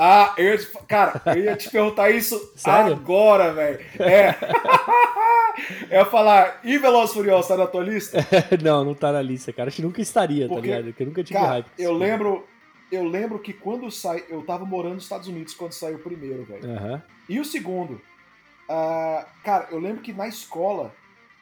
Ah, 0.00 0.32
eu 0.38 0.44
ia 0.44 0.58
te, 0.58 0.66
cara, 0.86 1.20
eu 1.26 1.42
ia 1.42 1.56
te 1.56 1.68
perguntar 1.70 2.08
isso 2.10 2.38
Sério? 2.54 2.92
agora, 2.92 3.52
velho. 3.52 3.80
É. 3.98 4.32
eu 5.90 5.98
ia 5.98 6.04
falar, 6.04 6.60
e 6.62 6.78
Veloz 6.78 7.12
Furioso 7.12 7.48
tá 7.48 7.56
na 7.56 7.66
tua 7.66 7.82
lista? 7.82 8.18
não, 8.62 8.84
não 8.84 8.94
tá 8.94 9.10
na 9.10 9.20
lista, 9.20 9.52
cara. 9.52 9.66
Acho 9.66 9.76
que 9.78 9.82
nunca 9.82 10.00
estaria, 10.00 10.46
tá 10.48 10.54
Porque, 10.54 10.68
ligado? 10.68 10.84
Porque 10.84 11.02
eu 11.02 11.06
nunca 11.08 11.24
tive 11.24 11.38
Cara, 11.40 11.50
hype. 11.54 11.66
eu 11.76 11.90
esse 11.90 11.98
lembro. 12.00 12.46
Eu 12.90 13.04
lembro 13.04 13.38
que 13.40 13.52
quando 13.52 13.90
sai. 13.90 14.24
Eu 14.30 14.40
tava 14.42 14.64
morando 14.64 14.94
nos 14.94 15.02
Estados 15.02 15.26
Unidos 15.28 15.52
quando 15.52 15.72
saiu 15.72 15.96
o 15.96 16.00
primeiro, 16.00 16.44
velho. 16.44 16.70
Aham. 16.70 17.02
E 17.28 17.38
o 17.40 17.44
segundo, 17.44 18.00
ah, 18.68 19.26
cara, 19.42 19.66
eu 19.72 19.78
lembro 19.80 20.00
que 20.00 20.12
na 20.12 20.28
escola 20.28 20.94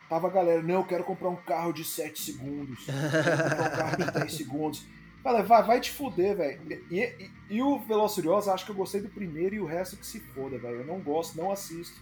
tava 0.08 0.28
a 0.28 0.30
galera, 0.30 0.62
não, 0.62 0.76
eu 0.76 0.84
quero 0.84 1.04
comprar 1.04 1.28
um 1.28 1.36
carro 1.36 1.72
de 1.72 1.84
7 1.84 2.20
segundos, 2.20 2.84
quero 2.86 3.42
comprar 3.50 3.72
um 3.72 3.76
carro 3.76 3.96
de 3.96 4.10
10 4.18 4.32
segundos. 4.32 4.95
Cara, 5.26 5.42
vai, 5.42 5.62
vai 5.64 5.80
te 5.80 5.90
fuder, 5.90 6.36
velho. 6.36 6.60
E, 6.88 7.00
e- 7.00 7.30
e 7.50 7.60
o 7.60 7.80
Veloz 7.80 8.14
Furioso, 8.14 8.48
acho 8.48 8.64
que 8.64 8.70
eu 8.70 8.76
gostei 8.76 9.00
do 9.00 9.08
primeiro 9.08 9.56
e 9.56 9.58
o 9.60 9.66
resto 9.66 9.96
que 9.96 10.06
se 10.06 10.20
foda, 10.20 10.56
velho. 10.56 10.82
Eu 10.82 10.86
não 10.86 11.00
gosto, 11.00 11.36
não 11.36 11.50
assisto. 11.50 11.96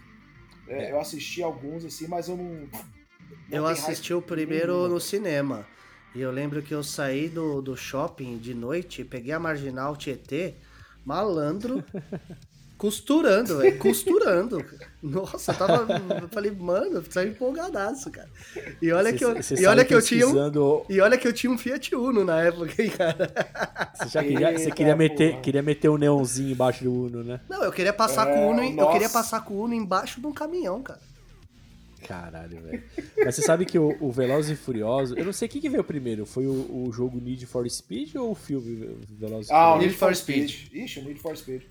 É, 0.68 0.84
É. 0.88 0.92
Eu 0.92 1.00
assisti 1.00 1.42
alguns, 1.42 1.86
assim, 1.86 2.06
mas 2.06 2.28
eu 2.28 2.36
não. 2.36 2.44
não 2.44 2.68
Eu 3.50 3.66
assisti 3.66 4.12
o 4.12 4.20
primeiro 4.20 4.74
nenhuma, 4.74 4.88
no 4.90 5.00
cinema. 5.00 5.66
E 6.14 6.20
eu 6.20 6.30
lembro 6.30 6.60
que 6.62 6.74
eu 6.74 6.84
saí 6.84 7.30
do, 7.30 7.62
do 7.62 7.74
shopping 7.74 8.36
de 8.36 8.52
noite, 8.52 9.02
peguei 9.04 9.32
a 9.32 9.38
marginal 9.40 9.96
Tietê, 9.96 10.56
malandro, 11.02 11.82
costurando, 12.84 13.58
velho, 13.58 13.78
costurando. 13.78 14.64
Nossa, 15.02 15.52
eu 15.52 15.56
tava. 15.56 15.86
Eu 16.22 16.28
falei, 16.28 16.50
mano, 16.50 16.96
eu 16.96 17.04
saí 17.10 17.28
empolgadaço, 17.30 18.10
cara. 18.10 18.28
E 18.80 18.92
olha 18.92 19.10
Você- 19.10 19.16
que 19.18 19.24
eu, 19.24 19.60
e 19.62 19.66
olha 19.66 19.84
que 19.84 19.94
eu 19.94 20.02
tinha 20.02 20.28
um, 20.28 20.82
e 20.88 21.00
olha 21.00 21.16
que 21.16 21.26
eu 21.26 21.32
tinha 21.32 21.50
um 21.52 21.56
Fiat 21.58 21.94
Uno 21.94 22.24
na 22.24 22.42
época, 22.42 22.82
hein, 22.82 22.90
cara. 22.90 23.32
Você 23.94 24.08
já 24.08 24.22
queria, 24.22 24.58
você 24.58 24.70
queria, 24.70 24.94
meter, 24.96 25.30
porra. 25.30 25.42
queria 25.42 25.62
meter 25.62 25.88
um 25.88 25.96
neonzinho 25.96 26.52
embaixo 26.52 26.84
do 26.84 26.92
Uno, 26.92 27.24
né? 27.24 27.40
Não, 27.48 27.62
eu 27.64 27.72
queria 27.72 27.92
passar 27.92 28.28
É, 28.28 28.34
com 28.34 28.46
o 28.46 28.50
Uno, 28.50 28.62
em- 28.62 28.70
eu 28.70 28.76
nossa. 28.76 28.92
queria 28.92 29.08
passar 29.10 29.40
com 29.44 29.54
o 29.54 29.62
Uno 29.64 29.74
embaixo 29.74 30.20
de 30.20 30.26
um 30.26 30.32
caminhão, 30.32 30.82
cara. 30.82 31.00
Caralho, 32.06 32.60
velho. 32.60 32.82
Mas 33.24 33.34
você 33.34 33.40
sabe 33.42 33.64
que 33.64 33.78
o, 33.78 33.96
o 33.98 34.12
Velozes 34.12 34.50
e 34.50 34.56
Furiosos... 34.62 35.16
Eu 35.16 35.24
não 35.24 35.32
sei 35.32 35.48
o 35.48 35.50
que, 35.50 35.58
que 35.58 35.70
veio 35.70 35.82
primeiro. 35.82 36.26
Foi 36.26 36.46
o, 36.46 36.50
o 36.86 36.92
jogo 36.92 37.18
Need 37.18 37.46
for 37.46 37.66
Speed 37.70 38.14
ou 38.16 38.32
o 38.32 38.34
filme 38.34 38.94
Velozes 39.18 39.48
e 39.48 39.52
Ah, 39.54 39.74
o? 39.74 39.78
Need 39.78 39.94
for 39.94 40.14
Speed. 40.14 40.68
Ixi, 40.70 41.00
o 41.00 41.04
Need 41.04 41.18
for 41.18 41.34
Speed. 41.34 41.62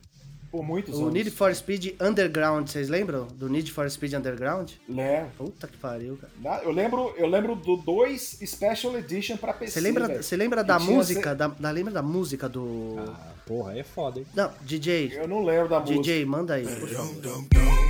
Por 0.53 0.63
muitos 0.63 0.99
O 0.99 1.01
anos. 1.01 1.13
Need 1.15 1.31
for 1.31 1.51
Speed 1.55 1.95
Underground, 1.99 2.67
vocês 2.67 2.87
lembram? 2.87 3.25
Do 3.25 3.49
Need 3.49 3.71
for 3.71 3.89
Speed 3.89 4.13
Underground? 4.13 4.69
Lembro. 4.87 5.31
Puta 5.35 5.65
que 5.67 5.75
pariu, 5.77 6.15
cara. 6.15 6.61
Eu 6.63 6.69
lembro, 6.71 7.11
eu 7.17 7.25
lembro 7.25 7.55
do 7.55 7.75
2 7.75 8.37
Special 8.45 8.95
Edition 8.99 9.35
pra 9.35 9.51
PC. 9.51 9.71
Você 9.71 9.81
lembra, 9.81 10.21
você 10.21 10.37
lembra 10.37 10.63
da 10.63 10.77
música? 10.77 11.29
esse- 11.31 11.35
Da, 11.39 11.47
da- 11.47 11.71
lembra 11.71 11.91
da 11.91 12.03
música 12.03 12.47
do. 12.47 12.97
Ah, 12.99 13.31
porra, 13.47 13.71
aí 13.71 13.79
é 13.79 13.83
foda, 13.83 14.19
hein? 14.19 14.27
Não, 14.35 14.51
DJ. 14.61 15.13
Eu 15.17 15.27
não 15.27 15.43
lembro 15.43 15.69
da 15.69 15.79
música. 15.79 15.99
DJ, 15.99 16.23
manda 16.23 16.53
aí, 16.53 16.67
por 16.67 16.87
favor. 16.87 17.82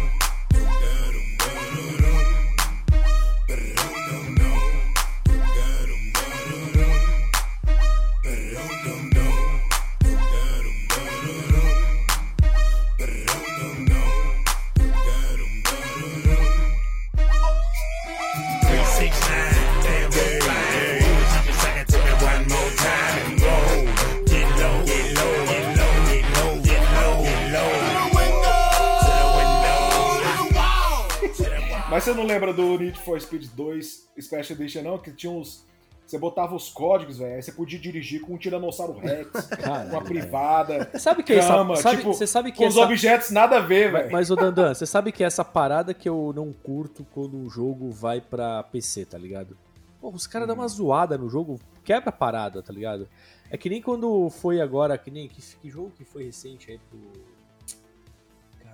Lembra 32.34 32.54
do 32.54 32.78
Need 32.78 33.00
for 33.00 33.20
Speed 33.20 33.46
2 33.56 34.10
Special 34.22 34.58
Edition, 34.60 34.82
não? 34.82 34.98
Que 34.98 35.12
tinha 35.12 35.32
uns. 35.32 35.66
Você 36.06 36.18
botava 36.18 36.54
os 36.54 36.70
códigos, 36.70 37.18
velho. 37.20 37.36
Aí 37.36 37.42
você 37.42 37.52
podia 37.54 37.80
dirigir 37.80 38.22
com 38.22 38.34
um 38.34 38.38
Tiranossauro 38.38 39.00
Rex, 39.00 39.30
Caralho, 39.48 39.90
com 39.90 39.96
uma 39.96 40.04
privada. 40.04 40.92
Sabe 41.00 41.24
que 41.24 41.32
é 41.34 41.40
cama, 41.40 41.78
sabe- 41.78 41.98
tipo, 41.98 42.14
você 42.14 42.28
sabe 42.28 42.52
que 42.52 42.58
com 42.58 42.68
os 42.68 42.76
essa- 42.76 42.84
objetos 42.86 43.32
nada 43.32 43.56
a 43.58 43.60
ver, 43.62 43.90
velho. 43.92 44.12
mas 44.12 44.30
ô 44.30 44.36
Dandan, 44.36 44.74
você 44.74 44.86
sabe 44.86 45.12
que 45.14 45.24
é 45.24 45.28
essa 45.28 45.46
parada 45.46 45.94
que 45.94 46.08
eu 46.10 46.34
não 46.36 46.52
curto 46.52 47.06
quando 47.14 47.38
um 47.38 47.50
jogo 47.50 47.90
vai 47.90 48.20
pra 48.20 48.62
PC, 48.64 49.06
tá 49.06 49.18
ligado? 49.18 49.58
Pô, 50.02 50.10
os 50.10 50.28
caras 50.28 50.46
dão 50.46 50.58
uma 50.58 50.68
zoada 50.68 51.18
no 51.18 51.30
jogo, 51.30 51.58
quebra 51.86 52.10
a 52.10 52.12
parada, 52.12 52.62
tá 52.62 52.74
ligado? 52.74 53.08
É 53.50 53.58
que 53.58 53.70
nem 53.70 53.82
quando 53.82 54.30
foi 54.30 54.60
agora, 54.60 54.98
que 54.98 55.10
nem. 55.10 55.30
Que, 55.30 55.42
que 55.42 55.70
jogo 55.70 55.92
que 55.98 56.04
foi 56.04 56.26
recente 56.26 56.70
aí 56.70 56.80
pro. 56.90 57.00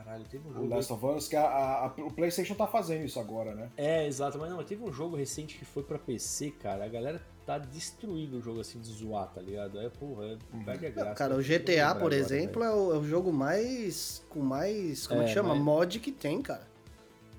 Caralho, 0.10 0.26
teve 0.26 0.48
um 0.48 0.52
O 0.52 0.54
jogo. 0.56 0.68
Last 0.70 0.92
of 0.94 1.06
Us, 1.06 1.28
que 1.28 1.36
a, 1.36 1.44
a- 1.44 1.86
a- 1.86 1.94
o 2.02 2.12
PlayStation 2.12 2.56
tá 2.56 2.66
fazendo 2.66 3.06
isso 3.06 3.20
agora, 3.20 3.54
né? 3.54 3.70
É, 3.78 4.08
exato, 4.08 4.40
mas 4.40 4.50
não, 4.50 4.64
teve 4.64 4.84
um 4.84 4.92
jogo 4.92 5.16
recente 5.16 5.56
que 5.56 5.64
foi 5.66 5.84
pra 5.84 6.00
PC, 6.00 6.50
cara. 6.52 6.84
A 6.84 6.88
galera 6.88 7.22
tá 7.46 7.60
destruindo 7.60 8.38
o 8.38 8.42
jogo 8.42 8.60
assim 8.60 8.80
de 8.80 8.88
zoar, 8.92 9.28
tá 9.32 9.40
ligado? 9.40 9.78
Aí, 9.78 9.88
porra, 9.92 10.36
perde 10.66 10.88
a 10.88 10.90
graça. 10.90 11.14
Cara, 11.14 11.34
o 11.34 11.36
vou 11.36 11.44
GTA, 11.44 11.90
por 11.94 11.98
agora, 11.98 12.16
exemplo, 12.16 12.64
é 12.64 12.74
o, 12.74 12.94
é 12.96 12.98
o 12.98 13.04
jogo 13.04 13.32
mais. 13.32 14.26
com 14.30 14.40
mais. 14.40 15.06
como 15.06 15.22
é 15.22 15.26
que 15.26 15.30
É, 15.30 15.34
chama? 15.36 15.50
mas- 15.54 15.64
Mod 15.64 16.00
que 16.00 16.12
tem, 16.12 16.42
cara. 16.42 16.68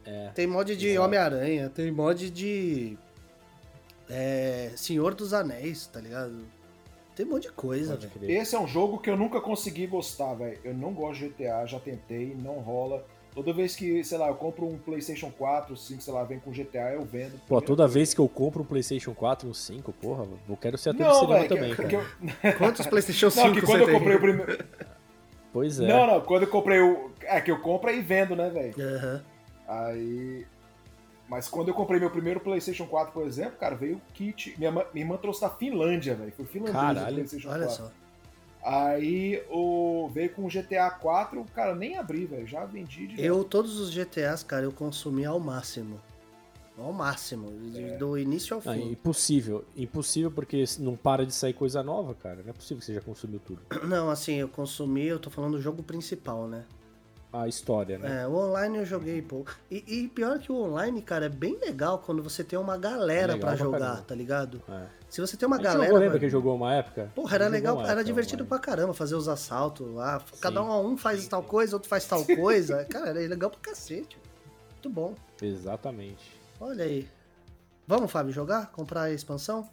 É. 0.04 0.28
Tem 0.28 0.46
mod 0.46 0.76
de. 0.76 0.96
Homem-Aranha, 0.96 1.68
tem 1.70 1.90
mod 1.90 2.30
de. 2.30 2.96
É, 4.08 4.72
Senhor 4.76 5.14
dos 5.14 5.32
Anéis, 5.34 5.86
tá 5.88 6.00
ligado? 6.00 6.44
Tem 7.20 7.26
um 7.28 7.32
monte 7.32 7.42
de 7.48 7.52
coisa, 7.52 7.96
velho. 7.98 8.10
Esse 8.30 8.54
é 8.54 8.58
um 8.58 8.66
jogo 8.66 8.96
que 8.96 9.10
eu 9.10 9.16
nunca 9.16 9.42
consegui 9.42 9.86
gostar, 9.86 10.32
velho. 10.32 10.58
Eu 10.64 10.72
não 10.72 10.94
gosto 10.94 11.20
de 11.20 11.28
GTA, 11.28 11.66
já 11.66 11.78
tentei, 11.78 12.34
não 12.42 12.60
rola. 12.60 13.04
Toda 13.34 13.52
vez 13.52 13.76
que, 13.76 14.02
sei 14.02 14.16
lá, 14.16 14.28
eu 14.28 14.34
compro 14.36 14.66
um 14.66 14.78
PlayStation 14.78 15.30
4, 15.30 15.76
5, 15.76 16.00
sei 16.00 16.14
lá, 16.14 16.24
vem 16.24 16.40
com 16.40 16.50
GTA, 16.50 16.94
eu 16.94 17.02
vendo. 17.04 17.38
Pô, 17.46 17.60
toda 17.60 17.86
vez 17.86 18.14
que 18.14 18.20
eu 18.22 18.26
compro 18.28 18.62
um 18.62 18.64
PlayStation 18.64 19.12
4, 19.12 19.46
um 19.46 19.52
5, 19.52 19.92
porra, 19.92 20.26
eu 20.48 20.56
quero 20.56 20.78
ser 20.78 20.90
ator 20.90 21.02
de 21.02 21.12
Não, 21.12 21.14
cinema 21.20 21.34
velho. 21.36 21.48
também, 21.50 21.70
que- 21.70 21.76
cara. 21.76 21.88
que 21.88 21.94
eu- 21.96 22.52
Quantos 22.56 22.86
PlayStation 22.86 23.28
5 23.30 23.46
Não, 23.48 23.54
que 23.54 23.60
quando 23.60 23.84
você 23.84 23.90
eu 23.90 23.98
comprei 23.98 24.16
o 24.16 24.20
primeiro. 24.20 24.64
Pois 25.52 25.78
é. 25.78 25.86
Não, 25.86 26.06
não, 26.06 26.20
quando 26.22 26.44
eu 26.44 26.48
comprei 26.48 26.80
o. 26.80 27.10
É 27.24 27.38
que 27.42 27.50
eu 27.50 27.60
compro 27.60 27.90
e 27.90 28.00
vendo, 28.00 28.34
né, 28.34 28.48
velho? 28.48 28.74
Aham. 28.96 29.22
Aí. 29.68 30.46
Mas 31.30 31.46
quando 31.48 31.68
eu 31.68 31.74
comprei 31.74 32.00
meu 32.00 32.10
primeiro 32.10 32.40
PlayStation 32.40 32.86
4, 32.86 33.12
por 33.12 33.24
exemplo, 33.24 33.56
cara, 33.56 33.76
veio 33.76 33.98
o 33.98 34.00
kit. 34.12 34.52
Minha, 34.58 34.72
minha 34.72 34.86
irmã 34.96 35.16
trouxe 35.16 35.40
da 35.42 35.48
Finlândia, 35.48 36.12
velho. 36.16 36.32
Foi 36.32 36.44
finlandês 36.44 36.74
o 36.76 36.80
Caralho. 36.80 37.14
PlayStation 37.14 37.48
Olha 37.48 37.66
4. 37.66 37.84
só. 37.84 37.90
Aí 38.62 39.42
o 39.48 40.10
veio 40.12 40.30
com 40.30 40.44
o 40.44 40.48
GTA 40.48 40.90
4, 40.90 41.44
cara, 41.54 41.74
nem 41.74 41.96
abri, 41.96 42.26
velho. 42.26 42.46
Já 42.46 42.64
vendi 42.64 43.06
de 43.06 43.22
Eu, 43.24 43.44
todos 43.44 43.78
os 43.78 43.90
GTAs, 43.90 44.42
cara, 44.42 44.64
eu 44.64 44.72
consumi 44.72 45.24
ao 45.24 45.38
máximo. 45.38 46.00
Ao 46.76 46.92
máximo. 46.92 47.52
É. 47.76 47.96
Do 47.96 48.18
início 48.18 48.56
ao 48.56 48.62
Ah, 48.66 48.74
fim. 48.74 48.90
impossível. 48.90 49.64
Impossível 49.76 50.30
porque 50.30 50.64
não 50.80 50.96
para 50.96 51.24
de 51.24 51.32
sair 51.32 51.52
coisa 51.52 51.82
nova, 51.82 52.12
cara. 52.14 52.42
Não 52.42 52.50
é 52.50 52.52
possível 52.52 52.78
que 52.80 52.86
você 52.86 52.94
já 52.94 53.00
consumiu 53.00 53.38
tudo. 53.38 53.60
Não, 53.86 54.10
assim, 54.10 54.34
eu 54.34 54.48
consumi, 54.48 55.06
eu 55.06 55.18
tô 55.20 55.30
falando 55.30 55.52
do 55.52 55.60
jogo 55.60 55.82
principal, 55.82 56.48
né? 56.48 56.64
A 57.32 57.46
história, 57.46 57.96
né? 57.96 58.22
É, 58.22 58.26
o 58.26 58.34
online 58.34 58.78
eu 58.78 58.84
joguei 58.84 59.22
pouco. 59.22 59.54
E, 59.70 59.84
e 59.86 60.08
pior 60.08 60.38
que 60.40 60.50
o 60.50 60.56
online, 60.56 61.00
cara, 61.00 61.26
é 61.26 61.28
bem 61.28 61.56
legal 61.60 62.00
quando 62.00 62.22
você 62.24 62.42
tem 62.42 62.58
uma 62.58 62.76
galera 62.76 63.34
É 63.34 63.36
pra 63.38 63.54
jogar, 63.54 63.78
caramba. 63.78 64.02
tá 64.02 64.14
ligado? 64.16 64.60
É. 64.68 64.86
Se 65.08 65.20
você 65.20 65.36
tem 65.36 65.46
uma 65.46 65.56
galera. 65.58 65.84
jogou, 65.84 65.98
lembra 66.00 66.18
que 66.18 66.28
jogou 66.28 66.56
uma 66.56 66.74
época? 66.74 67.10
Porra, 67.14 67.36
era 67.36 67.46
legal, 67.48 67.74
uma 67.76 67.82
era 67.84 67.92
época 67.92 68.04
divertido 68.04 68.42
online. 68.42 68.48
pra 68.48 68.58
caramba 68.58 68.94
fazer 68.94 69.14
os 69.14 69.28
assaltos 69.28 69.86
lá. 69.94 70.20
Cada 70.40 70.60
um 70.60 70.88
um 70.92 70.96
faz 70.96 71.26
tal 71.28 71.42
coisa, 71.42 71.76
outro 71.76 71.88
faz 71.88 72.04
tal 72.04 72.24
coisa. 72.36 72.84
cara, 72.86 73.10
era 73.10 73.20
legal 73.20 73.48
pra 73.50 73.60
cacete. 73.60 74.18
Muito 74.72 74.90
bom. 74.90 75.14
Exatamente. 75.40 76.32
Olha 76.60 76.84
aí. 76.84 77.08
Vamos, 77.86 78.10
Fábio, 78.10 78.32
jogar? 78.32 78.70
Comprar 78.72 79.02
a 79.02 79.12
expansão? 79.12 79.68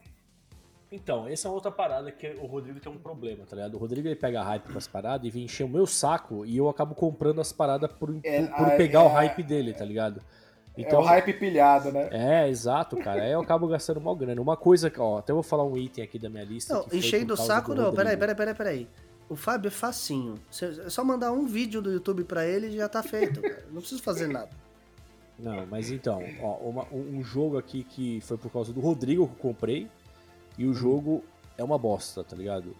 Então, 0.91 1.27
essa 1.27 1.47
é 1.49 1.51
outra 1.51 1.69
parada 1.69 2.09
que 2.11 2.27
o 2.41 2.45
Rodrigo 2.45 2.79
tem 2.79 2.89
um 2.91 2.97
problema, 2.97 3.43
tá 3.45 3.55
ligado? 3.57 3.75
O 3.75 3.77
Rodrigo 3.77 4.07
ele 4.07 4.15
pega 4.15 4.41
hype 4.41 4.71
com 4.71 4.77
as 4.77 4.87
paradas 4.87 5.27
e 5.27 5.29
vem 5.29 5.43
encher 5.43 5.65
o 5.65 5.69
meu 5.69 5.85
saco 5.85 6.45
e 6.45 6.55
eu 6.55 6.69
acabo 6.69 6.95
comprando 6.95 7.41
as 7.41 7.51
paradas 7.51 7.91
por, 7.91 8.07
por- 8.13 8.19
É, 8.23 8.43
por 8.47 8.67
a- 8.67 8.77
pegar 8.77 9.03
o 9.03 9.07
é- 9.07 9.13
hype 9.13 9.43
dele, 9.43 9.73
tá 9.73 9.83
ligado? 9.83 10.21
é 10.77 10.95
o 10.95 11.01
hype 11.01 11.33
pilhado, 11.33 11.91
né? 11.91 12.07
É, 12.11 12.47
exato, 12.47 12.95
cara. 12.97 13.23
Aí 13.23 13.31
eu 13.31 13.41
acabo 13.41 13.67
gastando 13.67 13.99
mal 13.99 14.15
grana. 14.15 14.39
Uma 14.39 14.55
coisa 14.55 14.89
que, 14.91 14.99
ó, 14.99 15.17
até 15.17 15.31
eu 15.31 15.35
vou 15.37 15.43
falar 15.43 15.65
um 15.65 15.75
item 15.75 16.03
aqui 16.03 16.19
da 16.19 16.29
minha 16.29 16.43
lista. 16.45 16.73
Não, 16.75 16.85
enchendo 16.93 17.35
por 17.35 17.41
o 17.41 17.45
saco 17.45 17.73
do 17.73 17.81
não. 17.81 17.93
Peraí, 17.93 18.15
peraí, 18.15 18.35
peraí, 18.35 18.53
peraí. 18.53 18.87
O 19.27 19.35
Fábio 19.35 19.67
é 19.69 19.71
facinho. 19.71 20.35
É 20.85 20.89
só 20.89 21.03
mandar 21.03 21.31
um 21.33 21.47
vídeo 21.47 21.81
do 21.81 21.91
YouTube 21.91 22.23
pra 22.23 22.45
ele 22.45 22.67
e 22.67 22.77
já 22.77 22.87
tá 22.87 23.01
feito. 23.03 23.41
cara. 23.41 23.65
Não 23.71 23.81
preciso 23.81 24.01
fazer 24.03 24.27
nada. 24.27 24.49
Não, 25.37 25.65
mas 25.65 25.89
então, 25.91 26.23
ó, 26.41 26.57
uma- 26.57 26.87
um 26.91 27.17
um 27.17 27.23
jogo 27.23 27.57
aqui 27.57 27.83
que 27.83 28.21
foi 28.21 28.37
por 28.37 28.51
causa 28.51 28.71
do 28.71 28.79
Rodrigo 28.79 29.27
que 29.27 29.33
eu 29.33 29.37
comprei 29.51 29.87
e 30.57 30.65
o 30.65 30.73
jogo 30.73 31.23
é 31.57 31.63
uma 31.63 31.77
bosta, 31.77 32.23
tá 32.23 32.35
ligado? 32.35 32.75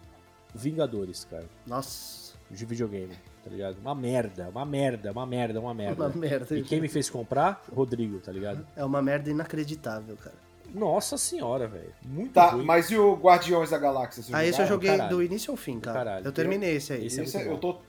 Vingadores, 0.54 1.24
cara, 1.30 1.44
Nossa, 1.66 2.34
de 2.50 2.64
videogame, 2.64 3.14
tá 3.44 3.50
ligado? 3.50 3.76
Uma 3.78 3.94
merda, 3.94 4.48
uma 4.48 4.64
merda, 4.64 5.12
uma 5.12 5.26
merda, 5.26 5.60
uma 5.60 5.74
merda. 5.74 6.06
uma 6.06 6.16
merda. 6.16 6.56
E 6.58 6.62
quem 6.62 6.80
me 6.80 6.88
fez 6.88 7.10
comprar? 7.10 7.62
Rodrigo, 7.72 8.18
tá 8.20 8.32
ligado? 8.32 8.66
É 8.74 8.84
uma 8.84 9.02
merda 9.02 9.30
inacreditável, 9.30 10.16
cara. 10.16 10.36
Nossa 10.74 11.16
senhora, 11.16 11.66
velho. 11.66 11.92
Muito 12.04 12.32
Tá, 12.32 12.50
ruim. 12.50 12.64
mas 12.64 12.90
e 12.90 12.96
o 12.96 13.14
Guardiões 13.14 13.70
da 13.70 13.78
Galáxia? 13.78 14.22
Ah, 14.32 14.44
esse 14.44 14.60
eu 14.60 14.66
joguei 14.66 14.90
caralho. 14.90 15.16
do 15.16 15.22
início 15.22 15.50
ao 15.50 15.56
fim, 15.56 15.80
cara. 15.80 15.98
Caralho. 15.98 16.26
Eu 16.26 16.32
terminei 16.32 16.76
esse 16.76 16.92
aí. 16.92 17.06
Esse 17.06 17.20
é 17.20 17.22
Esse 17.24 17.36
muito 17.38 17.48
eu 17.48 17.54
bom. 17.54 17.60
tô. 17.72 17.87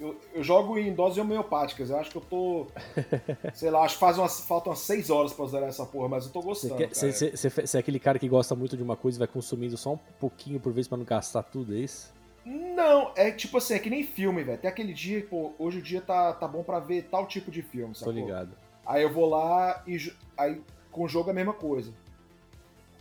Eu, 0.00 0.18
eu 0.32 0.42
jogo 0.42 0.78
em 0.78 0.94
doses 0.94 1.18
homeopáticas. 1.18 1.90
Eu 1.90 1.98
acho 1.98 2.10
que 2.10 2.16
eu 2.16 2.22
tô. 2.22 2.66
sei 3.52 3.70
lá, 3.70 3.82
acho 3.84 3.94
que 3.94 4.00
faz 4.00 4.16
umas, 4.16 4.40
faltam 4.40 4.70
umas 4.70 4.80
6 4.80 5.10
horas 5.10 5.32
pra 5.34 5.44
zerar 5.46 5.68
essa 5.68 5.84
porra, 5.84 6.08
mas 6.08 6.24
eu 6.24 6.32
tô 6.32 6.40
gostando. 6.40 6.74
você- 6.88 7.76
é 7.76 7.80
aquele 7.80 8.00
cara 8.00 8.18
que 8.18 8.26
gosta 8.28 8.54
muito 8.54 8.76
de 8.76 8.82
uma 8.82 8.96
coisa 8.96 9.18
e 9.18 9.20
vai 9.20 9.28
consumindo 9.28 9.76
só 9.76 9.92
um 9.92 9.98
pouquinho 10.18 10.58
por 10.58 10.72
vez 10.72 10.88
pra 10.88 10.96
não 10.96 11.04
gastar 11.04 11.42
tudo, 11.42 11.74
é 11.74 11.80
isso? 11.80 12.12
Não, 12.46 13.12
é 13.14 13.30
tipo 13.30 13.58
assim, 13.58 13.74
é 13.74 13.78
que 13.78 13.90
nem 13.90 14.02
filme, 14.02 14.42
velho. 14.42 14.58
Tem 14.58 14.70
aquele 14.70 14.94
dia, 14.94 15.24
pô, 15.28 15.52
hoje 15.58 15.78
o 15.78 15.82
dia 15.82 16.00
tá, 16.00 16.32
tá 16.32 16.48
bom 16.48 16.62
pra 16.62 16.80
ver 16.80 17.02
tal 17.10 17.26
tipo 17.26 17.50
de 17.50 17.60
filme, 17.60 17.92
Tô 17.92 17.98
sacou? 18.00 18.14
ligado. 18.14 18.56
Aí 18.86 19.02
eu 19.02 19.12
vou 19.12 19.28
lá 19.28 19.82
e 19.86 19.98
aí 20.38 20.60
com 20.90 21.04
o 21.04 21.08
jogo 21.08 21.28
é 21.28 21.32
a 21.32 21.34
mesma 21.34 21.52
coisa. 21.52 21.92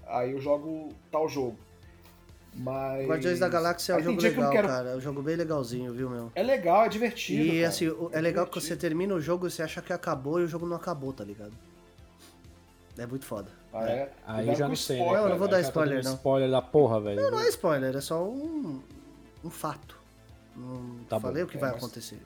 Aí 0.06 0.32
eu 0.34 0.42
jogo 0.42 0.90
tal 1.10 1.30
jogo. 1.30 1.58
Mas. 2.56 3.08
Guardiões 3.08 3.40
da 3.40 3.48
Galáxia 3.48 3.94
é 3.94 3.96
um 3.96 3.98
Aí 4.00 4.04
jogo 4.04 4.22
legal, 4.22 4.44
não 4.44 4.52
quero- 4.52 4.68
cara. 4.68 4.90
É 4.90 4.96
um 4.96 5.00
jogo 5.02 5.22
bem 5.22 5.36
legalzinho, 5.36 5.94
viu, 5.94 6.10
meu? 6.10 6.32
É 6.36 6.44
legal, 6.44 6.86
é 6.86 6.90
divertido. 6.90 7.42
E 7.44 7.56
cara. 7.58 7.68
assim, 7.70 7.88
o- 7.88 8.10
é 8.12 8.20
legal 8.20 8.46
que 8.48 8.60
você 8.60 8.76
termina 8.76 9.14
o 9.14 9.22
jogo 9.22 9.48
e 9.48 9.52
você 9.52 9.62
acha 9.62 9.82
que 9.82 9.94
acabou 9.94 10.40
e 10.42 10.44
o 10.44 10.48
jogo 10.48 10.66
não 10.66 10.76
acabou, 10.76 11.14
tá 11.14 11.24
ligado? 11.24 11.54
É 12.98 13.06
muito 13.06 13.26
foda. 13.26 13.50
Ah, 13.72 13.88
é? 13.88 14.12
Aí 14.26 14.38
Cuidado 14.38 14.58
já 14.58 14.68
não 14.68 14.76
sei, 14.76 14.98
né? 14.98 15.04
spoiler, 15.04 15.20
Não, 15.22 15.28
eu 15.28 15.30
não 15.32 15.38
vou 15.38 15.46
Aí 15.48 15.52
dar 15.52 15.58
tá 15.58 15.64
spoiler, 15.64 16.04
não. 16.04 16.14
spoiler 16.16 16.52
da 16.52 16.62
porra, 16.62 17.00
velho. 17.00 17.32
Não 17.32 17.40
é 17.40 17.48
spoiler, 17.50 17.96
é 17.96 18.02
só 18.02 18.24
um, 18.28 18.82
um 19.44 19.50
fato. 19.50 19.96
Não 20.56 20.98
Tá 21.08 21.18
falei 21.20 21.44
bom. 21.44 21.48
o 21.48 21.52
que 21.52 21.58
É, 21.58 21.60
vai 21.62 21.70
mas- 21.72 21.78
acontecer. 21.84 22.20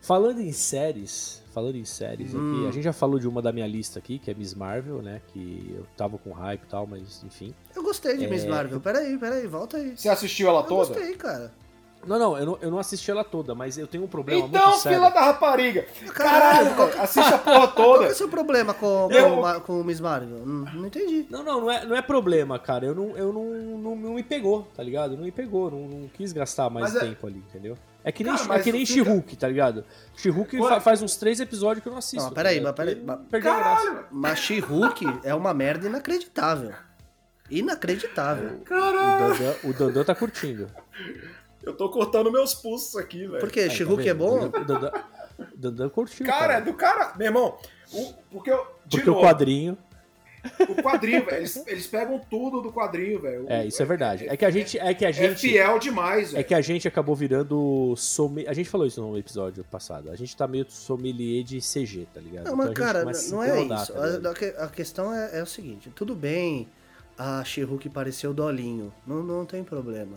Falando 0.00 0.40
em 0.40 0.50
séries, 0.50 1.40
falando 1.54 1.76
em 1.76 1.84
séries 1.84 2.34
Hum. 2.34 2.56
aqui, 2.56 2.68
a 2.68 2.70
gente 2.72 2.82
já 2.84 2.92
falou 2.92 3.18
de 3.18 3.28
uma 3.28 3.40
da 3.40 3.52
minha 3.52 3.66
lista 3.66 3.98
aqui, 4.00 4.18
que 4.18 4.30
é 4.30 4.34
Miss 4.34 4.52
Marvel, 4.54 5.00
né? 5.00 5.22
Que 5.28 5.72
eu 5.78 5.86
tava 5.96 6.18
com 6.18 6.32
hype 6.32 6.62
e 6.64 6.66
tal, 6.66 6.86
mas 6.86 7.22
enfim. 7.24 7.54
Eu 7.74 7.82
gostei 7.82 8.16
de 8.18 8.26
Miss 8.26 8.44
É. 8.44 8.48
Marvel. 8.48 8.80
Peraí, 8.80 9.16
peraí, 9.16 9.46
volta 9.46 9.76
aí. 9.76 9.96
Você 9.96 10.08
assistiu 10.08 10.48
ela 10.48 10.60
Eu 10.60 10.64
toda? 10.64 10.92
gostei, 10.94 11.14
cara. 11.14 11.52
Não, 12.06 12.18
não, 12.18 12.36
eu 12.36 12.44
não, 12.44 12.58
eu 12.60 12.70
não 12.70 12.78
assisti 12.78 13.10
ela 13.10 13.24
toda, 13.24 13.54
mas 13.54 13.78
eu 13.78 13.86
tenho 13.86 14.04
um 14.04 14.06
problema 14.06 14.46
Então, 14.46 14.66
muito 14.68 14.80
sério. 14.82 14.98
fila 14.98 15.10
da 15.10 15.22
rapariga! 15.22 15.86
Caralho, 16.12 16.74
Caralho, 16.74 16.90
velho, 16.90 17.02
assiste 17.02 17.32
a 17.32 17.38
porra 17.38 17.68
Qual 17.72 17.72
que 17.72 17.80
é 17.80 17.84
toda! 17.84 18.06
o 18.08 18.14
seu 18.14 18.28
problema 18.28 18.74
com, 18.74 19.08
Eu- 19.10 19.30
com, 19.36 19.40
Ma- 19.40 19.60
com 19.60 19.80
o 19.80 19.84
Miss 19.84 20.00
Marvel? 20.00 20.36
Hum, 20.36 20.66
Não 20.74 20.86
entendi. 20.86 21.24
Não, 21.30 21.42
não, 21.42 21.60
não 21.62 21.70
é, 21.70 21.86
não 21.86 21.96
é 21.96 22.02
problema, 22.02 22.58
cara. 22.58 22.84
Eu 22.84 22.94
não, 22.94 23.16
eu 23.16 23.32
não, 23.32 23.44
não, 23.78 23.96
não 23.96 24.14
me 24.14 24.22
pegou, 24.22 24.68
tá 24.76 24.82
ligado? 24.82 25.16
Não 25.16 25.24
me 25.24 25.32
pegou, 25.32 25.70
não, 25.70 25.88
não 25.88 26.08
quis 26.08 26.30
gastar 26.34 26.68
mais 26.68 26.92
Mas 26.92 27.02
é- 27.02 27.06
tempo 27.06 27.26
ali, 27.26 27.38
entendeu? 27.38 27.74
É 28.06 28.12
que 28.12 28.22
nem, 28.22 28.36
Cara, 28.36 28.56
é 28.56 28.62
que 28.62 28.70
nem 28.70 28.84
fica- 28.84 29.02
She-Hulk, 29.02 29.36
tá 29.36 29.48
ligado? 29.48 29.84
She-Hulk 30.16 30.58
fa- 30.58 30.78
faz 30.80 31.00
uns 31.00 31.16
três 31.16 31.40
episódios 31.40 31.82
que 31.82 31.88
eu 31.88 31.92
não 31.92 31.98
assisto. 31.98 32.22
Não, 32.28 32.32
peraí, 32.34 32.58
tá 32.58 32.64
mas 32.64 32.74
peraí, 32.74 33.02
mas- 33.02 33.18
a 33.32 33.38
graça. 33.38 34.04
Mas 34.12 34.38
She-Hulk 34.40 35.20
é 35.24 35.34
uma 35.34 35.54
merda 35.54 35.86
inacreditável. 35.88 36.72
Inacreditável. 37.50 38.56
O 38.56 38.60
Caralho! 38.60 39.34
O 39.64 39.72
Dandan 39.72 40.04
tá 40.04 40.14
curtindo. 40.14 40.70
Eu 41.62 41.74
tô 41.74 41.88
cortando 41.88 42.30
meus 42.30 42.54
pulsos 42.54 42.96
aqui, 42.96 43.26
velho. 43.26 43.40
Por 43.40 43.50
quê? 43.50 43.66
Tá 43.68 43.70
She-Hulk 43.74 44.02
é 44.08 44.12
vendo? 44.12 44.18
bom? 44.18 44.44
O 44.46 44.64
Dandan, 44.64 44.90
o 45.38 45.56
Dandan 45.56 45.88
curtiu, 45.88 46.26
Cara, 46.26 46.54
é 46.54 46.60
do 46.60 46.74
cara. 46.74 47.14
Meu 47.16 47.26
irmão, 47.26 47.58
o- 47.92 48.12
porque 48.30 48.50
eu. 48.50 48.58
De 48.86 48.96
Porque 48.98 49.10
o 49.10 49.14
novo, 49.14 49.24
quadrinho. 49.26 49.78
O 50.68 50.82
quadrinho, 50.82 51.24
velho. 51.24 51.36
Eles, 51.38 51.66
eles 51.66 51.86
pegam 51.86 52.20
tudo 52.30 52.60
do 52.60 52.72
quadrinho, 52.72 53.20
velho. 53.20 53.46
É, 53.48 53.66
isso 53.66 53.82
é 53.82 53.84
verdade. 53.86 54.26
É 54.28 54.36
que 54.36 54.44
a 54.44 54.50
gente. 54.50 54.78
É 54.78 54.92
que 54.94 55.04
a 55.04 55.08
É 55.08 55.12
gente. 55.12 55.40
fiel 55.40 55.78
demais, 55.78 56.32
velho. 56.32 56.40
É 56.40 56.44
que 56.44 56.54
a 56.54 56.60
gente 56.60 56.86
acabou 56.86 57.14
virando 57.16 57.94
sommelier. 57.96 58.50
A 58.50 58.54
gente 58.54 58.68
falou 58.68 58.86
isso 58.86 59.00
no 59.00 59.16
episódio 59.18 59.64
passado. 59.64 60.10
A 60.10 60.16
gente 60.16 60.36
tá 60.36 60.46
meio 60.46 60.66
sommelier 60.68 61.42
de 61.44 61.58
CG, 61.60 62.06
tá 62.12 62.20
ligado? 62.20 62.44
Não, 62.46 62.56
mas 62.56 62.70
Então 62.70 62.84
gente 62.84 62.92
cara, 62.92 63.04
não 63.30 63.42
é 63.42 63.62
isso. 63.62 63.92
tá? 63.92 64.30
A, 64.60 64.64
a 64.64 64.68
questão 64.68 65.12
é, 65.14 65.38
é 65.38 65.42
o 65.42 65.46
seguinte: 65.46 65.90
tudo 65.94 66.14
bem 66.14 66.68
a 67.16 67.44
She-Hulk 67.44 67.88
parecer 67.90 68.26
o 68.26 68.34
Dolinho. 68.34 68.92
Não, 69.06 69.22
não 69.22 69.46
tem 69.46 69.62
problema. 69.62 70.14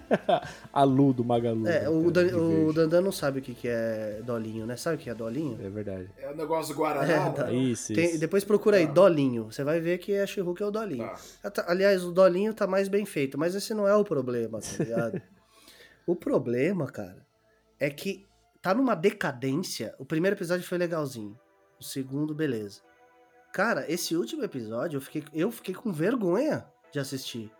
A 0.72 0.82
Lu 0.84 1.12
do 1.12 1.24
Magalu. 1.24 1.66
É, 1.66 1.82
né, 1.82 1.88
o, 1.88 2.10
Dan, 2.10 2.36
o. 2.36 2.72
Dandan 2.72 3.00
não 3.00 3.12
sabe 3.12 3.38
o 3.40 3.42
que, 3.42 3.54
que 3.54 3.68
é 3.68 4.20
dolinho, 4.24 4.66
né? 4.66 4.76
Sabe 4.76 4.96
o 4.96 4.98
que 4.98 5.10
é 5.10 5.14
dolinho? 5.14 5.58
É 5.62 5.68
verdade. 5.68 6.10
É 6.18 6.30
o 6.30 6.34
negócio 6.36 6.74
do 6.74 6.78
Guaraná. 6.78 7.12
É, 7.12 7.18
né? 7.18 7.30
tá. 7.30 7.52
Isso, 7.52 7.94
Tem- 7.94 8.10
isso. 8.10 8.20
depois 8.20 8.44
procura 8.44 8.76
aí, 8.78 8.86
dolinho. 8.86 9.44
Você 9.44 9.62
vai 9.64 9.80
ver 9.80 9.98
que 9.98 10.16
a 10.16 10.26
she 10.26 10.40
é 10.40 10.42
o 10.42 10.70
dolinho. 10.70 11.04
Tá. 11.04 11.20
Ah, 11.44 11.50
tá- 11.50 11.64
Aliás, 11.68 12.04
o 12.04 12.12
dolinho 12.12 12.54
tá 12.54 12.66
mais 12.66 12.88
bem 12.88 13.04
feito, 13.04 13.38
mas 13.38 13.54
esse 13.54 13.74
não 13.74 13.86
é 13.86 13.94
o 13.94 14.04
problema, 14.04 14.60
tá 14.60 14.84
ligado? 14.84 15.20
o 16.06 16.16
problema, 16.16 16.86
cara, 16.86 17.26
é 17.78 17.90
que 17.90 18.26
tá 18.60 18.74
numa 18.74 18.94
decadência. 18.94 19.94
O 19.98 20.04
primeiro 20.04 20.36
episódio 20.36 20.66
foi 20.66 20.78
legalzinho. 20.78 21.38
O 21.78 21.84
segundo, 21.84 22.34
beleza. 22.34 22.80
Cara, 23.52 23.84
esse 23.92 24.16
último 24.16 24.42
episódio, 24.42 24.96
eu 24.96 25.00
fiquei, 25.00 25.24
eu 25.34 25.50
fiquei 25.50 25.74
com 25.74 25.92
vergonha 25.92 26.64
de 26.90 26.98
assistir. 26.98 27.50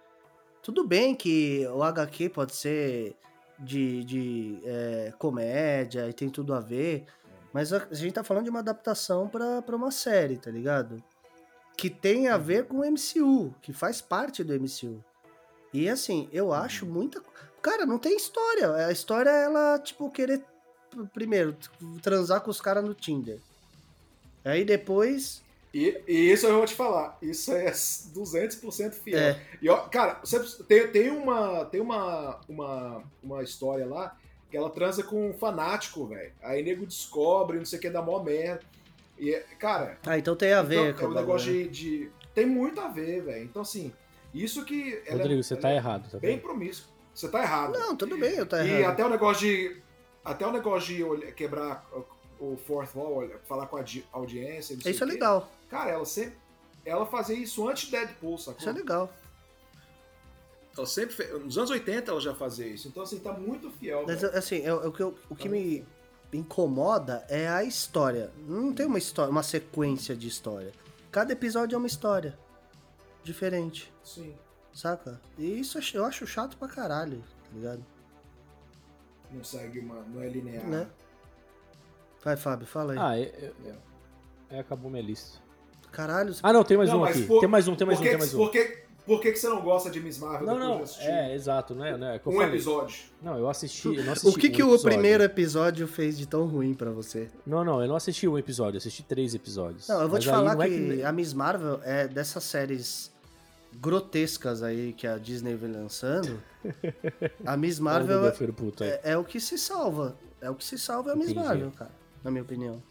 Tudo 0.63 0.87
bem 0.87 1.15
que 1.15 1.67
o 1.69 1.83
HQ 1.83 2.29
pode 2.31 2.55
ser 2.55 3.17
de, 3.59 4.05
de 4.05 4.59
é, 4.65 5.13
comédia 5.19 6.09
e 6.09 6.13
tem 6.13 6.29
tudo 6.31 6.55
a 6.55 6.61
ver, 6.61 7.05
mas 7.53 7.73
a, 7.73 7.87
a 7.91 7.95
gente 7.95 8.13
tá 8.15 8.23
falando 8.25 8.45
de 8.45 8.51
uma 8.51 8.61
adaptação 8.61 9.29
pra, 9.29 9.61
pra 9.63 9.77
uma 9.77 9.91
série, 9.91 10.37
tá 10.37 10.51
ligado? 10.51 11.03
Que 11.77 11.91
tem 11.91 12.29
a 12.29 12.37
ver 12.39 12.67
com 12.67 12.79
o 12.79 12.85
MCU, 12.85 13.53
que 13.61 13.73
faz 13.73 14.01
parte 14.01 14.45
do 14.45 14.55
MCU. 14.55 15.03
E 15.73 15.89
assim, 15.89 16.29
eu 16.33 16.53
acho 16.53 16.87
muita. 16.87 17.21
Cara, 17.61 17.85
não 17.87 17.99
tem 17.99 18.17
história. 18.17 18.73
A 18.87 18.93
história 18.93 19.31
é 19.31 19.45
ela, 19.45 19.79
tipo, 19.79 20.11
querer, 20.11 20.45
pr- 20.91 21.05
primeiro, 21.13 21.57
transar 22.03 22.41
com 22.43 22.51
os 22.51 22.61
caras 22.61 22.85
no 22.85 22.95
Tinder. 22.95 23.39
Aí 24.45 24.65
depois. 24.65 25.43
E, 25.75 26.01
e 26.07 26.31
isso 26.33 26.47
eu 26.47 26.57
vou 26.57 26.67
te 26.67 26.75
falar, 26.75 27.17
isso 27.23 27.51
é 27.53 27.71
200% 27.71 28.93
fiel. 28.93 29.19
É. 29.19 29.41
E 29.61 29.69
ó, 29.69 29.79
cara, 29.89 30.21
você 30.23 30.39
tem, 30.65 30.87
tem, 30.89 31.11
uma, 31.11 31.65
tem 31.67 31.81
uma, 31.81 32.41
uma, 32.49 33.03
uma 33.23 33.43
história 33.43 33.87
lá 33.87 34.17
que 34.51 34.57
ela 34.57 34.69
transa 34.69 35.03
com 35.03 35.31
um 35.31 35.33
fanático, 35.33 36.07
velho. 36.07 36.33
Aí 36.43 36.63
nego 36.63 36.85
descobre, 36.87 37.57
não 37.59 37.65
sei 37.65 37.79
o 37.79 37.83
que, 37.83 37.89
dá 37.89 38.03
mó 38.03 38.23
merda. 38.23 38.61
E, 39.19 39.35
é- 39.35 39.41
cara, 39.59 39.99
Ah, 40.05 40.19
então 40.19 40.37
tem 40.37 40.53
a 40.53 40.61
ver 40.63 40.91
então, 40.91 40.99
com 40.99 41.05
é 41.05 41.09
o 41.09 41.11
um 41.11 41.15
negócio 41.15 41.51
né? 41.53 41.63
de, 41.63 41.69
de- 41.69 42.11
Tem 42.35 42.45
muito 42.45 42.79
a 42.81 42.89
ver, 42.89 43.23
velho. 43.23 43.45
Então, 43.45 43.63
assim, 43.63 43.93
isso 44.35 44.65
que. 44.67 45.01
ela 45.07 45.21
é- 45.21 45.23
Rodrigo, 45.23 45.43
você 45.43 45.55
ela 45.55 45.63
tá 45.63 45.71
é 45.71 45.77
errado, 45.77 46.11
tá 46.11 46.19
Bem 46.19 46.33
vendo? 46.35 46.43
promíscuo. 46.43 46.93
Você 47.15 47.29
tá 47.29 47.43
errado. 47.43 47.73
Não, 47.79 47.97
tudo 47.97 48.17
bem, 48.19 48.35
eu 48.37 48.47
tô 48.47 48.57
E 48.57 48.69
errado. 48.69 48.93
até 48.93 49.05
o 49.05 49.09
negócio 49.09 49.47
de. 49.47 49.77
Até 50.25 50.47
o 50.47 50.53
negócio 50.53 50.95
de 50.95 51.33
quebrar 51.33 51.87
o- 52.41 52.57
fourth 52.67 52.95
wall, 52.97 53.19
olha, 53.19 53.39
falar 53.49 53.67
com 53.67 53.77
a 53.77 53.83
di- 53.83 54.05
audiência. 54.13 54.75
não 54.75 54.83
sei 54.83 54.93
Isso 54.93 55.05
é 55.05 55.07
o 55.07 55.09
quê. 55.09 55.15
legal. 55.15 55.51
Cara, 55.73 55.91
ela 55.91 56.05
sempre. 56.05 56.37
Ela 56.85 57.07
fazia 57.07 57.35
isso 57.35 57.67
antes 57.67 57.85
de 57.87 57.93
Deadpool, 57.93 58.37
sacou? 58.37 58.61
Isso 58.61 58.69
é 58.69 58.73
legal. 58.73 59.11
Ela 60.77 60.87
sempre 60.87 61.15
fe- 61.15 61.33
Nos 61.39 61.57
anos 61.57 61.71
80 61.71 62.11
ela 62.11 62.21
já 62.21 62.35
fazia 62.35 62.67
isso. 62.67 62.89
Então, 62.89 63.03
assim, 63.03 63.19
tá 63.21 63.33
muito 63.33 63.71
fiel. 63.71 64.05
Mas, 64.07 64.21
velho. 64.21 64.37
assim, 64.37 64.57
é- 64.57 64.67
é 64.67 64.75
o 64.75 64.93
que, 64.93 65.03
eu- 65.03 65.17
o 65.31 65.35
que 65.35 65.49
me 65.49 65.87
incomoda 66.31 67.25
é 67.27 67.49
a 67.49 67.65
história. 67.65 68.31
Não 68.47 68.71
tem 68.75 68.85
uma 68.85 68.99
história, 68.99 69.31
uma 69.31 69.43
sequência 69.43 70.15
de 70.15 70.29
história. 70.29 70.73
Cada 71.11 71.33
episódio 71.33 71.75
é 71.75 71.79
uma 71.79 71.87
história 71.87 72.39
diferente, 73.25 73.91
Sim. 74.05 74.35
saca? 74.75 75.21
E 75.39 75.59
isso 75.59 75.79
eu 75.79 75.81
ach- 75.83 75.95
eu 75.95 76.05
acho 76.05 76.27
chato 76.27 76.59
pra 76.59 76.69
caralho, 76.69 77.21
tá 77.45 77.51
ligado? 77.55 77.85
Não 79.31 79.43
segue 79.45 79.79
uma. 79.79 80.03
Não 80.03 80.21
é 80.21 80.29
linear. 80.29 80.67
Né? 80.67 80.87
Vai, 82.23 82.37
Fábio, 82.37 82.67
fala 82.67 82.93
aí. 82.93 82.99
Ah, 82.99 83.19
é, 83.19 83.23
é- 83.23 83.77
é, 84.51 84.59
acabou 84.61 84.91
minha 84.91 85.03
lista. 85.03 85.42
Caralho, 85.93 86.35
Ah, 86.43 86.53
não, 86.53 86.65
tem 86.65 86.77
mais 86.77 86.91
Não, 86.91 87.01
um 87.01 87.05
aqui. 87.05 87.23
por- 87.23 87.39
Tem 87.41 87.49
mais 87.49 87.69
um, 87.69 87.77
tem 87.77 87.87
mais 87.87 87.99
por 87.99 88.03
um, 88.03 88.05
que 88.05 88.11
tem 88.11 88.19
que- 88.19 88.25
mais 88.25 88.35
um. 88.35 88.39
Por 88.39 88.51
que, 88.51 88.83
por 89.07 89.21
que, 89.21 89.33
que 89.33 89.39
você 89.39 89.49
não 89.49 89.61
gosta 89.63 89.91
de 89.91 90.01
Miss 90.01 90.19
Marvel 90.19 90.47
Não, 90.47 90.55
depois 90.55 90.69
não, 90.71 90.77
de 90.79 90.83
assistir 90.85 91.09
é, 91.11 91.35
exato, 91.35 91.75
né? 91.75 91.97
né 91.97 92.17
é 92.17 92.19
que 92.19 92.29
um 92.29 92.33
falei. 92.33 92.49
episódio? 92.49 92.97
Não, 93.23 93.39
eu 93.39 93.49
assisti, 93.49 93.89
eu 93.97 94.05
não 94.05 94.13
assisti 94.13 94.29
o 94.39 94.41
que, 94.41 94.49
um 94.49 94.51
que 94.53 94.63
o 94.63 94.67
episódio. 94.69 94.83
primeiro 94.91 95.23
episódio 95.23 95.87
fez 95.87 96.17
de 96.19 96.27
tão 96.27 96.47
ruim 96.47 96.73
pra 96.75 96.91
você? 96.91 97.29
Não, 97.47 97.63
não, 97.65 97.81
eu 97.83 97.87
não 97.89 97.97
assisti 97.97 98.27
um 98.27 98.39
episódio, 98.39 98.77
eu 98.77 98.79
assisti 98.79 99.03
três 99.03 99.35
episódios. 99.35 99.87
Não, 99.89 99.97
eu 99.97 100.09
vou 100.09 100.13
Mas 100.17 100.25
te 100.25 100.31
falar 100.31 100.55
não 100.55 100.63
é 100.63 100.69
que, 100.69 101.03
a 101.03 101.13
Miss 101.13 101.33
Marvel 101.35 101.81
é 101.85 102.09
dessas 102.09 102.43
séries 102.45 103.13
grotescas 103.81 104.63
aí 104.63 104.93
que 104.93 105.07
a 105.07 105.19
Disney 105.19 105.55
vem 105.55 105.73
lançando. 105.73 106.41
a 107.45 107.57
Miss 107.57 107.79
o 107.79 107.83
Marvel 107.83 108.27
é, 108.27 108.33
é- 108.83 109.01
é 109.13 109.17
o 109.19 109.25
que 109.25 109.41
se 109.41 109.59
salva. 109.59 110.17
É 110.41 110.51
o 110.51 110.55
que 110.55 110.65
se 110.65 110.79
salva 110.79 111.11
é 111.11 111.13
a 111.13 111.17
Miss 111.17 111.31
Entendi. 111.31 111.47
Marvel, 111.47 111.71
cara. 111.73 111.91
Na 112.23 112.31
minha 112.31 112.43
opinião. 112.43 112.83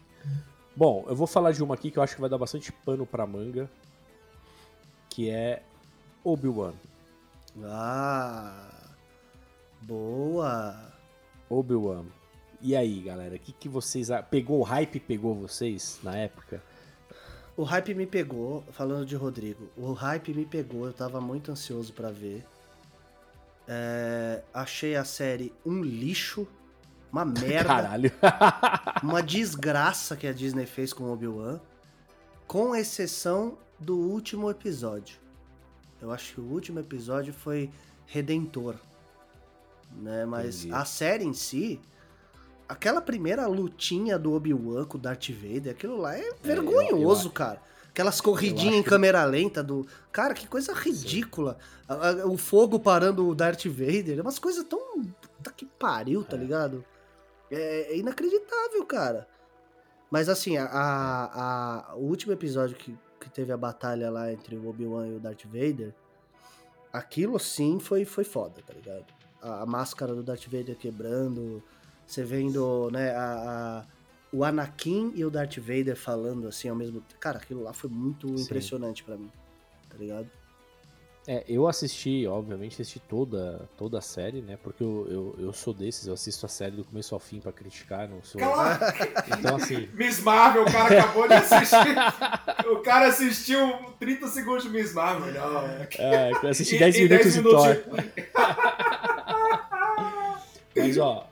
Bom, 0.74 1.04
eu 1.06 1.14
vou 1.14 1.26
falar 1.26 1.52
de 1.52 1.62
uma 1.62 1.74
aqui 1.74 1.90
que 1.90 1.98
eu 1.98 2.02
acho 2.02 2.14
que 2.14 2.20
vai 2.20 2.30
dar 2.30 2.38
bastante 2.38 2.72
pano 2.72 3.04
pra 3.04 3.26
manga, 3.26 3.70
que 5.10 5.28
é 5.28 5.62
Obi-Wan. 6.24 6.72
Ah. 7.62 8.70
Boa. 9.82 10.92
Obi-Wan. 11.48 12.06
E 12.60 12.74
aí, 12.76 13.00
galera, 13.00 13.34
o 13.34 13.38
que, 13.38 13.52
que 13.52 13.68
vocês... 13.68 14.08
Pegou 14.30 14.60
o 14.60 14.62
hype, 14.62 15.00
pegou 15.00 15.34
vocês 15.34 15.98
na 16.02 16.16
época? 16.16 16.62
O 17.56 17.64
hype 17.64 17.94
me 17.94 18.06
pegou, 18.06 18.64
falando 18.70 19.04
de 19.04 19.14
Rodrigo. 19.14 19.68
O 19.76 19.92
hype 19.92 20.32
me 20.32 20.46
pegou, 20.46 20.86
eu 20.86 20.92
tava 20.92 21.20
muito 21.20 21.52
ansioso 21.52 21.92
pra 21.92 22.10
ver. 22.10 22.46
É, 23.68 24.42
achei 24.54 24.96
a 24.96 25.04
série 25.04 25.52
um 25.66 25.82
lixo, 25.82 26.46
uma 27.12 27.24
merda. 27.26 27.64
Caralho. 27.68 28.10
uma 29.02 29.22
desgraça 29.22 30.16
que 30.16 30.26
a 30.26 30.32
Disney 30.32 30.66
fez 30.66 30.92
com 30.92 31.12
Obi-Wan, 31.12 31.60
com 32.46 32.74
exceção 32.74 33.58
do 33.78 33.96
último 33.98 34.50
episódio. 34.50 35.16
Eu 36.00 36.10
acho 36.10 36.34
que 36.34 36.40
o 36.40 36.44
último 36.44 36.80
episódio 36.80 37.32
foi 37.32 37.70
redentor, 38.06 38.74
né? 39.96 40.24
Mas 40.26 40.60
Entendi. 40.64 40.74
a 40.74 40.84
série 40.84 41.24
em 41.24 41.32
si, 41.32 41.80
aquela 42.68 43.00
primeira 43.00 43.46
lutinha 43.46 44.18
do 44.18 44.32
Obi-Wan 44.32 44.84
com 44.84 44.98
o 44.98 45.00
Darth 45.00 45.30
Vader, 45.30 45.72
aquilo 45.72 45.96
lá 45.98 46.16
é 46.16 46.32
vergonhoso, 46.42 47.30
cara. 47.30 47.60
Aquelas 47.90 48.20
corridinhas 48.22 48.74
eu 48.74 48.80
em 48.80 48.82
câmera 48.82 49.22
lenta 49.24 49.62
do. 49.62 49.86
Cara, 50.10 50.32
que 50.32 50.48
coisa 50.48 50.72
ridícula. 50.72 51.58
O 52.26 52.38
fogo 52.38 52.80
parando 52.80 53.28
o 53.28 53.34
Darth 53.34 53.66
Vader. 53.66 54.18
É 54.18 54.22
umas 54.22 54.38
coisas 54.38 54.64
tão. 54.64 54.80
Puta 55.36 55.52
que 55.54 55.66
pariu, 55.66 56.24
tá 56.24 56.34
É. 56.36 56.40
ligado? 56.40 56.82
É, 57.52 57.92
é 57.92 57.96
inacreditável, 57.96 58.84
cara. 58.86 59.28
Mas 60.10 60.28
assim, 60.28 60.56
a, 60.56 60.64
a- 60.66 61.90
a- 61.92 61.94
o 61.96 62.00
último 62.00 62.32
episódio 62.32 62.76
que, 62.76 62.96
que 63.20 63.30
teve 63.30 63.52
a 63.52 63.56
batalha 63.56 64.10
lá 64.10 64.32
entre 64.32 64.56
o 64.56 64.68
Obi-Wan 64.68 65.08
e 65.08 65.14
o 65.16 65.20
Darth 65.20 65.44
Vader, 65.44 65.94
aquilo 66.92 67.38
sim 67.38 67.78
foi, 67.78 68.04
foi 68.04 68.24
foda, 68.24 68.60
tá 68.66 68.72
ligado? 68.74 69.06
A, 69.40 69.62
a 69.62 69.66
máscara 69.66 70.14
do 70.14 70.22
Darth 70.22 70.44
Vader 70.46 70.76
quebrando, 70.76 71.62
você 72.06 72.22
vendo, 72.22 72.90
né, 72.90 73.10
a, 73.16 73.84
o 74.32 74.44
Anakin 74.44 75.12
e 75.14 75.24
o 75.24 75.30
Darth 75.30 75.56
Vader 75.58 75.96
falando 75.96 76.46
assim 76.48 76.68
ao 76.68 76.76
mesmo 76.76 77.00
tempo. 77.00 77.20
Cara, 77.20 77.38
aquilo 77.38 77.62
lá 77.62 77.72
foi 77.72 77.88
muito 77.90 78.28
Sim. 78.36 78.44
impressionante 78.44 79.02
pra 79.04 79.16
mim, 79.16 79.30
tá 79.88 79.96
ligado? 79.96 80.30
É, 81.26 81.44
eu 81.48 81.68
assisti, 81.68 82.26
obviamente, 82.26 82.72
assisti 82.82 82.98
toda, 82.98 83.68
toda 83.76 83.98
a 83.98 84.00
série, 84.00 84.40
né? 84.42 84.58
Porque 84.60 84.82
eu, 84.82 85.06
eu, 85.08 85.44
eu 85.46 85.52
sou 85.52 85.72
desses, 85.72 86.08
eu 86.08 86.14
assisto 86.14 86.44
a 86.46 86.48
série 86.48 86.74
do 86.74 86.84
começo 86.84 87.14
ao 87.14 87.20
fim 87.20 87.38
pra 87.38 87.52
criticar, 87.52 88.08
não 88.08 88.20
sou... 88.24 88.40
Cala 88.40 88.76
Então, 89.38 89.54
assim... 89.54 89.88
Miss 89.94 90.18
Marvel, 90.20 90.62
o 90.64 90.72
cara 90.72 90.98
acabou 91.00 91.28
de 91.28 91.34
assistir. 91.34 92.66
o 92.72 92.78
cara 92.82 93.06
assistiu 93.06 93.72
30 94.00 94.26
segundos 94.28 94.64
de 94.64 94.70
Miss 94.70 94.92
Marvel. 94.92 95.32
Não. 95.32 95.64
É, 95.98 96.32
eu 96.42 96.48
assisti 96.48 96.74
E- 96.74 96.78
10 96.80 96.96
e 96.96 97.02
minutos 97.04 97.22
10 97.24 97.34
de 97.34 97.40
minutos 97.40 97.62
Thor. 97.62 98.04
Mas, 100.74 100.98
ó, 100.98 101.28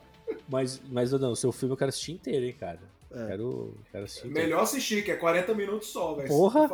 mas, 0.49 0.81
mas 0.89 1.13
não, 1.13 1.33
o 1.33 1.37
seu 1.37 1.51
filme 1.51 1.73
eu 1.73 1.77
quero 1.77 1.89
assistir 1.89 2.13
inteiro, 2.13 2.45
hein, 2.47 2.55
cara. 2.59 2.79
É. 3.13 3.27
Quero, 3.27 3.75
quero 3.91 4.05
assistir 4.05 4.29
inteiro. 4.29 4.49
Melhor 4.49 4.63
assistir, 4.63 5.05
que 5.05 5.11
é 5.11 5.17
40 5.17 5.53
minutos 5.55 5.89
só, 5.89 6.15
velho. 6.15 6.29
Porra! 6.29 6.69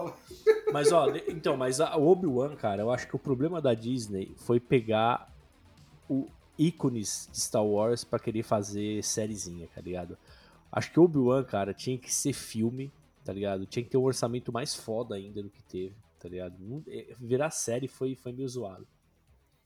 Mas, 0.72 0.92
ó, 0.92 1.06
então, 1.28 1.56
mas 1.56 1.80
a- 1.80 1.96
Obi-Wan, 1.96 2.56
cara, 2.56 2.82
eu 2.82 2.90
acho 2.90 3.06
que 3.06 3.16
o 3.16 3.18
problema 3.18 3.60
da 3.60 3.72
Disney 3.74 4.32
foi 4.36 4.58
pegar 4.60 5.32
o 6.08 6.28
ícones 6.58 7.28
de 7.32 7.40
Star 7.40 7.64
Wars 7.64 8.02
pra 8.04 8.18
querer 8.18 8.42
fazer 8.42 9.02
sériezinha, 9.02 9.68
tá 9.74 9.80
ligado? 9.80 10.16
Acho 10.72 10.90
que 10.90 10.98
o 11.00 11.04
Obi-Wan, 11.04 11.44
cara, 11.44 11.72
tinha 11.72 11.96
que 11.96 12.12
ser 12.12 12.32
filme, 12.32 12.90
tá 13.24 13.32
ligado? 13.32 13.66
Tinha 13.66 13.82
que 13.84 13.90
ter 13.90 13.96
um 13.96 14.02
orçamento 14.04 14.52
mais 14.52 14.74
foda 14.74 15.14
ainda 15.14 15.42
do 15.42 15.48
que 15.50 15.62
teve, 15.62 15.94
tá 16.20 16.28
ligado? 16.28 16.54
É, 16.88 17.06
Virar 17.20 17.50
série 17.50 17.86
foi, 17.88 18.14
foi 18.14 18.32
meio 18.32 18.48
zoado. 18.48 18.86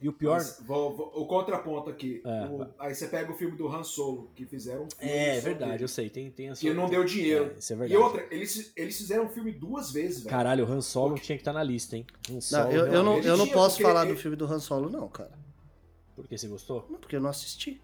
E 0.01 0.09
o 0.09 0.13
pior. 0.15 0.37
Mas, 0.39 0.59
vou- 0.67 0.97
vou- 0.97 1.13
o 1.15 1.27
contraponto 1.27 1.91
aqui. 1.91 2.23
É, 2.25 2.47
o- 2.47 2.67
aí 2.79 2.95
você 2.95 3.07
pega 3.07 3.31
o 3.31 3.37
filme 3.37 3.55
do 3.57 3.69
Han 3.69 3.85
Solo, 3.85 4.31
que 4.35 4.47
fizeram 4.47 4.85
um 4.85 4.89
filme. 4.91 5.13
É, 5.13 5.41
verdade, 5.41 5.73
dele, 5.73 5.85
eu 5.85 5.89
sei, 5.89 6.09
tem, 6.09 6.31
tem 6.31 6.49
essa. 6.49 6.61
Que 6.61 6.73
não 6.73 6.89
deu 6.89 7.05
dinheiro. 7.05 7.53
É, 7.55 7.59
isso 7.59 7.73
é 7.73 7.77
e 7.77 7.79
verdade. 7.79 8.03
outra, 8.03 8.27
eles, 8.31 8.73
eles 8.75 8.97
fizeram 8.97 9.25
um 9.27 9.29
filme 9.29 9.53
duas 9.53 9.93
vezes, 9.93 10.21
velho. 10.21 10.31
Caralho, 10.31 10.65
o 10.67 10.73
Han 10.73 10.81
Solo 10.81 11.17
tinha 11.17 11.37
que 11.37 11.43
estar 11.43 11.53
na 11.53 11.63
lista, 11.63 11.97
hein? 11.97 12.07
Han 12.31 12.33
Não, 12.35 12.41
Solo, 12.41 12.71
eu, 12.73 12.87
eu 12.87 13.03
não, 13.03 13.19
eu 13.19 13.37
não 13.37 13.47
posso 13.49 13.77
porque 13.77 13.83
falar 13.93 14.05
ele- 14.07 14.15
do 14.15 14.19
filme 14.21 14.37
do 14.39 14.47
Han 14.47 14.59
Solo, 14.59 14.89
não, 14.89 15.07
cara. 15.09 15.33
Porque 16.17 16.39
você 16.39 16.49
gostou? 16.49 16.87
Não, 16.89 16.99
porque 16.99 17.17
eu 17.17 17.21
não 17.21 17.29
assisti. 17.31 17.81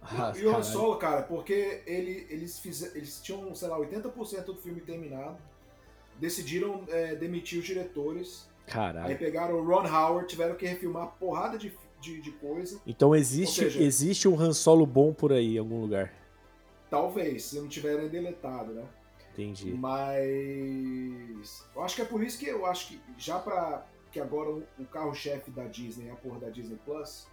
Ah, 0.00 0.32
e 0.36 0.46
o 0.46 0.54
Han. 0.56 0.62
Solo, 0.62 0.96
cara, 0.96 1.22
porque 1.22 1.82
ele, 1.86 2.26
eles, 2.30 2.58
fizeram, 2.58 2.94
eles 2.94 3.20
tinham, 3.22 3.52
sei 3.54 3.68
lá, 3.68 3.78
80% 3.78 4.44
do 4.44 4.54
filme 4.56 4.80
terminado. 4.80 5.38
Decidiram 6.20 6.84
é, 6.88 7.16
demitir 7.16 7.58
os 7.58 7.64
diretores. 7.64 8.48
Aí 8.66 8.72
Caralho. 8.72 9.18
pegaram 9.18 9.54
o 9.56 9.64
Ron 9.64 9.86
Howard, 9.86 10.26
tiveram 10.28 10.54
que 10.54 10.66
refilmar 10.66 11.08
porrada 11.18 11.58
de, 11.58 11.72
de, 12.00 12.20
de 12.20 12.30
coisa. 12.32 12.80
Então 12.86 13.14
existe, 13.14 13.60
seja- 13.64 13.82
existe 13.82 14.26
um 14.28 14.38
Han 14.40 14.52
Solo 14.52 14.86
bom 14.86 15.12
por 15.12 15.32
aí 15.32 15.56
em 15.56 15.58
algum 15.58 15.80
lugar. 15.80 16.12
Talvez, 16.88 17.44
se 17.44 17.60
não 17.60 17.68
tiverem 17.68 18.08
deletado, 18.08 18.72
né? 18.72 18.84
Entendi. 19.32 19.72
Mas. 19.74 21.64
Eu 21.74 21.82
acho 21.82 21.96
que 21.96 22.02
é 22.02 22.04
por 22.04 22.22
isso 22.22 22.38
que 22.38 22.46
eu 22.46 22.64
acho 22.66 22.88
que 22.88 23.00
já 23.18 23.38
pra. 23.38 23.84
Que 24.10 24.20
agora 24.20 24.48
o, 24.50 24.84
carro-chefe 24.92 25.50
da 25.50 25.64
Disney 25.64 26.08
é 26.08 26.12
a 26.12 26.16
porra 26.16 26.38
da 26.38 26.48
Disney 26.48 26.78
Plus. 26.84 27.26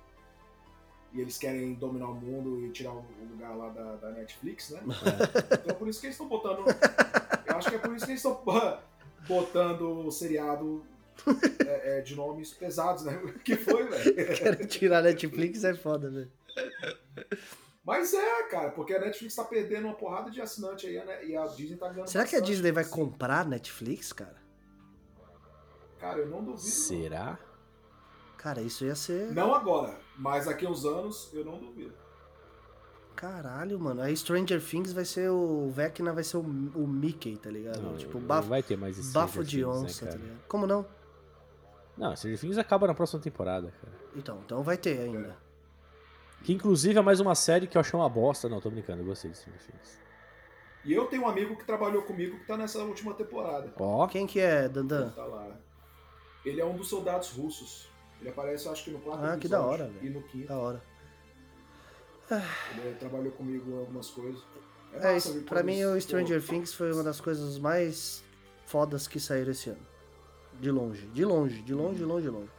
E 1.14 1.20
eles 1.22 1.38
querem 1.38 1.74
dominar 1.76 2.08
o 2.10 2.16
mundo 2.16 2.66
e 2.66 2.72
tirar 2.72 2.92
o, 2.94 3.00
o 3.22 3.26
lugar 3.30 3.56
lá 3.56 3.70
da, 3.70 3.96
da 3.98 4.10
Netflix, 4.12 4.72
né? 4.72 4.82
Então 5.62 5.70
é 5.70 5.74
por 5.74 5.88
isso 5.88 6.00
que 6.00 6.08
eles 6.08 6.16
estão 6.16 6.28
botando. 6.28 6.64
Eu 7.46 7.56
acho 7.56 7.70
que 7.70 7.76
é 7.76 7.80
por 7.80 7.96
isso 7.96 8.06
que 8.06 8.12
eles 8.14 8.24
estão 8.26 8.42
botando 9.28 10.08
o 10.08 10.12
seriado 10.12 10.84
é, 11.66 11.98
é, 11.98 12.02
de 12.02 12.16
nomes 12.16 12.54
pesados, 12.54 13.04
né? 13.04 13.16
O 13.24 13.34
que 13.40 13.56
foi, 13.56 13.88
velho? 13.88 14.16
Quero 14.38 14.68
tirar 14.68 15.02
Netflix 15.02 15.64
é 15.64 15.74
foda, 15.74 16.10
velho. 16.10 16.32
Mas 17.84 18.14
é, 18.14 18.44
cara, 18.44 18.72
porque 18.72 18.94
a 18.94 19.00
Netflix 19.00 19.36
tá 19.36 19.44
perdendo 19.44 19.86
uma 19.86 19.96
porrada 19.96 20.30
de 20.30 20.40
assinante 20.42 20.88
aí, 20.88 21.04
né? 21.06 21.26
E 21.26 21.36
a 21.36 21.46
Disney 21.48 21.78
tá 21.78 21.90
ganhando. 21.90 22.08
Será 22.08 22.26
que 22.26 22.36
a 22.36 22.40
Disney 22.40 22.72
vai 22.72 22.86
comprar 22.86 23.46
Netflix, 23.46 24.14
cara? 24.14 24.42
Cara, 26.00 26.20
eu 26.20 26.28
não 26.28 26.40
duvido. 26.44 26.52
não. 26.54 26.58
Será? 26.58 27.40
Cara, 28.38 28.62
isso 28.62 28.84
ia 28.84 28.96
ser. 28.96 29.32
Não 29.34 29.54
agora, 29.54 30.00
mas 30.18 30.46
daqui 30.46 30.66
a 30.66 30.70
uns 30.70 30.84
anos 30.84 31.30
eu 31.34 31.46
não 31.46 31.60
duvido. 31.60 31.94
Caralho, 33.16 33.80
mano. 33.80 34.02
Aí 34.02 34.18
Stranger 34.18 34.60
Things 34.64 34.92
vai 34.92 35.06
ser 35.06 35.30
o. 35.30 35.70
Vecna 35.70 36.12
vai 36.12 36.24
ser 36.24 36.38
o, 36.38 36.42
o 36.42 36.88
Mickey, 36.88 37.38
tá 37.38 37.52
ligado? 37.52 37.82
Não, 37.82 37.96
tipo, 37.96 38.20
não 38.20 38.26
bafo, 38.26 38.50
vai 38.50 38.64
ter 38.64 38.76
mais 38.78 38.98
bafo 39.12 39.44
de 39.44 39.58
Things, 39.58 39.76
né, 39.78 39.84
onça, 39.86 40.06
tá 40.06 40.12
cara? 40.12 40.24
ligado? 40.24 40.40
Como 40.48 40.66
não? 40.66 40.86
Não, 42.02 42.16
Stranger 42.16 42.40
Things 42.40 42.58
acaba 42.58 42.88
na 42.88 42.94
próxima 42.96 43.22
temporada, 43.22 43.72
cara. 43.80 43.94
Então, 44.16 44.42
então 44.44 44.64
vai 44.64 44.76
ter 44.76 45.00
ainda. 45.00 45.38
Que 46.44 46.52
inclusive 46.52 46.98
é 46.98 47.02
mais 47.02 47.20
uma 47.20 47.36
série 47.36 47.68
que 47.68 47.78
eu 47.78 47.80
achei 47.82 47.98
uma 47.98 48.10
bosta. 48.10 48.50
Não, 48.50 48.60
tô 48.60 48.72
brincando, 48.72 49.02
eu 49.04 49.06
gostei 49.06 49.30
de 49.30 49.38
Stranger 49.38 49.62
Things. 49.62 50.02
E 50.84 50.94
eu 50.94 51.06
tenho 51.06 51.22
um 51.22 51.28
amigo 51.28 51.56
que 51.56 51.64
trabalhou 51.64 52.02
comigo 52.02 52.40
que 52.40 52.46
tá 52.48 52.58
nessa 52.58 52.80
última 52.80 53.14
temporada. 53.14 53.72
Ó, 53.78 54.08
Quem 54.08 54.26
que 54.26 54.40
é, 54.40 54.68
Dandan? 54.68 55.10
Tá 55.12 55.24
lá. 55.26 55.48
Ele 56.44 56.60
é 56.60 56.66
um 56.66 56.76
dos 56.76 56.90
soldados 56.90 57.30
russos. 57.30 57.88
Ele 58.20 58.30
aparece, 58.32 58.68
acho 58.68 58.84
que 58.86 58.90
no 58.92 59.00
quarto 59.00 59.24
Ah, 59.24 59.38
que 59.38 59.46
episódio 59.46 59.50
da 59.50 59.62
hora, 59.64 59.92
E 60.02 60.06
velho. 60.06 60.14
no 60.16 60.24
quinto. 60.24 60.48
Da 60.48 60.58
hora. 60.58 60.82
Ele 62.78 62.96
trabalhou 62.96 63.32
comigo 63.34 63.70
em 63.72 63.78
algumas 63.78 64.10
coisas. 64.10 64.42
É, 64.94 64.96
massa 65.14 65.18
isso, 65.18 65.34
ver 65.34 65.44
pra 65.46 65.62
mim, 65.64 65.84
o 65.84 66.00
Stranger 66.02 66.42
pô, 66.42 66.48
Things 66.48 66.74
foi 66.74 66.92
uma 66.94 67.04
das 67.04 67.22
coisas 67.22 67.60
mais 67.60 68.24
fodas 68.66 69.08
que 69.08 69.20
saíram 69.20 69.52
esse 69.52 69.70
ano. 69.70 69.86
De 70.62 70.70
longe, 70.70 71.08
de 71.08 71.26
longe, 71.26 71.62
de 71.64 71.74
longe, 71.74 71.98
de 71.98 72.06
longe, 72.06 72.24
de 72.24 72.30
longe. 72.30 72.50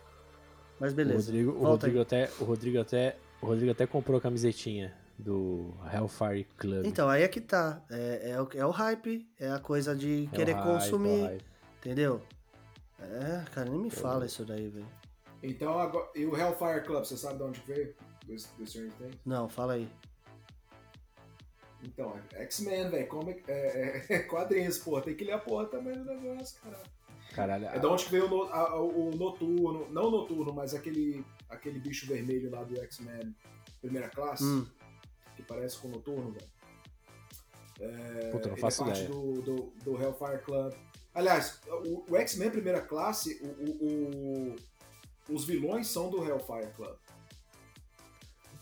Mas 0.80 0.92
o 0.92 0.96
beleza. 0.96 1.30
Rodrigo, 1.30 1.52
o 1.52 1.64
Rodrigo 1.64 2.00
até, 2.00 2.30
o 2.40 2.44
Rodrigo 2.44 2.80
até, 2.80 3.16
o 3.40 3.46
Rodrigo 3.46 3.70
até 3.70 3.86
comprou 3.86 4.18
a 4.18 4.20
camisetinha 4.20 4.92
do 5.16 5.72
Hellfire 5.92 6.44
Club. 6.56 6.84
Então, 6.84 7.08
aí 7.08 7.22
é 7.22 7.28
que 7.28 7.40
tá. 7.40 7.80
É, 7.88 8.30
é, 8.30 8.42
o, 8.42 8.48
é 8.54 8.66
o 8.66 8.70
hype, 8.70 9.24
é 9.38 9.48
a 9.50 9.60
coisa 9.60 9.94
de 9.94 10.24
É 10.24 10.26
o 10.26 10.30
querer 10.32 10.52
hype, 10.54 10.64
consumir, 10.64 11.20
é 11.20 11.36
o 11.36 11.38
entendeu? 11.78 12.20
É, 12.98 13.44
cara, 13.52 13.70
nem 13.70 13.78
me 13.78 13.90
fala 13.90 14.26
isso 14.26 14.44
daí, 14.44 14.68
velho. 14.68 14.88
Então, 15.40 15.78
agora, 15.78 16.08
e 16.16 16.26
o 16.26 16.36
Hellfire 16.36 16.84
Club, 16.84 17.04
você 17.04 17.16
sabe 17.16 17.36
de 17.36 17.42
onde 17.44 17.60
veio? 17.60 17.94
Do, 18.26 18.34
do 18.34 18.66
Stranger 18.66 18.92
Things? 18.98 19.16
Não, 19.24 19.48
fala 19.48 19.74
aí. 19.74 19.88
Então, 21.84 22.16
é 22.32 22.42
X-Men, 22.42 22.90
velho. 22.90 23.06
Como 23.06 23.30
é, 23.30 23.40
é, 23.46 24.06
é 24.10 24.18
quadrinhos, 24.20 24.78
porra. 24.78 25.02
Tem 25.02 25.14
que 25.14 25.24
ler 25.24 25.32
a 25.32 25.38
porra 25.38 25.66
também 25.66 25.94
do 25.94 26.04
negócio, 26.04 26.60
cara. 26.62 26.80
Caralho, 27.34 27.66
É 27.66 27.78
da 27.78 27.88
onde 27.88 28.04
que 28.04 28.10
veio 28.10 28.30
o, 28.32 28.42
a- 28.44 28.80
o 28.80 29.10
noturno, 29.16 29.88
não 29.90 30.04
o 30.08 30.10
noturno, 30.10 30.52
mas 30.52 30.74
aquele, 30.74 31.24
aquele 31.48 31.78
bicho 31.80 32.06
vermelho 32.06 32.50
lá 32.50 32.62
do 32.62 32.78
X-Men 32.80 33.34
primeira 33.80 34.08
classe, 34.08 34.44
Hum. 34.44 34.66
que 35.36 35.42
parece 35.42 35.78
com 35.78 35.88
o 35.88 35.90
noturno, 35.92 36.30
velho. 36.32 36.46
É, 37.80 38.30
Puta, 38.30 38.48
não 38.48 38.54
ele 38.54 38.60
faço 38.60 38.82
é 38.82 38.86
parte 38.86 39.02
ideia. 39.02 39.14
do, 39.14 39.42
do, 39.42 39.56
do 39.82 40.00
Hellfire 40.02 40.38
Club. 40.44 40.72
Aliás, 41.14 41.60
o, 41.86 42.04
o 42.12 42.16
X-Men 42.16 42.50
primeira 42.50 42.80
classe, 42.80 43.40
o, 43.42 43.46
o- 43.46 44.54
o- 45.28 45.34
os 45.34 45.44
vilões 45.44 45.86
são 45.88 46.10
do 46.10 46.22
Hellfire 46.24 46.70
Club. 46.76 46.96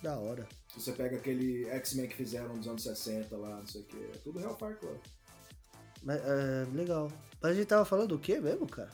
Da 0.03 0.17
hora. 0.19 0.49
Se 0.69 0.81
você 0.81 0.93
pega 0.93 1.17
aquele 1.17 1.69
X-Men 1.69 2.09
que 2.09 2.17
fizeram 2.17 2.57
nos 2.57 2.67
anos 2.67 2.83
60 2.83 3.37
lá, 3.37 3.57
não 3.57 3.67
sei 3.67 3.83
o 3.83 3.85
que, 3.85 3.97
é 3.97 4.19
tudo 4.25 4.41
Hellfire 4.41 4.77
Club. 4.77 4.97
Mas, 6.03 6.21
é, 6.25 6.67
legal. 6.73 7.13
Mas 7.43 7.53
a 7.53 7.55
gente 7.55 7.67
tava 7.67 7.85
falando 7.85 8.09
do 8.09 8.19
quê 8.19 8.39
mesmo, 8.41 8.67
cara? 8.67 8.91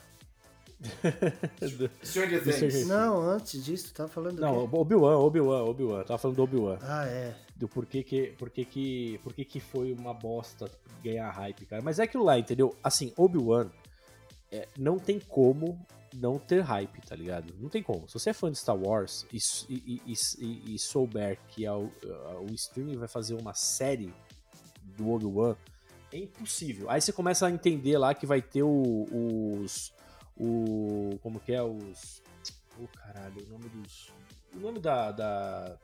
Stranger 2.03 2.43
Do 2.43 2.51
Things. 2.53 2.87
Não, 2.87 3.19
antes 3.21 3.63
disso, 3.63 3.93
tava 3.93 4.09
falando 4.09 4.35
do 4.35 4.41
Não? 4.41 4.63
Obi-Wan, 4.73 5.17
Obi-Wan, 5.17 5.63
Obi-Wan. 5.63 6.03
Tava 6.03 6.17
falando 6.17 6.37
do 6.37 6.43
Obi-Wan. 6.43 6.77
Ah, 6.81 7.05
é. 7.07 7.35
Do 7.55 7.67
porquê 7.67 8.03
que, 8.03 8.27
porquê 8.37 8.63
que, 8.63 9.19
porquê 9.23 9.43
que 9.43 9.59
foi 9.59 9.91
uma 9.91 10.13
bosta 10.13 10.69
ganhar 11.03 11.29
hype, 11.31 11.65
cara. 11.65 11.81
Mas 11.81 11.99
é 11.99 12.03
aquilo 12.03 12.23
lá, 12.23 12.37
entendeu? 12.37 12.75
Assim, 12.83 13.11
Obi-Wan 13.17 13.69
é, 14.51 14.67
não 14.77 14.99
tem 14.99 15.19
como 15.19 15.83
não 16.13 16.37
ter 16.39 16.61
hype, 16.61 17.01
tá 17.01 17.15
ligado? 17.15 17.53
Não 17.59 17.69
tem 17.69 17.81
como. 17.83 18.07
Se 18.07 18.13
você 18.13 18.29
é 18.29 18.33
fã 18.33 18.51
de 18.51 18.57
Star 18.57 18.77
Wars 18.77 19.25
e, 19.33 19.37
e- 19.69 20.01
e- 20.05 20.13
e- 20.39 20.75
e 20.75 20.79
souber 20.79 21.37
que 21.49 21.65
a- 21.65 21.71
a- 21.71 22.39
o 22.39 22.53
streaming 22.53 22.97
vai 22.97 23.07
fazer 23.07 23.33
uma 23.33 23.53
série 23.53 24.13
do 24.95 25.09
Obi-Wan, 25.09 25.55
é 26.11 26.17
impossível. 26.17 26.89
Aí 26.89 27.01
você 27.01 27.11
começa 27.11 27.45
a 27.47 27.51
entender 27.51 27.97
lá 27.97 28.13
que 28.13 28.25
vai 28.25 28.41
ter 28.41 28.63
o- 28.63 29.05
os. 29.61 29.93
O. 30.39 31.17
Como 31.21 31.39
que 31.39 31.53
é? 31.53 31.61
Os. 31.63 32.21
Oh, 32.81 32.87
caralho, 32.87 33.43
o 33.45 33.49
nome 33.49 33.69
dos. 33.69 34.09
O 34.55 34.59
nome 34.59 34.79
da. 34.79 35.11
da 35.11 35.77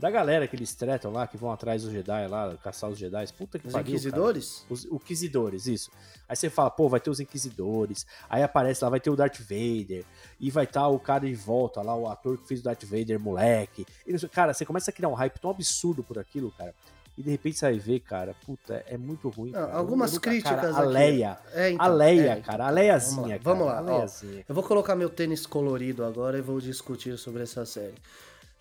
da 0.00 0.12
galera 0.12 0.46
que 0.46 0.54
eles 0.54 0.76
tretam 0.76 1.10
lá, 1.10 1.26
que 1.26 1.36
vão 1.36 1.50
atrás 1.50 1.82
dos 1.82 1.90
Jedi 1.90 2.28
lá, 2.28 2.56
caçar 2.62 2.88
os 2.88 2.96
Jedi. 2.96 3.32
Puta 3.32 3.58
que 3.58 3.66
Os 3.66 3.72
pariu, 3.72 3.88
Inquisidores? 3.88 4.60
cara. 4.60 4.72
Os 4.74 4.84
Inquisidores, 4.84 5.66
isso. 5.66 5.90
Aí 6.28 6.36
você 6.36 6.48
fala, 6.48 6.70
pô, 6.70 6.88
vai 6.88 7.00
ter 7.00 7.10
os 7.10 7.18
Inquisidores. 7.18 8.06
Aí 8.30 8.44
aparece 8.44 8.84
lá, 8.84 8.90
vai 8.90 9.00
ter 9.00 9.10
o 9.10 9.16
Darth 9.16 9.40
Vader. 9.40 10.04
E 10.38 10.52
vai 10.52 10.62
estar 10.62 10.86
o 10.86 11.00
cara 11.00 11.26
de 11.26 11.34
volta 11.34 11.82
lá, 11.82 11.96
o 11.96 12.06
ator 12.06 12.38
que 12.38 12.46
fez 12.46 12.60
o 12.60 12.62
Darth 12.62 12.84
Vader, 12.84 13.18
moleque. 13.18 13.84
E 14.06 14.16
cara, 14.28 14.54
você 14.54 14.64
começa 14.64 14.92
a 14.92 14.94
criar 14.94 15.08
um 15.08 15.14
hype 15.14 15.36
tão 15.40 15.50
absurdo 15.50 16.04
por 16.04 16.16
aquilo, 16.16 16.52
cara. 16.52 16.72
E 17.18 17.22
de 17.24 17.30
repente 17.30 17.58
você 17.58 17.66
vai 17.66 17.78
ver, 17.80 17.98
cara, 17.98 18.32
puta, 18.46 18.84
é 18.86 18.96
muito 18.96 19.28
ruim. 19.28 19.50
Cara. 19.50 19.72
Algumas 19.74 20.12
nunca- 20.12 20.30
críticas 20.30 20.54
cara, 20.60 20.72
a 20.76 20.82
aqui. 20.84 20.92
Leia. 20.92 21.38
É, 21.52 21.70
então, 21.70 21.84
a 21.84 21.88
Leia, 21.88 22.30
é, 22.34 22.40
cara. 22.40 22.62
A 22.64 22.66
então, 22.68 22.74
Leiazinha, 22.76 23.40
Vamos 23.42 23.66
lá, 23.66 23.72
cara. 23.74 23.82
vamos 23.86 24.22
lá, 24.22 24.32
ó. 24.32 24.42
Eu 24.48 24.54
vou 24.54 24.62
colocar 24.62 24.94
meu 24.94 25.10
tênis 25.10 25.44
colorido 25.44 26.04
agora 26.04 26.38
e 26.38 26.40
vou 26.40 26.60
discutir 26.60 27.18
sobre 27.18 27.42
essa 27.42 27.66
série. 27.66 27.96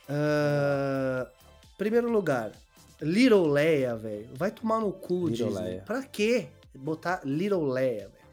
Ah, 0.10 1.28
primeiro 1.78 2.10
lugar, 2.10 2.52
Little 3.02 3.48
Leia, 3.48 3.96
velho. 3.96 4.30
Vai 4.34 4.50
tomar 4.50 4.80
no 4.80 4.92
cu, 4.92 5.28
Little 5.28 5.48
Disney. 5.50 5.64
Leia. 5.64 5.82
Pra 5.82 6.02
quê 6.04 6.48
botar 6.74 7.22
Little 7.24 7.64
Leia, 7.68 8.08
velho? 8.10 8.28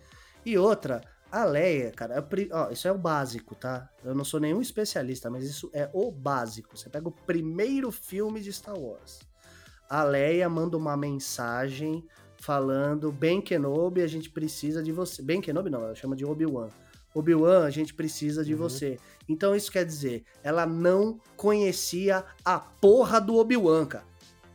E 0.47 0.57
outra, 0.57 1.03
a 1.31 1.45
Leia, 1.45 1.91
cara, 1.91 2.15
é 2.15 2.55
ó, 2.55 2.71
isso 2.71 2.89
é 2.89 2.93
o 2.93 2.97
básico, 2.99 3.55
tá? 3.55 3.89
Eu 4.03 4.15
não 4.15 4.25
sou 4.25 4.41
nenhum 4.41 4.63
especialista, 4.63 5.29
mas 5.29 5.45
isso 5.45 5.69
é 5.75 5.89
o 5.93 6.11
básico. 6.11 6.77
Você 6.79 6.89
pega 6.89 7.09
o 7.09 7.13
primeiro 7.13 7.91
filme 7.93 8.41
de 8.41 8.51
Star 8.53 8.79
Wars. 8.79 9.21
A 9.89 10.02
Leia 10.02 10.48
manda 10.48 10.77
uma 10.77 10.97
mensagem 10.97 12.05
falando: 12.39 13.11
Ben 13.12 13.40
Kenobi, 13.40 14.02
a 14.02 14.06
gente 14.06 14.31
precisa 14.31 14.82
de 14.82 14.93
você. 14.93 15.23
Ben 15.23 15.40
Kenobi 15.40 15.70
não, 15.70 15.82
ela 15.85 15.94
chama 15.94 16.16
de 16.16 16.24
Obi-Wan. 16.24 16.69
Obi-Wan, 17.15 17.65
a 17.65 17.70
gente 17.70 17.94
precisa 17.94 18.44
de 18.44 18.52
Uhum. 18.55 18.59
você. 18.61 18.98
Então 19.28 19.55
isso 19.55 19.70
quer 19.70 19.85
dizer, 19.85 20.24
ela 20.43 20.66
não 20.66 21.20
conhecia 21.36 22.24
a 22.44 22.59
porra 22.59 23.20
do 23.20 23.36
Obi-Wan, 23.36 23.86
cara. 23.86 24.05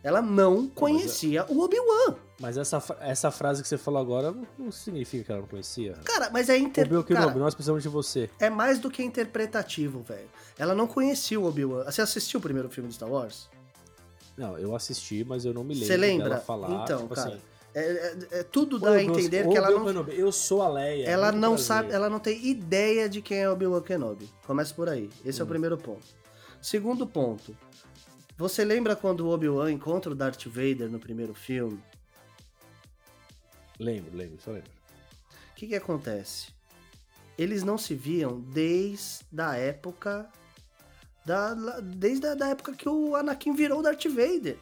Ela 0.03 0.21
não 0.21 0.67
conhecia 0.67 1.45
o 1.49 1.59
Obi-Wan. 1.61 2.15
Mas 2.39 2.57
essa, 2.57 2.81
essa 3.01 3.31
frase 3.31 3.61
que 3.61 3.67
você 3.67 3.77
falou 3.77 3.99
agora 3.99 4.33
não, 4.57 4.71
significa 4.71 5.23
que 5.25 5.31
ela 5.31 5.41
não 5.41 5.47
conhecia. 5.47 5.93
Cara, 6.05 6.29
mas 6.31 6.47
é 6.49 6.57
inter... 6.57 6.85
Obi-Wan 6.85 7.03
Kenobi, 7.03 7.39
nós 7.39 7.53
precisamos 7.53 7.83
de 7.83 7.89
você. 7.89 8.29
é 8.39 8.49
mais 8.49 8.79
do 8.79 8.89
que 8.89 9.03
interpretativo, 9.03 10.01
velho. 10.01 10.27
Ela 10.57 10.73
não 10.73 10.87
conhecia 10.87 11.39
o 11.39 11.45
Obi-Wan. 11.45 11.83
Você 11.85 12.01
assistiu 12.01 12.39
o 12.39 12.43
primeiro 12.43 12.69
filme 12.69 12.87
de 12.89 12.95
Star 12.95 13.09
Wars? 13.09 13.49
Não, 14.39 14.57
eu 14.57 14.73
assisti, 14.73 15.23
mas 15.25 15.43
eu 15.43 15.53
não 15.53 15.65
me 15.65 15.73
lembro 15.73 15.87
Você 15.87 15.97
lembra? 15.97 16.29
dela 16.29 16.41
falar. 16.41 16.83
Então, 16.83 17.01
tipo 17.01 17.13
cara, 17.15 17.29
assim, 17.33 17.41
É, 17.75 17.81
é- 17.81 18.39
é- 18.39 18.43
tudo 18.43 18.79
dá 18.79 18.89
a 18.89 18.93
"Ô, 18.93 18.95
Deus, 18.95 19.09
entender 19.17 19.47
que 19.49 19.57
ela 19.57 19.69
não 19.69 20.07
eu 20.07 20.31
sou 20.31 20.61
a 20.61 20.69
Leia. 20.69 21.05
Ela 21.05 21.31
não 21.31 21.49
prazer." 21.51 21.65
sabe, 21.65 21.91
ela 21.91 22.09
não 22.09 22.19
tem 22.19 22.43
ideia 22.47 23.07
de 23.09 23.21
quem 23.21 23.39
é 23.39 23.49
Obi-Wan 23.49 23.81
Kenobi. 23.81 24.29
Começa 24.47 24.73
por 24.73 24.87
aí. 24.89 25.09
Esse 25.25 25.41
é 25.41 25.43
o 25.43 25.45
Hum. 25.45 25.49
primeiro 25.49 25.77
ponto. 25.77 26.05
Segundo 26.61 27.05
ponto. 27.05 27.55
Você 28.37 28.63
lembra 28.63 28.95
quando 28.95 29.19
o 29.21 29.29
Obi-Wan 29.29 29.71
encontra 29.71 30.09
o 30.11 30.15
Darth 30.15 30.45
Vader 30.47 30.89
no 30.89 30.99
primeiro 30.99 31.33
filme? 31.33 31.79
Lembro, 33.77 34.15
lembro, 34.15 34.39
só 34.41 34.51
lembro. 34.51 34.71
O 35.51 35.55
que 35.55 35.67
que 35.67 35.75
acontece? 35.75 36.47
Eles 37.37 37.63
não 37.63 37.77
se 37.77 37.93
viam 37.93 38.39
desde 38.39 39.25
a 39.37 39.55
época 39.57 40.29
da 41.25 41.53
desde 41.81 42.27
a 42.27 42.35
da 42.35 42.49
época 42.49 42.73
que 42.73 42.87
o 42.87 43.15
Anakin 43.15 43.53
virou 43.53 43.79
o 43.79 43.83
Darth 43.83 44.05
Vader. 44.05 44.57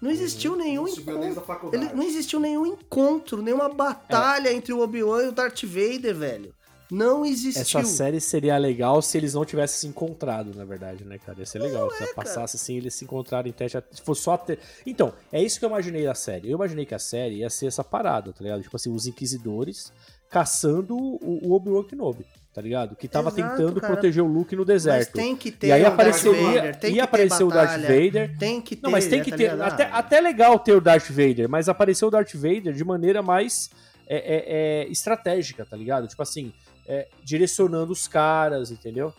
Não 0.00 0.10
existiu 0.10 0.56
nenhum 0.56 0.88
encontro. 0.88 1.70
Ele, 1.72 1.92
não 1.92 2.02
existiu 2.02 2.40
nenhum 2.40 2.66
encontro, 2.66 3.42
nenhuma 3.42 3.68
batalha 3.68 4.50
entre 4.50 4.72
o 4.72 4.80
Obi-Wan 4.80 5.24
e 5.24 5.28
o 5.28 5.32
Darth 5.32 5.62
Vader, 5.64 6.14
velho. 6.14 6.54
Não 6.90 7.24
existiu. 7.24 7.80
Essa 7.80 7.84
série 7.84 8.20
seria 8.20 8.56
legal 8.58 9.00
se 9.00 9.16
eles 9.16 9.34
não 9.34 9.44
tivessem 9.44 9.78
se 9.78 9.86
encontrado, 9.86 10.52
na 10.56 10.64
verdade, 10.64 11.04
né, 11.04 11.18
cara? 11.18 11.38
Ia 11.38 11.46
ser 11.46 11.60
legal. 11.60 11.88
é, 11.92 12.06
se 12.06 12.14
passasse 12.14 12.56
assim, 12.56 12.76
eles 12.78 12.94
se 12.94 13.04
encontrarem 13.04 13.50
em 13.50 13.52
teste. 13.52 13.80
Se 13.92 14.02
fosse 14.02 14.22
só. 14.22 14.36
Te... 14.36 14.58
Então, 14.84 15.12
é 15.30 15.40
isso 15.40 15.58
que 15.58 15.64
eu 15.64 15.68
imaginei 15.68 16.04
da 16.04 16.14
série. 16.14 16.50
Eu 16.50 16.56
imaginei 16.56 16.84
que 16.84 16.94
a 16.94 16.98
série 16.98 17.36
ia 17.36 17.50
ser 17.50 17.66
essa 17.66 17.84
parada, 17.84 18.32
tá 18.32 18.42
ligado? 18.42 18.62
Tipo 18.62 18.74
assim, 18.74 18.92
os 18.92 19.06
inquisidores 19.06 19.92
caçando 20.28 20.96
o, 20.96 21.48
o 21.48 21.52
Obi-Wan 21.52 21.84
Kenobi, 21.84 22.24
tá 22.52 22.60
ligado? 22.60 22.96
Que 22.96 23.08
tava 23.08 23.28
Exato, 23.28 23.56
tentando 23.56 23.80
cara. 23.80 23.92
proteger 23.92 24.22
o 24.22 24.26
Luke 24.26 24.54
no 24.56 24.64
deserto. 24.64 25.12
Mas 25.14 25.24
tem 25.24 25.36
que 25.36 25.50
ter 25.52 25.68
E 25.68 25.72
aí 25.72 25.84
apareceu, 25.84 26.32
Darth 26.32 26.44
Vader, 26.44 26.78
tem 26.78 26.90
ia 26.90 26.94
que 26.94 27.00
ter 27.00 27.00
aparecer 27.00 27.44
o 27.44 27.48
Darth 27.48 27.80
Vader. 27.80 28.38
Tem 28.38 28.60
que 28.60 28.76
ter. 28.76 28.82
Não, 28.82 28.90
mas 28.90 29.06
tem 29.06 29.22
que 29.22 29.30
tá 29.30 29.36
ter. 29.36 29.60
Até, 29.60 29.84
Ah, 29.84 29.98
até 29.98 30.20
legal 30.20 30.58
ter 30.58 30.72
o 30.72 30.80
Darth 30.80 31.08
Vader, 31.10 31.48
mas 31.48 31.68
apareceu 31.68 32.08
o 32.08 32.10
Darth 32.10 32.34
Vader 32.34 32.72
de 32.72 32.84
maneira 32.84 33.22
mais 33.22 33.70
é, 34.06 34.16
é, 34.16 34.44
é, 34.86 34.88
estratégica, 34.90 35.64
tá 35.64 35.76
ligado? 35.76 36.08
Tipo 36.08 36.22
assim, 36.22 36.52
é, 36.86 37.08
direcionando 37.22 37.92
os 37.92 38.08
caras, 38.08 38.70
entendeu? 38.70 39.14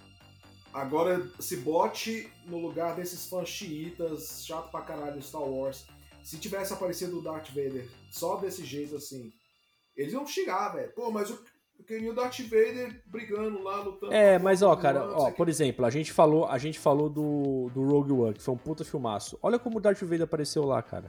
Agora, 0.73 1.25
se 1.39 1.57
bote 1.57 2.29
no 2.45 2.57
lugar 2.57 2.95
desses 2.95 3.25
fãs 3.27 3.47
xiitas, 3.49 4.45
chato 4.45 4.69
pra 4.71 4.81
caralho 4.81 5.21
Star 5.21 5.43
Wars. 5.43 5.85
Se 6.23 6.37
tivesse 6.37 6.71
aparecido 6.71 7.19
o 7.19 7.21
Darth 7.21 7.49
Vader 7.49 7.87
só 8.09 8.35
desse 8.37 8.63
jeito 8.63 8.95
assim, 8.95 9.31
eles 9.95 10.13
iam 10.13 10.25
xingar, 10.25 10.69
velho. 10.69 10.91
Pô, 10.93 11.11
mas 11.11 11.29
eu, 11.29 11.39
eu 11.81 11.83
queria 11.83 12.11
o 12.11 12.13
Darth 12.13 12.39
Vader 12.41 13.01
brigando 13.07 13.61
lá, 13.63 13.81
lutando. 13.81 14.13
É, 14.13 14.37
mas 14.37 14.61
ó, 14.61 14.75
cara, 14.75 15.03
ó, 15.03 15.31
por 15.31 15.49
exemplo, 15.49 15.83
a 15.83 15.89
gente 15.89 16.11
falou, 16.11 16.45
a 16.45 16.57
gente 16.57 16.77
falou 16.77 17.09
do, 17.09 17.71
do 17.73 17.83
Rogue 17.83 18.11
One, 18.11 18.33
que 18.35 18.41
foi 18.41 18.53
um 18.53 18.57
puta 18.57 18.85
filmaço. 18.85 19.37
Olha 19.41 19.57
como 19.57 19.79
o 19.79 19.81
Darth 19.81 20.01
Vader 20.01 20.23
apareceu 20.23 20.63
lá, 20.63 20.81
cara. 20.81 21.07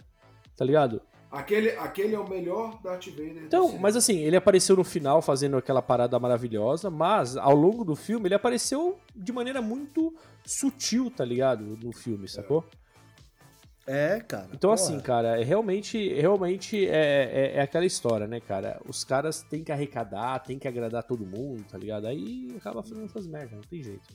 Tá 0.56 0.64
ligado? 0.64 1.02
Aquele, 1.30 1.70
aquele 1.70 2.14
é 2.14 2.18
o 2.18 2.28
melhor 2.28 2.80
Darth 2.82 3.06
Vader. 3.08 3.44
Então, 3.44 3.78
mas 3.78 3.96
assim, 3.96 4.18
ele 4.20 4.36
apareceu 4.36 4.76
no 4.76 4.84
final 4.84 5.20
fazendo 5.20 5.56
aquela 5.56 5.82
parada 5.82 6.18
maravilhosa, 6.18 6.90
mas 6.90 7.36
ao 7.36 7.54
longo 7.54 7.84
do 7.84 7.94
filme 7.94 8.26
ele 8.28 8.34
apareceu 8.34 8.98
de 9.14 9.32
maneira 9.32 9.60
muito 9.60 10.14
sutil, 10.44 11.10
tá 11.10 11.24
ligado? 11.24 11.78
No 11.82 11.92
filme, 11.92 12.28
sacou? 12.28 12.64
É, 12.70 12.81
cara. 14.20 14.48
Então, 14.52 14.70
porra. 14.70 14.74
assim, 14.74 15.00
cara, 15.00 15.40
é 15.40 15.44
realmente, 15.44 16.12
realmente 16.14 16.86
é, 16.86 17.30
é, 17.32 17.56
é 17.56 17.60
aquela 17.60 17.84
história, 17.84 18.26
né, 18.26 18.40
cara? 18.40 18.80
Os 18.86 19.02
caras 19.02 19.42
têm 19.42 19.64
que 19.64 19.72
arrecadar, 19.72 20.38
têm 20.40 20.58
que 20.58 20.68
agradar 20.68 21.02
todo 21.02 21.26
mundo, 21.26 21.64
tá 21.70 21.76
ligado? 21.76 22.06
Aí 22.06 22.54
acaba 22.56 22.82
fazendo 22.82 23.06
essas 23.06 23.26
merdas, 23.26 23.52
não 23.52 23.62
tem 23.62 23.82
jeito. 23.82 24.14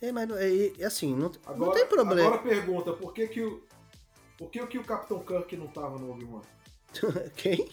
É, 0.00 0.10
mas 0.10 0.28
é, 0.30 0.72
é 0.82 0.84
assim, 0.84 1.14
não, 1.14 1.30
Agora, 1.46 1.66
não 1.66 1.72
tem 1.72 1.86
problema. 1.86 2.28
Agora 2.28 2.42
pergunta, 2.42 2.92
por 2.92 3.12
que 3.12 3.28
que 3.28 3.42
o. 3.42 3.62
Por 4.36 4.50
que, 4.50 4.66
que 4.66 4.78
o 4.78 4.82
Capitão 4.82 5.20
Kirk 5.20 5.56
não 5.56 5.68
tava 5.68 5.98
no 5.98 6.10
Obi-Wan? 6.10 6.40
Quem? 7.36 7.68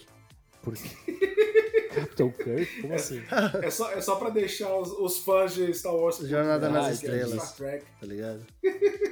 Por 0.62 0.74
quê? 0.74 0.90
Capitão 1.94 2.30
Kirk? 2.30 2.82
Como 2.82 2.94
assim? 2.94 3.22
É 3.62 3.70
só, 3.70 3.90
é 3.92 4.00
só 4.00 4.16
pra 4.16 4.30
deixar 4.30 4.74
os, 4.76 4.90
os 4.92 5.18
fãs 5.18 5.54
de 5.54 5.72
Star 5.74 5.94
Wars. 5.94 6.18
Jornada 6.18 6.68
putos, 6.68 6.82
nas 6.82 6.86
é 6.86 6.88
de 6.88 6.94
Estrelas. 6.94 7.42
Star 7.42 7.56
Trek. 7.56 7.84
Tá 8.00 8.06
ligado? 8.06 8.46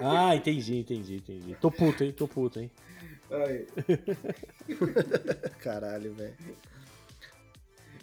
Ah, 0.00 0.36
entendi, 0.36 0.78
entendi, 0.78 1.16
entendi. 1.16 1.56
Tô 1.60 1.70
puto, 1.70 2.04
hein? 2.04 2.12
Tô 2.12 2.28
puto, 2.28 2.60
hein? 2.60 2.70
Aí. 3.30 3.66
Caralho, 5.60 6.14
velho. 6.14 6.34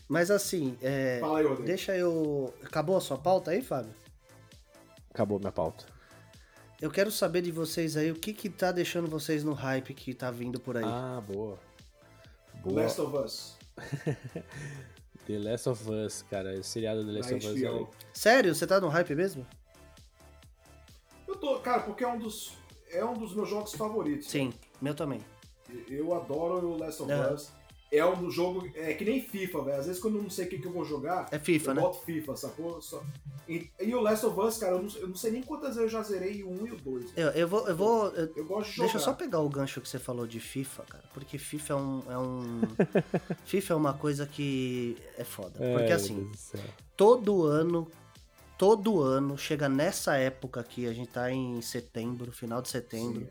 Mas 0.08 0.30
assim, 0.30 0.78
é, 0.82 1.18
Fala 1.20 1.40
aí, 1.40 1.46
Rodrigo. 1.46 1.66
deixa 1.68 1.98
eu. 1.98 2.54
Acabou 2.64 2.96
a 2.98 3.02
sua 3.02 3.18
pauta 3.18 3.52
aí, 3.52 3.62
Fábio? 3.62 3.94
Acabou 5.12 5.40
minha 5.40 5.52
pauta. 5.52 5.86
Eu 6.82 6.92
quero 6.92 7.10
saber 7.10 7.42
de 7.42 7.52
vocês 7.52 7.96
aí 7.98 8.12
o 8.12 8.16
que 8.16 8.34
que 8.34 8.50
tá 8.50 8.72
deixando 8.72 9.08
vocês 9.08 9.44
no 9.44 9.54
hype 9.54 9.94
que 9.94 10.14
tá 10.14 10.30
vindo 10.30 10.60
por 10.60 10.78
aí. 10.78 10.84
Ah, 10.86 11.24
boa. 11.26 11.58
Boa. 12.62 12.84
Last 12.84 13.02
of 13.02 13.18
Us. 13.18 13.58
The 15.26 15.40
Last 15.40 15.68
of 15.70 15.90
Us, 15.90 16.22
cara. 16.30 16.54
O 16.54 16.64
seriado 16.64 17.04
The 17.04 17.12
Last 17.12 17.34
of 17.34 17.48
Us. 17.48 17.62
é 17.62 17.68
HBO. 17.68 17.90
Sério? 18.14 18.54
Você 18.54 18.68
tá 18.68 18.80
no 18.80 18.88
hype 18.90 19.16
mesmo? 19.16 19.46
Eu 21.28 21.36
tô, 21.36 21.60
cara, 21.60 21.82
porque 21.82 22.04
é 22.04 22.08
um 22.08 22.18
dos, 22.20 22.54
é 22.92 23.04
um 23.04 23.14
dos 23.14 23.36
meus 23.36 23.50
jogos 23.50 23.74
favoritos. 23.74 24.28
Sim, 24.28 24.54
meu 24.82 24.94
também. 24.94 25.20
Eu 25.90 26.14
adoro 26.14 26.70
o 26.70 26.78
Last 26.78 27.02
of. 27.02 27.12
Us. 27.12 27.52
É 27.98 28.06
um 28.06 28.30
jogo. 28.30 28.68
É 28.76 28.94
que 28.94 29.04
nem 29.06 29.22
FIFA, 29.22 29.62
velho. 29.64 29.80
Às 29.80 29.86
vezes 29.88 30.02
quando 30.02 30.18
eu 30.18 30.24
não 30.24 30.30
sei 30.30 30.46
o 30.46 30.50
que, 30.50 30.58
que 30.60 30.66
eu 30.68 30.72
vou 30.72 30.84
jogar. 30.86 31.28
É 31.32 31.40
FIFA, 31.40 31.72
eu 31.72 31.76
né? 31.76 31.82
boto 31.82 32.00
FIFA, 32.06 32.36
sacou? 32.36 32.82
Só- 32.82 33.04
E, 33.48 33.70
e 33.80 33.94
o 33.94 34.02
Last 34.02 34.26
of 34.26 34.40
Us, 34.40 34.58
cara, 34.58 34.74
eu 34.76 34.82
não, 34.84 34.90
eu 34.98 35.08
não 35.10 35.16
sei 35.16 35.32
nem 35.32 35.44
quantas 35.44 35.76
vezes 35.76 35.82
eu 35.82 35.90
já 35.90 36.04
zerei 36.04 36.42
o 36.44 36.50
1 36.50 36.68
e 36.68 36.72
o 36.72 36.76
2. 36.78 37.06
Eu, 37.16 37.28
eu 37.30 37.48
vou. 37.48 37.68
Eu 37.68 37.76
vou 37.76 38.08
eu- 38.10 38.32
Eu 38.36 38.46
gosto 38.46 38.70
de 38.72 38.76
jogar. 38.78 38.86
Deixa 38.86 38.98
eu 38.98 39.02
só 39.02 39.14
pegar 39.14 39.40
o 39.40 39.50
gancho 39.50 39.80
que 39.82 39.88
você 39.88 40.00
falou 40.00 40.26
de 40.26 40.40
FIFA, 40.40 40.84
cara. 40.84 41.04
Porque 41.14 41.38
FIFA 41.38 41.74
é 41.74 41.76
um. 41.76 42.02
É 42.10 42.18
um 42.18 42.62
FIFA 43.46 43.74
é 43.74 43.78
uma 43.78 43.94
coisa 43.94 44.26
que 44.26 44.98
é 45.18 45.24
foda. 45.24 45.64
É, 45.64 45.78
Porque 45.78 45.92
assim, 45.92 46.30
todo 46.98 47.44
ano, 47.46 47.88
todo 48.58 49.02
ano, 49.02 49.38
chega 49.38 49.68
nessa 49.70 50.16
época 50.18 50.60
aqui, 50.62 50.88
a 50.88 50.94
gente 50.94 51.10
tá 51.10 51.32
em 51.32 51.62
setembro, 51.62 52.32
final 52.32 52.62
de 52.62 52.70
setembro, 52.70 53.28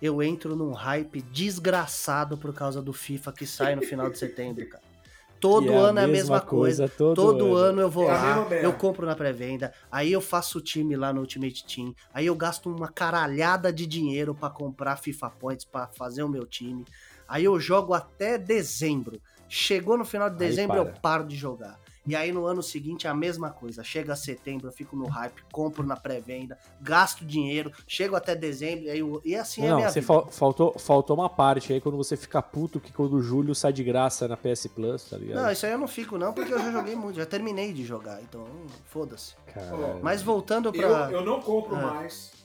eu 0.00 0.22
entro 0.22 0.54
num 0.56 0.72
hype 0.72 1.22
desgraçado 1.22 2.36
por 2.36 2.52
causa 2.54 2.80
do 2.82 2.92
FIFA 2.92 3.32
que 3.32 3.46
sai 3.46 3.74
no 3.76 3.82
final 3.82 4.10
de 4.10 4.18
setembro, 4.18 4.66
cara. 4.68 4.82
Todo 5.40 5.70
é 5.72 5.76
a 5.76 5.78
ano 5.78 5.98
é 5.98 6.04
a 6.04 6.06
mesma 6.06 6.40
coisa. 6.40 6.84
coisa, 6.84 6.94
todo 6.96 7.14
Todo, 7.14 7.44
ano. 7.54 7.56
ano. 7.56 7.80
eu 7.82 7.90
vou 7.90 8.04
É 8.04 8.12
lá, 8.14 8.48
eu 8.62 8.72
compro 8.72 9.04
na 9.04 9.14
pré-venda, 9.14 9.74
aí 9.92 10.10
eu 10.10 10.20
faço 10.22 10.56
o 10.56 10.60
time 10.62 10.96
lá 10.96 11.12
no 11.12 11.20
Ultimate 11.20 11.66
Team, 11.66 11.94
aí 12.14 12.24
eu 12.24 12.34
gasto 12.34 12.70
uma 12.70 12.88
caralhada 12.88 13.70
de 13.70 13.86
dinheiro 13.86 14.34
pra 14.34 14.48
comprar 14.48 14.96
FIFA 14.96 15.28
Points 15.30 15.64
pra 15.66 15.86
fazer 15.86 16.22
o 16.22 16.28
meu 16.30 16.46
time. 16.46 16.86
Aí 17.28 17.44
eu 17.44 17.60
jogo 17.60 17.92
até 17.92 18.38
dezembro. 18.38 19.20
Chegou 19.46 19.98
no 19.98 20.04
final 20.06 20.30
de 20.30 20.36
dezembro, 20.36 20.76
para. 20.82 20.88
eu 20.94 21.00
paro 21.02 21.24
de 21.26 21.36
jogar. 21.36 21.78
E 22.06 22.14
aí 22.14 22.30
no 22.32 22.44
ano 22.46 22.62
seguinte 22.62 23.06
é 23.06 23.10
a 23.10 23.14
mesma 23.14 23.50
coisa. 23.50 23.82
Chega 23.82 24.14
setembro, 24.14 24.68
eu 24.68 24.72
fico 24.72 24.94
no 24.94 25.06
hype, 25.06 25.42
compro 25.50 25.86
na 25.86 25.96
pré-venda, 25.96 26.58
gasto 26.80 27.24
dinheiro, 27.24 27.72
chego 27.88 28.14
até 28.14 28.34
dezembro, 28.36 28.84
e, 28.84 28.90
aí 28.90 28.98
eu- 28.98 29.22
e 29.24 29.34
assim 29.34 29.62
é 29.62 29.66
a 29.66 29.70
Não, 29.70 29.76
minha 29.78 29.88
você 29.90 30.00
vida. 30.00 30.12
fal- 30.12 30.28
faltou, 30.30 30.78
faltou 30.78 31.16
uma 31.16 31.30
parte 31.30 31.72
aí 31.72 31.80
quando 31.80 31.96
você 31.96 32.16
fica 32.16 32.42
puto 32.42 32.78
que 32.78 32.92
quando 32.92 33.14
o 33.14 33.22
Júlio 33.22 33.54
sai 33.54 33.72
de 33.72 33.82
graça 33.82 34.28
na 34.28 34.36
PS 34.36 34.68
Plus, 34.68 35.04
tá 35.08 35.16
ligado? 35.16 35.42
Não, 35.42 35.50
isso 35.50 35.64
aí 35.64 35.72
eu 35.72 35.78
não 35.78 35.88
fico 35.88 36.18
não, 36.18 36.32
porque 36.34 36.52
eu 36.52 36.58
já 36.58 36.70
joguei 36.70 36.94
muito, 36.94 37.16
já 37.16 37.26
terminei 37.26 37.72
de 37.72 37.84
jogar, 37.84 38.20
então 38.22 38.44
foda-se. 38.84 39.34
Mas 40.02 40.20
voltando 40.22 40.66
Eu, 40.68 40.72
pra... 40.72 41.10
eu 41.10 41.24
não 41.24 41.40
compro 41.40 41.74
Ah. 41.76 41.94
mais. 41.94 42.43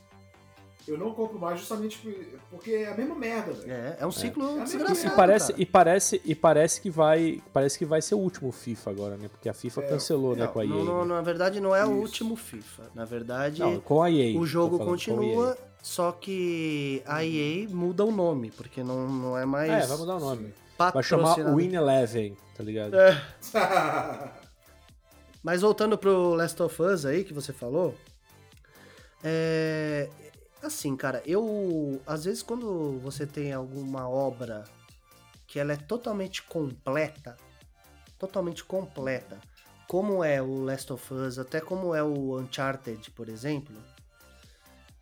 Eu 0.90 0.98
não 0.98 1.12
compro 1.14 1.38
mais 1.38 1.58
justamente 1.60 1.98
por- 1.98 2.12
porque 2.50 2.72
é 2.72 2.88
a 2.92 2.96
mesma 2.96 3.14
merda, 3.14 3.52
velho. 3.52 3.70
É, 3.72 3.96
é 4.00 4.06
um 4.06 4.10
ciclo 4.10 4.58
É. 4.60 4.64
desgraçado, 4.64 5.06
E 5.06 5.16
parece, 5.16 5.46
cara. 5.52 5.62
e 5.62 5.66
parece, 5.66 6.20
e 6.24 6.34
parece 6.34 6.80
que 6.80 6.90
vai, 6.90 7.40
parece 7.52 7.78
que 7.78 7.84
vai 7.84 8.02
ser 8.02 8.14
o 8.16 8.18
último 8.18 8.50
FIFA 8.50 8.90
agora, 8.90 9.16
né? 9.16 9.28
Porque 9.28 9.48
a 9.48 9.54
FIFA 9.54 9.82
É, 9.82 9.86
cancelou, 9.88 10.34
né, 10.34 10.44
não, 10.46 10.52
com 10.52 10.58
a 10.60 10.64
EA. 10.64 10.68
Não, 10.70 10.84
não, 10.84 11.04
né? 11.04 11.14
na 11.14 11.22
verdade, 11.22 11.60
não 11.60 11.74
é 11.76 11.84
o 11.86 11.90
Isso. 11.92 12.00
último 12.00 12.34
FIFA. 12.36 12.90
Na 12.94 13.04
verdade, 13.04 13.60
Não, 13.60 13.78
com 13.80 14.02
a 14.02 14.10
EA. 14.10 14.38
o 14.38 14.44
jogo 14.44 14.78
continua, 14.78 15.56
só 15.82 16.10
que 16.12 17.02
a 17.06 17.24
EA 17.24 17.68
muda 17.68 18.04
o 18.04 18.10
nome, 18.10 18.50
porque 18.50 18.82
não, 18.82 19.08
não 19.08 19.38
é 19.38 19.44
mais. 19.46 19.70
É, 19.70 19.86
vai 19.86 19.96
mudar 19.96 20.16
o 20.16 20.20
nome. 20.20 20.52
Vai 20.76 21.02
chamar. 21.02 21.34
Win 21.54 21.74
Eleven, 21.74 22.36
tá 22.56 22.64
ligado? 22.64 22.96
É. 22.98 23.22
Mas 25.42 25.60
voltando 25.62 25.96
pro 25.96 26.34
Last 26.34 26.60
of 26.62 26.82
Us 26.82 27.04
aí 27.06 27.24
que 27.24 27.32
você 27.32 27.52
falou, 27.52 27.94
é 29.24 30.08
assim, 30.62 30.96
cara, 30.96 31.22
eu 31.26 32.00
às 32.06 32.24
vezes 32.24 32.42
quando 32.42 32.98
você 33.00 33.26
tem 33.26 33.52
alguma 33.52 34.08
obra 34.08 34.64
que 35.46 35.58
ela 35.58 35.72
é 35.72 35.76
totalmente 35.76 36.42
completa, 36.42 37.36
totalmente 38.18 38.64
completa, 38.64 39.40
como 39.88 40.22
é 40.22 40.40
o 40.40 40.62
Last 40.62 40.92
of 40.92 41.12
Us, 41.12 41.38
até 41.38 41.60
como 41.60 41.94
é 41.94 42.02
o 42.02 42.38
Uncharted, 42.38 43.10
por 43.10 43.28
exemplo, 43.28 43.74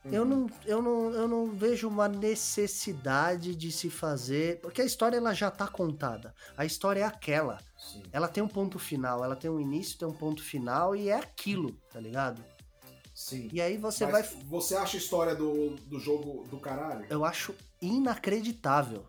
eu, 0.04 0.24
não, 0.24 0.46
eu, 0.64 0.80
não, 0.80 1.10
eu 1.10 1.28
não 1.28 1.46
vejo 1.50 1.88
uma 1.88 2.08
necessidade 2.08 3.54
de 3.54 3.70
se 3.70 3.90
fazer, 3.90 4.60
porque 4.60 4.80
a 4.80 4.84
história 4.84 5.18
ela 5.18 5.34
já 5.34 5.50
tá 5.50 5.66
contada. 5.66 6.34
A 6.56 6.64
história 6.64 7.00
é 7.00 7.04
aquela 7.04 7.58
Sim. 7.76 8.02
ela 8.12 8.28
tem 8.28 8.42
um 8.42 8.48
ponto 8.48 8.78
final, 8.78 9.22
ela 9.24 9.36
tem 9.36 9.50
um 9.50 9.60
início, 9.60 9.98
tem 9.98 10.08
um 10.08 10.12
ponto 10.12 10.42
final 10.42 10.96
e 10.96 11.08
é 11.08 11.16
aquilo, 11.16 11.72
tá 11.92 12.00
ligado? 12.00 12.42
Sim. 13.18 13.48
E 13.52 13.60
aí 13.60 13.76
você 13.76 14.06
Mas 14.06 14.12
vai. 14.12 14.42
você 14.44 14.76
acha 14.76 14.96
a 14.96 15.00
história 15.00 15.34
do, 15.34 15.70
do 15.70 15.98
jogo 15.98 16.46
do 16.48 16.56
caralho? 16.56 17.04
Eu 17.10 17.24
acho 17.24 17.52
inacreditável. 17.82 19.04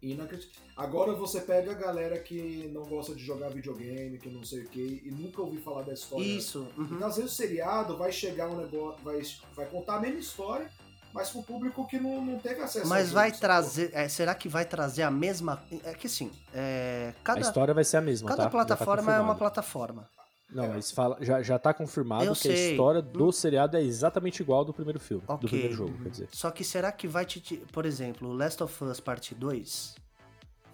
Inacreditável. 0.00 0.70
Agora 0.74 1.12
você 1.12 1.42
pega 1.42 1.72
a 1.72 1.74
galera 1.74 2.18
que 2.18 2.70
não 2.72 2.82
gosta 2.86 3.14
de 3.14 3.22
jogar 3.22 3.50
videogame, 3.50 4.16
que 4.16 4.30
não 4.30 4.42
sei 4.42 4.62
o 4.62 4.68
que, 4.68 5.02
e 5.04 5.10
nunca 5.10 5.42
ouviu 5.42 5.60
falar 5.60 5.82
da 5.82 5.92
história. 5.92 6.24
Isso. 6.24 6.66
uhum. 6.78 6.88
Então, 6.92 7.08
às 7.08 7.16
vezes 7.16 7.30
o 7.30 7.34
seriado 7.34 7.94
vai 7.94 8.10
chegar 8.10 8.48
um 8.48 8.56
negócio, 8.56 8.98
vai, 9.04 9.20
vai 9.54 9.66
contar 9.66 9.96
a 9.96 10.00
mesma 10.00 10.18
história, 10.18 10.70
mas 11.12 11.28
pro 11.28 11.42
público 11.42 11.86
que 11.86 12.00
não, 12.00 12.24
não 12.24 12.38
teve 12.38 12.62
acesso 12.62 12.88
Mas 12.88 13.12
vai 13.12 13.30
trazer. 13.30 13.90
é, 13.92 14.08
será 14.08 14.34
que 14.34 14.48
vai 14.48 14.64
trazer 14.64 15.02
a 15.02 15.10
mesma. 15.10 15.62
É 15.84 15.92
que 15.92 16.06
assim, 16.06 16.32
é, 16.54 17.12
A 17.20 17.22
cada, 17.22 17.40
história 17.40 17.74
vai 17.74 17.84
ser 17.84 17.98
a 17.98 18.00
mesma, 18.00 18.30
cada 18.30 18.44
tá? 18.44 18.44
Tá 18.44 18.50
plataforma 18.50 19.14
é 19.14 19.20
uma 19.20 19.34
plataforma. 19.34 20.08
Não, 20.52 20.68
mas 20.68 20.90
fala, 20.90 21.16
já, 21.20 21.40
já 21.42 21.58
tá 21.58 21.72
confirmado 21.72 22.24
Eu 22.24 22.32
que 22.34 22.48
a 22.48 22.56
sei. 22.56 22.72
história 22.72 23.00
do 23.00 23.30
seriado 23.30 23.76
é 23.76 23.82
exatamente 23.82 24.40
igual 24.42 24.60
ao 24.60 24.64
do 24.64 24.72
primeiro 24.74 24.98
filme. 24.98 25.22
Ok. 25.28 25.42
Do 25.42 25.48
primeiro 25.48 25.74
jogo, 25.74 26.02
quer 26.02 26.08
dizer. 26.08 26.28
Só 26.32 26.50
que 26.50 26.64
será 26.64 26.90
que 26.90 27.06
vai 27.06 27.24
te. 27.24 27.40
Por 27.72 27.86
exemplo, 27.86 28.32
Last 28.32 28.62
of 28.62 28.84
Us 28.84 28.98
Parte 29.00 29.34
2. 29.34 29.94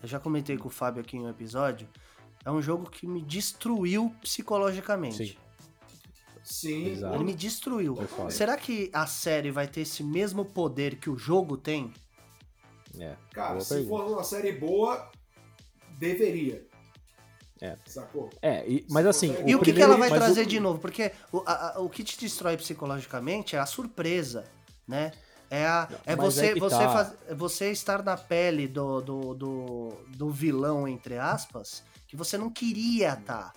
Eu 0.02 0.08
já 0.08 0.18
comentei 0.18 0.56
com 0.56 0.68
o 0.68 0.70
Fábio 0.70 1.02
aqui 1.02 1.16
em 1.16 1.20
um 1.20 1.28
episódio. 1.28 1.88
é 2.44 2.50
um 2.50 2.62
jogo 2.62 2.88
que 2.90 3.06
me 3.06 3.20
destruiu 3.22 4.14
psicologicamente. 4.22 5.26
Sim. 5.26 5.36
Sim. 6.42 6.86
Exato. 6.92 7.14
Ele 7.16 7.24
me 7.24 7.34
destruiu. 7.34 7.96
Foda. 7.96 8.30
Será 8.30 8.56
que 8.56 8.88
a 8.92 9.06
série 9.06 9.50
vai 9.50 9.66
ter 9.66 9.80
esse 9.82 10.02
mesmo 10.02 10.44
poder 10.44 10.96
que 10.96 11.10
o 11.10 11.18
jogo 11.18 11.56
tem? 11.56 11.92
É, 12.98 13.16
Cara, 13.32 13.60
se 13.60 13.74
pergunta. 13.74 13.88
for 14.04 14.12
uma 14.12 14.24
série 14.24 14.52
boa, 14.52 15.10
deveria. 15.98 16.65
É. 17.60 17.76
Sacou? 17.86 18.28
É, 18.42 18.66
e- 18.68 18.86
mas 18.90 19.06
assim. 19.06 19.34
E 19.46 19.50
E 19.50 19.54
o 19.54 19.58
que, 19.60 19.66
que 19.66 19.72
primeiro- 19.72 19.92
ela 19.92 19.96
vai 19.96 20.10
trazer 20.10 20.42
o- 20.42 20.46
de 20.46 20.60
novo? 20.60 20.78
Porque 20.78 21.10
o, 21.32 21.42
a- 21.46 21.74
o 21.78 21.88
que 21.88 22.04
te 22.04 22.18
destrói 22.18 22.56
psicologicamente 22.56 23.56
é 23.56 23.58
a 23.58 23.66
surpresa, 23.66 24.44
né? 24.86 25.12
É, 25.48 25.64
a, 25.66 25.88
é 26.04 26.16
mas 26.16 26.34
você, 26.34 26.46
é 26.46 26.52
que 26.54 26.60
você, 26.60 26.76
tá. 26.76 26.92
faz- 26.92 27.12
você 27.36 27.70
estar 27.70 28.02
na 28.02 28.16
pele 28.16 28.66
do, 28.66 29.00
do, 29.00 29.34
do, 29.34 29.88
do 30.08 30.30
vilão, 30.30 30.88
entre 30.88 31.16
aspas, 31.18 31.82
que 32.08 32.16
você 32.16 32.36
não 32.36 32.50
queria 32.50 33.12
estar. 33.14 33.52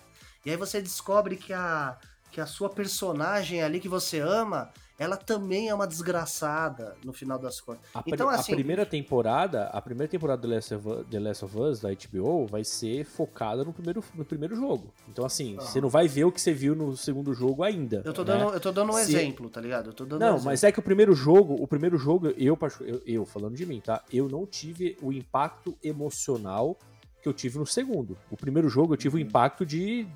E 0.46 0.50
aí 0.50 0.56
você 0.56 0.80
descobre 0.80 1.36
que 1.36 1.52
a, 1.52 1.98
que 2.30 2.40
a 2.40 2.46
sua 2.46 2.70
personagem 2.70 3.60
ali 3.62 3.80
que 3.80 3.88
você 3.88 4.20
ama, 4.20 4.70
ela 5.00 5.16
também 5.16 5.68
é 5.70 5.74
uma 5.74 5.86
desgraçada 5.86 6.94
no 7.02 7.12
final 7.12 7.38
das 7.38 7.58
contas. 7.60 7.80
A, 7.94 8.02
Então, 8.06 8.28
a 8.28 8.34
assim- 8.34 8.54
primeira 8.54 8.84
temporada, 8.84 9.64
a 9.68 9.80
primeira 9.80 10.10
temporada 10.10 10.42
do 10.42 10.48
Last 10.54 10.74
of, 10.74 10.86
Us- 10.88 11.06
The 11.10 11.18
Last 11.18 11.44
of 11.46 11.58
Us 11.58 11.80
da 11.80 11.90
HBO 11.90 12.46
vai 12.46 12.62
ser 12.62 13.04
focada 13.06 13.64
no 13.64 13.72
primeiro, 13.72 14.04
no 14.14 14.24
primeiro 14.26 14.54
jogo. 14.54 14.92
Então 15.08 15.24
assim, 15.24 15.56
Ah. 15.58 15.62
você 15.62 15.80
não 15.80 15.88
vai 15.88 16.06
ver 16.06 16.24
o 16.24 16.30
que 16.32 16.38
você 16.40 16.52
viu 16.52 16.74
no 16.76 16.94
segundo 16.96 17.32
jogo 17.32 17.62
ainda. 17.64 18.02
Eu 18.04 18.12
tô 18.12 18.22
né? 18.22 18.26
dando, 18.38 18.52
eu 18.54 18.60
tô 18.60 18.70
dando 18.70 18.90
um 18.90 18.94
Se- 18.96 19.00
exemplo, 19.16 19.48
tá 19.48 19.60
ligado? 19.60 19.86
Eu 19.88 19.92
tô 19.94 20.04
dando 20.04 20.20
um 20.20 20.24
Não, 20.26 20.34
exemplo. 20.34 20.44
mas 20.44 20.62
é 20.64 20.70
que 20.70 20.78
o 20.78 20.82
primeiro 20.82 21.14
jogo, 21.14 21.54
o 21.54 21.66
primeiro 21.66 21.96
jogo, 21.96 22.28
eu, 22.36 22.58
eu, 22.82 23.02
eu 23.06 23.24
falando 23.24 23.56
de 23.56 23.64
mim, 23.64 23.80
tá? 23.80 24.04
Eu 24.12 24.28
não 24.28 24.44
tive 24.46 24.98
o 25.00 25.10
impacto 25.12 25.74
emocional 25.82 26.76
que 27.22 27.28
eu 27.28 27.32
tive 27.32 27.58
no 27.58 27.66
segundo. 27.66 28.16
O 28.30 28.36
primeiro 28.36 28.68
jogo 28.68 28.92
eu 28.92 28.96
tive 28.98 29.16
Uhum. 29.16 29.22
o 29.24 29.26
impacto 29.26 29.64
de 29.64 30.06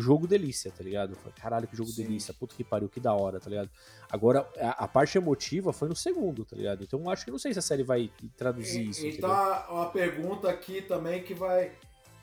jogo 0.00 0.26
delícia, 0.26 0.70
tá 0.70 0.82
ligado? 0.82 1.10
Eu 1.12 1.16
falei, 1.16 1.32
caralho, 1.40 1.66
que 1.68 1.76
jogo 1.76 1.90
Sim. 1.90 2.02
delícia, 2.02 2.32
puta 2.34 2.54
que 2.54 2.64
pariu, 2.64 2.88
que 2.88 3.00
da 3.00 3.12
hora, 3.14 3.38
tá 3.40 3.48
ligado? 3.50 3.70
Agora, 4.10 4.46
a, 4.58 4.84
a 4.84 4.88
parte 4.88 5.16
emotiva 5.18 5.72
foi 5.72 5.88
no 5.88 5.96
segundo, 5.96 6.44
tá 6.44 6.56
ligado? 6.56 6.82
Então 6.84 7.00
eu 7.00 7.10
acho 7.10 7.24
que 7.24 7.30
não 7.30 7.38
sei 7.38 7.52
se 7.52 7.58
a 7.58 7.62
série 7.62 7.82
vai 7.82 8.10
traduzir 8.36 8.80
E- 8.82 8.90
isso. 8.90 9.06
então, 9.06 9.30
entendeu? 9.30 9.74
uma 9.74 9.86
pergunta 9.90 10.48
aqui 10.50 10.82
também 10.82 11.22
que 11.22 11.34
vai. 11.34 11.72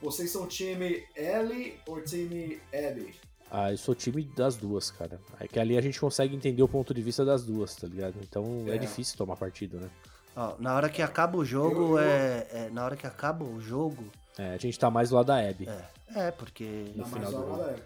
Vocês 0.01 0.31
são 0.31 0.47
time 0.47 1.03
Ellie 1.15 1.75
ou 1.87 2.01
time 2.01 2.59
Abby? 2.73 3.13
Ah, 3.51 3.71
eu 3.71 3.77
sou 3.77 3.93
time 3.93 4.23
das 4.23 4.55
duas, 4.55 4.89
cara. 4.89 5.19
É 5.39 5.47
que 5.47 5.59
ali 5.59 5.77
a 5.77 5.81
gente 5.81 5.99
consegue 5.99 6.35
entender 6.35 6.63
o 6.63 6.67
ponto 6.69 6.93
de 6.93 7.01
vista 7.01 7.23
das 7.25 7.43
duas, 7.43 7.75
tá 7.75 7.85
ligado? 7.87 8.15
Então 8.21 8.63
é, 8.67 8.75
É. 8.75 8.77
difícil 8.77 9.17
tomar 9.17 9.35
partido, 9.35 9.77
né? 9.79 9.89
Ó, 10.35 10.55
na 10.57 10.73
hora 10.73 10.87
que 10.89 11.01
acaba 11.01 11.37
o 11.37 11.43
jogo, 11.43 11.81
Eu- 11.81 11.97
eu- 11.97 11.99
É, 11.99 12.47
é- 12.51 12.69
Na 12.71 12.85
hora 12.85 12.95
que 12.95 13.05
acaba 13.05 13.43
o 13.43 13.59
jogo. 13.59 14.05
É, 14.37 14.53
a 14.53 14.57
gente 14.57 14.77
tá 14.79 14.89
mais 14.89 15.09
do 15.09 15.15
lado 15.15 15.27
da 15.27 15.37
Abby. 15.37 15.67
É, 15.67 16.27
é 16.27 16.31
porque. 16.31 16.63
No 16.95 17.03
Não, 17.03 17.05
final 17.05 17.31
do 17.31 17.37
jogo. 17.37 17.57
galera, 17.57 17.85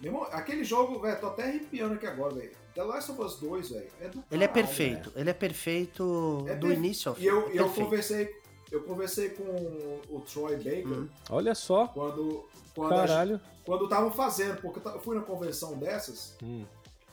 meu 0.00 0.12
irmão, 0.12 0.28
aquele 0.30 0.62
jogo, 0.64 1.00
velho, 1.00 1.20
tô 1.20 1.26
até 1.28 1.44
arrepiando 1.44 1.94
aqui 1.94 2.06
agora, 2.06 2.34
velho. 2.34 2.52
The 2.74 2.82
Last 2.82 3.10
of 3.12 3.20
Us 3.22 3.36
2, 3.40 3.70
velho, 3.70 3.88
é 4.00 4.08
do 4.08 4.24
Ele 4.30 4.44
é 4.44 4.48
caralho, 4.48 4.52
perfeito. 4.52 5.12
Ele 5.16 5.30
é 5.30 5.32
perfeito 5.34 6.44
É 6.46 6.54
do 6.54 6.66
per- 6.68 6.76
início 6.76 7.10
ao 7.10 7.16
E 7.16 7.20
fim. 7.20 7.26
eu, 7.26 7.48
é 7.48 7.58
eu 7.58 7.70
conversei, 7.70 8.36
eu 8.70 8.82
conversei 8.82 9.30
com 9.30 9.42
o 10.10 10.20
Troy 10.20 10.56
Baker 10.56 10.86
Hum. 10.86 11.08
Olha 11.30 11.54
só, 11.54 11.86
quando 11.88 12.44
quando 12.74 12.92
a 12.92 12.96
caralho. 13.06 13.36
gente- 13.36 13.62
quando 13.64 13.84
estavam 13.84 14.10
fazendo, 14.10 14.60
porque 14.60 14.86
eu 14.86 15.00
fui 15.00 15.16
na 15.16 15.22
convenção 15.22 15.78
dessas 15.78 16.36
Hum, 16.42 16.64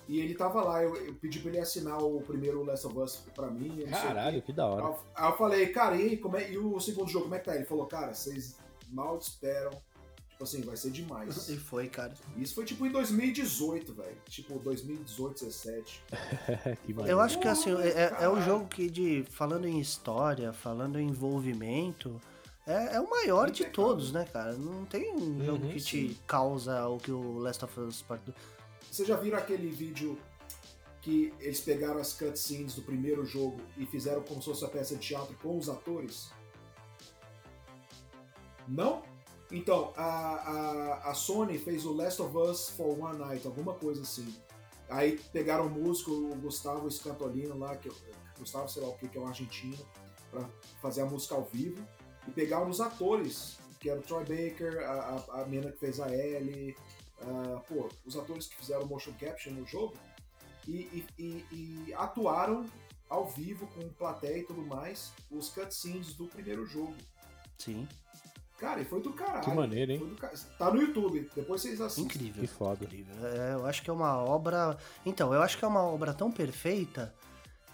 e 0.07 0.19
ele 0.19 0.33
tava 0.35 0.61
lá, 0.63 0.83
eu, 0.83 0.95
eu 0.97 1.13
pedi 1.15 1.39
pra 1.39 1.49
ele 1.49 1.59
assinar 1.59 1.97
o 2.03 2.21
primeiro 2.21 2.63
Last 2.63 2.85
of 2.87 2.97
Us 2.99 3.23
pra 3.35 3.49
mim, 3.49 3.85
caralho, 3.89 4.41
que 4.41 4.51
da 4.53 4.65
hora. 4.67 4.83
Aí 4.83 4.89
eu- 4.91 4.99
Aí 5.15 5.31
eu 5.31 5.37
falei, 5.37 5.67
cara, 5.67 5.95
e, 5.95 6.01
aí, 6.09 6.17
como 6.17 6.37
é, 6.37 6.51
e 6.51 6.57
o 6.57 6.79
segundo 6.79 7.09
jogo, 7.09 7.23
como 7.25 7.35
é 7.35 7.39
que 7.39 7.45
tá? 7.45 7.55
Ele 7.55 7.65
falou, 7.65 7.85
cara, 7.85 8.13
vocês 8.13 8.57
mal 8.89 9.17
esperam. 9.17 9.71
Tipo 10.29 10.43
assim, 10.45 10.61
vai 10.61 10.75
ser 10.75 10.89
demais. 10.89 11.47
E 11.47 11.55
foi, 11.57 11.87
cara. 11.87 12.11
Isso 12.35 12.55
foi 12.55 12.65
tipo 12.65 12.85
em 12.87 12.91
2018, 12.91 13.93
velho. 13.93 14.17
Tipo, 14.27 14.57
2018, 14.59 15.45
17. 15.45 16.03
que 16.85 16.93
Eu 17.07 17.19
acho 17.19 17.39
que 17.39 17.47
assim, 17.47 17.69
é, 17.77 17.87
é- 17.87 18.01
é 18.03 18.07
o 18.07 18.09
Caralho. 18.33 18.41
jogo 18.41 18.65
que 18.67 18.89
de. 18.89 19.23
Falando 19.29 19.67
em 19.67 19.79
história, 19.79 20.51
falando 20.51 20.99
em 20.99 21.07
envolvimento. 21.07 22.19
É, 22.65 22.95
é 22.95 22.99
o 23.01 23.09
maior 23.09 23.51
de 23.51 23.65
todos, 23.65 24.11
né, 24.13 24.25
cara? 24.31 24.53
Não 24.53 24.85
tem 24.85 25.13
um 25.13 25.43
jogo 25.45 25.67
que 25.67 25.79
te 25.81 26.17
causa 26.25 26.87
o 26.87 26.97
que 26.97 27.11
o 27.11 27.37
Last 27.37 27.63
of 27.65 27.79
Us 27.81 28.01
Part 28.01 28.23
2. 28.25 28.37
Vocês 28.93 29.07
já 29.07 29.15
viram 29.15 29.39
aquele 29.39 29.71
vídeo 29.71 30.19
que 31.01 31.33
eles 31.39 31.59
pegaram 31.61 31.99
as 31.99 32.13
cutscenes 32.13 32.75
do 32.75 32.83
primeiro 32.83 33.25
jogo 33.25 33.59
e 33.75 33.87
fizeram 33.87 34.21
como 34.21 34.39
se 34.39 34.49
fosse 34.49 34.63
uma 34.63 34.69
peça 34.69 34.95
de 34.95 35.01
teatro 35.01 35.35
com 35.41 35.57
os 35.57 35.67
atores? 35.67 36.29
Não? 38.67 39.01
Então, 39.51 39.91
a, 39.97 40.03
a, 40.03 41.09
a 41.09 41.13
Sony 41.15 41.57
fez 41.57 41.87
o 41.87 41.93
Last 41.93 42.21
of 42.21 42.37
Us 42.37 42.69
for 42.69 42.99
One 42.99 43.17
Night, 43.17 43.47
alguma 43.47 43.73
coisa 43.73 44.03
assim. 44.03 44.31
Aí 44.87 45.19
pegaram 45.31 45.65
o 45.65 45.69
músico, 45.71 46.11
o 46.11 46.35
Gustavo 46.35 46.87
Scantolino 46.91 47.57
lá, 47.57 47.75
que, 47.75 47.89
Gustavo, 48.37 48.69
sei 48.69 48.83
lá 48.83 48.89
o 48.89 48.93
que, 48.95 49.07
que 49.07 49.17
é 49.17 49.21
um 49.21 49.25
argentino, 49.25 49.83
pra 50.29 50.47
fazer 50.83 51.01
a 51.01 51.05
música 51.07 51.33
ao 51.33 51.45
vivo. 51.45 51.83
E 52.27 52.31
pegaram 52.31 52.69
os 52.69 52.79
atores, 52.79 53.57
que 53.79 53.89
era 53.89 53.99
o 53.99 54.03
Troy 54.03 54.23
Baker, 54.23 54.83
a, 54.83 54.91
a, 55.31 55.41
a 55.41 55.45
menina 55.45 55.71
que 55.71 55.79
fez 55.79 55.99
a 55.99 56.15
Ellie, 56.15 56.75
ah, 57.25 57.59
pô, 57.67 57.89
os 58.05 58.15
atores 58.17 58.47
que 58.47 58.55
fizeram 58.55 58.85
motion 58.85 59.13
capture 59.19 59.53
no 59.53 59.65
jogo 59.65 59.93
e, 60.67 60.71
e- 60.73 61.05
e- 61.19 61.45
e 61.87 61.93
atuaram 61.95 62.65
ao 63.09 63.27
vivo 63.27 63.67
com 63.67 63.87
plateia 63.89 64.39
e 64.39 64.43
tudo 64.43 64.61
mais 64.61 65.11
os 65.31 65.49
cutscenes 65.49 66.13
do 66.15 66.25
primeiro 66.27 66.65
jogo. 66.65 66.93
Sim, 67.57 67.87
Cara, 68.57 68.79
e 68.79 68.85
foi 68.85 69.01
do 69.01 69.11
caralho. 69.11 69.43
Que 69.43 69.51
maneiro, 69.51 69.91
hein? 69.91 69.99
Foi 69.99 70.07
do 70.09 70.15
Tá 70.57 70.71
no 70.73 70.79
YouTube, 70.79 71.29
depois 71.35 71.61
vocês 71.61 71.81
assistem. 71.81 72.05
incrível. 72.05 72.41
Que 72.41 72.47
foda. 72.47 72.85
incrível. 72.85 73.13
É, 73.27 73.53
eu 73.55 73.65
acho 73.65 73.81
que 73.83 73.89
é 73.89 73.93
uma 73.93 74.15
obra. 74.23 74.77
Então, 75.05 75.33
eu 75.33 75.41
acho 75.41 75.57
que 75.57 75.65
é 75.65 75.67
uma 75.67 75.81
obra 75.83 76.13
tão 76.13 76.31
perfeita 76.31 77.13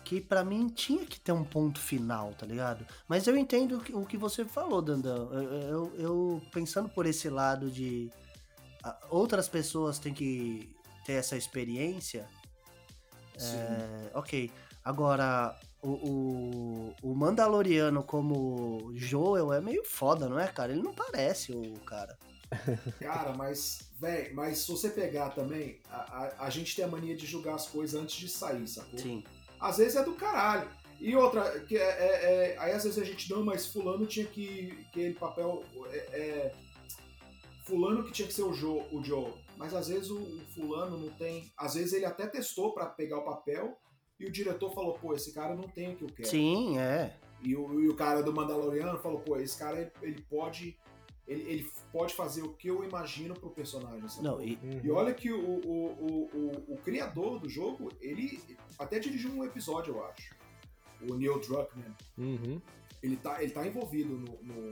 que 0.03 0.19
pra 0.19 0.43
mim 0.43 0.67
tinha 0.69 1.05
que 1.05 1.19
ter 1.19 1.31
um 1.31 1.43
ponto 1.43 1.79
final, 1.79 2.33
tá 2.33 2.43
ligado? 2.45 2.87
Mas 3.07 3.27
eu 3.27 3.37
entendo 3.37 3.77
o 3.93 4.03
que- 4.05 4.17
você 4.17 4.43
falou, 4.45 4.81
Dandão. 4.81 5.31
Eu, 5.31 5.43
eu- 5.43 5.93
eu 5.97 6.41
pensando 6.51 6.89
por 6.89 7.05
esse 7.05 7.29
lado 7.29 7.69
de 7.69 8.09
outras 9.09 9.47
pessoas 9.47 9.99
têm 9.99 10.13
que 10.13 10.75
ter 11.05 11.13
essa 11.13 11.35
experiência. 11.37 12.27
É, 13.39 14.11
ok. 14.13 14.51
Agora, 14.83 15.57
o, 15.81 15.89
o, 15.89 16.95
o 17.03 17.15
Mandaloriano 17.15 18.03
como 18.03 18.91
Joel 18.95 19.53
é 19.53 19.61
meio 19.61 19.83
foda, 19.83 20.27
não 20.27 20.39
é, 20.39 20.47
cara? 20.47 20.71
Ele 20.71 20.81
não 20.81 20.93
parece 20.93 21.51
o 21.51 21.79
cara. 21.81 22.17
Cara, 22.99 23.31
mas, 23.33 23.91
velho, 23.99 24.35
mas 24.35 24.57
se 24.57 24.71
você 24.71 24.89
pegar 24.89 25.29
também, 25.29 25.79
a, 25.87 25.97
a, 25.97 26.45
a 26.45 26.49
gente 26.49 26.75
tem 26.75 26.83
a 26.83 26.87
mania 26.87 27.15
de 27.15 27.23
julgar 27.27 27.53
as 27.53 27.67
coisas 27.67 28.01
antes 28.01 28.15
de 28.15 28.27
sair, 28.27 28.67
sacou? 28.67 28.97
Sim. 28.97 29.23
Às 29.59 29.77
vezes 29.77 29.95
é 29.95 30.03
do 30.03 30.13
caralho. 30.13 30.67
E 30.99 31.15
outra, 31.15 31.59
que 31.61 31.77
é, 31.77 31.81
é- 31.81 32.53
é- 32.53 32.57
aí 32.57 32.71
às 32.71 32.83
vezes 32.83 32.97
a 32.97 33.05
gente, 33.05 33.31
não, 33.31 33.43
mas 33.43 33.67
fulano 33.67 34.05
tinha 34.07 34.25
que. 34.25 34.83
aquele 34.89 35.13
papel. 35.13 35.63
É, 35.91 35.97
é, 35.97 36.51
fulano 37.69 38.03
que 38.03 38.11
tinha 38.11 38.27
que 38.27 38.33
ser 38.33 38.43
o 38.43 38.53
Joe, 38.53 38.83
o 38.91 39.03
Joe. 39.03 39.33
Mas 39.57 39.73
às 39.73 39.87
vezes 39.87 40.09
o, 40.09 40.17
o 40.17 40.39
fulano 40.55 40.97
não 40.97 41.09
tem. 41.11 41.51
Às 41.57 41.75
vezes 41.75 41.93
ele 41.93 42.05
até 42.05 42.27
testou 42.27 42.73
pra 42.73 42.87
pegar 42.87 43.19
o 43.19 43.25
papel 43.25 43.77
e 44.19 44.25
o 44.25 44.31
diretor 44.31 44.73
falou, 44.73 44.93
pô, 44.95 45.13
esse 45.13 45.33
cara 45.33 45.55
não 45.55 45.67
tem 45.67 45.93
o 45.93 45.95
que 45.95 46.03
eu 46.03 46.09
quero. 46.09 46.27
Sim, 46.27 46.77
é. 46.77 47.15
E 47.41 47.55
o, 47.55 47.79
e 47.79 47.87
o 47.87 47.95
cara 47.95 48.21
do 48.21 48.33
Mandaloriano 48.33 48.99
falou, 48.99 49.19
pô, 49.19 49.37
esse 49.37 49.57
cara 49.57 49.79
ele, 49.79 49.91
ele 50.01 50.21
pode. 50.23 50.77
Ele, 51.27 51.43
ele 51.43 51.71
pode 51.91 52.15
fazer 52.15 52.41
o 52.41 52.53
que 52.53 52.67
eu 52.67 52.83
imagino 52.83 53.35
pro 53.35 53.51
personagem. 53.51 54.03
Não, 54.19 54.41
e, 54.41 54.57
E 54.83 54.89
olha 54.89 55.13
que 55.13 55.31
o, 55.31 55.39
o, 55.39 55.85
o, 55.85 56.29
o, 56.33 56.73
o 56.73 56.77
criador 56.77 57.39
do 57.39 57.47
jogo, 57.47 57.91
ele 58.01 58.41
até 58.79 58.97
dirigiu 58.97 59.31
um 59.31 59.43
episódio, 59.43 59.93
eu 59.93 60.05
acho. 60.05 60.35
O 61.07 61.13
Neil 61.13 61.39
Druckmann. 61.39 61.95
Uhum. 62.17 62.59
Ele 63.03 63.15
tá, 63.15 63.43
ele 63.43 63.51
tá 63.51 63.65
envolvido 63.65 64.17
no, 64.17 64.39
no, 64.41 64.71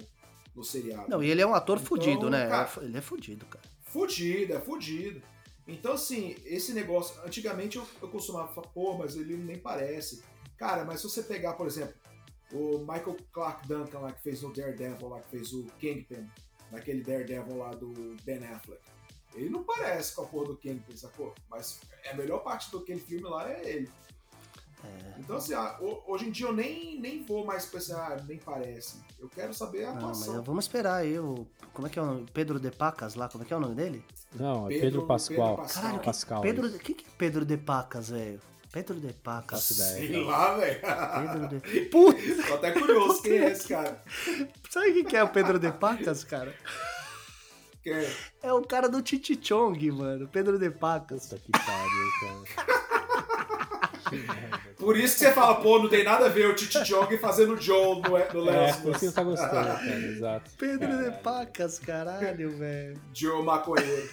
no 0.58 0.64
seriado. 0.64 1.08
não, 1.10 1.24
e 1.24 1.30
ele 1.30 1.42
é 1.42 1.48
um 1.48 1.54
ator 1.54 1.78
Então, 1.78 1.88
fudido, 1.88 2.30
né? 2.30 2.48
cara- 2.48 2.70
Ele 2.82 2.98
é 2.98 3.02
fudido, 3.02 3.46
cara. 3.46 3.64
Fudido, 3.84 4.54
é 4.54 4.60
fudido. 4.60 5.22
Então, 5.68 5.94
assim, 5.94 6.36
esse 6.46 6.74
negócio. 6.74 7.20
Antigamente 7.26 7.78
eu, 7.78 7.86
eu 8.02 8.08
costumava 8.10 8.48
falar, 8.54 8.68
pô, 8.68 8.98
mas 8.98 9.16
ele 9.16 9.36
nem 9.38 9.58
parece. 9.58 10.24
Cara, 10.58 10.84
mas 10.86 11.00
se 11.02 11.10
você 11.10 11.22
pegar, 11.24 11.54
por 11.54 11.68
exemplo, 11.68 11.94
o 12.52 12.80
Michael 12.80 13.18
Clark 13.32 13.68
Duncan 13.68 14.00
lá 14.00 14.12
que 14.14 14.22
fez 14.24 14.42
no 14.42 14.52
Daredevil, 14.54 15.10
lá 15.10 15.20
que 15.22 15.30
fez 15.30 15.54
o 15.54 15.66
Kingpin, 15.80 16.26
naquele 16.72 17.02
Daredevil 17.04 17.58
lá 17.58 17.70
do 17.72 17.94
Ben 18.24 18.44
Affleck. 18.46 18.82
Ele 19.36 19.50
não 19.50 19.64
parece 19.64 20.16
com 20.16 20.24
a 20.24 20.26
porra 20.26 20.48
do 20.48 20.58
Kingpin, 20.58 20.96
sacou? 20.96 21.36
Mas 21.50 21.80
a 22.10 22.14
melhor 22.16 22.40
parte 22.40 22.72
daquele 22.72 23.00
filme 23.00 23.26
lá 23.30 23.52
é 23.52 23.70
ele. 23.70 23.90
Então, 25.20 25.36
assim, 25.38 25.54
ah, 25.54 25.78
ho- 25.82 26.04
hoje 26.08 26.28
em 26.28 26.32
dia 26.32 26.46
eu 26.46 26.54
nem, 26.54 27.00
nem 27.00 27.24
vou 27.26 27.46
mais 27.46 27.66
pensar, 27.66 27.98
ah, 28.14 28.24
nem 28.28 28.38
parece. 28.38 28.98
Eu 29.20 29.28
quero 29.28 29.54
saber 29.54 29.84
a 29.86 29.88
Não, 29.94 30.08
mas 30.10 30.22
atuação. 30.22 30.44
vamos 30.44 30.66
esperar 30.66 30.96
aí 30.98 31.18
o. 31.20 31.46
Como 31.74 31.88
é 31.88 31.90
que 31.90 31.98
é 32.00 32.02
o 32.02 32.06
nome? 32.06 32.26
Pedro 32.34 32.60
de 32.60 32.70
Pacas 32.72 33.16
lá? 33.16 33.28
Como 33.28 33.44
é 33.44 33.48
que 33.48 33.54
é 33.54 33.58
o 33.58 33.60
nome 33.60 33.76
dele? 33.76 34.06
Não, 34.36 34.66
é 34.68 34.70
Pedro- 34.70 34.82
Pedro, 34.82 35.08
Pascoal. 35.08 35.50
Pedro 35.50 35.64
Pascal. 35.64 35.82
Caralho, 35.84 36.00
que- 36.00 36.06
Pascal, 36.06 36.42
Pedro. 36.42 36.68
isso. 36.68 36.76
O 36.76 36.80
que, 36.80 36.94
que 36.94 37.06
é 37.06 37.10
Pedro 37.18 37.46
de 37.46 37.58
Pacas, 37.58 38.10
velho? 38.10 38.40
Pedro 38.72 39.00
de 39.00 39.14
Pacas. 39.14 39.64
Sei 39.64 40.24
lá, 40.24 40.56
velho. 40.56 40.80
Pedro 40.82 41.48
de. 41.60 41.82
Puta! 41.90 42.48
Tô 42.48 42.54
até 42.54 42.72
curioso 42.72 43.22
quem 43.24 43.40
é 43.40 43.52
esse 43.52 43.68
cara. 43.68 44.04
Sabe 44.70 44.90
o 44.92 44.94
que 44.94 45.04
que 45.06 45.18
é 45.18 45.24
o 45.24 45.30
Pedro 45.30 45.58
de 45.58 45.72
Pacas, 45.72 46.24
cara? 46.24 46.54
Quem? 47.82 48.08
É 48.44 48.54
o 48.54 48.62
cara 48.62 48.88
do 48.88 49.06
Chichichong, 49.06 49.92
mano. 49.92 50.28
Pedro 50.28 50.60
de 50.60 50.70
Pacas. 50.70 51.28
Puta 51.28 51.42
que 51.42 51.52
pariu, 51.52 52.46
cara. 52.56 52.88
Por 54.78 54.96
isso 54.98 55.18
que 55.18 55.26
você 55.26 55.32
fala, 55.34 55.56
pô, 55.62 55.80
não 55.80 55.90
tem 55.90 56.04
nada 56.04 56.26
a 56.26 56.30
ver 56.30 56.48
o 56.50 56.56
Titi 56.56 56.84
Chong 56.86 57.18
fazendo 57.18 57.60
Joe 57.60 58.02
no, 58.02 58.10
no 58.10 58.50
É, 58.50 58.68
Last 58.68 58.84
não 59.06 59.12
tá 59.12 59.24
gostando, 59.24 59.52
cara. 59.80 59.96
Exato. 59.98 60.52
Pedro 60.58 61.04
de 61.04 61.12
Pacas, 61.22 61.80
caralho, 61.80 62.58
velho. 62.58 63.00
Joe 63.14 63.44
Maconheiro. 63.44 64.10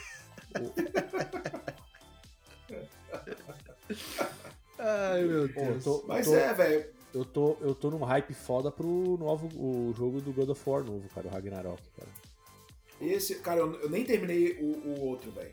Ai, 4.78 5.22
meu 5.24 5.48
Deus. 5.48 5.84
tô, 5.84 6.04
Mas 6.06 6.26
tô- 6.26 6.34
é, 6.36 6.52
velho. 6.52 6.86
eu 7.14 7.24
tô, 7.24 7.56
eu 7.60 7.74
tô 7.74 7.90
num 7.90 8.02
hype 8.04 8.34
foda 8.34 8.70
pro 8.70 9.16
novo 9.18 9.48
o 9.56 9.94
jogo 9.96 10.20
do 10.20 10.32
God 10.32 10.48
of 10.50 10.62
War 10.68 10.82
novo, 10.82 11.08
cara, 11.14 11.28
o 11.28 11.30
Ragnarok, 11.30 11.80
cara. 11.96 12.08
Esse, 13.00 13.36
cara, 13.36 13.60
eu, 13.60 13.72
eu 13.82 13.90
nem 13.90 14.04
terminei 14.04 14.58
o, 14.60 14.88
o 14.88 15.00
outro, 15.06 15.30
velho. 15.30 15.52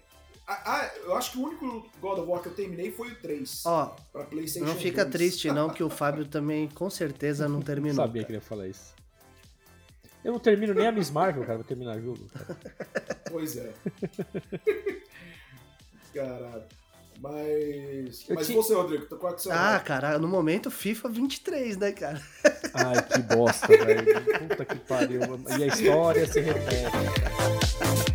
Ah, 0.54 0.62
ah, 0.66 0.92
eu 1.06 1.16
acho 1.16 1.32
que 1.32 1.38
o 1.38 1.44
único 1.44 1.90
God 2.02 2.20
of 2.20 2.30
War 2.30 2.42
que 2.42 2.50
eu 2.50 2.54
terminei 2.54 2.92
foi 2.92 3.10
o 3.10 3.16
3. 3.16 3.64
Ó, 3.66 3.96
pra 4.12 4.24
PlayStation 4.26 4.68
não 4.68 4.76
fica 4.76 5.06
2. 5.06 5.12
triste 5.16 5.50
não, 5.52 5.70
que 5.70 5.82
o 5.84 5.90
Fábio 5.90 6.26
também 6.26 6.68
com 6.70 6.90
certeza 6.90 7.48
não 7.48 7.60
Eu 7.60 7.64
terminou. 7.66 7.96
sabia 7.96 8.24
que 8.24 8.32
ele 8.32 8.38
ia 8.38 8.42
falar 8.42 8.68
isso. 8.68 8.94
Eu 10.24 10.34
não 10.34 10.40
termino 10.40 10.74
nem 10.74 10.88
a 10.88 10.92
Miss 10.92 11.10
Marvel, 11.10 11.44
cara, 11.44 11.56
vou 11.56 11.64
terminar 11.64 11.98
o 11.98 12.02
jogo. 12.02 12.20
Cara. 12.34 12.58
Pois 13.32 13.56
é. 13.58 13.72
Caralho. 16.14 16.64
Mas. 17.20 18.26
Eu 18.28 18.36
Mas 18.36 18.48
ti- 18.48 18.54
você, 18.54 18.74
Rodrigo, 18.74 19.06
qual 19.18 19.32
é 19.32 19.36
que 19.36 19.42
o 19.42 19.44
seu 19.44 19.52
Ah, 19.52 19.74
nome? 19.74 19.84
cara, 19.86 20.20
no 20.20 20.28
momento 20.28 20.70
FIFA 20.72 21.08
23, 21.10 21.78
né, 21.78 21.92
cara? 21.92 22.22
Ai, 22.74 23.02
que 23.08 23.20
bosta, 23.36 23.68
velho. 23.68 24.50
Puta 24.50 24.66
que 24.66 24.80
pariu. 24.80 25.22
E 25.58 25.64
a 25.64 25.68
história 25.68 26.26
se 26.28 26.40
repete. 26.42 28.11